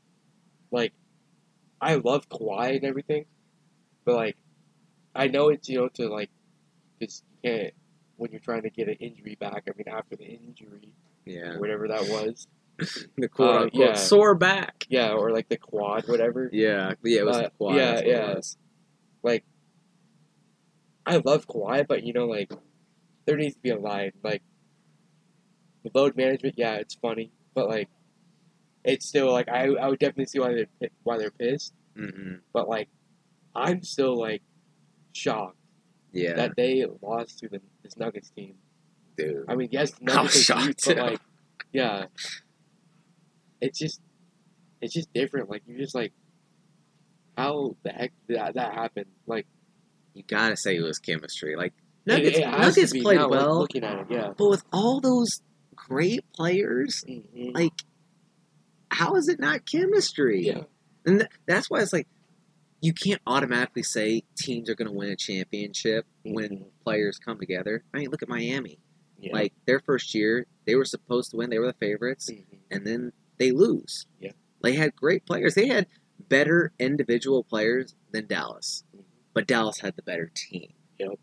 Like, 0.70 0.92
I 1.82 1.96
love 1.96 2.28
Kawhi 2.28 2.76
and 2.76 2.84
everything, 2.84 3.24
but 4.04 4.14
like, 4.14 4.36
I 5.14 5.26
know 5.26 5.48
it's 5.50 5.68
you 5.68 5.80
know 5.80 5.88
to 5.94 6.08
like, 6.08 6.30
because 6.98 7.22
you 7.42 7.50
can't 7.50 7.74
when 8.16 8.30
you're 8.30 8.40
trying 8.40 8.62
to 8.62 8.70
get 8.70 8.88
an 8.88 8.94
injury 9.00 9.36
back. 9.38 9.64
I 9.68 9.72
mean, 9.76 9.88
after 9.94 10.14
the 10.16 10.24
injury, 10.24 10.92
yeah. 11.26 11.58
whatever 11.58 11.88
that 11.88 12.02
was, 12.08 12.46
The 13.18 13.28
quote 13.28 13.66
Uh, 13.66 13.70
yeah. 13.72 13.94
sore 13.94 14.34
back. 14.34 14.86
yeah, 14.88 15.12
or 15.12 15.30
like 15.32 15.48
the 15.48 15.56
quad, 15.58 16.08
whatever. 16.08 16.48
Yeah, 16.52 16.94
yeah. 17.02 17.20
It 17.20 17.26
was 17.26 17.36
Uh, 17.36 17.42
the 17.42 17.50
quad. 17.50 17.76
yeah, 17.76 18.00
yeah. 18.04 18.40
Like, 19.24 19.44
I 21.04 21.16
love 21.16 21.46
Kawhi, 21.48 21.86
but 21.86 22.04
you 22.04 22.12
know, 22.12 22.26
like, 22.26 22.52
there 23.26 23.36
needs 23.36 23.54
to 23.56 23.60
be 23.60 23.70
a 23.70 23.78
line. 23.78 24.12
Like, 24.22 24.42
the 25.84 25.90
load 25.94 26.16
management, 26.16 26.54
yeah, 26.56 26.74
it's 26.74 26.94
funny, 26.94 27.32
but 27.54 27.68
like, 27.68 27.88
it's 28.84 29.06
still 29.06 29.30
like 29.32 29.48
I 29.48 29.66
I 29.74 29.88
would 29.88 29.98
definitely 29.98 30.26
see 30.26 30.38
why 30.40 30.54
they're 30.54 30.90
why 31.04 31.18
they're 31.18 31.30
pissed. 31.30 31.74
Mhm. 31.96 32.40
but 32.54 32.68
like 32.68 32.88
I'm 33.54 33.82
still 33.82 34.18
like 34.18 34.42
shocked 35.12 35.58
Yeah, 36.12 36.34
that 36.36 36.56
they 36.56 36.86
lost 37.02 37.38
to 37.40 37.48
the 37.48 37.60
this 37.82 37.96
Nuggets 37.98 38.30
team. 38.30 38.54
dude. 39.16 39.44
I 39.48 39.54
mean, 39.56 39.68
yes, 39.70 39.92
I'm 40.00 40.04
Nuggets 40.06 40.34
deep, 40.36 40.44
shocked, 40.44 40.84
but 40.86 40.96
like, 40.96 41.20
yeah, 41.72 42.06
it's 43.60 43.78
just 43.78 44.00
it's 44.80 44.92
just 44.94 45.12
different. 45.12 45.48
Like 45.50 45.62
you're 45.66 45.78
just 45.78 45.94
like, 45.94 46.12
how 47.36 47.76
the 47.84 47.90
heck 47.90 48.12
did 48.28 48.36
that, 48.38 48.54
that 48.54 48.74
happen? 48.74 49.04
Like 49.26 49.46
You 50.14 50.22
gotta 50.26 50.56
say 50.56 50.76
it 50.76 50.80
was 50.82 50.98
chemistry. 50.98 51.56
Like 51.56 51.72
Nuggets, 52.06 52.38
it 52.38 52.42
to 52.42 52.50
Nuggets 52.50 52.92
played 52.92 53.16
now, 53.18 53.28
like, 53.28 53.40
well, 53.40 53.58
looking 53.60 53.84
at 53.84 54.00
it, 54.00 54.06
yeah. 54.10 54.32
but 54.36 54.48
with 54.50 54.64
all 54.72 55.00
those 55.00 55.40
great 55.76 56.24
players, 56.32 57.04
Mhm. 57.08 57.54
like, 57.54 57.72
how 58.92 59.14
is 59.16 59.28
it 59.28 59.40
not 59.40 59.64
chemistry? 59.66 60.46
Yeah, 60.46 60.64
And 61.06 61.20
th- 61.20 61.30
that's 61.46 61.68
why 61.70 61.80
it's 61.80 61.92
like 61.92 62.06
you 62.80 62.92
can't 62.92 63.20
automatically 63.26 63.82
say 63.82 64.22
teams 64.36 64.68
are 64.68 64.74
going 64.74 64.88
to 64.88 64.92
win 64.96 65.10
a 65.10 65.16
championship 65.16 66.04
when 66.24 66.48
Mhm. 66.50 66.64
players 66.84 67.18
come 67.18 67.38
together. 67.38 67.84
I 67.94 67.98
mean, 67.98 68.10
look 68.10 68.22
at 68.22 68.28
Miami. 68.28 68.78
yeah. 69.20 69.32
Like 69.32 69.52
their 69.66 69.78
first 69.78 70.14
year, 70.16 70.46
they 70.66 70.74
were 70.74 70.84
supposed 70.84 71.30
to 71.30 71.36
win. 71.36 71.48
They 71.48 71.60
were 71.60 71.68
the 71.68 71.74
favorites, 71.74 72.28
Mhm. 72.28 72.58
and 72.72 72.84
then 72.86 73.12
they 73.38 73.52
lose. 73.52 74.06
Yeah. 74.20 74.32
They 74.62 74.74
had 74.74 74.96
great 74.96 75.24
players. 75.26 75.54
They 75.54 75.68
had 75.68 75.86
better 76.28 76.72
individual 76.80 77.44
players 77.44 77.94
than 78.10 78.26
Dallas, 78.26 78.82
Mhm. 78.96 79.04
but 79.32 79.46
Dallas 79.46 79.78
had 79.78 79.94
the 79.94 80.02
better 80.02 80.30
team. 80.34 80.72
Yep. 80.98 81.20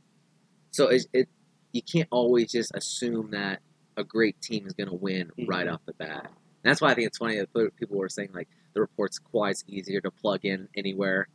So 0.71 0.87
it, 0.87 1.07
it 1.13 1.27
you 1.73 1.81
can't 1.81 2.07
always 2.09 2.51
just 2.51 2.71
assume 2.73 3.31
that 3.31 3.61
a 3.97 4.03
great 4.05 4.41
team 4.41 4.65
is 4.65 4.71
going 4.73 4.89
to 4.89 4.95
win 4.95 5.29
Mhm. 5.37 5.47
right 5.49 5.67
off 5.67 5.85
the 5.85 5.93
bat. 5.93 6.31
That's 6.63 6.81
why 6.81 6.91
I 6.91 6.93
think 6.95 7.07
it's 7.07 7.17
funny 7.17 7.37
that 7.37 7.51
people 7.77 7.97
were 7.97 8.09
saying 8.09 8.29
like 8.33 8.47
the 8.73 8.81
reports 8.81 9.19
Kawhi's 9.19 9.63
easier 9.67 10.01
to 10.01 10.11
plug 10.11 10.43
in 10.45 10.67
anywhere. 10.75 11.27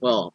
Well, 0.00 0.34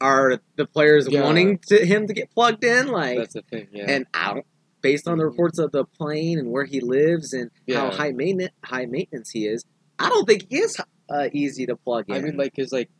are 0.00 0.40
the 0.56 0.66
players 0.66 1.08
Yeah. 1.10 1.22
wanting 1.22 1.58
to, 1.68 1.84
him 1.84 2.06
to 2.06 2.12
get 2.14 2.30
plugged 2.30 2.64
in? 2.64 2.88
Like, 2.88 3.18
That's 3.18 3.34
the 3.34 3.42
thing. 3.42 3.68
Yeah, 3.72 3.86
and 3.88 4.06
I 4.14 4.34
don't, 4.34 4.46
based 4.80 5.08
on 5.08 5.18
the 5.18 5.24
Mhm. 5.24 5.30
reports 5.30 5.58
of 5.58 5.72
the 5.72 5.84
plane 5.84 6.38
and 6.38 6.50
where 6.50 6.64
he 6.64 6.80
lives 6.80 7.32
and 7.32 7.50
how 7.72 7.90
high 7.90 8.12
maintenance 8.12 8.52
high 8.64 8.86
maintenance 8.86 9.30
he 9.30 9.46
is, 9.46 9.64
I 9.98 10.08
don't 10.08 10.26
think 10.26 10.46
he 10.50 10.58
is 10.58 10.76
uh, 11.08 11.28
easy 11.32 11.66
to 11.66 11.76
plug 11.76 12.08
in. 12.08 12.14
I 12.16 12.20
mean, 12.20 12.36
like, 12.36 12.54
cause 12.54 12.72
like, 12.72 12.90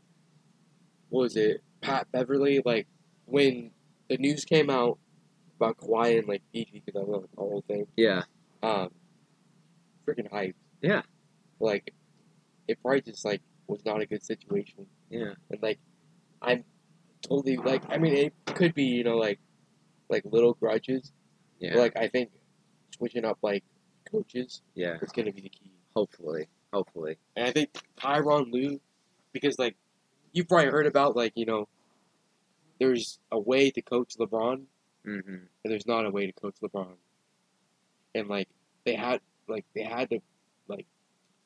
what 1.09 1.21
was 1.23 1.37
it? 1.37 1.63
Pat 1.81 2.11
Beverley, 2.13 2.61
like, 2.65 2.87
when 3.27 3.71
the 4.09 4.17
news 4.19 4.45
came 4.45 4.71
out 4.71 4.99
about 5.57 5.77
Kawhi 5.79 6.19
and 6.19 6.29
like 6.29 6.43
Fiji, 6.53 6.83
because 6.85 7.01
I 7.01 7.05
love 7.11 7.23
the 7.35 7.41
whole 7.41 7.63
thing. 7.67 7.87
yeah, 7.97 8.23
Um, 8.63 8.91
freaking 10.07 10.31
hype. 10.31 10.57
Yeah. 10.81 11.03
Like, 11.61 11.93
it 12.69 12.79
probably 12.83 13.01
just 13.03 13.25
like 13.25 13.41
was 13.67 13.85
not 13.85 14.01
a 14.01 14.07
good 14.07 14.23
situation, 14.25 14.87
yeah, 15.11 15.33
and 15.51 15.63
like, 15.63 15.79
I'm 16.43 16.65
totally 17.23 17.57
like, 17.57 17.83
I 17.89 17.99
mean, 17.99 18.15
it 18.15 18.35
could 18.47 18.75
be 18.75 18.85
you 18.85 19.05
know 19.05 19.17
like, 19.17 19.39
like 20.11 20.23
little 20.25 20.55
grudges. 20.55 21.13
yeah, 21.59 21.73
But, 21.75 21.79
like, 21.81 21.97
I 21.97 22.09
think 22.09 22.31
switching 22.97 23.25
up 23.25 23.39
like 23.43 23.65
coaches 24.11 24.63
yeah. 24.75 24.97
is 25.03 25.13
gonna 25.13 25.33
be 25.33 25.43
the 25.43 25.49
key. 25.49 25.73
Hopefully, 25.97 26.49
hopefully, 26.73 27.19
And 27.37 27.47
I 27.47 27.53
think 27.53 27.71
Tyronn 27.99 28.51
Lue, 28.53 28.81
because 29.33 29.59
like 29.59 29.77
you've 30.33 30.49
probably 30.49 30.71
heard 30.71 30.87
about 30.87 31.15
like 31.17 31.33
you 31.37 31.47
know 31.47 31.69
there's 32.81 33.19
a 33.31 33.39
way 33.39 33.71
to 33.71 33.81
coach 33.83 34.17
LeBron 34.19 34.63
Mm-hmm. 35.07 35.35
and 35.35 35.47
there's 35.65 35.87
not 35.87 36.07
a 36.07 36.11
way 36.11 36.27
to 36.27 36.33
coach 36.33 36.55
LeBron. 36.63 36.95
And 38.15 38.27
like 38.29 38.49
they 38.87 38.95
had 38.95 39.21
like 39.49 39.65
they 39.75 39.83
had 39.83 40.09
to 40.11 40.21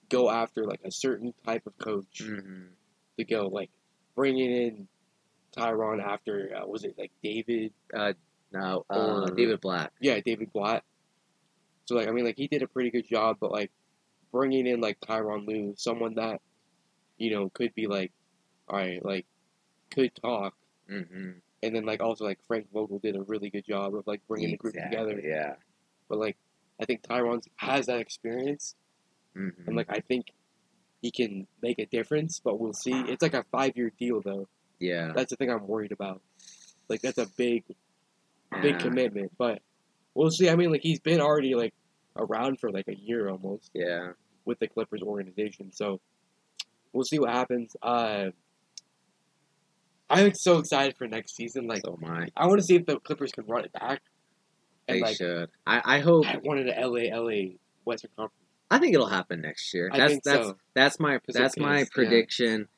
go 0.09 0.31
after 0.31 0.65
like 0.65 0.81
a 0.85 0.91
certain 0.91 1.35
type 1.45 1.67
of 1.67 1.77
coach 1.79 2.23
Mm-hmm. 2.23 2.65
to 3.19 3.25
go 3.25 3.49
like 3.49 3.71
bringing 4.15 4.51
in 4.51 4.89
Tyronn 5.57 6.03
after 6.03 6.53
uh, 6.57 6.67
was 6.67 6.85
it 6.85 6.95
like 6.99 7.13
David 7.23 7.73
No, 8.53 8.85
uh, 8.91 9.23
Or- 9.23 9.35
David 9.35 9.61
Black. 9.61 9.93
yeah 10.01 10.21
David 10.21 10.53
Blatt. 10.53 10.85
So 11.87 11.95
like 11.95 12.09
I 12.09 12.11
mean 12.13 12.25
like 12.25 12.37
he 12.37 12.49
did 12.49 12.63
a 12.63 12.67
pretty 12.69 12.91
good 12.91 13.07
job, 13.09 13.39
but 13.41 13.51
like 13.51 13.71
bringing 14.33 14.67
in 14.67 14.81
like 14.81 15.01
Tyronn 15.01 15.47
Lue, 15.47 15.75
someone 15.77 16.15
that 16.15 16.41
you 17.17 17.31
know 17.31 17.49
could 17.51 17.75
be 17.75 17.87
like 17.87 18.13
all 18.69 18.77
right 18.77 19.05
like 19.05 19.27
could 19.91 20.15
talk, 20.15 20.55
Mm-hmm. 20.91 21.31
and 21.63 21.75
then 21.77 21.85
like 21.85 22.01
also 22.01 22.25
like 22.25 22.39
Frank 22.47 22.69
Vogel 22.73 22.99
did 22.99 23.17
a 23.17 23.23
really 23.23 23.51
good 23.51 23.65
job 23.67 23.95
of 23.95 24.07
like 24.07 24.21
bringing 24.29 24.51
the 24.53 24.57
group 24.57 24.75
together. 24.75 25.21
Yeah. 25.23 25.55
But 26.09 26.19
like 26.19 26.37
I 26.81 26.85
think 26.85 27.03
Tyronn 27.03 27.43
has 27.57 27.87
that 27.87 28.01
experience. 28.01 28.75
Mm-hmm. 29.37 29.63
And 29.67 29.77
like 29.77 29.87
I 29.91 30.01
think 30.01 30.27
he 31.03 31.11
can 31.11 31.47
make 31.63 31.79
a 31.79 31.87
difference, 31.87 32.41
but 32.43 32.59
we'll 32.59 32.73
see. 32.73 32.93
It's 32.93 33.23
like 33.23 33.35
a 33.35 33.45
five 33.53 33.77
year 33.77 33.93
deal 33.99 34.21
though. 34.21 34.49
yeah. 34.81 35.13
That's 35.15 35.31
the 35.31 35.37
thing 35.37 35.51
I'm 35.51 35.67
worried 35.67 35.93
about. 35.93 36.21
Like 36.89 37.01
that's 37.03 37.19
a 37.19 37.27
big 37.37 37.65
big 38.63 38.73
Yeah. 38.75 38.79
commitment. 38.79 39.33
But 39.39 39.63
we'll 40.15 40.31
see. 40.31 40.49
I 40.49 40.57
mean 40.57 40.71
like 40.73 40.83
he's 40.83 41.01
been 41.01 41.21
already 41.21 41.55
like 41.55 41.75
around 42.17 42.59
for 42.59 42.71
like 42.73 42.89
a 42.89 42.97
year 42.97 43.29
almost 43.29 43.71
Yeah. 43.75 44.13
with 44.45 44.59
the 44.59 44.67
Clippers 44.69 45.03
organization. 45.03 45.71
So 45.73 46.01
we'll 46.93 47.05
see 47.05 47.19
what 47.19 47.31
happens. 47.31 47.77
Uh 47.83 48.31
I'm 50.11 50.33
so 50.35 50.59
excited 50.59 50.97
for 50.97 51.07
next 51.07 51.37
season. 51.37 51.67
Like 51.67 51.83
so 51.85 51.99
am 52.03 52.11
I. 52.11 52.29
I 52.37 52.47
want 52.47 52.59
to 52.61 52.65
see 52.65 52.77
if 52.77 52.87
the 52.87 52.99
Clippers 52.99 53.31
can 53.33 53.45
run 53.47 53.65
it 53.65 53.73
back. 53.73 54.01
And 54.89 54.97
They 54.97 55.03
like 55.03 55.17
should. 55.19 55.51
I, 55.67 55.83
I 55.85 55.99
hope. 56.01 56.27
I 56.27 56.39
wanted 56.43 56.69
a 56.69 56.87
LA 56.87 57.15
LA 57.15 57.57
Western 57.85 58.11
Conference. 58.17 58.35
I 58.71 58.79
think 58.79 58.95
it'll 58.95 59.07
happen 59.09 59.41
next 59.41 59.73
year. 59.73 59.89
I 59.93 59.97
That's 59.99 60.13
think 60.13 60.25
that's 60.25 60.47
so. 60.47 60.57
that's 60.75 61.01
my 61.01 61.21
that's 61.29 61.57
my 61.57 61.79
is, 61.79 61.81
yeah. 61.83 61.95
prediction. 61.95 62.69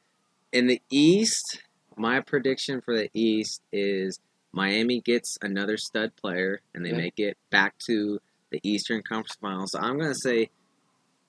In 0.52 0.66
the 0.66 0.80
East, 0.90 1.62
my 1.96 2.20
prediction 2.20 2.80
for 2.80 2.96
the 2.96 3.10
East 3.14 3.62
is 3.72 4.20
Miami 4.52 5.00
gets 5.00 5.36
another 5.42 5.76
stud 5.76 6.14
player 6.16 6.60
and 6.74 6.84
they 6.84 6.90
Yeah. 6.90 6.96
make 6.96 7.18
it 7.18 7.36
back 7.50 7.76
to 7.86 8.20
the 8.50 8.60
Eastern 8.62 9.02
Conference 9.02 9.36
Finals. 9.40 9.72
So 9.72 9.78
I'm 9.80 9.98
gonna 9.98 10.14
say 10.14 10.50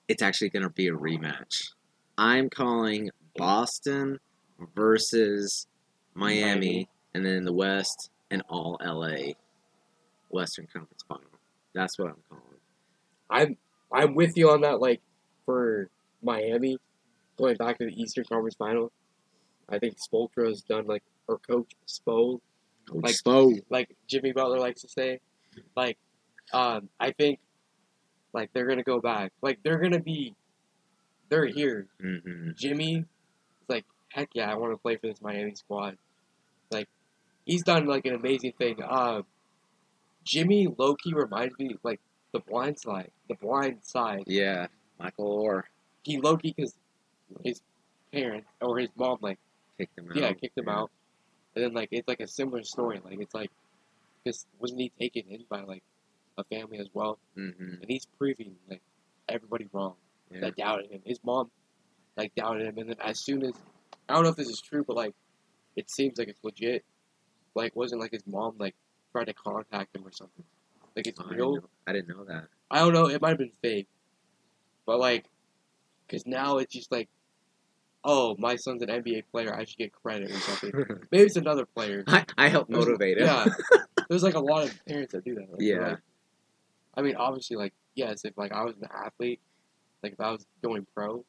it's 0.08 0.22
actually 0.22 0.50
gonna 0.50 0.70
be 0.70 0.88
a 0.88 0.92
rematch. 0.92 1.72
I'm 2.18 2.48
calling 2.50 3.10
Boston 3.36 4.18
versus 4.74 5.66
Miami, 6.14 6.44
Miami. 6.44 6.88
and 7.14 7.24
then 7.26 7.34
in 7.34 7.44
the 7.44 7.52
West 7.52 8.10
an 8.30 8.42
all 8.48 8.78
LA 8.80 9.32
Western 10.30 10.66
Conference 10.66 11.02
Final. 11.08 11.24
That's 11.74 11.98
what 11.98 12.08
I'm 12.10 12.22
calling. 12.28 12.44
I'm 13.30 13.56
I'm 13.92 14.14
with 14.14 14.36
you 14.36 14.50
on 14.50 14.62
that. 14.62 14.80
Like 14.80 15.00
for 15.46 15.88
Miami, 16.22 16.78
going 17.36 17.56
back 17.56 17.78
to 17.78 17.86
the 17.86 18.00
Eastern 18.02 18.24
Conference 18.24 18.54
Final, 18.56 18.92
I 19.68 19.78
think 19.78 19.96
Spoelstra 19.98 20.48
has 20.48 20.62
done 20.62 20.86
like 20.86 21.02
or 21.28 21.38
Coach 21.38 21.72
Spo, 21.86 22.40
Coach 22.88 23.02
Like- 23.04 23.14
Spo. 23.14 23.60
like 23.70 23.96
Jimmy 24.08 24.32
Butler 24.32 24.58
likes 24.58 24.82
to 24.82 24.88
say, 24.88 25.20
like 25.76 25.98
um, 26.52 26.88
I 26.98 27.12
think 27.12 27.38
like 28.32 28.50
they're 28.52 28.66
gonna 28.66 28.82
go 28.82 29.00
back. 29.00 29.32
Like 29.42 29.58
they're 29.62 29.78
gonna 29.78 30.00
be, 30.00 30.34
they're 31.28 31.46
here. 31.46 31.86
hmm 32.00 32.50
Jimmy 32.56 32.96
is 32.98 33.68
like 33.68 33.84
heck 34.08 34.30
yeah, 34.34 34.50
I 34.50 34.56
want 34.56 34.72
to 34.72 34.76
play 34.78 34.96
for 34.96 35.06
this 35.06 35.20
Miami 35.22 35.54
squad. 35.54 35.96
Like 36.70 36.88
he's 37.46 37.62
done 37.62 37.86
like 37.86 38.04
an 38.06 38.14
amazing 38.14 38.52
thing. 38.58 38.82
Uh, 38.82 39.22
Jimmy 40.24 40.68
Loki 40.78 41.14
reminds 41.14 41.58
me 41.58 41.76
like 41.82 42.00
the 42.32 42.40
blind 42.40 42.78
side, 42.78 43.10
the 43.28 43.34
blind 43.34 43.78
side. 43.82 44.24
Yeah, 44.26 44.66
Michael 44.98 45.44
Oher 45.44 45.62
he 46.04 46.18
Loki 46.18 46.52
because 46.56 46.74
his 47.44 47.62
parents 48.12 48.48
or 48.60 48.78
his 48.78 48.88
mom 48.96 49.18
like 49.20 49.38
kicked 49.78 49.96
him 49.98 50.08
out. 50.10 50.16
yeah 50.16 50.32
kicked 50.32 50.58
him 50.58 50.68
out, 50.68 50.90
and 51.54 51.64
then 51.64 51.72
like 51.74 51.88
it's 51.92 52.08
like 52.08 52.20
a 52.20 52.26
similar 52.26 52.62
story. 52.64 53.00
Like 53.04 53.20
it's 53.20 53.34
like 53.34 53.50
because 54.24 54.46
wasn't 54.58 54.80
he 54.80 54.92
taken 55.00 55.22
in 55.30 55.44
by 55.48 55.62
like 55.62 55.82
a 56.38 56.44
family 56.44 56.78
as 56.78 56.88
well, 56.94 57.18
Mm-hmm. 57.36 57.74
and 57.82 57.84
he's 57.88 58.06
proving 58.18 58.54
like 58.68 58.80
everybody 59.28 59.68
wrong 59.72 59.94
Yeah. 60.32 60.40
that 60.40 60.56
doubted 60.56 60.90
him. 60.90 61.00
His 61.04 61.20
mom 61.24 61.50
like 62.16 62.34
doubted 62.34 62.66
him, 62.66 62.78
and 62.78 62.88
then 62.90 62.96
as 63.02 63.18
soon 63.20 63.44
as 63.44 63.52
I 64.08 64.14
don't 64.14 64.24
know 64.24 64.30
if 64.30 64.36
this 64.36 64.48
is 64.48 64.60
true, 64.60 64.84
but 64.84 64.96
like 64.96 65.14
it 65.76 65.90
seems 65.90 66.18
like 66.18 66.28
it's 66.28 66.42
legit. 66.42 66.84
Like 67.54 67.76
wasn't 67.76 68.00
like 68.00 68.12
his 68.12 68.26
mom 68.26 68.54
like 68.58 68.74
tried 69.12 69.26
to 69.26 69.34
contact 69.34 69.94
him 69.94 70.06
or 70.06 70.12
something. 70.12 70.44
Like 70.96 71.06
it's 71.06 71.20
Oh, 71.20 71.24
I, 71.24 71.28
didn't 71.30 71.38
real. 71.38 71.54
know, 71.56 71.68
I 71.86 71.92
didn't 71.92 72.08
know 72.16 72.24
that. 72.24 72.44
I 72.70 72.78
don't 72.80 72.92
know. 72.92 73.06
It 73.08 73.20
might 73.20 73.30
have 73.30 73.38
been 73.38 73.52
fake, 73.62 73.88
but 74.86 74.98
like, 74.98 75.26
because 76.06 76.26
now 76.26 76.58
it's 76.58 76.72
just 76.72 76.90
like, 76.92 77.08
oh, 78.04 78.34
my 78.38 78.56
son's 78.56 78.82
an 78.82 78.88
NBA 78.88 79.24
player. 79.30 79.54
I 79.54 79.64
should 79.64 79.78
get 79.78 79.92
credit 79.92 80.30
or 80.30 80.34
something. 80.38 80.72
Maybe 81.10 81.24
it's 81.24 81.36
another 81.36 81.64
player. 81.66 82.02
I, 82.06 82.24
I 82.36 82.48
helped 82.48 82.70
There's- 82.70 82.84
motivate 82.86 83.18
him. 83.18 83.26
Yeah, 83.26 83.46
there's 84.08 84.22
like 84.22 84.34
a 84.34 84.40
lot 84.40 84.64
of 84.64 84.84
parents 84.86 85.12
that 85.12 85.24
do 85.24 85.34
that. 85.36 85.50
Like, 85.52 85.60
Yeah. 85.60 85.88
like- 85.88 85.98
I 86.94 87.00
mean, 87.02 87.16
obviously, 87.16 87.56
like 87.56 87.72
yes, 87.94 88.24
if 88.24 88.36
like 88.36 88.52
I 88.52 88.64
was 88.64 88.74
an 88.76 88.88
athlete, 88.94 89.40
like 90.02 90.12
if 90.12 90.20
I 90.20 90.30
was 90.30 90.44
going 90.62 90.86
pro, 90.94 91.24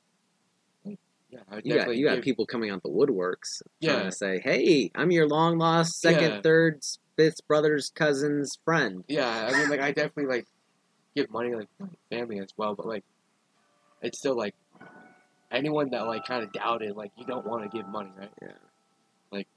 yeah, 1.34 1.60
You 1.64 1.76
got 1.76 1.96
you 1.98 2.06
got 2.06 2.16
give- 2.16 2.24
people 2.24 2.46
coming 2.46 2.70
out 2.70 2.84
the 2.84 2.90
woodworks 2.90 3.62
trying 3.82 3.98
Yeah. 4.00 4.04
to 4.04 4.12
say, 4.12 4.40
"Hey, 4.40 4.92
I'm 4.96 5.12
your 5.12 5.28
long 5.28 5.58
lost 5.58 6.00
second, 6.02 6.32
Yeah. 6.32 6.42
third, 6.42 6.82
fifth 7.18 7.46
brother's 7.48 7.90
cousin's 7.90 8.58
friend." 8.66 9.04
Yeah, 9.08 9.48
I 9.50 9.58
mean, 9.58 9.70
like 9.70 9.80
I 9.82 9.92
definitely 9.92 10.26
like 10.28 10.46
give 11.16 11.30
money 11.30 11.54
like 11.56 11.68
my 11.80 11.88
family 12.10 12.40
as 12.40 12.50
well, 12.58 12.76
but 12.76 12.86
like 12.86 13.04
it's 14.02 14.18
still 14.20 14.36
like 14.36 14.56
anyone 15.52 15.90
that 15.92 16.08
like 16.08 16.26
kind 16.26 16.44
of 16.44 16.52
doubted, 16.52 16.96
like 16.96 17.12
you 17.18 17.26
don't 17.26 17.46
want 17.46 17.64
to 17.70 17.76
give 17.78 17.88
money, 17.88 18.12
right? 18.18 18.32
Yeah. 18.42 18.48
Like, 19.32 19.48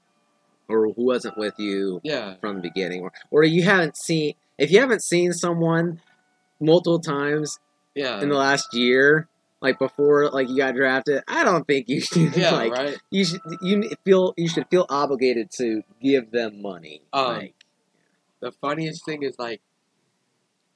or 0.69 0.85
who 0.93 1.05
wasn't 1.05 1.37
with 1.37 1.55
you 1.59 2.01
Yeah, 2.03 2.35
from 2.35 2.57
the 2.57 2.61
beginning, 2.61 3.01
or 3.01 3.11
or 3.31 3.43
you 3.43 3.63
haven't 3.63 3.97
seen 3.97 4.35
if 4.57 4.71
you 4.71 4.79
haven't 4.79 5.03
seen 5.03 5.33
someone 5.33 6.01
multiple 6.59 6.99
times 6.99 7.59
yeah, 7.95 8.21
in 8.21 8.29
the 8.29 8.35
last 8.35 8.73
year, 8.73 9.27
like 9.61 9.79
before, 9.79 10.29
like 10.29 10.49
you 10.49 10.57
got 10.57 10.75
drafted. 10.75 11.23
I 11.27 11.43
don't 11.43 11.65
think 11.65 11.89
you 11.89 12.01
should 12.01 12.35
yeah, 12.37 12.51
like 12.51 12.71
right. 12.71 12.97
you 13.09 13.25
should 13.25 13.41
you 13.61 13.89
feel 14.05 14.33
you 14.37 14.47
should 14.47 14.67
feel 14.69 14.85
obligated 14.89 15.49
to 15.57 15.81
give 16.01 16.31
them 16.31 16.61
money. 16.61 17.01
Um, 17.11 17.25
like, 17.37 17.53
The 18.39 18.51
funniest 18.51 19.05
thing 19.05 19.23
is 19.23 19.35
like 19.39 19.61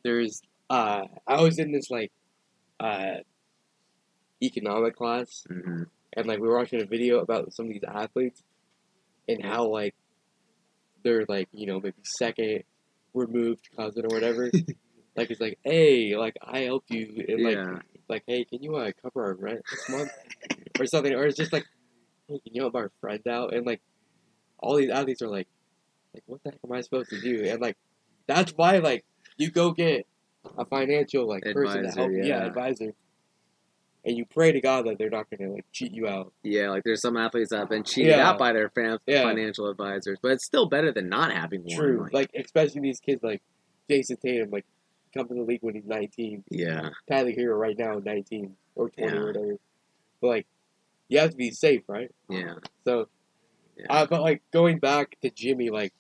there's 0.03 0.41
uh 0.69 1.03
I 1.27 1.41
was 1.41 1.59
in 1.59 1.71
this 1.71 1.91
like 1.91 2.11
uh 2.79 3.17
economic 4.41 4.95
class 4.95 5.45
mhm. 5.49 5.85
and 6.13 6.25
like 6.25 6.39
we 6.39 6.47
were 6.47 6.57
watching 6.57 6.81
a 6.81 6.85
video 6.85 7.19
about 7.19 7.53
some 7.53 7.67
of 7.67 7.71
these 7.73 7.83
athletes 7.87 8.41
and 9.29 9.45
how 9.45 9.67
like 9.67 9.93
they're 11.03 11.25
like 11.27 11.47
you 11.51 11.67
know 11.67 11.79
maybe 11.79 11.93
second 12.03 12.63
removed 13.13 13.69
cousin 13.75 14.05
or 14.05 14.15
whatever 14.15 14.49
like 15.15 15.29
it's 15.29 15.39
like 15.39 15.59
hey 15.63 16.15
like 16.15 16.35
I 16.41 16.61
helped 16.61 16.89
you 16.89 17.23
and 17.27 17.39
Yeah. 17.39 17.63
like 17.63 17.83
hey 18.27 18.43
can 18.45 18.61
you 18.61 18.75
uh, 18.75 18.91
cover 19.01 19.23
our 19.25 19.33
rent 19.33 19.61
this 19.69 19.89
month 19.89 20.11
or 20.79 20.85
something 20.85 21.13
or 21.13 21.25
it's 21.25 21.37
just 21.37 21.53
like 21.53 21.65
hey 22.27 22.39
can 22.43 22.53
you 22.53 22.61
help 22.61 22.75
our 22.75 22.91
friend 23.01 23.25
out 23.27 23.53
and 23.53 23.65
like 23.65 23.81
all 24.59 24.75
these 24.75 24.89
athletes 24.89 25.21
are 25.21 25.27
like 25.29 25.47
like 26.13 26.23
what 26.25 26.41
the 26.43 26.51
heck 26.51 26.59
am 26.63 26.71
I 26.71 26.81
supposed 26.81 27.09
to 27.11 27.21
do 27.21 27.43
and 27.49 27.61
like 27.61 27.77
that's 28.27 28.51
why 28.55 28.77
like 28.79 29.03
you 29.37 29.49
go 29.51 29.71
get 29.71 30.05
a 30.57 30.65
financial 30.65 31.27
like 31.27 31.43
person 31.43 31.83
to 31.83 31.87
Advisor, 31.87 31.99
help 31.99 32.11
you 32.11 32.17
yeah 32.19 32.25
yeah. 32.39 32.45
advisor 32.45 32.93
and 34.03 34.17
you 34.17 34.25
pray 34.25 34.51
to 34.51 34.59
God 34.61 34.85
that 34.87 34.97
they're 34.97 35.09
not 35.11 35.27
gonna 35.29 35.51
like 35.53 35.65
cheat 35.71 35.91
you 35.93 36.07
out 36.07 36.33
Yeah, 36.43 36.69
like 36.71 36.83
there's 36.83 37.01
some 37.01 37.15
athletes 37.17 37.51
that 37.51 37.59
have 37.59 37.69
been 37.69 37.83
cheated 37.83 38.11
Yeah. 38.15 38.29
out 38.29 38.39
by 38.39 38.51
their 38.51 38.69
fam- 38.71 38.97
Yeah. 39.05 39.21
financial 39.23 39.69
advisors, 39.69 40.17
but 40.21 40.31
it's 40.31 40.43
still 40.45 40.67
better 40.67 40.91
than 40.91 41.07
not 41.07 41.31
having 41.31 41.61
one. 41.63 41.77
True. 41.77 42.03
Like, 42.05 42.13
Like, 42.13 42.31
especially 42.43 42.81
these 42.81 42.99
kids 42.99 43.21
like 43.21 43.43
Jayson 43.89 44.17
Tatum, 44.19 44.49
like 44.49 44.65
come 45.13 45.27
to 45.27 45.33
the 45.33 45.41
league 45.41 45.61
when 45.61 45.75
he's 45.75 45.85
nineteen. 45.85 46.43
yeah, 46.49 46.89
Tyler 47.09 47.31
Herro 47.31 47.57
right 47.57 47.77
now, 47.77 47.99
nineteen 48.03 48.55
or 48.75 48.89
twenty 48.89 49.13
Yeah. 49.13 49.19
or 49.21 49.25
whatever. 49.27 49.55
But 50.21 50.27
like, 50.27 50.47
you 51.09 51.19
have 51.19 51.31
to 51.31 51.37
be 51.37 51.51
safe, 51.51 51.83
right? 51.87 52.11
yeah, 52.29 52.55
So, 52.85 53.07
yeah. 53.77 53.85
uh, 53.89 54.05
but 54.05 54.21
like 54.21 54.41
going 54.51 54.79
back 54.79 55.17
to 55.21 55.29
Jimmy, 55.29 55.69
like 55.69 55.93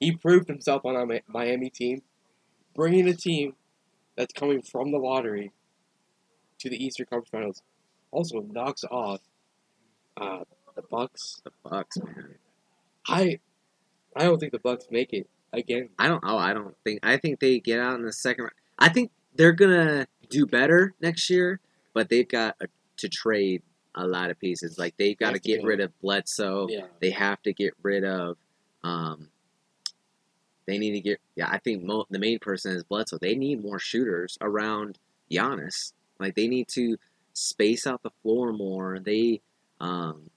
he 0.00 0.12
proved 0.16 0.48
himself 0.48 0.84
on 0.84 0.96
a 0.96 1.20
Miami 1.28 1.70
team, 1.70 2.02
bringing 2.74 3.08
a 3.08 3.14
team 3.14 3.54
that's 4.16 4.32
coming 4.34 4.60
from 4.62 4.92
the 4.92 4.98
lottery 4.98 5.52
to 6.58 6.68
the 6.68 6.84
Eastern 6.84 7.06
Conference 7.06 7.30
Finals. 7.30 7.62
Also 8.10 8.40
knocks 8.40 8.84
off 8.90 9.20
uh, 10.20 10.40
the 10.76 10.82
Bucks. 10.82 11.40
the 11.44 11.50
Bucks, 11.64 11.96
man. 11.98 12.34
I, 13.08 13.38
I 14.14 14.24
don't 14.24 14.38
think 14.38 14.52
the 14.52 14.58
Bucks 14.58 14.86
make 14.90 15.12
it 15.14 15.28
again. 15.52 15.90
I 15.98 16.08
don't. 16.08 16.22
Oh, 16.26 16.38
I 16.38 16.52
don't 16.54 16.74
think. 16.84 17.00
I 17.02 17.16
think 17.16 17.40
they 17.40 17.60
get 17.60 17.80
out 17.80 17.94
in 17.98 18.04
the 18.04 18.12
second 18.12 18.44
round. 18.44 18.54
I 18.78 18.88
think 18.88 19.10
they're 19.34 19.52
gonna 19.52 20.06
do 20.28 20.46
better 20.46 20.94
next 21.00 21.28
year, 21.30 21.60
but 21.94 22.08
they've 22.08 22.28
got 22.28 22.56
a, 22.60 22.66
to 22.98 23.08
trade 23.08 23.62
a 23.94 24.06
lot 24.06 24.30
of 24.30 24.38
pieces. 24.38 24.78
Like 24.78 24.96
they've 24.96 25.18
got 25.18 25.32
to 25.34 25.38
to 25.38 25.40
get 25.40 25.62
rid 25.64 25.80
of 25.80 25.98
Bledsoe. 26.00 26.66
Yeah. 26.70 26.86
They 27.00 27.10
have 27.10 27.42
to 27.42 27.52
get 27.52 27.74
rid 27.82 28.04
of 28.04 28.36
Um, 28.82 29.28
they 30.66 30.78
need 30.78 30.92
to 30.92 31.00
get. 31.00 31.20
Yeah, 31.36 31.48
I 31.50 31.58
think 31.58 31.82
mo- 31.82 32.06
the 32.10 32.18
main 32.18 32.38
person 32.38 32.74
is 32.76 32.84
Bledsoe. 32.84 33.18
They 33.18 33.34
need 33.34 33.62
more 33.62 33.78
shooters 33.78 34.38
around 34.40 34.98
Giannis. 35.30 35.92
Like 36.18 36.34
they 36.34 36.48
need 36.48 36.68
to 36.68 36.96
space 37.34 37.86
out 37.86 38.02
the 38.02 38.10
floor 38.22 38.52
more. 38.52 38.98
They, 39.00 39.40
um, 39.80 40.30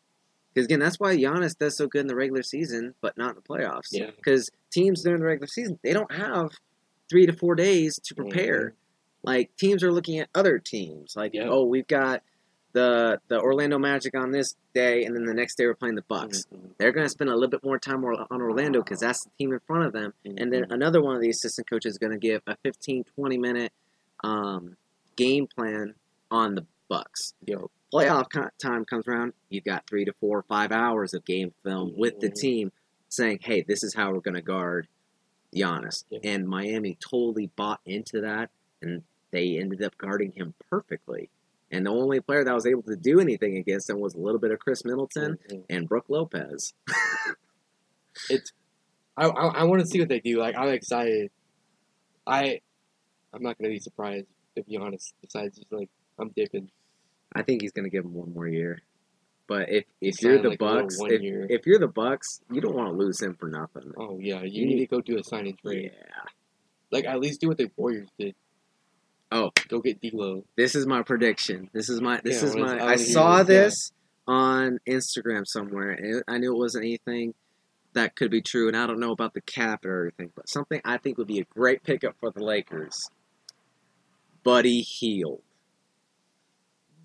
because 0.56 0.66
again, 0.66 0.80
that's 0.80 1.00
why 1.00 1.16
Giannis 1.16 1.56
does 1.58 1.78
so 1.78 1.86
good 1.88 2.02
in 2.02 2.08
the 2.08 2.16
regular 2.16 2.42
season, 2.42 2.96
but 3.02 3.18
not 3.18 3.32
in 3.32 3.36
the 3.36 3.42
playoffs. 3.42 3.90
Yeah. 3.92 4.10
Because 4.16 4.50
teams 4.72 5.04
during 5.04 5.20
the 5.20 5.28
regular 5.28 5.48
season, 5.48 5.78
they 5.84 5.94
don't 5.94 6.12
have 6.16 6.52
three 7.10 7.26
to 7.28 7.34
four 7.34 7.54
days 7.56 8.00
to 8.06 8.16
prepare. 8.16 8.74
Like 9.22 9.56
teams 9.58 9.84
are 9.84 9.92
looking 9.92 10.20
at 10.20 10.30
other 10.34 10.58
teams. 10.58 11.14
Like, 11.16 11.34
Yeah. 11.34 11.50
oh, 11.50 11.66
we've 11.66 11.88
got 11.88 12.24
the 12.74 13.20
the 13.30 13.40
Orlando 13.40 13.78
Magic 13.80 14.16
on 14.18 14.32
this 14.32 14.56
day, 14.74 15.04
and 15.06 15.16
then 15.16 15.24
the 15.26 15.34
next 15.34 15.56
day 15.56 15.66
we're 15.66 15.76
playing 15.76 15.96
the 15.96 16.02
Bucks. 16.04 16.46
Mhm. 16.54 16.72
They're 16.78 16.92
going 16.92 17.06
to 17.06 17.10
spend 17.10 17.30
a 17.30 17.34
little 17.34 17.50
bit 17.50 17.64
more 17.64 17.80
time 17.80 18.04
on 18.04 18.42
Orlando 18.42 18.82
because 18.84 19.00
that's 19.00 19.24
the 19.24 19.30
team 19.38 19.54
in 19.54 19.60
front 19.60 19.86
of 19.86 19.94
them. 19.94 20.14
And 20.26 20.52
then 20.52 20.64
Mhm. 20.66 20.72
another 20.72 21.02
one 21.02 21.16
of 21.16 21.22
the 21.22 21.30
assistant 21.30 21.70
coaches 21.70 21.94
is 21.94 21.98
going 21.98 22.12
to 22.12 22.18
give 22.20 22.42
a 22.48 22.56
15, 22.64 23.04
20 23.16 23.38
minute 23.38 23.72
um, 24.24 24.76
game 25.16 25.48
plan 25.48 25.94
on 26.32 26.56
the 26.56 26.66
Bucks. 26.90 27.34
Yo, 27.46 27.70
Playoff 27.96 28.28
time 28.62 28.86
comes 28.86 29.08
around, 29.08 29.34
you've 29.50 29.64
got 29.64 29.88
three 29.88 30.06
to 30.06 30.14
four 30.20 30.40
or 30.40 30.44
five 30.44 30.72
hours 30.72 31.14
of 31.14 31.24
game 31.26 31.54
film 31.64 31.94
with 31.96 32.20
the 32.20 32.30
Mhm. 32.30 32.36
team 32.36 32.72
saying, 33.10 33.40
hey, 33.42 33.62
this 33.62 33.84
is 33.84 33.94
how 33.94 34.12
we're 34.12 34.20
going 34.20 34.36
to 34.36 34.42
guard 34.42 34.88
Giannis. 35.56 36.04
Yeah. 36.10 36.20
And 36.24 36.48
Miami 36.48 36.98
totally 37.00 37.48
bought 37.56 37.80
into 37.86 38.20
that, 38.22 38.50
and 38.82 39.04
they 39.32 39.58
ended 39.58 39.82
up 39.82 39.98
guarding 39.98 40.34
him 40.34 40.54
perfectly. 40.70 41.30
And 41.72 41.86
the 41.86 41.92
only 41.92 42.20
player 42.20 42.44
that 42.44 42.54
was 42.54 42.66
able 42.66 42.84
to 42.84 42.96
do 42.96 43.20
anything 43.20 43.58
against 43.58 43.90
him 43.90 44.00
was 44.00 44.14
a 44.14 44.20
little 44.20 44.40
bit 44.40 44.52
of 44.52 44.60
Khris 44.60 44.84
Middleton 44.84 45.38
Mhm. 45.50 45.64
and 45.70 45.88
Brook 45.88 46.06
Lopez. 46.10 46.74
it's 48.30 48.52
I 49.18 49.28
I, 49.28 49.46
I 49.48 49.64
want 49.64 49.82
to 49.82 49.88
see 49.88 50.00
what 50.00 50.10
they 50.10 50.20
do. 50.20 50.38
Like 50.40 50.56
I'm 50.58 50.70
excited. 50.70 51.32
I 52.28 52.62
I'm 53.34 53.42
not 53.42 53.58
gonna 53.58 53.70
be 53.70 53.80
surprised 53.80 54.28
to 54.56 54.64
be 54.64 54.78
honest. 54.78 55.14
Besides, 55.22 55.58
just 55.58 55.72
like 55.72 55.90
I'm 56.20 56.30
dipping. 56.30 56.70
I 57.36 57.42
think 57.44 57.62
he's 57.62 57.72
gonna 57.74 57.90
give 57.90 58.06
him 58.06 58.14
one 58.14 58.34
more 58.34 58.48
year. 58.48 58.80
But 59.48 59.70
if 59.70 59.84
if 60.02 60.16
Sign, 60.16 60.32
you're 60.32 60.42
the 60.42 60.50
like, 60.50 60.60
Bucks, 60.60 60.98
if, 61.02 61.22
year. 61.22 61.46
if 61.50 61.68
you're 61.68 61.78
the 61.80 61.88
Bucks, 61.88 62.42
you 62.52 62.62
don't 62.62 62.74
want 62.76 62.90
to 62.90 62.96
lose 62.96 63.22
him 63.22 63.36
for 63.36 63.48
nothing. 63.50 63.92
Oh 63.98 64.18
yeah, 64.20 64.42
you 64.42 64.62
You 64.62 64.66
need 64.68 64.76
need- 64.76 64.80
to 64.82 64.96
go 64.96 65.02
do 65.02 65.20
a 65.20 65.24
sign 65.24 65.46
and 65.48 65.58
trade. 65.60 65.92
Yeah. 65.94 66.22
Like 66.92 67.06
at 67.06 67.20
least 67.20 67.42
do 67.42 67.50
what 67.50 67.58
the 67.58 67.70
Warriors 67.76 68.10
did. 68.18 68.34
Oh. 69.32 69.52
go 69.68 69.80
get 69.82 70.02
D'Lo. 70.02 70.46
This 70.56 70.76
is 70.76 70.86
my 70.88 71.02
prediction. 71.04 71.70
This 71.74 71.90
is 71.90 72.00
my 72.02 72.22
this 72.24 72.42
Yeah, 72.42 72.48
is 72.50 72.56
I 72.56 72.60
my 72.60 72.86
I 72.86 72.96
saw 72.96 73.44
this, 73.44 73.92
yeah. 74.28 74.34
on 74.34 74.80
Instagram 74.88 75.46
somewhere 75.46 75.92
and 75.92 76.24
I 76.28 76.38
knew 76.38 76.54
it 76.54 76.58
wasn't 76.58 76.86
anything 76.86 77.34
that 77.94 78.16
could 78.16 78.30
be 78.32 78.42
true 78.42 78.68
and 78.68 78.76
I 78.78 78.88
don't 78.88 79.00
know 79.00 79.12
about 79.12 79.34
the 79.34 79.42
cap 79.42 79.84
or 79.86 79.98
everything, 79.98 80.32
but 80.36 80.48
something 80.50 80.80
I 80.86 80.98
think 80.98 81.18
would 81.18 81.28
be 81.28 81.40
a 81.40 81.44
great 81.46 81.84
pickup 81.84 82.16
for 82.20 82.32
the 82.32 82.44
Lakers. 82.44 83.10
Buddy 84.44 84.82
Hield. 84.82 85.42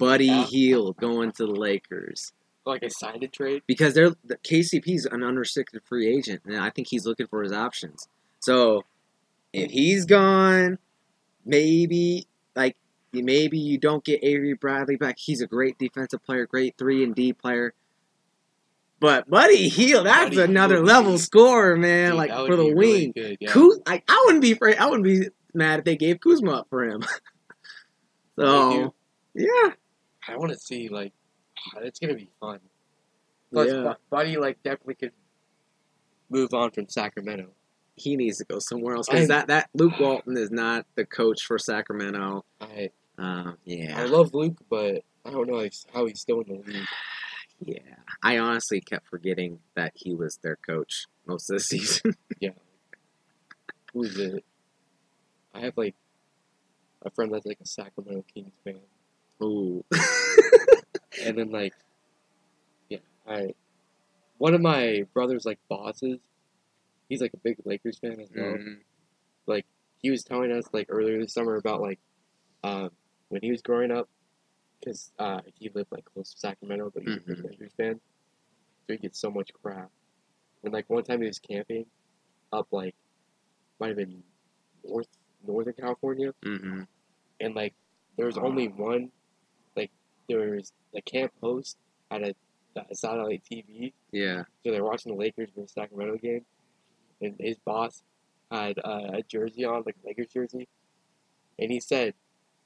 Buddy 0.00 0.26
Yeah. 0.26 0.44
Hield 0.46 0.96
going 0.96 1.30
to 1.32 1.46
the 1.46 1.52
Lakers. 1.52 2.32
Like 2.66 2.82
a 2.82 2.90
signed 2.90 3.22
and 3.22 3.32
trade. 3.32 3.62
because 3.66 3.94
they're 3.94 4.10
the 4.24 4.36
KCP's 4.36 5.06
an 5.06 5.22
unrestricted 5.22 5.82
free 5.84 6.06
agent, 6.14 6.42
and 6.44 6.56
I 6.56 6.70
think 6.70 6.88
he's 6.88 7.06
looking 7.06 7.26
for 7.26 7.42
his 7.42 7.52
options. 7.52 8.08
So 8.40 8.84
if 9.52 9.70
he's 9.70 10.04
gone, 10.04 10.78
maybe 11.44 12.26
like 12.54 12.76
maybe 13.12 13.58
you 13.58 13.78
don't 13.78 14.04
get 14.04 14.22
Avery 14.22 14.52
Bradley 14.54 14.96
back. 14.96 15.18
He's 15.18 15.40
a 15.40 15.46
great 15.46 15.78
defensive 15.78 16.22
player, 16.22 16.46
great 16.46 16.76
three 16.76 17.02
and 17.02 17.14
D 17.14 17.32
player. 17.32 17.72
But 19.00 19.30
Buddy 19.30 19.68
Hield, 19.70 20.04
that's 20.06 20.36
Buddy 20.36 20.42
another 20.42 20.84
level 20.84 21.18
scorer, 21.18 21.76
man. 21.76 22.10
Dude, 22.10 22.18
like 22.18 22.30
for 22.30 22.56
the 22.56 22.64
be 22.64 22.74
really 22.74 22.74
wing, 22.74 23.12
good, 23.16 23.38
yeah. 23.40 23.50
Kuz, 23.50 23.78
like 23.88 24.04
I 24.08 24.22
wouldn't 24.26 24.42
be 24.42 24.52
afraid. 24.52 24.76
I 24.76 24.84
wouldn't 24.86 25.04
be 25.04 25.28
mad 25.54 25.78
if 25.78 25.84
they 25.86 25.96
gave 25.96 26.20
Kuzma 26.20 26.52
up 26.52 26.66
for 26.68 26.84
him. 26.84 27.02
So 28.38 28.94
yeah, 29.34 29.72
I 30.30 30.36
want 30.36 30.52
to 30.52 30.58
see 30.58 30.88
like 30.88 31.12
it's 31.82 31.98
gonna 31.98 32.14
be 32.14 32.30
fun. 32.40 32.60
Plus, 33.52 33.68
Yeah. 33.72 33.94
Buddy 34.10 34.36
like 34.36 34.62
definitely 34.62 34.94
could 34.94 35.12
move 36.28 36.54
on 36.54 36.70
from 36.70 36.88
Sacramento. 36.88 37.48
he 37.96 38.16
needs 38.16 38.38
to 38.38 38.44
go 38.44 38.58
somewhere 38.58 38.94
else 38.94 39.08
because 39.08 39.28
that 39.28 39.48
that 39.48 39.68
Luke 39.74 39.98
Walton 40.00 40.36
is 40.36 40.50
not 40.50 40.86
the 40.94 41.04
coach 41.04 41.42
for 41.44 41.58
Sacramento. 41.58 42.44
I 42.60 42.90
Um, 43.18 43.58
yeah, 43.64 44.00
I 44.00 44.04
love 44.06 44.32
Luke, 44.32 44.58
but 44.70 45.02
I 45.24 45.30
don't 45.30 45.46
know 45.48 45.68
how 45.92 46.06
he's 46.06 46.20
still 46.20 46.40
in 46.40 46.48
the 46.48 46.72
league. 46.72 46.86
yeah. 47.60 47.96
I 48.22 48.38
honestly 48.38 48.80
kept 48.80 49.06
forgetting 49.08 49.58
that 49.74 49.92
he 49.94 50.14
was 50.14 50.38
their 50.42 50.56
coach 50.56 51.06
most 51.26 51.50
of 51.50 51.56
the 51.56 51.60
season. 51.72 52.14
Yeah. 52.40 52.50
Who's 53.92 54.16
it? 54.18 54.44
I 55.52 55.60
have 55.60 55.76
like 55.76 55.96
a 57.04 57.10
friend 57.10 57.34
that's 57.34 57.44
like 57.44 57.58
a 57.60 57.66
Sacramento 57.66 58.24
Kings 58.32 58.52
fan, 58.64 58.80
Ooh, 59.42 59.84
and 61.24 61.36
then 61.38 61.50
like, 61.50 61.74
yeah, 62.88 62.98
I 63.26 63.54
one 64.38 64.54
of 64.54 64.60
my 64.60 65.04
brother's 65.14 65.44
like 65.44 65.58
bosses. 65.68 66.18
He's 67.08 67.20
like 67.20 67.32
a 67.34 67.38
big 67.38 67.56
Lakers 67.64 67.98
fan 67.98 68.20
as 68.20 68.30
well. 68.34 68.56
Mhm. 68.56 68.76
he 70.02 70.10
was 70.10 70.24
telling 70.24 70.50
us 70.50 70.64
like 70.72 70.86
earlier 70.88 71.18
this 71.20 71.34
summer 71.34 71.56
about 71.56 71.82
like 71.82 71.98
um, 72.64 72.90
when 73.28 73.42
he 73.42 73.50
was 73.50 73.60
growing 73.60 73.90
up 73.90 74.08
because 74.78 75.12
uh, 75.18 75.40
he 75.56 75.68
lived 75.74 75.92
like 75.92 76.06
close 76.06 76.32
to 76.32 76.38
Sacramento, 76.38 76.90
but 76.94 77.02
he's 77.02 77.16
a 77.16 77.20
big 77.20 77.36
Mhm. 77.38 77.44
Lakers 77.50 77.72
fan, 77.76 78.00
so 78.86 78.92
he 78.94 78.96
gets 78.96 79.20
so 79.20 79.30
much 79.30 79.50
crap. 79.62 79.90
And 80.64 80.72
like 80.72 80.88
one 80.88 81.04
time 81.04 81.20
he 81.20 81.26
was 81.26 81.38
camping 81.38 81.84
up 82.50 82.68
like 82.70 82.94
might 83.78 83.88
have 83.88 83.96
been 83.98 84.22
north 84.84 85.08
Northern 85.46 85.74
California, 85.74 86.32
Mhm. 86.42 86.86
and 87.40 87.54
like 87.54 87.74
there 88.16 88.24
was 88.26 88.38
only 88.38 88.68
one 88.68 89.02
like 89.02 89.10
there 90.38 90.50
was 90.56 90.72
the 90.94 91.02
camp 91.02 91.32
host 91.42 91.76
had 92.10 92.22
a, 92.22 92.34
a 92.90 92.94
satellite 92.94 93.42
TV, 93.50 93.92
Yeah. 94.12 94.44
so 94.64 94.70
they 94.72 94.80
were 94.80 94.88
watching 94.88 95.12
the 95.12 95.18
Lakers 95.18 95.50
versus 95.54 95.72
Sacramento 95.72 96.16
game, 96.16 96.44
and 97.20 97.34
his 97.38 97.58
boss 97.58 98.02
had 98.50 98.78
uh, 98.84 99.10
a 99.14 99.22
jersey 99.22 99.64
on, 99.64 99.82
like 99.86 99.96
a 100.04 100.08
Lakers 100.08 100.28
jersey, 100.28 100.66
and 101.58 101.70
he 101.70 101.80
said 101.80 102.14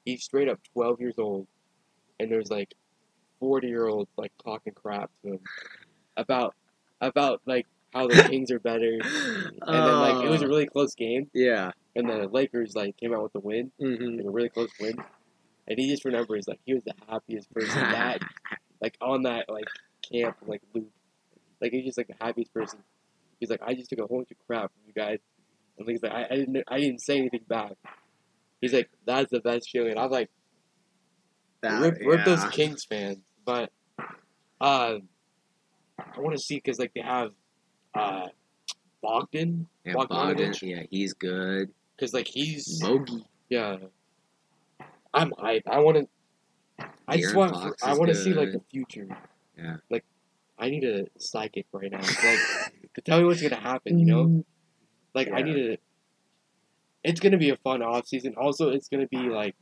he's 0.05 0.23
straight 0.23 0.49
up 0.49 0.59
twelve 0.73 0.99
years 1.01 1.15
old, 1.19 1.47
and 2.19 2.31
there's 2.31 2.49
like 2.49 2.73
forty 3.39 3.67
year 3.67 3.87
olds 3.87 4.09
like 4.17 4.31
talking 4.43 4.73
crap 4.73 5.11
to 5.23 5.33
him 5.33 5.39
about 6.17 6.55
about 7.01 7.41
like 7.45 7.67
how 7.93 8.07
the 8.07 8.23
Kings 8.23 8.51
are 8.51 8.59
better, 8.59 8.99
and 9.01 9.61
then 9.87 9.99
like 9.99 10.23
it 10.25 10.29
was 10.29 10.41
a 10.41 10.45
Oh. 10.45 10.49
really 10.49 10.65
close 10.67 10.95
game, 10.95 11.29
yeah. 11.33 11.71
and 11.95 12.09
the 12.09 12.27
Lakers 12.27 12.75
like 12.75 12.97
came 12.97 13.13
out 13.13 13.23
with 13.23 13.33
the 13.33 13.39
win, 13.39 13.71
hmm 13.79 14.17
like 14.17 14.25
a 14.25 14.29
really 14.29 14.49
close 14.49 14.71
win, 14.79 14.97
and 15.67 15.79
he 15.79 15.89
just 15.89 16.05
remembers 16.05 16.47
like 16.47 16.59
he 16.65 16.73
was 16.73 16.83
the 16.83 16.93
happiest 17.09 17.51
person 17.53 17.79
that 17.81 18.21
like 18.81 18.97
on 19.01 19.23
that 19.23 19.49
like 19.49 19.65
camp 20.11 20.37
like 20.45 20.61
loop. 20.73 20.89
Like 21.61 21.71
he's 21.71 21.85
just 21.85 21.97
like 21.97 22.07
the 22.07 22.15
happiest 22.23 22.53
person. 22.53 22.79
He's 23.39 23.49
like, 23.49 23.61
I 23.65 23.73
just 23.73 23.89
took 23.89 23.99
a 23.99 24.05
whole 24.07 24.17
bunch 24.19 24.31
of 24.31 24.37
crap 24.47 24.71
from 24.71 24.81
you 24.87 24.93
guys. 24.93 25.19
And 25.77 25.89
he's 25.89 26.01
like, 26.03 26.11
I, 26.11 26.25
I 26.25 26.35
didn't 26.35 26.63
I 26.67 26.79
didn't 26.79 27.01
say 27.01 27.17
anything 27.17 27.41
back. 27.47 27.73
He's 28.61 28.73
like, 28.73 28.89
that's 29.05 29.29
the 29.31 29.39
best 29.41 29.69
feeling. 29.71 29.97
I'm 29.97 30.09
like, 30.09 30.29
That- 31.61 31.81
rip, 31.81 31.97
rip 32.05 32.25
those. 32.25 32.43
Kings 32.45 32.83
fans. 32.85 33.17
But 33.45 33.71
uh, 34.61 34.97
I 35.99 36.19
want 36.19 36.35
to 36.35 36.41
see 36.41 36.55
because 36.55 36.79
like 36.79 36.93
they 36.93 37.01
have 37.01 37.31
uh, 37.93 38.27
Bogdan 39.01 39.67
Yeah. 39.85 39.93
Bogdan, 39.93 40.53
yeah, 40.61 40.83
he's 40.89 41.13
good. 41.13 41.71
because 41.95 42.13
like 42.13 42.27
he's 42.27 42.79
Bogey. 42.81 43.25
yeah. 43.49 43.77
I'm 45.15 45.33
hype. 45.37 45.63
I 45.67 45.79
want 45.79 45.97
to. 45.97 46.85
I 47.07 47.17
just 47.17 47.33
want. 47.33 47.53
Fox 47.53 47.81
I 47.83 47.93
want 47.93 48.09
to 48.09 48.15
see 48.15 48.33
like 48.33 48.51
the 48.51 48.61
future. 48.69 49.07
Yeah. 49.57 49.77
Like, 49.89 50.03
I 50.59 50.69
need 50.69 50.83
a 50.83 51.05
psychic 51.17 51.65
right 51.71 51.91
now. 51.91 51.99
Like, 52.01 52.39
to 52.95 53.01
tell 53.01 53.19
me 53.19 53.25
what's 53.25 53.41
gonna 53.41 53.55
happen. 53.55 53.97
You 53.97 54.05
know. 54.05 54.45
Like 55.13 55.29
I 55.31 55.41
need 55.41 55.53
to. 55.53 55.77
It's 57.03 57.19
gonna 57.19 57.37
be 57.37 57.51
a 57.51 57.57
fun 57.57 57.81
off 57.81 58.07
season. 58.07 58.35
Also, 58.35 58.69
it's 58.69 58.89
gonna 58.89 59.07
be 59.07 59.29
like, 59.29 59.55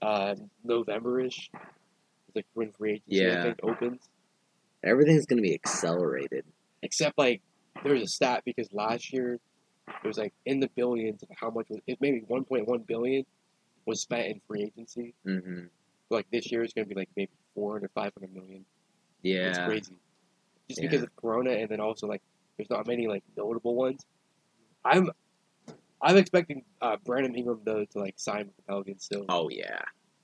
uh, 0.00 0.34
November-ish. 0.64 1.50
It's 1.52 2.36
like 2.36 2.46
when 2.54 2.72
free 2.72 2.92
agency 2.92 3.26
I 3.26 3.28
Yeah. 3.28 3.42
think 3.42 3.60
opens. 3.62 4.08
Everything's 4.82 5.26
gonna 5.26 5.42
be 5.42 5.52
accelerated. 5.52 6.44
Except 6.82 7.18
like 7.18 7.42
there 7.82 7.92
was 7.92 8.02
a 8.02 8.06
stat 8.06 8.42
because 8.46 8.72
last 8.72 9.12
year 9.12 9.40
it 9.88 10.06
was 10.06 10.16
like 10.16 10.32
in 10.46 10.60
the 10.60 10.68
billions 10.74 11.22
of 11.22 11.28
how 11.36 11.50
much 11.50 11.68
was 11.68 11.80
it 11.86 11.98
maybe 12.00 12.20
1.1 12.22 12.86
billion 12.86 13.26
was 13.90 14.00
spent 14.00 14.26
in 14.28 14.40
free 14.46 14.62
agency. 14.64 15.14
hmm 15.24 15.64
Like 16.08 16.26
this 16.30 16.50
year 16.50 16.62
is 16.64 16.72
gonna 16.72 16.86
be 16.86 16.94
like 16.94 17.10
maybe 17.16 17.30
400 17.54 17.90
500 17.94 18.32
million. 18.34 18.64
It's 19.22 19.58
Yeah. 19.58 19.66
crazy. 19.66 19.96
Just 20.68 20.80
Yeah. 20.82 20.88
because 20.88 21.02
of 21.04 21.14
Corona 21.16 21.50
and 21.50 21.68
then 21.68 21.80
also 21.80 22.06
like 22.06 22.22
there's 22.56 22.70
not 22.70 22.86
many 22.86 23.06
like 23.08 23.22
notable 23.36 23.74
ones. 23.74 24.04
I'm 24.84 25.10
I'm 26.02 26.16
expecting 26.16 26.64
uh, 26.80 26.96
Brandon 27.04 27.34
Ingram 27.34 27.60
though 27.64 27.84
to 27.84 27.98
like 27.98 28.18
sign 28.18 28.46
with 28.46 28.56
the 28.56 28.62
Pelicans 28.62 29.04
still. 29.04 29.26
Oh 29.28 29.48
yeah. 29.50 29.82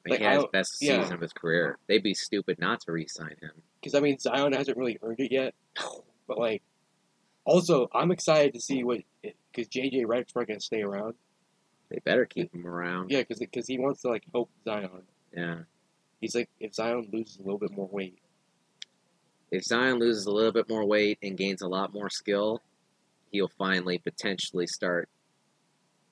Like, 0.09 0.21
he 0.21 0.25
has 0.25 0.45
best 0.53 0.77
yeah. 0.81 1.01
season 1.03 1.15
of 1.15 1.21
his 1.21 1.33
career. 1.33 1.79
They'd 1.89 2.03
be 2.03 2.15
stupid 2.15 2.59
not 2.61 2.81
to 2.83 2.93
re-sign 2.93 3.35
him. 3.43 3.51
Because 3.81 3.95
I 3.95 4.01
mean 4.01 4.19
Zion 4.19 4.53
hasn't 4.53 4.77
really 4.79 4.99
earned 5.03 5.21
it 5.21 5.33
yet, 5.33 5.55
but 6.29 6.39
like 6.39 6.63
Also, 7.45 7.89
I'm 7.93 8.11
excited 8.11 8.55
to 8.55 8.61
see 8.61 8.83
what 8.85 9.01
because 9.23 9.69
JJ 9.69 10.05
Redick's 10.07 10.33
probably 10.33 10.47
gonna 10.47 10.61
stay 10.61 10.83
around. 10.83 11.15
They 11.91 11.99
better 12.05 12.25
keep 12.27 12.53
him 12.55 12.67
around. 12.67 13.11
Yeah, 13.11 13.21
because 13.21 13.39
because 13.39 13.67
he 13.67 13.79
wants 13.79 14.03
to 14.03 14.09
like 14.09 14.25
help 14.33 14.51
Zion. 14.65 14.91
Yeah. 15.37 15.61
He's 16.21 16.35
like 16.35 16.49
if 16.61 16.75
Zion 16.75 17.09
loses 17.13 17.37
a 17.39 17.43
little 17.43 17.59
bit 17.59 17.71
more 17.73 17.89
weight. 17.91 18.19
If 19.51 19.63
Zion 19.65 19.99
loses 20.01 20.27
a 20.27 20.33
little 20.33 20.51
bit 20.53 20.69
more 20.69 20.85
weight 20.85 21.19
and 21.23 21.37
gains 21.37 21.63
a 21.63 21.69
lot 21.69 21.93
more 21.95 22.11
skill, 22.11 22.61
he'll 23.31 23.51
finally 23.57 23.99
potentially 23.99 24.67
start 24.67 25.09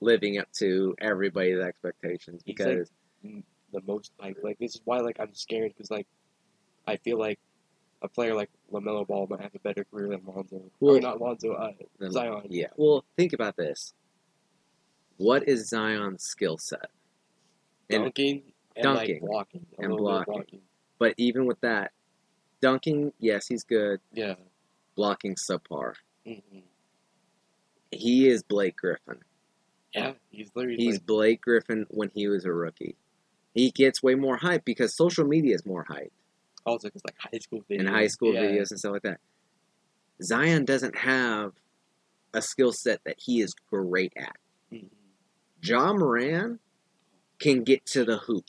living 0.01 0.39
up 0.39 0.47
to 0.53 0.95
everybody's 1.01 1.59
expectations 1.59 2.43
because 2.45 2.91
The 3.23 3.81
most 3.87 4.13
like 4.21 4.37
like 4.43 4.59
this 4.59 4.77
is 4.77 4.81
why 4.85 5.01
like 5.01 5.19
I'm 5.19 5.35
scared 5.35 5.73
because 5.75 5.91
like 5.91 6.07
I 6.87 6.97
feel 6.99 7.19
like 7.19 7.41
a 8.03 8.09
player 8.09 8.35
like 8.35 8.51
LaMelo 8.73 9.07
Ball 9.07 9.27
might 9.29 9.41
have 9.41 9.55
a 9.55 9.59
better 9.61 9.85
career 9.85 10.09
than 10.11 10.21
Lonzo. 10.27 10.63
Well- 10.79 10.97
or 10.97 11.01
not 11.01 11.21
Lonzo, 11.21 11.55
uh, 11.55 11.73
Zion. 12.11 12.47
Yeah. 12.51 12.67
Well, 12.77 13.05
think 13.17 13.33
about 13.33 13.57
this. 13.57 13.95
What 15.17 15.49
is 15.49 15.69
Zion's 15.69 16.23
skill 16.25 16.59
set? 16.59 16.91
And 17.91 18.05
dunking 18.05 18.43
and 18.77 18.83
dunking 18.83 19.21
like 19.23 19.31
blocking 19.31 19.67
and 19.79 19.93
of 19.93 19.99
blocking. 19.99 20.61
but 20.99 21.15
even 21.17 21.47
with 21.47 21.61
that, 21.61 21.93
dunking, 22.61 23.13
yes, 23.19 23.47
he's 23.47 23.63
good. 23.65 24.01
Yeah. 24.13 24.35
Blocking 24.97 25.37
subpar. 25.37 25.95
hmm 26.27 26.61
He 27.91 28.29
is 28.29 28.43
Blake 28.43 28.77
Griffin. 28.77 29.19
Yeah. 29.95 30.13
He's 30.31 30.51
literally 30.55 30.77
He's 30.77 30.95
like, 30.95 31.07
Blake 31.07 31.41
Griffin 31.43 31.87
when 31.91 32.11
he 32.15 32.27
was 32.29 32.45
a 32.45 32.53
rookie. 32.53 32.97
He 33.55 33.71
gets 33.71 34.03
way 34.03 34.17
more 34.17 34.37
hype 34.37 34.65
because 34.65 34.97
social 34.97 35.25
media 35.25 35.55
is 35.55 35.65
more 35.65 35.85
hype 35.89 36.13
also 36.67 36.89
because 36.89 37.03
like 37.05 37.17
high 37.19 37.39
school 37.39 37.63
videos 37.71 37.81
and 37.81 37.89
high 37.89 38.07
school 38.07 38.35
yeah. 38.35 38.43
videos 38.43 38.71
and 38.71 38.79
stuff 38.79 38.93
like 38.93 39.03
that. 39.03 39.21
Zion 40.23 40.65
doesn't 40.65 40.97
have 40.97 41.53
a 42.33 42.43
skill 42.43 42.73
set 42.73 43.01
that 43.05 43.17
he 43.19 43.41
is 43.41 43.55
great 43.71 44.13
at. 44.17 44.37
Ja 45.65 45.93
Morant 45.93 46.61
can 47.39 47.63
get 47.65 47.85
to 47.87 48.05
the 48.05 48.19
hoop. 48.19 48.45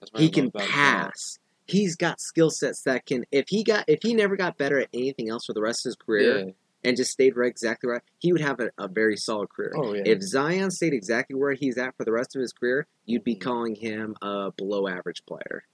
That's 0.00 0.12
what 0.12 0.20
I 0.20 0.24
He 0.24 0.30
can 0.30 0.50
pass. 0.50 1.38
He's 1.66 1.96
got 1.96 2.20
skill 2.20 2.50
sets 2.50 2.82
that 2.82 3.04
can 3.04 3.24
if 3.30 3.46
he 3.48 3.62
got 3.62 3.84
if 3.88 4.00
he 4.02 4.14
never 4.14 4.36
got 4.36 4.56
better 4.56 4.78
at 4.78 4.88
anything 4.94 5.28
else 5.28 5.44
for 5.46 5.52
the 5.52 5.60
rest 5.60 5.84
of 5.84 5.90
his 5.90 5.96
career 5.96 6.38
Yeah. 6.46 6.52
and 6.84 6.96
just 6.96 7.10
stayed 7.10 7.36
right 7.36 7.50
exactly 7.50 7.90
right, 7.90 8.02
he 8.18 8.32
would 8.32 8.40
have 8.40 8.58
a, 8.60 8.70
a 8.78 8.88
very 8.88 9.16
solid 9.16 9.50
career. 9.50 9.72
Oh 9.76 9.92
yeah. 9.92 10.02
If 10.06 10.22
Zion 10.22 10.70
stayed 10.70 10.94
exactly 10.94 11.36
where 11.36 11.52
he's 11.52 11.76
at 11.76 11.94
for 11.96 12.04
the 12.04 12.12
rest 12.12 12.34
of 12.36 12.40
his 12.40 12.52
career, 12.52 12.86
you'd 13.04 13.24
be 13.24 13.34
Mhm. 13.36 13.40
calling 13.40 13.74
him 13.74 14.16
a 14.22 14.50
below 14.56 14.88
average 14.88 15.24
player. 15.26 15.64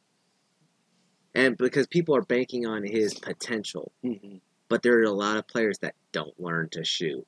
And 1.35 1.57
because 1.57 1.87
people 1.87 2.15
are 2.17 2.23
banking 2.23 2.67
on 2.67 2.83
his 2.85 3.15
potential, 3.15 3.93
Mhm. 4.05 4.41
but 4.69 4.83
there 4.83 4.99
are 4.99 5.03
a 5.03 5.11
lot 5.11 5.37
of 5.37 5.47
players 5.47 5.79
that 5.79 5.95
don't 6.13 6.39
learn 6.41 6.69
to 6.71 6.85
shoot. 6.85 7.27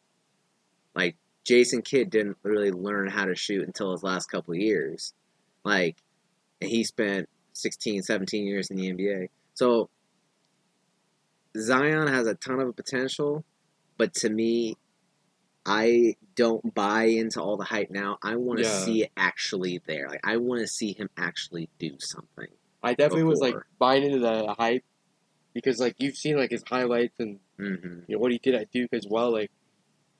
Like 0.94 1.16
Jason 1.46 1.80
Kidd 1.80 2.10
didn't 2.10 2.36
really 2.42 2.72
learn 2.72 3.08
how 3.08 3.24
to 3.24 3.36
shoot 3.36 3.64
until 3.66 3.92
his 3.92 4.02
last 4.02 4.26
couple 4.30 4.52
of 4.54 4.60
years. 4.60 5.14
Like 5.64 5.96
and 6.60 6.70
he 6.70 6.84
spent 6.84 7.28
16, 7.52 8.02
17 8.02 8.46
years 8.46 8.70
in 8.70 8.76
the 8.76 8.90
NBA. 8.92 9.28
So 9.54 9.88
Zion 11.56 12.08
has 12.08 12.26
a 12.26 12.34
ton 12.34 12.60
of 12.60 12.74
potential, 12.76 13.44
but 13.96 14.12
to 14.14 14.28
me, 14.28 14.76
I 15.64 16.16
don't 16.34 16.74
buy 16.74 17.04
into 17.04 17.40
all 17.40 17.56
the 17.56 17.64
hype 17.64 17.90
now. 17.90 18.18
I 18.22 18.36
want 18.36 18.58
to 18.58 18.64
Yeah. 18.64 18.84
see 18.84 19.02
it 19.04 19.12
actually 19.16 19.80
there. 19.86 20.08
Like 20.08 20.20
I 20.24 20.36
want 20.36 20.60
to 20.60 20.66
see 20.66 20.92
him 20.92 21.10
actually 21.16 21.68
do 21.78 21.96
something. 21.98 22.48
I 22.82 22.94
definitely 22.94 23.24
was 23.24 23.40
like 23.40 23.56
buying 23.78 24.04
into 24.04 24.18
the 24.18 24.54
hype 24.58 24.84
because 25.54 25.80
like 25.80 25.94
you've 25.98 26.16
seen 26.16 26.36
like 26.36 26.50
his 26.50 26.62
highlights 26.68 27.14
and 27.18 27.38
hmm 27.56 28.00
you 28.06 28.14
know 28.16 28.18
what 28.18 28.32
he 28.32 28.38
did 28.38 28.54
at 28.54 28.70
Duke 28.70 28.92
as 28.92 29.06
well. 29.08 29.32
Like, 29.32 29.50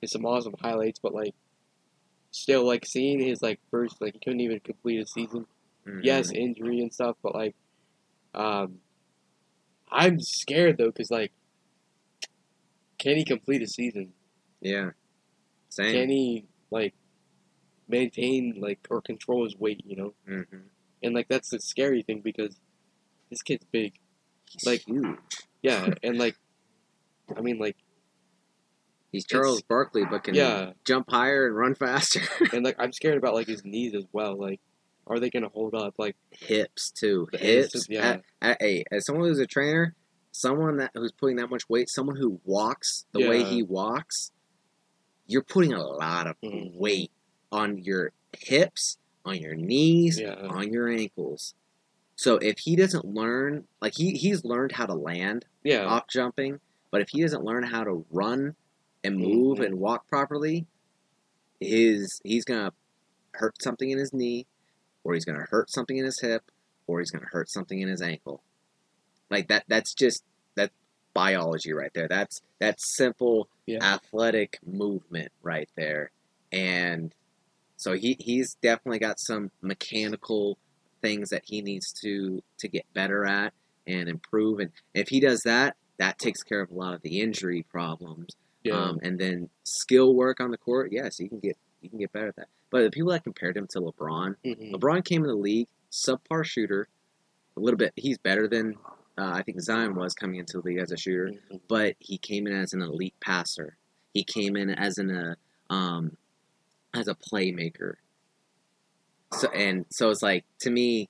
it's 0.01 0.11
some 0.13 0.25
awesome 0.25 0.55
highlights, 0.61 0.99
but 0.99 1.13
like, 1.13 1.33
still 2.31 2.65
like 2.65 2.85
seeing 2.85 3.19
his 3.19 3.41
like 3.41 3.59
first 3.71 3.99
like 4.01 4.13
he 4.13 4.19
couldn't 4.19 4.41
even 4.41 4.59
complete 4.59 4.99
a 5.01 5.07
season. 5.07 5.45
Mm-hmm. 5.87 5.99
Yes, 6.03 6.31
injury 6.31 6.81
and 6.81 6.93
stuff, 6.93 7.15
but 7.23 7.33
like, 7.33 7.55
um, 8.35 8.79
I'm 9.91 10.19
scared 10.19 10.77
though 10.77 10.87
because 10.91 11.09
like, 11.09 11.31
can 12.99 13.15
he 13.17 13.23
complete 13.23 13.61
a 13.61 13.67
season? 13.67 14.13
Yeah. 14.61 14.91
Same. 15.69 15.93
Can 15.93 16.09
he 16.09 16.45
like 16.71 16.93
maintain 17.87 18.55
like 18.59 18.85
or 18.89 19.01
control 19.01 19.43
his 19.45 19.55
weight? 19.55 19.81
You 19.85 19.95
know, 19.95 20.13
hmm 20.27 20.57
and 21.03 21.13
like 21.13 21.27
that's 21.27 21.49
the 21.51 21.59
scary 21.59 22.01
thing 22.01 22.21
because 22.21 22.55
this 23.29 23.41
kid's 23.41 23.65
big. 23.71 23.93
He's 24.49 24.65
Like- 24.65 24.81
huge. 24.85 25.17
Yeah, 25.61 25.93
and 26.03 26.17
like, 26.17 26.35
I 27.35 27.41
mean 27.41 27.57
like. 27.59 27.77
He's 29.17 29.25
Charles 29.25 29.61
Barkley, 29.63 30.03
but 30.09 30.23
can 30.23 30.35
Yeah. 30.35 30.71
jump 30.85 31.09
higher 31.09 31.47
and 31.47 31.55
run 31.55 31.75
faster. 31.85 32.21
And 32.53 32.63
like 32.63 32.75
I'm 32.79 32.91
scared 32.93 33.17
about 33.17 33.33
like 33.33 33.47
his 33.47 33.63
knees 33.65 33.93
as 33.95 34.05
well. 34.11 34.35
Like, 34.37 34.59
are 35.07 35.19
they 35.19 35.29
gonna 35.29 35.49
hold 35.49 35.73
up? 35.73 35.95
Like, 35.97 36.15
hips 36.31 36.91
too. 36.91 37.27
Hips. 37.33 37.73
hips, 37.73 37.87
yeah. 37.89 38.17
A- 38.41 38.51
a- 38.51 38.57
hey, 38.59 38.83
as 38.91 39.05
someone 39.05 39.27
who's 39.27 39.39
a 39.39 39.47
trainer, 39.47 39.95
someone 40.31 40.77
that 40.77 40.91
who's 40.93 41.11
putting 41.11 41.37
that 41.37 41.49
much 41.49 41.67
weight, 41.69 41.89
someone 41.89 42.15
who 42.17 42.39
walks 42.45 43.05
the 43.13 43.27
way 43.27 43.43
he 43.43 43.63
walks, 43.63 44.31
you're 45.25 45.43
putting 45.43 45.73
a 45.73 45.83
lot 45.83 46.27
of 46.27 46.35
Mhm. 46.41 46.75
weight 46.75 47.11
on 47.51 47.77
your 47.79 48.11
hips, 48.37 48.97
on 49.25 49.35
your 49.39 49.55
knees, 49.55 50.19
yeah, 50.19 50.35
on 50.35 50.71
your 50.71 50.87
ankles. 50.89 51.55
So 52.15 52.35
if 52.37 52.59
he 52.59 52.75
doesn't 52.75 53.05
learn, 53.05 53.67
like 53.81 53.93
he, 53.95 54.11
he's 54.13 54.43
learned 54.43 54.71
how 54.73 54.85
to 54.87 54.93
land 54.93 55.45
yeah, 55.63 55.85
off 55.85 56.07
jumping, 56.09 56.59
but 56.91 57.01
if 57.01 57.09
he 57.09 57.21
doesn't 57.21 57.43
learn 57.43 57.63
how 57.63 57.83
to 57.83 58.05
run 58.09 58.55
and 59.03 59.17
move 59.17 59.59
Mhm. 59.59 59.65
and 59.65 59.79
walk 59.79 60.07
properly, 60.07 60.67
his 61.59 62.21
he's 62.23 62.45
gonna 62.45 62.73
hurt 63.33 63.61
something 63.61 63.89
in 63.89 63.97
his 63.97 64.13
knee, 64.13 64.45
or 65.03 65.13
he's 65.13 65.25
gonna 65.25 65.45
hurt 65.49 65.69
something 65.71 65.97
in 65.97 66.05
his 66.05 66.19
hip, 66.21 66.51
or 66.85 66.99
he's 66.99 67.11
gonna 67.11 67.27
hurt 67.31 67.49
something 67.49 67.79
in 67.79 67.87
his 67.87 68.01
ankle. 68.01 68.43
Like 69.29 69.47
that 69.47 69.65
that's 69.67 69.93
just 69.93 70.23
that 70.55 70.71
biology 71.13 71.73
right 71.73 71.93
there. 71.93 72.07
That's 72.07 72.41
that's 72.59 72.95
simple 72.95 73.49
yeah. 73.65 73.83
athletic 73.83 74.59
movement 74.65 75.31
right 75.41 75.69
there. 75.75 76.11
And 76.51 77.13
so 77.75 77.93
he, 77.93 78.15
he's 78.19 78.55
definitely 78.61 78.99
got 78.99 79.19
some 79.19 79.51
mechanical 79.61 80.57
things 81.01 81.29
that 81.29 81.43
he 81.45 81.61
needs 81.61 81.91
to 82.01 82.41
to 82.59 82.67
get 82.67 82.91
better 82.93 83.25
at 83.25 83.53
and 83.85 84.09
improve. 84.09 84.59
And 84.59 84.71
if 84.93 85.09
he 85.09 85.19
does 85.19 85.41
that, 85.45 85.75
that 85.97 86.17
takes 86.19 86.41
care 86.43 86.61
of 86.61 86.71
a 86.71 86.75
lot 86.75 86.93
of 86.93 87.01
the 87.01 87.19
injury 87.21 87.63
problems. 87.63 88.35
Yeah. 88.67 88.75
Um, 88.81 88.99
and 89.03 89.19
then 89.19 89.49
skill 89.63 90.13
work 90.15 90.39
on 90.39 90.51
the 90.51 90.57
court, 90.57 90.91
yes, 90.91 91.19
you 91.19 91.29
can 91.29 91.39
get 91.39 91.57
you 91.81 91.89
can 91.89 91.99
get 91.99 92.11
better 92.11 92.27
at 92.29 92.35
that. 92.37 92.47
But 92.69 92.81
the 92.83 92.91
people 92.91 93.11
that 93.11 93.23
compared 93.23 93.55
him 93.55 93.67
to 93.71 93.79
LeBron, 93.79 94.35
Mhm. 94.45 94.71
LeBron 94.73 95.05
came 95.05 95.23
in 95.23 95.27
the 95.29 95.35
league 95.35 95.67
subpar 95.91 96.43
shooter, 96.43 96.87
a 97.55 97.59
little 97.59 97.77
bit. 97.77 97.93
He's 97.95 98.17
better 98.17 98.47
than 98.47 98.75
uh, 99.19 99.31
I 99.33 99.41
think 99.41 99.59
Zion 99.61 99.95
was 99.95 100.13
coming 100.13 100.39
into 100.39 100.57
the 100.61 100.63
league 100.67 100.77
as 100.77 100.91
a 100.91 100.97
shooter 100.97 101.31
Mhm. 101.51 101.61
but 101.67 101.95
he 101.99 102.17
came 102.17 102.45
in 102.47 102.53
as 102.53 102.73
an 102.73 102.81
elite 102.81 103.15
passer. 103.19 103.77
He 104.13 104.23
came 104.23 104.55
in 104.55 104.69
as 104.69 104.97
an 104.97 105.09
uh, 105.11 105.35
um, 105.73 106.17
as 106.93 107.07
a 107.07 107.15
playmaker. 107.15 107.95
So 109.33 109.49
and 109.51 109.85
so 109.89 110.09
it's 110.09 110.21
like 110.21 110.45
to 110.59 110.69
me, 110.71 111.09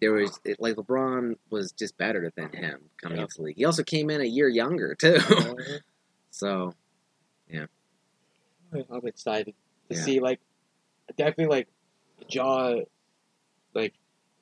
there 0.00 0.12
was 0.12 0.40
it, 0.44 0.58
like 0.60 0.76
LeBron 0.76 1.36
was 1.50 1.72
just 1.72 1.96
better 1.98 2.32
than 2.36 2.52
him 2.52 2.80
coming 3.02 3.18
Yeah. 3.18 3.24
into 3.24 3.36
the 3.38 3.42
league. 3.42 3.56
He 3.56 3.64
also 3.64 3.82
came 3.82 4.08
in 4.10 4.20
a 4.20 4.24
year 4.24 4.48
younger 4.48 4.94
too. 4.94 5.18
Uh, 6.42 6.70
yeah. 7.48 7.66
I'm 8.72 9.06
excited 9.06 9.54
to 9.90 9.96
Yeah. 9.96 10.02
see 10.02 10.20
like 10.20 10.40
definitely 11.16 11.46
like 11.46 11.68
Ja 12.28 12.80
like 13.74 13.94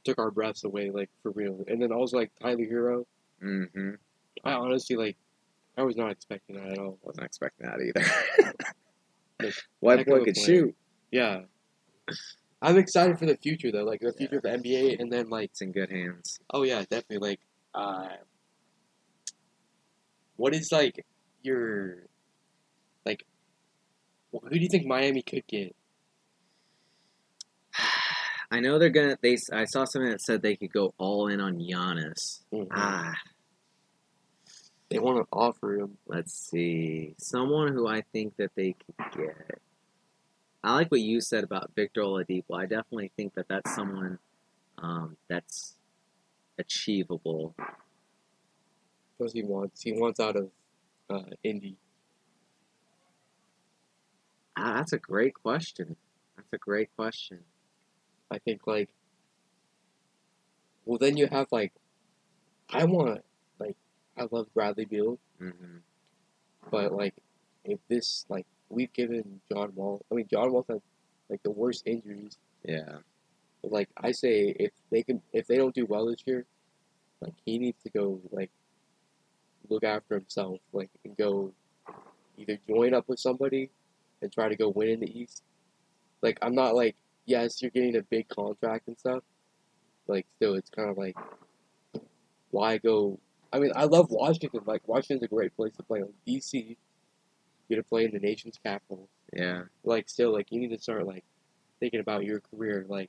took 0.05 0.19
our 0.19 0.31
breaths 0.31 0.65
away 0.65 0.91
like 0.91 1.11
for 1.23 1.31
real, 1.33 1.65
and 1.69 1.81
then 1.83 1.93
also 1.93 2.17
like 2.19 2.31
Tyler 2.41 2.65
Herro. 2.65 3.05
hmm 3.41 3.91
I 4.45 4.53
honestly 4.53 4.97
like 4.97 5.17
I 5.77 5.83
was 5.83 5.97
not 5.97 6.11
expecting 6.11 6.57
that 6.57 6.73
at 6.73 6.79
all. 6.79 6.99
I 7.03 7.07
wasn't 7.07 7.27
expecting 7.27 7.67
that 7.67 7.81
either. 7.81 8.55
Like, 9.41 9.55
White 9.81 10.07
boy 10.07 10.25
could 10.25 10.37
shoot. 10.37 10.75
Yeah, 11.11 11.43
I'm 12.63 12.79
excited 12.79 13.19
for 13.19 13.27
the 13.27 13.37
future 13.37 13.73
though, 13.73 13.85
like 13.85 14.01
the 14.01 14.13
future 14.13 14.37
of 14.37 14.43
the 14.43 14.51
NBA, 14.51 15.01
and 15.01 15.13
then 15.13 15.29
like 15.31 15.51
It's 15.51 15.63
in 15.63 15.73
good 15.73 15.91
hands. 15.91 16.39
oh 16.55 16.63
yeah, 16.63 16.81
definitely 16.89 17.19
like 17.31 17.41
uh, 17.75 18.09
what 20.37 20.55
is 20.55 20.71
like 20.71 21.05
your 21.43 21.97
like 23.05 23.25
who 24.33 24.51
do 24.51 24.59
you 24.59 24.69
think 24.69 24.87
Miami 24.87 25.23
could 25.23 25.47
get? 25.47 25.75
I 28.51 28.61
know 28.61 28.79
they're 28.79 28.91
gonna. 28.91 29.19
They 29.21 29.37
I 29.53 29.65
saw 29.65 29.85
something 29.85 30.11
that 30.11 30.21
said 30.21 30.43
they 30.43 30.57
could 30.57 30.73
go 30.73 30.95
all 30.99 31.29
in 31.29 31.41
on 31.41 31.59
Giannis. 31.59 32.41
Ah, 32.71 33.15
They 34.91 34.99
want 34.99 35.19
to 35.19 35.27
offer 35.33 35.79
him. 35.79 35.97
Let's 36.07 36.35
see. 36.51 37.15
Someone 37.19 37.73
who 37.73 37.87
I 37.87 38.03
think 38.13 38.37
that 38.37 38.51
they 38.55 38.75
could 38.75 39.19
get. 39.19 39.61
I 40.65 40.75
like 40.75 40.91
what 40.91 41.01
you 41.01 41.21
said 41.21 41.45
about 41.45 41.73
Victor 41.75 42.03
Oladipo. 42.03 42.57
I 42.57 42.67
definitely 42.67 43.11
think 43.17 43.35
that 43.35 43.49
that's 43.49 43.75
someone 43.75 44.19
um, 44.79 45.17
that's 45.29 45.75
achievable. 46.59 47.55
Because 49.19 49.33
he 49.33 49.43
wants 49.43 49.83
he 49.83 49.93
wants 49.93 50.21
out 50.21 50.37
of 50.37 50.51
uh, 51.11 51.23
Indy? 51.43 51.77
Ah, 54.57 54.75
that's 54.75 54.93
a 54.93 54.99
great 54.99 55.35
question. 55.35 55.97
That's 56.37 56.53
a 56.53 56.59
great 56.59 56.95
question. 56.97 57.41
I 58.31 58.39
think 58.39 58.67
like, 58.67 58.91
well, 60.85 60.99
then 60.99 61.17
you 61.17 61.27
have 61.27 61.47
like, 61.51 61.73
I 62.71 62.85
want 62.85 63.23
like, 63.59 63.77
I 64.17 64.27
love 64.31 64.49
Bradley 64.55 64.85
Beal, 64.85 65.19
hmm 65.39 65.79
but 66.71 66.93
like, 66.93 67.15
if 67.65 67.81
this 67.89 68.25
like 68.29 68.47
we've 68.69 68.93
given 68.93 69.41
John 69.51 69.73
Wall, 69.75 70.05
I 70.11 70.15
mean 70.15 70.29
John 70.31 70.53
Wall 70.53 70.65
had 70.69 70.81
like 71.29 71.43
the 71.43 71.51
worst 71.51 71.83
injuries. 71.87 72.39
Yeah. 72.65 72.99
Like 73.63 73.89
I 73.97 74.13
say, 74.13 74.55
if 74.59 74.73
they 74.91 75.03
can, 75.03 75.23
if 75.33 75.47
they 75.47 75.57
don't 75.57 75.75
do 75.75 75.87
well 75.87 76.07
this 76.07 76.23
year, 76.25 76.47
like 77.21 77.35
he 77.45 77.59
needs 77.59 77.83
to 77.83 77.91
go 77.91 78.21
like 78.31 78.51
look 79.73 79.85
after 79.85 80.15
himself, 80.15 80.61
like 80.73 80.91
and 81.05 81.17
go 81.17 81.53
either 82.39 82.59
join 82.69 82.95
up 82.95 83.09
with 83.09 83.19
somebody 83.19 83.71
and 84.21 84.33
try 84.33 84.49
to 84.49 84.57
go 84.57 84.69
win 84.69 84.89
in 84.89 85.01
the 85.01 85.19
East. 85.21 85.43
Like 86.23 86.39
I'm 86.43 86.55
not 86.55 86.75
like 86.75 86.97
yes, 87.27 87.63
you're 87.63 87.71
getting 87.71 87.97
a 87.97 88.03
big 88.03 88.29
contract 88.29 88.89
and 88.89 88.99
stuff. 88.99 89.23
Like 90.07 90.27
still, 90.37 90.55
it's 90.55 90.71
kind 90.71 90.91
of 90.91 90.99
like 90.99 91.17
why 92.51 92.79
go? 92.79 93.19
I 93.53 93.59
mean, 93.59 93.73
I 93.75 93.85
love 93.85 94.11
Washington. 94.11 94.61
Like 94.67 94.87
Washington's 94.89 95.23
a 95.23 95.29
great 95.29 95.55
place 95.57 95.75
to 95.77 95.83
play. 95.83 96.01
Like 96.01 96.15
DC, 96.27 96.53
you 96.55 96.77
get 97.69 97.77
to 97.77 97.83
play 97.83 98.05
in 98.05 98.11
the 98.13 98.19
nation's 98.19 98.59
capital 98.63 99.09
Yeah. 99.33 99.63
like 99.85 100.09
still 100.09 100.33
like 100.33 100.53
you 100.53 100.61
need 100.61 100.71
to 100.71 100.79
start 100.83 101.07
like 101.07 101.25
thinking 101.81 102.01
about 102.01 102.25
your 102.25 102.41
career 102.41 102.85
like 102.89 103.09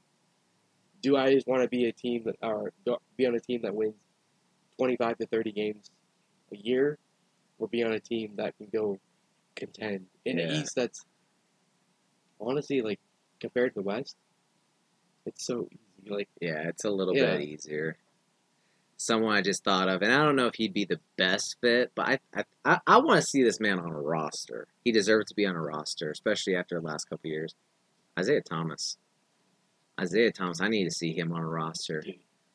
do 1.01 1.17
i 1.17 1.33
just 1.33 1.47
want 1.47 1.61
to 1.63 1.67
be 1.67 1.85
a 1.85 1.91
team 1.91 2.23
that 2.23 2.37
or 2.41 2.71
be 3.17 3.25
on 3.27 3.35
a 3.35 3.39
team 3.41 3.61
that 3.63 3.75
wins 3.75 3.95
25 4.77 5.17
to 5.17 5.25
30 5.27 5.51
games 5.51 5.91
a 6.53 6.57
year 6.57 6.97
or 7.59 7.67
be 7.67 7.83
on 7.83 7.91
a 7.93 7.99
team 7.99 8.33
that 8.37 8.57
can 8.57 8.67
go 8.71 8.97
contend 9.55 10.05
in 10.25 10.37
the 10.37 10.43
east 10.43 10.75
that's 10.75 11.05
honestly 12.39 12.81
like 12.81 12.99
compared 13.39 13.73
to 13.73 13.79
the 13.81 13.83
west 13.85 14.15
it's 15.25 15.45
so 15.45 15.67
easy 15.71 16.09
like 16.09 16.27
Yeah, 16.41 16.67
it's 16.67 16.83
a 16.85 16.89
little 16.89 17.15
Yeah. 17.15 17.37
bit 17.37 17.47
easier. 17.47 17.97
Someone 18.97 19.35
I 19.35 19.41
just 19.41 19.63
thought 19.63 19.89
of, 19.89 20.01
and 20.01 20.11
I 20.13 20.23
don't 20.23 20.35
know 20.35 20.47
if 20.47 20.55
he'd 20.55 20.73
be 20.73 20.85
the 20.85 20.99
best 21.17 21.57
fit, 21.61 21.91
but 21.95 22.07
I 22.07 22.19
I, 22.35 22.43
I, 22.65 22.79
I 22.87 22.97
want 22.99 23.21
to 23.21 23.27
see 23.27 23.41
this 23.43 23.59
man 23.59 23.79
on 23.79 23.89
a 23.91 23.99
roster. 24.01 24.67
He 24.83 24.91
deserves 24.91 25.27
to 25.29 25.35
be 25.35 25.45
on 25.45 25.55
a 25.55 25.61
roster, 25.61 26.11
especially 26.11 26.55
after 26.55 26.79
the 26.79 26.85
last 26.85 27.09
couple 27.09 27.29
years. 27.29 27.53
Isaiah 28.19 28.41
Thomas. 28.41 28.97
Isaiah 29.99 30.31
Thomas, 30.31 30.59
I 30.61 30.67
need 30.67 30.85
to 30.85 30.91
see 30.91 31.13
him 31.13 31.31
on 31.31 31.41
a 31.41 31.47
roster. 31.47 32.03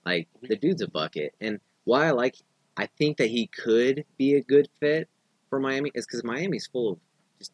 Like 0.04 0.28
the 0.42 0.56
dude's 0.56 0.82
a 0.82 0.88
bucket, 0.88 1.34
and 1.40 1.60
why 1.84 2.06
I 2.06 2.10
like, 2.12 2.36
I 2.78 2.86
think 2.86 3.18
that 3.18 3.28
he 3.28 3.48
could 3.48 4.04
be 4.16 4.34
a 4.34 4.40
good 4.42 4.68
fit 4.80 5.08
for 5.50 5.58
Miami 5.60 5.90
is 5.94 6.06
because 6.06 6.22
Miami's 6.24 6.66
full 6.68 6.92
of 6.92 6.98
just 7.38 7.52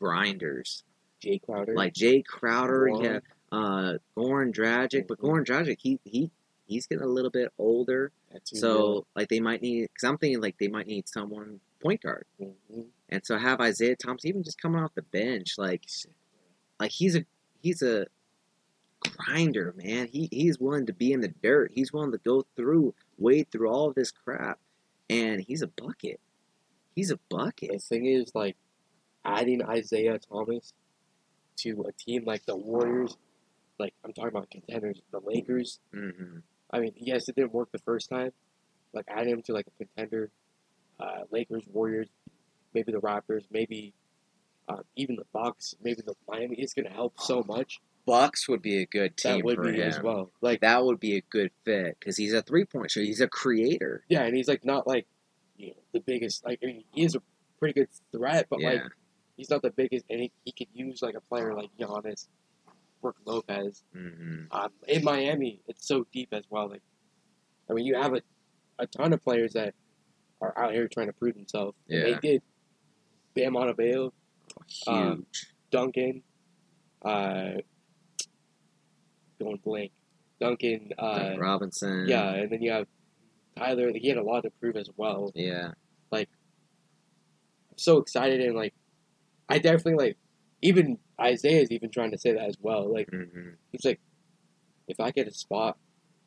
grinders. 0.00 0.82
jay 1.20 1.38
crowder 1.38 1.74
Like 1.74 1.92
Jay 1.92 2.22
Crowder, 2.22 2.88
you 2.88 3.08
have 3.10 3.22
uh, 3.52 3.98
Goran 4.16 4.52
Dragic, 4.52 5.06
but 5.06 5.18
Mhm. 5.18 5.28
Goran 5.28 5.44
Dragic, 5.44 5.78
he 5.80 6.00
he 6.04 6.30
he's 6.66 6.86
getting 6.86 7.04
a 7.04 7.08
little 7.08 7.30
bit 7.30 7.52
older, 7.58 8.12
so 8.44 9.06
like 9.14 9.28
they 9.28 9.40
might 9.40 9.62
need. 9.62 9.82
Because 9.82 10.04
I'm 10.08 10.18
thinking 10.18 10.40
like 10.40 10.56
they 10.58 10.68
might 10.68 10.86
need 10.86 11.08
someone 11.08 11.60
point 11.82 12.02
guard, 12.02 12.26
yeah. 12.38 12.48
Mhm. 12.72 12.86
and 13.10 13.24
so 13.26 13.38
have 13.38 13.60
Isaiah 13.60 13.96
Thomas 13.96 14.24
even 14.24 14.42
just 14.42 14.60
coming 14.60 14.82
off 14.82 14.94
the 14.94 15.02
bench, 15.02 15.54
like 15.58 15.84
like 16.80 16.90
he's 16.90 17.14
a 17.16 17.24
he's 17.60 17.82
a 17.82 18.06
grinder, 19.00 19.74
man. 19.76 20.08
He 20.08 20.28
he's 20.30 20.58
willing 20.58 20.86
to 20.86 20.92
be 20.92 21.12
in 21.12 21.20
the 21.20 21.28
dirt. 21.42 21.72
He's 21.74 21.92
willing 21.92 22.12
to 22.12 22.18
go 22.18 22.46
through, 22.56 22.94
wade 23.18 23.48
through 23.50 23.68
all 23.68 23.88
of 23.88 23.94
this 23.94 24.10
crap, 24.10 24.58
and 25.10 25.40
he's 25.40 25.62
a 25.62 25.66
bucket. 25.68 26.20
He's 26.94 27.10
a 27.10 27.18
bucket. 27.28 27.70
the 27.72 27.78
thing 27.78 28.06
is 28.06 28.32
like 28.34 28.56
adding 29.24 29.62
isaiah 29.62 30.18
thomas 30.18 30.72
to 31.56 31.84
a 31.88 31.92
team 31.92 32.24
like 32.26 32.44
the 32.46 32.54
warriors 32.56 33.16
like 33.78 33.94
i'm 34.04 34.12
talking 34.12 34.28
about 34.28 34.50
contenders 34.50 35.00
the 35.12 35.20
lakers 35.24 35.80
hmm 35.92 36.38
I 36.70 36.80
mean, 36.80 36.92
yes, 36.96 37.28
it 37.28 37.36
didn't 37.36 37.52
work 37.52 37.70
the 37.70 37.78
first 37.78 38.10
time. 38.10 38.32
Like 38.92 39.04
adding 39.08 39.34
him 39.34 39.42
to 39.42 39.52
like 39.52 39.66
a 39.68 39.84
contender, 39.84 40.30
uh, 40.98 41.20
Lakers, 41.30 41.62
Warriors, 41.72 42.08
maybe 42.72 42.90
the 42.90 42.98
Raptors, 43.00 43.44
maybe 43.52 43.92
uh, 44.68 44.78
even 44.96 45.14
the 45.14 45.26
Bucks, 45.32 45.76
maybe 45.82 46.02
the 46.04 46.14
Miami. 46.28 46.56
It's 46.58 46.74
gonna 46.74 46.90
help 46.90 47.20
so 47.20 47.44
much. 47.46 47.80
Bucks 48.06 48.48
would 48.48 48.60
be 48.62 48.82
a 48.82 48.86
good 48.86 49.16
team 49.16 49.38
that 49.38 49.44
would 49.44 49.56
for 49.56 49.72
be 49.72 49.80
him. 49.80 49.88
as 49.88 50.00
well. 50.02 50.30
Like 50.40 50.60
that 50.60 50.84
would 50.84 51.00
be 51.00 51.16
a 51.16 51.22
good 51.30 51.50
fit 51.64 51.96
because 51.98 52.16
he's 52.16 52.32
a 52.34 52.42
three 52.42 52.64
point 52.64 52.90
shooter. 52.90 53.06
He's 53.06 53.20
a 53.20 53.28
creator. 53.28 54.04
yeah, 54.08 54.22
and 54.24 54.36
he's 54.36 54.48
like 54.48 54.64
not 54.64 54.86
like 54.86 55.06
you 55.56 55.68
know 55.68 55.74
the 55.92 56.00
biggest. 56.00 56.44
Like 56.44 56.58
I 56.62 56.66
mean, 56.66 56.84
he 56.92 57.04
is 57.04 57.14
a 57.14 57.22
pretty 57.58 57.80
good 57.80 57.88
threat, 58.12 58.46
but 58.50 58.60
yeah, 58.60 58.70
like 58.72 58.82
he's 59.36 59.48
not 59.50 59.62
the 59.62 59.70
biggest, 59.70 60.04
and 60.10 60.20
he, 60.20 60.32
he 60.44 60.52
could 60.52 60.68
use 60.74 61.00
like 61.02 61.14
a 61.14 61.20
player 61.20 61.54
like 61.54 61.70
Giannis, 61.78 62.28
Brook 63.00 63.16
Lopez. 63.24 63.82
hmm 63.92 64.44
Um, 64.50 64.70
in 64.86 65.02
Miami, 65.04 65.60
it's 65.66 65.86
so 65.88 66.06
deep 66.12 66.28
as 66.32 66.44
well. 66.50 66.68
Like, 66.68 66.82
I 67.70 67.72
mean, 67.72 67.86
you 67.86 67.94
have 67.96 68.12
a, 68.14 68.20
a 68.78 68.86
ton 68.86 69.12
of 69.12 69.22
players 69.22 69.54
that 69.54 69.74
are 70.40 70.56
out 70.58 70.72
here 70.74 70.88
trying 70.88 71.06
to 71.06 71.12
prove 71.14 71.34
themselves. 71.36 71.76
And 71.88 71.98
Yeah. 71.98 72.04
they 72.20 72.28
did. 72.28 72.42
Bam 73.34 73.54
Adebayo, 73.54 74.12
huge. 74.68 74.86
Um, 74.86 75.26
Duncan, 75.70 76.22
uh, 77.04 77.54
going 79.44 79.60
blank. 79.64 79.92
Duncan, 80.40 80.90
uh, 80.98 81.28
Like 81.30 81.40
Robinson. 81.40 82.06
yeah, 82.08 82.28
and 82.34 82.50
then 82.50 82.60
you 82.62 82.72
have 82.72 82.86
Tyler. 83.56 83.92
He 83.94 84.08
had 84.08 84.18
a 84.18 84.22
lot 84.22 84.42
to 84.42 84.50
prove 84.60 84.76
as 84.76 84.88
well. 84.96 85.30
yeah, 85.34 85.72
Like, 86.10 86.28
I'm 87.70 87.78
so 87.78 87.98
excited 87.98 88.40
and 88.40 88.56
like, 88.56 88.74
I 89.48 89.58
definitely 89.58 90.04
like. 90.06 90.16
Even 90.62 90.98
Isaiah 91.20 91.60
is 91.60 91.70
even 91.70 91.90
trying 91.90 92.10
to 92.12 92.18
say 92.18 92.32
that 92.32 92.48
as 92.48 92.56
well. 92.58 92.90
Like 92.92 93.10
hmm 93.10 93.50
he's 93.70 93.84
like, 93.84 94.00
if 94.88 94.98
I 94.98 95.10
get 95.10 95.28
a 95.28 95.32
spot, 95.32 95.76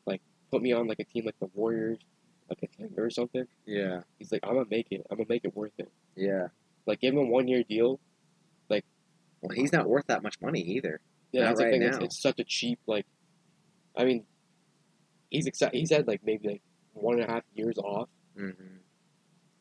like 0.06 0.22
put 0.52 0.62
me 0.62 0.72
on 0.72 0.86
like 0.86 1.00
a 1.00 1.04
team 1.04 1.24
like 1.26 1.34
the 1.40 1.50
Warriors, 1.54 1.98
like 2.48 2.58
a 2.62 2.66
contender 2.68 3.04
or 3.04 3.10
something. 3.10 3.44
yeah, 3.66 4.02
He's 4.18 4.30
like, 4.30 4.42
I'm 4.44 4.54
gonna 4.54 4.66
make 4.70 4.86
it. 4.92 5.04
I'm 5.10 5.16
gonna 5.16 5.26
make 5.28 5.44
it 5.44 5.56
worth 5.56 5.72
it. 5.78 5.90
yeah. 6.16 6.48
Like 6.86 7.00
give 7.00 7.14
him 7.14 7.18
a 7.20 7.24
one 7.24 7.48
year 7.48 7.64
deal. 7.68 7.98
Like, 8.70 8.84
well, 9.42 9.54
he's 9.56 9.72
not 9.72 9.88
worth 9.88 10.06
that 10.06 10.22
much 10.22 10.36
money 10.40 10.60
either. 10.60 11.00
Yeah, 11.32 11.42
Not 11.42 11.46
that's 11.48 11.58
the 11.60 11.64
right 11.66 11.72
thing. 11.72 11.82
It's, 11.82 11.98
now. 11.98 12.04
it's 12.04 12.22
such 12.22 12.38
a 12.40 12.44
cheap 12.44 12.78
like. 12.86 13.06
I 13.96 14.04
mean, 14.04 14.24
he's 15.30 15.46
exci- 15.48 15.72
He's 15.72 15.90
had 15.90 16.06
like 16.06 16.20
maybe 16.24 16.48
like 16.48 16.62
one 16.92 17.20
and 17.20 17.28
a 17.28 17.32
half 17.32 17.42
years 17.54 17.76
off. 17.78 18.08
hmm 18.36 18.50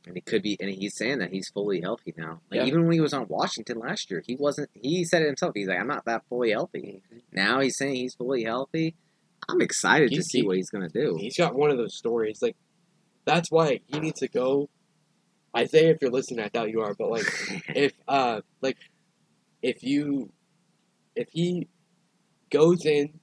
And 0.05 0.15
he 0.15 0.21
could 0.21 0.41
be, 0.43 0.55
and 0.59 0.69
he's 0.69 0.95
saying 0.95 1.19
that 1.19 1.31
he's 1.31 1.49
fully 1.49 1.81
healthy 1.81 2.13
now. 2.17 2.39
Like 2.49 2.59
Yeah. 2.61 2.65
even 2.65 2.83
when 2.83 2.93
he 2.93 3.01
was 3.01 3.13
on 3.13 3.25
Washington 3.27 3.79
last 3.79 4.09
year, 4.09 4.23
he 4.25 4.35
wasn't. 4.35 4.69
He 4.73 5.03
said 5.03 5.21
it 5.23 5.25
himself. 5.27 5.53
He's 5.55 5.67
like, 5.67 5.79
I'm 5.79 5.87
not 5.87 6.05
that 6.05 6.23
fully 6.29 6.51
healthy. 6.51 7.01
Now 7.31 7.59
he's 7.59 7.77
saying 7.77 7.95
he's 7.95 8.15
fully 8.15 8.43
healthy. 8.43 8.95
I'm 9.49 9.61
excited 9.61 10.11
to 10.11 10.23
see 10.23 10.39
he- 10.39 10.47
what 10.47 10.55
he's 10.57 10.69
gonna 10.69 10.89
do. 10.89 11.17
He's 11.19 11.37
got 11.37 11.55
one 11.55 11.71
of 11.71 11.77
those 11.77 11.95
stories. 11.97 12.41
Like, 12.41 12.55
that's 13.25 13.51
why 13.51 13.81
he 13.87 13.99
needs 13.99 14.19
to 14.21 14.27
go. 14.29 14.69
Isaiah, 15.55 15.89
if 15.91 15.97
you're 16.01 16.11
listening, 16.11 16.41
I 16.45 16.49
doubt 16.49 16.69
you 16.69 16.81
are, 16.81 16.93
but 16.93 17.09
like, 17.09 17.25
if 17.75 17.93
uh, 18.07 18.41
like, 18.61 18.77
if 19.61 19.81
you, 19.83 20.31
if 21.17 21.29
he 21.31 21.67
goes 22.51 22.85
in, 22.85 23.19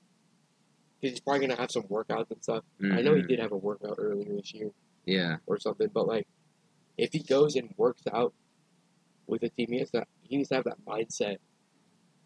because 1.01 1.13
he's 1.15 1.21
probably 1.21 1.47
gonna 1.47 1.61
have 1.61 1.71
some 1.71 1.85
workouts 1.85 2.31
and 2.31 2.43
stuff. 2.43 2.65
I 2.93 3.03
know 3.03 3.15
he 3.15 3.23
Mhm. 3.23 3.29
did 3.29 3.39
have 3.41 3.53
a 3.53 3.57
workout 3.57 3.97
earlier 3.99 4.35
this 4.35 4.53
year 4.55 4.71
Yeah, 5.07 5.39
or 5.47 5.59
something, 5.59 5.89
but 5.93 6.07
like, 6.07 6.27
if 6.99 7.13
he 7.13 7.21
goes 7.21 7.57
and 7.57 7.75
works 7.77 8.03
out 8.13 8.35
with 9.27 9.43
a 9.43 9.49
team, 9.49 9.69
he 9.71 9.79
has 9.81 9.91
to, 9.93 10.07
he 10.23 10.37
needs 10.37 10.49
to 10.51 10.57
have 10.57 10.65
that 10.65 10.85
mindset 10.85 11.39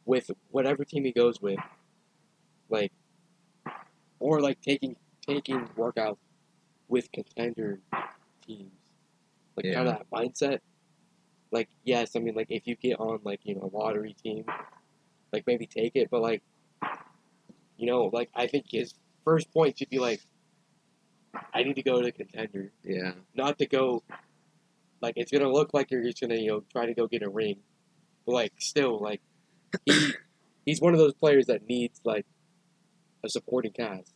with 0.04 0.30
whatever 0.50 0.84
team 0.84 1.04
he 1.04 1.12
goes 1.12 1.40
with, 1.40 1.60
like, 2.68 2.92
or 4.20 4.40
like 4.40 4.60
taking 4.60 4.96
taking 5.26 5.66
workouts 5.76 6.18
with 6.88 7.10
contender 7.12 7.80
teams, 8.46 8.72
like 9.56 9.66
Yeah. 9.66 9.74
kind 9.74 9.88
of 9.88 9.98
that 9.98 10.10
mindset. 10.10 10.60
Like 11.50 11.68
yes, 11.84 12.16
I 12.16 12.20
mean 12.20 12.34
like 12.34 12.50
if 12.50 12.66
you 12.66 12.76
get 12.76 13.00
on 13.00 13.20
like 13.24 13.40
you 13.44 13.54
know 13.56 13.70
a 13.72 13.76
lottery 13.76 14.14
team, 14.22 14.44
like 15.32 15.44
maybe 15.46 15.66
take 15.66 15.92
it, 15.96 16.08
but 16.10 16.20
like, 16.22 16.42
you 17.76 17.86
know, 17.86 18.10
like 18.12 18.30
I 18.34 18.46
think 18.46 18.66
his 18.70 18.94
first 19.24 19.52
point 19.52 19.78
should 19.78 19.90
be 19.90 19.98
like, 19.98 20.20
I 21.54 21.62
need 21.62 21.76
to 21.76 21.82
go 21.82 22.00
to 22.02 22.10
contender 22.10 22.72
yeah, 22.82 23.12
not 23.34 23.58
to 23.58 23.66
go 23.66 24.02
like 25.00 25.14
it's 25.16 25.30
gonna 25.30 25.50
look 25.50 25.72
like 25.74 25.90
you're 25.90 26.02
just 26.02 26.20
gonna 26.20 26.34
you 26.36 26.48
know 26.48 26.64
try 26.72 26.86
to 26.86 26.94
go 26.94 27.06
get 27.06 27.22
a 27.22 27.28
ring, 27.28 27.58
but 28.26 28.32
like 28.32 28.52
still 28.58 28.98
like 28.98 29.20
he 29.84 30.14
he's 30.66 30.80
one 30.80 30.94
of 30.94 30.98
those 30.98 31.14
players 31.14 31.46
that 31.46 31.66
needs 31.68 32.00
like 32.04 32.26
a 33.24 33.28
supporting 33.28 33.72
cast. 33.72 34.14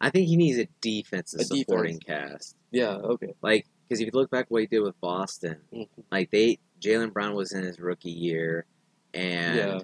I 0.00 0.10
think 0.10 0.28
he 0.28 0.36
needs 0.36 0.58
a 0.58 0.68
defensive 0.80 1.40
A 1.40 1.44
supporting 1.44 1.98
cast. 2.00 2.56
Yeah. 2.70 2.94
Okay. 2.96 3.34
Like, 3.42 3.66
because 3.88 4.00
if 4.00 4.06
you 4.06 4.12
look 4.12 4.30
back 4.30 4.46
what 4.48 4.62
he 4.62 4.66
did 4.66 4.80
with 4.80 5.00
Boston, 5.00 5.60
Mhm. 5.72 5.88
like 6.10 6.30
they 6.30 6.58
Jaylen 6.80 7.12
Brown 7.12 7.34
was 7.34 7.52
in 7.52 7.62
his 7.62 7.78
rookie 7.78 8.10
year, 8.10 8.66
and 9.14 9.56
Yeah. 9.56 9.78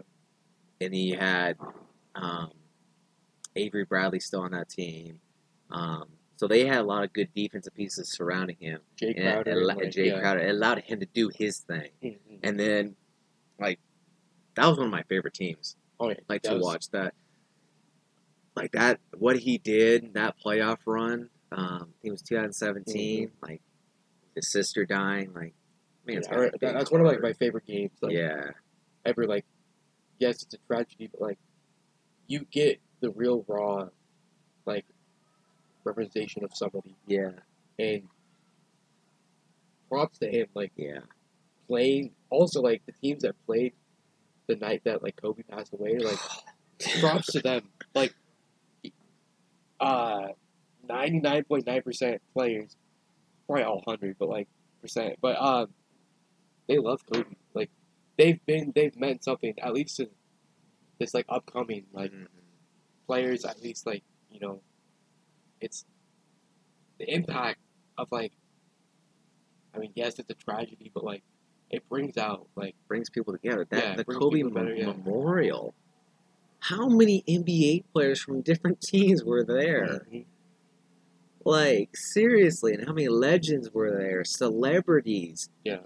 and 0.80 0.94
he 0.94 1.10
had 1.10 1.56
um, 2.14 2.50
Avery 3.56 3.84
Bradley 3.84 4.20
still 4.20 4.40
on 4.42 4.50
that 4.52 4.68
team. 4.68 5.20
Um, 5.70 6.04
So 6.36 6.48
they 6.48 6.64
had 6.66 6.78
a 6.78 6.82
lot 6.84 7.04
of 7.04 7.12
good 7.12 7.28
defensive 7.34 7.74
pieces 7.74 8.10
surrounding 8.10 8.56
him. 8.58 8.80
Jay 8.96 9.08
And 9.14 9.16
Crowder, 9.18 9.50
it, 9.50 9.56
and, 9.56 9.62
allo- 9.70 9.74
like, 9.84 9.90
Jay 9.90 10.06
yeah. 10.08 10.20
Crowder. 10.20 10.40
It 10.40 10.50
allowed 10.50 10.78
him 10.80 11.00
to 11.00 11.06
do 11.06 11.28
his 11.28 11.58
thing. 11.60 11.90
Mhm. 12.02 12.18
And 12.42 12.58
then, 12.58 12.96
like, 13.58 13.78
that 14.56 14.66
was 14.66 14.78
one 14.78 14.86
of 14.86 14.92
my 14.92 15.02
favorite 15.04 15.34
teams. 15.34 15.76
Oh 16.00 16.08
yeah, 16.08 16.14
Like 16.28 16.42
that 16.42 16.50
to 16.50 16.54
was- 16.56 16.64
watch 16.64 16.90
that. 16.90 17.14
Like 18.56 18.72
that, 18.72 19.00
what 19.16 19.36
he 19.38 19.58
did 19.58 20.14
that 20.14 20.36
playoff 20.44 20.78
run. 20.86 21.30
Um, 21.52 21.92
it 22.02 22.10
was 22.10 22.22
2017. 22.22 23.30
Like 23.42 23.60
his 24.34 24.50
sister 24.50 24.84
dying. 24.86 25.32
Like, 25.34 25.54
man, 26.06 26.22
Mm-hmm. 26.22 26.32
Yeah, 26.42 26.48
that- 26.60 26.72
that's 26.74 26.90
one 26.90 27.00
of 27.02 27.06
like 27.06 27.20
my 27.20 27.32
favorite 27.34 27.66
games. 27.66 27.92
Like, 28.00 28.12
yeah, 28.12 28.50
ever 29.04 29.26
like 29.26 29.44
yes 30.18 30.42
it's 30.42 30.54
a 30.54 30.58
tragedy 30.66 31.08
but 31.10 31.20
like 31.20 31.38
you 32.26 32.46
get 32.50 32.80
the 33.00 33.10
real 33.10 33.44
raw 33.48 33.88
like 34.66 34.84
representation 35.84 36.44
of 36.44 36.50
somebody. 36.54 36.94
Yeah, 37.06 37.32
and 37.78 38.02
props 39.88 40.18
to 40.18 40.28
him 40.30 40.46
like 40.54 40.72
yeah. 40.76 41.00
playing 41.66 42.12
also 42.30 42.60
like 42.62 42.82
the 42.86 42.92
teams 42.92 43.22
that 43.22 43.34
played 43.46 43.72
the 44.46 44.56
night 44.56 44.82
that 44.84 45.02
like 45.02 45.20
Kobe 45.20 45.42
passed 45.42 45.72
away 45.72 45.98
like 45.98 46.18
props 47.00 47.32
to 47.32 47.40
them. 47.40 47.62
Like 47.94 48.14
uh 49.80 50.28
99.9% 50.88 52.18
players 52.34 52.76
probably 53.46 53.64
all 53.64 53.82
100 53.84 54.16
but 54.18 54.28
like 54.28 54.48
percent 54.80 55.16
but 55.20 55.40
um 55.40 55.68
they 56.68 56.78
love 56.78 57.00
Kobe. 57.12 57.34
Like 57.54 57.70
they've 58.20 58.44
been 58.46 58.70
they've 58.74 58.96
meant 59.04 59.24
something 59.24 59.54
at 59.66 59.72
least 59.72 59.96
to 59.96 60.04
this 60.98 61.14
like 61.14 61.24
upcoming 61.28 61.84
like 61.92 62.12
Mhm. 62.12 62.26
players 63.06 63.44
at 63.46 63.60
least 63.62 63.86
like 63.86 64.02
you 64.30 64.40
know 64.44 64.60
it's 65.60 65.84
the 66.98 67.06
impact 67.18 67.60
of 67.96 68.06
like 68.12 68.32
I 69.74 69.78
mean 69.78 69.92
yes 69.94 70.18
it's 70.18 70.30
a 70.30 70.34
tragedy 70.34 70.90
but 70.94 71.02
like 71.04 71.22
it 71.70 71.88
brings 71.88 72.16
out 72.18 72.46
like 72.56 72.74
brings 72.88 73.08
people 73.08 73.32
together. 73.32 73.64
That 73.70 73.82
Yeah, 73.84 73.96
the 73.96 74.04
Kobe 74.04 74.42
together, 74.42 74.74
yeah. 74.74 74.86
Memorial. 74.86 75.72
How 76.58 76.88
many 76.88 77.22
NBA 77.28 77.84
players 77.94 78.20
from 78.20 78.42
different 78.42 78.80
teams 78.92 79.22
were 79.24 79.44
there? 79.44 80.04
Like 81.44 81.96
seriously, 81.96 82.74
and 82.74 82.86
how 82.86 82.92
many 82.92 83.08
legends 83.08 83.70
were 83.72 83.90
there? 83.96 84.24
Celebrities. 84.24 85.48
yeah 85.64 85.78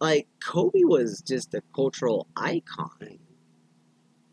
Like 0.00 0.28
Kobe 0.44 0.84
was 0.84 1.22
just 1.22 1.54
a 1.54 1.62
cultural 1.74 2.26
icon, 2.36 3.18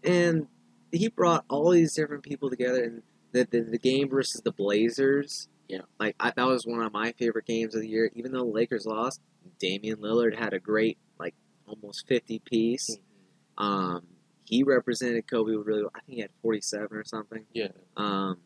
and 0.04 0.48
he 0.92 1.08
brought 1.08 1.46
all 1.50 1.72
these 1.72 1.94
different 1.94 2.24
people 2.24 2.50
together. 2.50 2.84
And 2.84 3.02
the 3.32 3.48
the, 3.50 3.62
the 3.72 3.78
game 3.80 4.10
versus 4.10 4.42
the 4.42 4.52
Blazers. 4.52 5.48
Yeah. 5.70 5.80
like 6.00 6.16
I, 6.20 6.32
that 6.36 6.46
was 6.46 6.68
one 6.68 6.82
of 6.82 6.92
my 6.92 7.14
favorite 7.14 7.46
games 7.46 7.74
of 7.74 7.82
the 7.82 7.88
year. 7.88 8.12
Even 8.16 8.32
though 8.34 8.40
the 8.44 8.52
Lakers 8.52 8.86
lost, 8.86 9.22
Damian 9.60 9.98
Lillard 9.98 10.38
had 10.38 10.54
a 10.54 10.60
great 10.60 10.98
like 11.18 11.34
almost 11.66 12.08
fifty 12.08 12.40
piece. 12.40 12.98
Um, 13.58 14.04
he 14.44 14.64
represented 14.64 15.26
Kobe 15.30 15.54
really. 15.54 15.84
well. 15.84 15.92
I 15.96 16.00
think 16.02 16.16
he 16.16 16.22
had 16.22 16.32
forty 16.42 16.60
seven 16.62 16.98
or 16.98 17.06
something. 17.06 17.46
yeah 17.54 17.70
Um, 17.96 18.40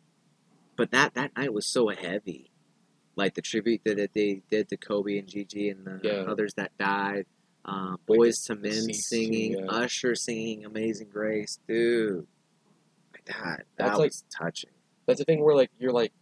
but 0.76 0.92
that 0.92 1.16
that 1.16 1.36
night 1.36 1.52
was 1.54 1.66
so 1.66 1.90
heavy, 1.90 2.52
like 3.18 3.34
the 3.34 3.42
tribute 3.42 3.82
that, 3.84 3.98
that 3.98 4.14
they 4.14 4.42
did 4.50 4.70
to 4.70 4.78
Kobe 4.78 5.18
and 5.18 5.28
Gigi 5.28 5.70
and 5.70 5.84
the 5.86 6.00
Yeah. 6.04 6.12
others 6.32 6.54
that 6.54 6.72
died. 6.78 7.26
Um, 7.66 7.98
Boyz 8.08 8.50
II 8.50 8.58
Men 8.60 8.94
singing, 8.94 9.54
yeah. 9.58 9.66
Usher 9.66 10.16
singing 10.16 10.64
"Amazing 10.66 11.10
Grace," 11.10 11.60
dude. 11.68 12.26
Like 13.14 13.26
that, 13.26 13.36
that 13.36 13.66
That's 13.78 14.00
like- 14.00 14.12
touching. 14.30 14.70
that's 15.06 15.20
the 15.20 15.26
thing 15.26 15.44
where 15.44 15.56
like 15.56 15.72
you're 15.80 15.92
like 15.92 16.14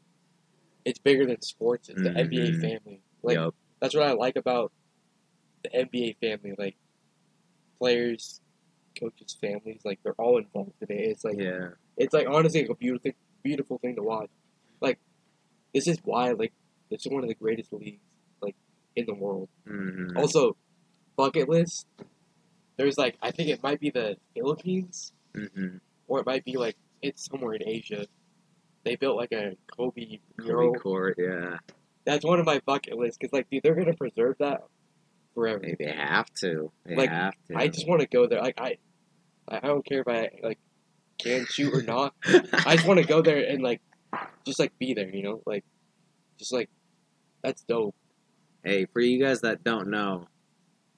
it's 0.85 0.99
bigger 0.99 1.25
than 1.25 1.41
sports 1.41 1.89
it's 1.89 2.01
the 2.01 2.09
Mhm. 2.09 2.29
NBA 2.31 2.61
family 2.61 3.01
like 3.23 3.35
Yup. 3.35 3.55
that's 3.79 3.95
what 3.95 4.03
I 4.07 4.11
like 4.13 4.35
about 4.35 4.71
the 5.63 5.69
NBA 5.75 6.13
family 6.21 6.53
like 6.57 6.75
players 7.79 8.41
coaches 8.99 9.35
families 9.41 9.81
like 9.83 9.99
they're 10.03 10.13
all 10.13 10.37
involved 10.37 10.73
in 10.81 10.91
it 10.95 11.01
it's 11.01 11.23
like 11.23 11.37
yeah, 11.39 11.69
it's 11.97 12.13
like 12.13 12.27
honestly 12.29 12.61
like 12.61 12.69
a 12.69 12.75
beautiful 12.75 13.11
beautiful 13.43 13.77
thing 13.79 13.95
to 13.95 14.03
watch. 14.03 14.29
Like 14.81 14.99
this 15.73 15.87
is 15.87 15.97
why 16.03 16.31
like 16.31 16.53
it's 16.89 17.05
one 17.07 17.23
of 17.23 17.29
the 17.29 17.35
greatest 17.35 17.71
leagues 17.73 18.01
like 18.41 18.55
in 18.95 19.05
the 19.05 19.13
world. 19.13 19.49
hmm 19.67 20.15
Also, 20.15 20.55
bucket 21.15 21.49
list. 21.49 21.87
There's 22.77 22.97
like 22.97 23.15
I 23.21 23.31
think 23.31 23.49
it 23.49 23.63
might 23.63 23.79
be 23.79 23.89
the 23.89 24.17
Philippines 24.35 25.13
hmm 25.33 25.77
or 26.07 26.19
it 26.19 26.25
might 26.25 26.45
be 26.45 26.57
like 26.57 26.75
it's 27.01 27.25
somewhere 27.25 27.53
in 27.53 27.67
Asia. 27.67 28.05
They 28.83 28.95
built 28.95 29.17
like 29.17 29.31
a 29.31 29.55
Kobe 29.75 30.19
Kobe 30.37 30.45
mural. 30.45 30.73
Court, 30.75 31.15
yeah. 31.17 31.57
That's 32.05 32.23
one 32.23 32.39
of 32.39 32.45
my 32.45 32.61
bucket 32.65 32.97
lists 32.97 33.17
because 33.19 33.33
like 33.33 33.49
dude, 33.49 33.63
they're 33.63 33.75
gonna 33.75 33.95
preserve 33.95 34.35
that 34.39 34.61
forever. 35.33 35.65
They, 35.79 35.85
have 35.91 36.31
to. 36.41 36.71
They 36.85 36.95
Like, 36.95 37.09
have 37.09 37.33
to. 37.47 37.57
I 37.57 37.67
just 37.67 37.87
want 37.87 38.01
to 38.01 38.07
go 38.07 38.27
there. 38.27 38.41
Like 38.41 38.59
I, 38.59 38.77
I 39.49 39.57
I 39.57 39.67
don't 39.67 39.85
care 39.85 40.01
if 40.01 40.07
I 40.07 40.29
like 40.43 40.59
can 41.17 41.45
shoot 41.45 41.73
or 41.73 41.81
not. 41.81 42.13
I 42.25 42.75
just 42.75 42.87
want 42.87 42.99
to 42.99 43.05
go 43.05 43.21
there 43.21 43.43
and 43.47 43.61
like, 43.61 43.81
just 44.45 44.59
like 44.59 44.77
be 44.79 44.93
there, 44.93 45.09
you 45.09 45.23
know, 45.23 45.41
like, 45.45 45.63
just 46.37 46.53
like, 46.53 46.69
that's 47.43 47.63
dope. 47.63 47.95
Hey, 48.63 48.85
for 48.85 48.99
you 49.01 49.19
guys 49.23 49.41
that 49.41 49.63
don't 49.63 49.89
know, 49.89 50.27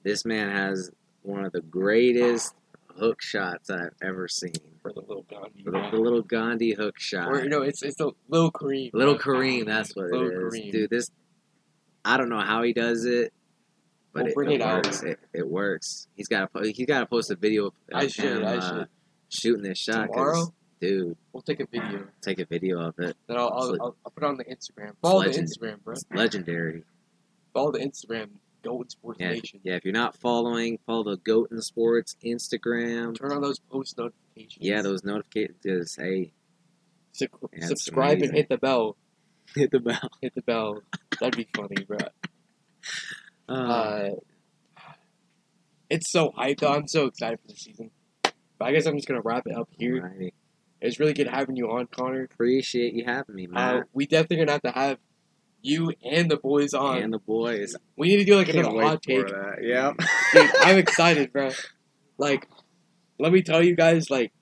this 0.02 0.24
man 0.24 0.50
has 0.50 0.90
one 1.22 1.44
of 1.44 1.52
the 1.52 1.60
greatest 1.60 2.54
hook 2.96 3.20
shots 3.20 3.68
I've 3.70 3.92
ever 4.02 4.26
seen. 4.28 4.52
For 4.82 4.92
the 4.92 5.00
little 5.00 5.26
Gandhi, 5.28 5.62
The, 5.64 5.88
the 5.90 5.98
little 5.98 6.22
Gandhi 6.22 6.72
hook 6.72 6.98
shot. 6.98 7.28
or 7.28 7.42
you 7.42 7.48
know, 7.50 7.62
it's 7.62 7.82
it's 7.82 7.96
the 7.96 8.12
little 8.28 8.50
Kareem, 8.50 8.90
Little. 8.94 9.18
Kareem, 9.18 9.66
that's 9.66 9.94
what 9.94 10.06
Little 10.06 10.28
it 10.28 10.32
is. 10.34 10.54
Kareem. 10.54 10.72
Dude, 10.72 10.90
this 10.90 11.10
I 12.04 12.16
don't 12.16 12.30
know 12.30 12.40
how 12.40 12.62
he 12.62 12.72
does 12.72 13.04
it, 13.04 13.32
but 14.14 14.22
We'll 14.22 14.28
it, 14.30 14.34
bring 14.34 14.50
it 14.52 14.60
it 14.60 14.66
works. 14.66 15.02
It, 15.02 15.18
it 15.34 15.46
works. 15.48 16.08
He's 16.14 16.28
got 16.28 16.50
to 16.54 16.72
he's 16.72 16.86
got 16.86 17.00
to 17.00 17.06
post 17.06 17.30
a 17.30 17.36
video 17.36 17.66
of 17.66 17.72
I 17.92 18.04
him, 18.04 18.08
should, 18.08 18.42
I 18.44 18.56
uh, 18.56 18.84
shooting 19.28 19.62
this 19.64 19.78
shot 19.78 20.08
Tomorrow? 20.10 20.54
Dude, 20.80 21.16
We'll 21.32 21.42
take 21.42 21.60
a 21.60 21.66
video. 21.66 22.06
take 22.22 22.38
a 22.38 22.44
video 22.44 22.80
of 22.80 22.94
it. 22.98 23.16
Then 23.26 23.36
I'll 23.36 23.48
I'll, 23.48 23.76
I'll, 23.80 23.96
I'll 24.04 24.10
put 24.12 24.22
it 24.22 24.26
on 24.26 24.36
the 24.36 24.44
Instagram. 24.44 24.92
Follow 25.02 25.22
the 25.22 25.28
legend- 25.28 25.48
Instagram, 25.48 25.82
bro. 25.82 25.92
It's 25.94 26.04
legendary. 26.12 26.84
Follow 27.52 27.72
the 27.72 27.80
Instagram. 27.80 28.28
Goaten 28.62 28.90
Sports 28.90 29.18
Yeah, 29.20 29.30
Nation. 29.30 29.60
yeah. 29.62 29.74
If 29.76 29.84
you're 29.84 29.92
not 29.94 30.16
following, 30.16 30.78
follow 30.86 31.04
the 31.04 31.16
Goaten 31.16 31.62
Sports 31.62 32.16
Instagram. 32.24 33.16
Turn 33.18 33.30
on 33.32 33.40
those 33.40 33.58
post 33.60 33.96
notifications. 33.98 34.58
Yeah, 34.66 34.82
those 34.82 35.04
notifications. 35.04 35.94
Hey, 35.96 36.32
Yeah, 37.20 37.26
it's 37.52 37.68
subscribe 37.68 38.14
and 38.14 38.22
amazing. 38.30 38.36
hit 38.36 38.48
the 38.48 38.58
bell. 38.58 38.96
hit 39.54 39.70
the 39.70 39.78
bell. 39.80 40.10
Hit 40.20 40.34
the 40.34 40.42
bell. 40.42 40.82
That'd 41.20 41.36
be 41.36 41.48
funny, 41.56 41.84
bro. 41.84 41.98
Uh, 43.48 43.52
Uh, 43.52 44.10
it's 45.90 46.10
so 46.12 46.30
hyped. 46.36 46.60
Though. 46.60 46.72
I'm 46.72 46.86
so 46.88 47.06
excited 47.06 47.38
for 47.40 47.48
the 47.48 47.54
season. 47.54 47.90
But 48.22 48.32
I 48.68 48.72
guess 48.72 48.86
I'm 48.86 48.96
just 48.96 49.08
gonna 49.08 49.22
wrap 49.22 49.46
it 49.46 49.56
up 49.56 49.68
here. 49.78 50.02
alrighty. 50.02 50.32
It's 50.80 51.00
really 51.00 51.12
good 51.12 51.26
having 51.26 51.56
you 51.56 51.70
on, 51.70 51.86
Connor. 51.88 52.22
Appreciate 52.24 52.94
you 52.94 53.04
having 53.04 53.34
me, 53.34 53.48
Uh, 53.52 53.80
we 53.92 54.06
definitely 54.06 54.36
gonna 54.38 54.52
have 54.52 54.62
to 54.62 54.70
have 54.70 54.98
you 55.60 55.92
and 56.04 56.30
the 56.30 56.36
boys 56.36 56.72
on. 56.72 56.98
and 56.98 57.12
the 57.12 57.18
boys. 57.18 57.74
we 57.96 58.08
need 58.08 58.18
to 58.18 58.24
do 58.24 58.36
like 58.36 58.46
Can't 58.46 58.58
another 58.66 58.80
hot 58.82 59.02
take. 59.02 59.28
for 59.28 59.34
that. 59.34 59.64
Yep. 59.64 59.96
Dude, 60.32 60.50
I'm 60.62 60.78
excited, 60.84 61.32
bro. 61.32 61.50
Like, 62.16 62.46
let 63.18 63.32
me 63.32 63.42
tell 63.42 63.62
you 63.62 63.74
guys, 63.74 64.08
like, 64.10 64.32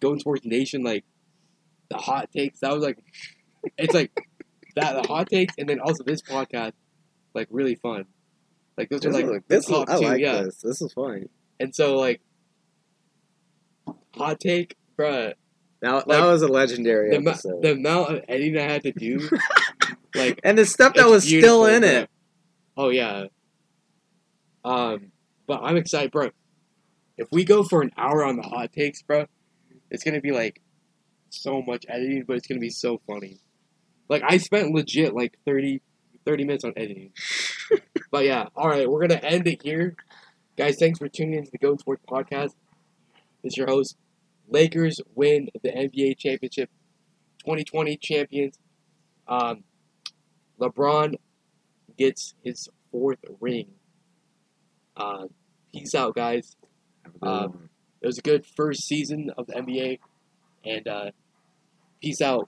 Goaten 0.00 0.18
Sports 0.20 0.44
Nation, 0.44 0.82
like, 0.82 1.04
the 1.90 1.96
hot 1.96 2.30
takes. 2.32 2.58
That 2.60 2.72
was 2.72 2.82
like, 2.82 2.98
it's 3.78 3.94
like 3.94 4.10
that 4.74 5.00
the 5.00 5.06
hot 5.08 5.28
takes, 5.30 5.54
and 5.58 5.68
then 5.68 5.78
also 5.78 6.02
this 6.02 6.22
podcast, 6.22 6.72
like, 7.34 7.46
really 7.50 7.76
fun. 7.76 8.06
Like 8.76 8.88
those 8.88 9.06
are 9.06 9.12
like 9.12 9.26
is- 9.26 9.42
this 9.46 9.64
is- 9.64 9.70
top 9.70 9.88
I 9.88 9.98
two, 10.00 10.04
like 10.06 10.20
yeah. 10.20 10.42
this. 10.42 10.56
This 10.60 10.82
is 10.82 10.92
fun. 10.92 11.28
And 11.60 11.72
so 11.72 11.94
like, 11.96 12.20
hot 14.16 14.40
take, 14.40 14.76
bruh. 14.98 15.34
That, 15.84 16.08
Like, 16.08 16.18
that 16.18 16.24
was 16.26 16.42
a 16.42 16.48
legendary 16.48 17.10
The, 17.10 17.16
episode. 17.16 17.62
the 17.62 17.72
amount 17.72 18.10
of 18.14 18.24
editing 18.28 18.58
I 18.58 18.62
had 18.62 18.82
to 18.84 18.92
do, 18.92 19.28
like, 20.14 20.40
and 20.42 20.56
the 20.58 20.64
stuff 20.66 20.94
that 20.94 21.06
was 21.08 21.24
still 21.24 21.66
in 21.66 21.82
bruh. 21.82 22.02
it. 22.02 22.10
Oh 22.76 22.88
yeah. 22.88 23.26
Um, 24.64 25.12
but 25.46 25.60
I'm 25.62 25.76
excited, 25.76 26.10
bro. 26.10 26.30
If 27.16 27.28
we 27.30 27.44
go 27.44 27.62
for 27.62 27.82
an 27.82 27.92
hour 27.96 28.24
on 28.24 28.36
the 28.36 28.42
hot 28.42 28.72
takes, 28.72 29.02
bro, 29.02 29.26
it's 29.90 30.02
gonna 30.02 30.20
be 30.20 30.32
like 30.32 30.60
so 31.30 31.62
much 31.62 31.84
editing, 31.88 32.24
but 32.26 32.36
it's 32.36 32.46
gonna 32.46 32.60
be 32.60 32.70
so 32.70 33.00
funny. 33.06 33.38
Like 34.08 34.22
I 34.26 34.38
spent 34.38 34.74
legit 34.74 35.14
like 35.14 35.38
30, 35.44 35.80
30 36.24 36.44
minutes 36.44 36.64
on 36.64 36.72
editing. 36.76 37.12
but 38.10 38.24
yeah, 38.24 38.48
all 38.56 38.68
right, 38.68 38.90
we're 38.90 39.06
gonna 39.06 39.20
end 39.20 39.46
it 39.46 39.62
here, 39.62 39.96
guys. 40.56 40.76
Thanks 40.78 40.98
for 40.98 41.08
tuning 41.08 41.34
into 41.38 41.50
the 41.50 41.58
Goaten 41.58 41.78
Sports 41.78 42.02
Podcast. 42.08 42.54
It's 43.42 43.56
your 43.56 43.66
host. 43.66 43.96
Lakers 44.48 45.00
win 45.14 45.48
the 45.62 45.70
NBA 45.70 46.18
championship, 46.18 46.70
2020 47.40 47.96
champions. 47.96 48.58
Um, 49.26 49.64
LeBron 50.60 51.14
gets 51.96 52.34
his 52.44 52.68
fourth 52.90 53.18
ring. 53.40 53.68
Uh, 54.96 55.26
peace 55.72 55.94
out, 55.94 56.14
guys. 56.14 56.56
Have 57.04 57.14
a 57.14 57.18
good 57.18 57.28
Um. 57.28 57.70
It 58.00 58.06
was 58.06 58.18
a 58.18 58.22
good 58.22 58.44
first 58.44 58.82
season 58.82 59.30
of 59.38 59.46
the 59.46 59.54
NBA, 59.54 59.98
and 60.62 60.86
uh, 60.86 61.10
peace 62.02 62.20
out. 62.20 62.42